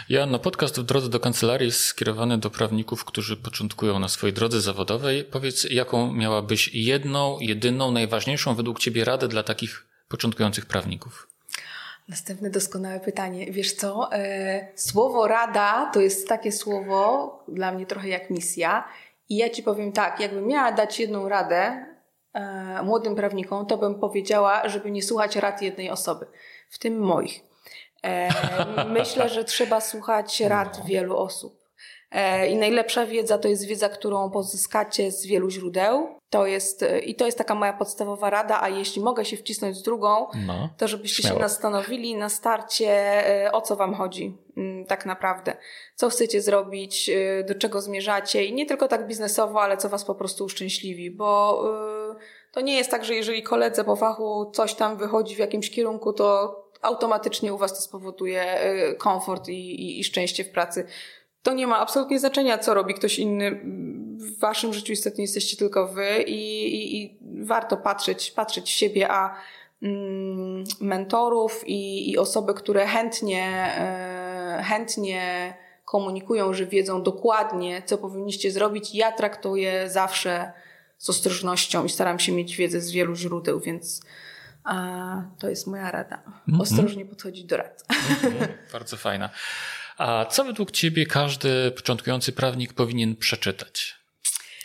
Ja, 0.08 0.26
no 0.26 0.38
podcast 0.38 0.80
w 0.80 0.82
drodze 0.82 1.08
do 1.08 1.20
kancelarii 1.20 1.66
jest 1.66 1.80
skierowany 1.80 2.38
do 2.38 2.50
prawników, 2.50 3.04
którzy 3.04 3.36
początkują 3.36 3.98
na 3.98 4.08
swojej 4.08 4.34
drodze 4.34 4.60
zawodowej. 4.60 5.24
Powiedz, 5.24 5.66
jaką 5.70 6.12
miałabyś 6.12 6.74
jedną, 6.74 7.38
jedyną, 7.40 7.90
najważniejszą 7.90 8.54
według 8.54 8.78
Ciebie 8.78 9.04
radę 9.04 9.28
dla 9.28 9.42
takich 9.42 9.86
początkujących 10.08 10.66
prawników? 10.66 11.33
Następne 12.08 12.50
doskonałe 12.50 13.00
pytanie. 13.00 13.52
Wiesz 13.52 13.72
co? 13.72 14.12
E, 14.12 14.68
słowo 14.74 15.28
rada 15.28 15.90
to 15.94 16.00
jest 16.00 16.28
takie 16.28 16.52
słowo 16.52 17.38
dla 17.48 17.72
mnie 17.72 17.86
trochę 17.86 18.08
jak 18.08 18.30
misja. 18.30 18.88
I 19.28 19.36
ja 19.36 19.50
ci 19.50 19.62
powiem 19.62 19.92
tak, 19.92 20.20
jakbym 20.20 20.46
miała 20.46 20.72
dać 20.72 21.00
jedną 21.00 21.28
radę 21.28 21.86
e, 22.34 22.82
młodym 22.82 23.14
prawnikom, 23.14 23.66
to 23.66 23.78
bym 23.78 23.94
powiedziała, 23.94 24.68
żeby 24.68 24.90
nie 24.90 25.02
słuchać 25.02 25.36
rad 25.36 25.62
jednej 25.62 25.90
osoby, 25.90 26.26
w 26.70 26.78
tym 26.78 27.00
moich. 27.00 27.40
E, 28.04 28.28
myślę, 28.98 29.28
że 29.28 29.44
trzeba 29.44 29.80
słuchać 29.80 30.40
rad 30.40 30.78
no. 30.78 30.84
wielu 30.84 31.16
osób. 31.16 31.64
I 32.50 32.56
najlepsza 32.56 33.06
wiedza 33.06 33.38
to 33.38 33.48
jest 33.48 33.66
wiedza, 33.66 33.88
którą 33.88 34.30
pozyskacie 34.30 35.10
z 35.10 35.26
wielu 35.26 35.50
źródeł. 35.50 36.18
To 36.34 36.46
jest, 36.46 36.82
e, 36.82 36.98
I 36.98 37.14
to 37.14 37.26
jest 37.26 37.38
taka 37.38 37.54
moja 37.54 37.72
podstawowa 37.72 38.30
rada, 38.30 38.60
a 38.62 38.68
jeśli 38.68 39.02
mogę 39.02 39.24
się 39.24 39.36
wcisnąć 39.36 39.76
z 39.76 39.82
drugą, 39.82 40.26
no, 40.46 40.68
to 40.78 40.88
żebyście 40.88 41.22
śmiało. 41.22 41.38
się 41.38 41.42
nastanowili 41.42 42.16
na 42.16 42.28
starcie, 42.28 42.90
e, 43.46 43.52
o 43.52 43.60
co 43.60 43.76
wam 43.76 43.94
chodzi 43.94 44.36
mm, 44.56 44.84
tak 44.84 45.06
naprawdę. 45.06 45.56
Co 45.94 46.08
chcecie 46.08 46.42
zrobić, 46.42 47.10
do 47.48 47.54
czego 47.54 47.80
zmierzacie 47.80 48.44
i 48.44 48.52
nie 48.52 48.66
tylko 48.66 48.88
tak 48.88 49.06
biznesowo, 49.06 49.62
ale 49.62 49.76
co 49.76 49.88
was 49.88 50.04
po 50.04 50.14
prostu 50.14 50.44
uszczęśliwi, 50.44 51.10
bo 51.10 51.62
to 52.52 52.60
nie 52.60 52.76
jest 52.76 52.90
tak, 52.90 53.04
że 53.04 53.14
jeżeli 53.14 53.42
koledze 53.42 53.84
po 53.84 53.96
fachu 53.96 54.50
coś 54.54 54.74
tam 54.74 54.96
wychodzi 54.96 55.34
w 55.34 55.38
jakimś 55.38 55.70
kierunku, 55.70 56.12
to 56.12 56.56
automatycznie 56.82 57.54
u 57.54 57.58
was 57.58 57.74
to 57.74 57.80
spowoduje 57.80 58.58
komfort 58.98 59.48
i, 59.48 59.52
i, 59.52 60.00
i 60.00 60.04
szczęście 60.04 60.44
w 60.44 60.50
pracy 60.50 60.86
to 61.44 61.52
nie 61.52 61.66
ma 61.66 61.78
absolutnie 61.78 62.18
znaczenia, 62.18 62.58
co 62.58 62.74
robi 62.74 62.94
ktoś 62.94 63.18
inny. 63.18 63.60
W 64.16 64.38
waszym 64.38 64.72
życiu 64.72 64.92
istotnie 64.92 65.24
jesteście 65.24 65.56
tylko 65.56 65.88
wy 65.88 66.22
i, 66.22 66.66
i, 66.74 67.02
i 67.02 67.18
warto 67.44 67.76
patrzeć, 67.76 68.30
patrzeć 68.30 68.66
w 68.66 68.72
siebie, 68.72 69.10
a 69.10 69.34
mm, 69.82 70.64
mentorów 70.80 71.62
i, 71.66 72.10
i, 72.10 72.18
osoby, 72.18 72.54
które 72.54 72.86
chętnie, 72.86 73.74
e, 73.78 74.62
chętnie 74.66 75.54
komunikują, 75.84 76.54
że 76.54 76.66
wiedzą 76.66 77.02
dokładnie, 77.02 77.82
co 77.86 77.98
powinniście 77.98 78.50
zrobić, 78.50 78.94
ja 78.94 79.12
traktuję 79.12 79.90
zawsze 79.90 80.52
z 80.98 81.10
ostrożnością 81.10 81.84
i 81.84 81.88
staram 81.88 82.18
się 82.18 82.32
mieć 82.32 82.56
wiedzę 82.56 82.80
z 82.80 82.90
wielu 82.90 83.14
źródeł, 83.14 83.60
więc 83.60 84.02
a, 84.64 85.22
to 85.38 85.48
jest 85.48 85.66
moja 85.66 85.90
rada. 85.90 86.22
Mhm. 86.26 86.60
Ostrożnie 86.60 87.06
podchodzić 87.06 87.44
do 87.44 87.56
rad. 87.56 87.84
Mm-hmm. 87.88 88.48
Bardzo 88.72 88.96
fajna. 88.96 89.30
A 89.98 90.24
co 90.24 90.44
według 90.44 90.70
Ciebie 90.70 91.06
każdy 91.06 91.70
początkujący 91.70 92.32
prawnik 92.32 92.72
powinien 92.72 93.16
przeczytać? 93.16 93.94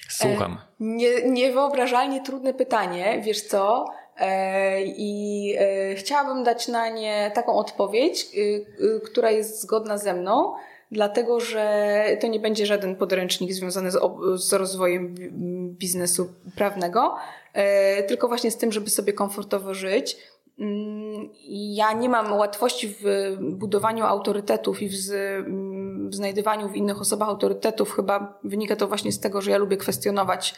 Słucham. 0.09 0.53
E, 0.53 0.57
nie, 0.79 1.29
niewyobrażalnie 1.29 2.21
trudne 2.21 2.53
pytanie, 2.53 3.21
wiesz 3.25 3.41
co? 3.41 3.85
E, 4.17 4.83
I 4.83 5.55
e, 5.59 5.95
chciałabym 5.95 6.43
dać 6.43 6.67
na 6.67 6.89
nie 6.89 7.31
taką 7.35 7.55
odpowiedź, 7.55 8.27
która 9.05 9.31
jest 9.31 9.61
zgodna 9.61 9.97
ze 9.97 10.13
mną, 10.13 10.53
dlatego 10.91 11.39
że 11.39 12.03
to 12.21 12.27
nie 12.27 12.39
będzie 12.39 12.65
żaden 12.65 12.95
podręcznik 12.95 13.53
związany 13.53 13.91
z, 13.91 13.99
z 14.35 14.53
rozwojem 14.53 15.15
biznesu 15.69 16.33
prawnego, 16.55 17.15
tylko 18.07 18.27
właśnie 18.27 18.51
z 18.51 18.57
tym, 18.57 18.71
żeby 18.71 18.89
sobie 18.89 19.13
komfortowo 19.13 19.73
żyć 19.73 20.17
ja 21.49 21.93
nie 21.93 22.09
mam 22.09 22.33
łatwości 22.33 22.87
w 22.87 23.03
budowaniu 23.39 24.05
autorytetów 24.05 24.81
i 24.81 24.89
w, 24.89 24.93
w 26.09 26.15
znajdywaniu 26.15 26.69
w 26.69 26.75
innych 26.75 27.01
osobach 27.01 27.29
autorytetów. 27.29 27.95
Chyba 27.95 28.39
wynika 28.43 28.75
to 28.75 28.87
właśnie 28.87 29.11
z 29.11 29.19
tego, 29.19 29.41
że 29.41 29.51
ja 29.51 29.57
lubię 29.57 29.77
kwestionować 29.77 30.55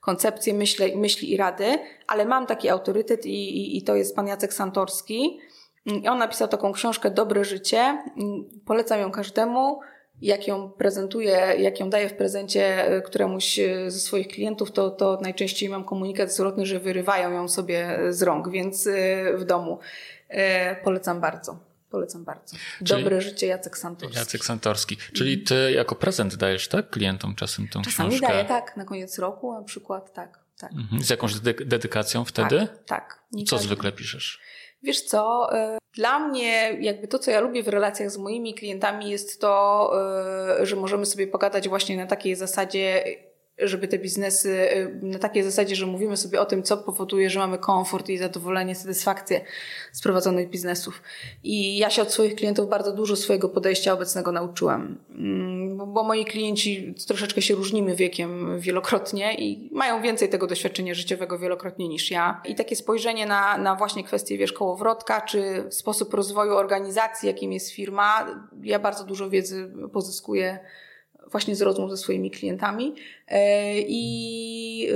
koncepcje, 0.00 0.54
myśli, 0.54 0.96
myśli 0.96 1.32
i 1.32 1.36
rady, 1.36 1.78
ale 2.06 2.26
mam 2.26 2.46
taki 2.46 2.68
autorytet 2.68 3.26
i, 3.26 3.30
i, 3.30 3.76
i 3.78 3.82
to 3.82 3.96
jest 3.96 4.16
pan 4.16 4.26
Jacek 4.26 4.54
Santorski. 4.54 5.38
I 5.86 6.08
on 6.08 6.18
napisał 6.18 6.48
taką 6.48 6.72
książkę 6.72 7.10
Dobre 7.10 7.44
Życie. 7.44 8.04
Polecam 8.66 9.00
ją 9.00 9.10
każdemu 9.10 9.80
jak 10.22 10.48
ją 10.48 10.70
prezentuję, 10.70 11.54
jak 11.58 11.80
ją 11.80 11.90
daję 11.90 12.08
w 12.08 12.14
prezencie 12.14 12.86
e, 12.86 13.02
któremuś 13.02 13.58
e, 13.58 13.90
ze 13.90 14.00
swoich 14.00 14.28
klientów, 14.28 14.72
to, 14.72 14.90
to 14.90 15.18
najczęściej 15.22 15.68
mam 15.68 15.84
komunikat 15.84 16.34
zwrotny, 16.34 16.66
że 16.66 16.80
wyrywają 16.80 17.32
ją 17.32 17.48
sobie 17.48 17.98
z 18.10 18.22
rąk, 18.22 18.50
więc 18.50 18.86
e, 18.86 19.36
w 19.36 19.44
domu 19.44 19.78
polecam 20.84 21.20
bardzo. 21.20 21.58
Polecam 21.90 22.24
bardzo. 22.24 22.56
Dobre 22.80 23.18
Czyli 23.18 23.30
życie 23.30 23.46
Jacek 23.46 23.78
Santorski. 23.78 24.18
Jacek 24.18 24.44
Santorski. 24.44 24.96
Czyli 25.12 25.42
ty 25.42 25.72
jako 25.72 25.94
prezent 25.94 26.36
dajesz, 26.36 26.68
tak? 26.68 26.90
Klientom 26.90 27.34
czasem 27.34 27.68
tą 27.68 27.82
Czasami 27.82 28.10
książkę? 28.10 28.26
daję, 28.26 28.44
tak. 28.44 28.76
Na 28.76 28.84
koniec 28.84 29.18
roku 29.18 29.52
na 29.52 29.62
przykład, 29.62 30.12
tak. 30.12 30.38
tak. 30.58 30.72
Mhm. 30.72 31.02
Z 31.02 31.10
jakąś 31.10 31.40
dedykacją 31.66 32.24
wtedy? 32.24 32.58
Tak, 32.58 32.84
tak. 32.86 33.22
Co 33.46 33.58
zwykle 33.58 33.92
piszesz? 33.92 34.40
Wiesz 34.82 35.00
co, 35.02 35.50
dla 35.94 36.18
mnie 36.18 36.76
jakby 36.80 37.08
to, 37.08 37.18
co 37.18 37.30
ja 37.30 37.40
lubię 37.40 37.62
w 37.62 37.68
relacjach 37.68 38.10
z 38.10 38.18
moimi 38.18 38.54
klientami 38.54 39.10
jest 39.10 39.40
to, 39.40 39.92
y, 40.60 40.66
że 40.66 40.76
możemy 40.76 41.06
sobie 41.06 41.26
pogadać 41.26 41.68
właśnie 41.68 41.96
na 41.96 42.06
takiej 42.06 42.34
zasadzie 42.34 43.04
żeby 43.58 43.88
te 43.88 43.98
biznesy 43.98 44.68
na 45.02 45.18
takiej 45.18 45.42
zasadzie, 45.42 45.76
że 45.76 45.86
mówimy 45.86 46.16
sobie 46.16 46.40
o 46.40 46.44
tym, 46.44 46.62
co 46.62 46.76
powoduje, 46.76 47.30
że 47.30 47.38
mamy 47.38 47.58
komfort 47.58 48.08
i 48.08 48.18
zadowolenie, 48.18 48.74
satysfakcję 48.74 49.40
z 49.92 50.02
prowadzonych 50.02 50.50
biznesów. 50.50 51.02
I 51.44 51.78
ja 51.78 51.90
się 51.90 52.02
od 52.02 52.12
swoich 52.12 52.34
klientów 52.34 52.68
bardzo 52.68 52.92
dużo 52.92 53.16
swojego 53.16 53.48
podejścia 53.48 53.92
obecnego 53.92 54.32
nauczyłam. 54.32 54.98
Mm, 55.10 55.92
bo 55.92 56.02
moi 56.02 56.24
klienci 56.24 56.94
troszeczkę 57.06 57.42
się 57.42 57.54
różnimy 57.54 57.96
wiekiem 57.96 58.60
wielokrotnie 58.60 59.34
i 59.34 59.68
mają 59.72 60.02
więcej 60.02 60.28
tego 60.28 60.46
doświadczenia 60.46 60.94
życiowego 60.94 61.38
wielokrotnie 61.38 61.88
niż 61.88 62.10
ja. 62.10 62.42
I 62.44 62.54
takie 62.54 62.76
spojrzenie 62.76 63.26
na, 63.26 63.58
na 63.58 63.74
właśnie 63.74 64.04
kwestie, 64.04 64.38
wiesz, 64.38 64.52
kołowrotka, 64.52 65.20
czy 65.20 65.64
sposób 65.70 66.14
rozwoju 66.14 66.54
organizacji, 66.54 67.26
jakim 67.26 67.52
jest 67.52 67.70
firma, 67.70 68.26
ja 68.62 68.78
bardzo 68.78 69.04
dużo 69.04 69.30
wiedzy 69.30 69.72
pozyskuję 69.92 70.58
właśnie 71.30 71.56
z 71.56 71.62
rozmów 71.62 71.90
ze 71.90 71.96
swoimi 71.96 72.30
klientami. 72.30 72.94
E, 73.28 73.74
I 73.78 74.88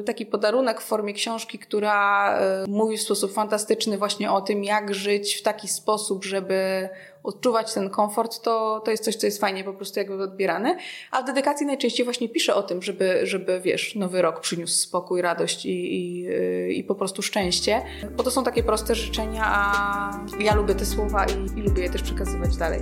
e, 0.00 0.04
taki 0.04 0.26
podarunek 0.26 0.80
w 0.80 0.84
formie 0.84 1.12
książki, 1.12 1.58
która 1.58 2.38
e, 2.38 2.64
mówi 2.68 2.96
w 2.96 3.02
sposób 3.02 3.32
fantastyczny 3.32 3.98
właśnie 3.98 4.32
o 4.32 4.40
tym, 4.40 4.64
jak 4.64 4.94
żyć 4.94 5.34
w 5.34 5.42
taki 5.42 5.68
sposób, 5.68 6.24
żeby 6.24 6.88
odczuwać 7.22 7.74
ten 7.74 7.90
komfort, 7.90 8.42
to, 8.42 8.82
to 8.84 8.90
jest 8.90 9.04
coś, 9.04 9.16
co 9.16 9.26
jest 9.26 9.40
fajnie 9.40 9.64
po 9.64 9.72
prostu 9.72 9.98
jakby 9.98 10.22
odbierane. 10.22 10.76
A 11.10 11.22
w 11.22 11.24
dedykacji 11.24 11.66
najczęściej 11.66 12.04
właśnie 12.04 12.28
piszę 12.28 12.54
o 12.54 12.62
tym, 12.62 12.82
żeby, 12.82 13.20
żeby 13.22 13.60
wiesz, 13.60 13.94
nowy 13.94 14.22
rok 14.22 14.40
przyniósł 14.40 14.74
spokój, 14.74 15.22
radość 15.22 15.66
i, 15.66 15.94
i, 15.94 16.78
i 16.78 16.84
po 16.84 16.94
prostu 16.94 17.22
szczęście. 17.22 17.82
Bo 18.16 18.22
to 18.22 18.30
są 18.30 18.44
takie 18.44 18.62
proste 18.62 18.94
życzenia, 18.94 19.42
a 19.44 20.26
ja 20.40 20.54
lubię 20.54 20.74
te 20.74 20.86
słowa 20.86 21.26
i, 21.26 21.58
i 21.58 21.62
lubię 21.62 21.82
je 21.82 21.90
też 21.90 22.02
przekazywać 22.02 22.56
dalej. 22.56 22.80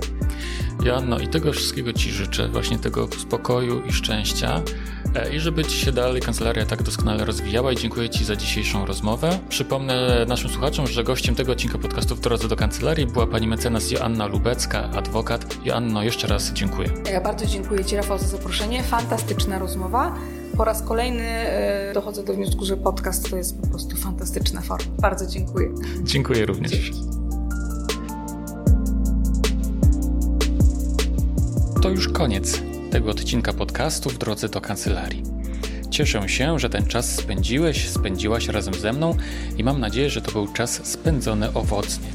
Joanno, 0.83 1.19
i 1.19 1.27
tego 1.27 1.51
wszystkiego 1.51 1.93
Ci 1.93 2.09
życzę, 2.09 2.47
właśnie 2.47 2.79
tego 2.79 3.07
spokoju 3.07 3.81
i 3.85 3.91
szczęścia. 3.91 4.61
E, 5.15 5.35
I 5.35 5.39
żeby 5.39 5.65
Ci 5.65 5.77
się 5.77 5.91
dalej 5.91 6.21
kancelaria 6.21 6.65
tak 6.65 6.83
doskonale 6.83 7.25
rozwijała 7.25 7.71
i 7.71 7.75
dziękuję 7.75 8.09
Ci 8.09 8.25
za 8.25 8.35
dzisiejszą 8.35 8.85
rozmowę. 8.85 9.39
Przypomnę 9.49 10.25
naszym 10.27 10.49
słuchaczom, 10.49 10.87
że 10.87 11.03
gościem 11.03 11.35
tego 11.35 11.51
odcinka 11.51 11.77
podcastu 11.77 12.15
w 12.15 12.19
drodze 12.19 12.47
do 12.47 12.55
kancelarii 12.55 13.07
była 13.07 13.27
pani 13.27 13.47
mecenas 13.47 13.91
Joanna 13.91 14.27
Lubecka, 14.27 14.89
adwokat. 14.91 15.57
Joanno, 15.65 16.03
jeszcze 16.03 16.27
raz 16.27 16.53
dziękuję. 16.53 16.89
Ja 17.11 17.21
bardzo 17.21 17.45
dziękuję 17.45 17.85
Ci 17.85 17.95
Rafał 17.95 18.17
za 18.17 18.27
zaproszenie. 18.27 18.83
Fantastyczna 18.83 19.59
rozmowa. 19.59 20.15
Po 20.57 20.63
raz 20.65 20.83
kolejny 20.83 21.23
e, 21.23 21.93
dochodzę 21.93 22.23
do 22.23 22.33
wniosku, 22.33 22.65
że 22.65 22.77
podcast 22.77 23.29
to 23.29 23.37
jest 23.37 23.61
po 23.61 23.67
prostu 23.67 23.97
fantastyczna 23.97 24.61
forma. 24.61 24.91
Bardzo 25.01 25.27
dziękuję. 25.27 25.69
Dziękuję 26.03 26.45
również. 26.45 26.71
Dzięki. 26.71 27.03
To 31.81 31.89
już 31.89 32.09
koniec 32.09 32.68
tego 32.89 33.11
odcinka 33.11 33.53
podcastu 33.53 34.09
w 34.09 34.17
drodze 34.17 34.49
do 34.49 34.61
kancelarii. 34.61 35.23
Cieszę 35.89 36.29
się, 36.29 36.59
że 36.59 36.69
ten 36.69 36.85
czas 36.85 37.15
spędziłeś, 37.15 37.89
spędziłaś 37.89 38.47
razem 38.47 38.73
ze 38.73 38.93
mną 38.93 39.17
i 39.57 39.63
mam 39.63 39.79
nadzieję, 39.79 40.09
że 40.09 40.21
to 40.21 40.31
był 40.31 40.47
czas 40.47 40.81
spędzony 40.83 41.53
owocnie. 41.53 42.07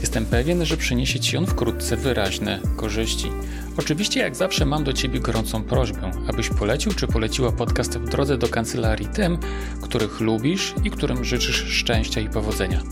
Jestem 0.00 0.26
pewien, 0.26 0.64
że 0.64 0.76
przyniesie 0.76 1.20
Ci 1.20 1.36
on 1.36 1.46
wkrótce 1.46 1.96
wyraźne 1.96 2.60
korzyści. 2.76 3.30
Oczywiście, 3.76 4.20
jak 4.20 4.36
zawsze, 4.36 4.66
mam 4.66 4.84
do 4.84 4.92
Ciebie 4.92 5.20
gorącą 5.20 5.62
prośbę, 5.62 6.10
abyś 6.28 6.48
polecił 6.48 6.92
czy 6.92 7.06
poleciła 7.06 7.52
podcast 7.52 7.98
w 7.98 8.08
drodze 8.08 8.38
do 8.38 8.48
kancelarii 8.48 9.06
tym, 9.06 9.38
których 9.82 10.20
lubisz 10.20 10.74
i 10.84 10.90
którym 10.90 11.24
życzysz 11.24 11.56
szczęścia 11.56 12.20
i 12.20 12.28
powodzenia. 12.28 12.82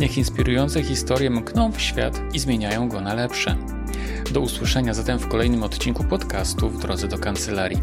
Niech 0.00 0.18
inspirujące 0.18 0.82
historie 0.82 1.30
mkną 1.30 1.72
w 1.72 1.80
świat 1.80 2.20
i 2.32 2.38
zmieniają 2.38 2.88
go 2.88 3.00
na 3.00 3.14
lepsze. 3.14 3.56
Do 4.32 4.40
usłyszenia 4.40 4.94
zatem 4.94 5.18
w 5.18 5.28
kolejnym 5.28 5.62
odcinku 5.62 6.04
podcastu 6.04 6.70
w 6.70 6.82
drodze 6.82 7.08
do 7.08 7.18
kancelarii. 7.18 7.80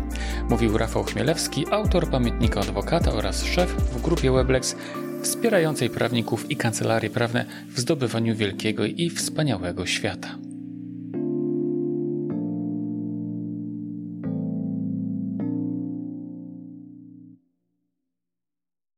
Mówił 0.50 0.78
Rafał 0.78 1.04
Chmielewski, 1.04 1.66
autor 1.72 2.10
pamiętnika 2.10 2.60
adwokata 2.60 3.12
oraz 3.14 3.44
szef 3.44 3.70
w 3.72 4.02
grupie 4.02 4.32
Weblex 4.32 4.76
wspierającej 5.22 5.90
prawników 5.90 6.52
i 6.52 6.56
kancelarie 6.56 7.10
prawne 7.10 7.46
w 7.68 7.80
zdobywaniu 7.80 8.36
wielkiego 8.36 8.86
i 8.86 9.10
wspaniałego 9.10 9.86
świata. 9.86 10.51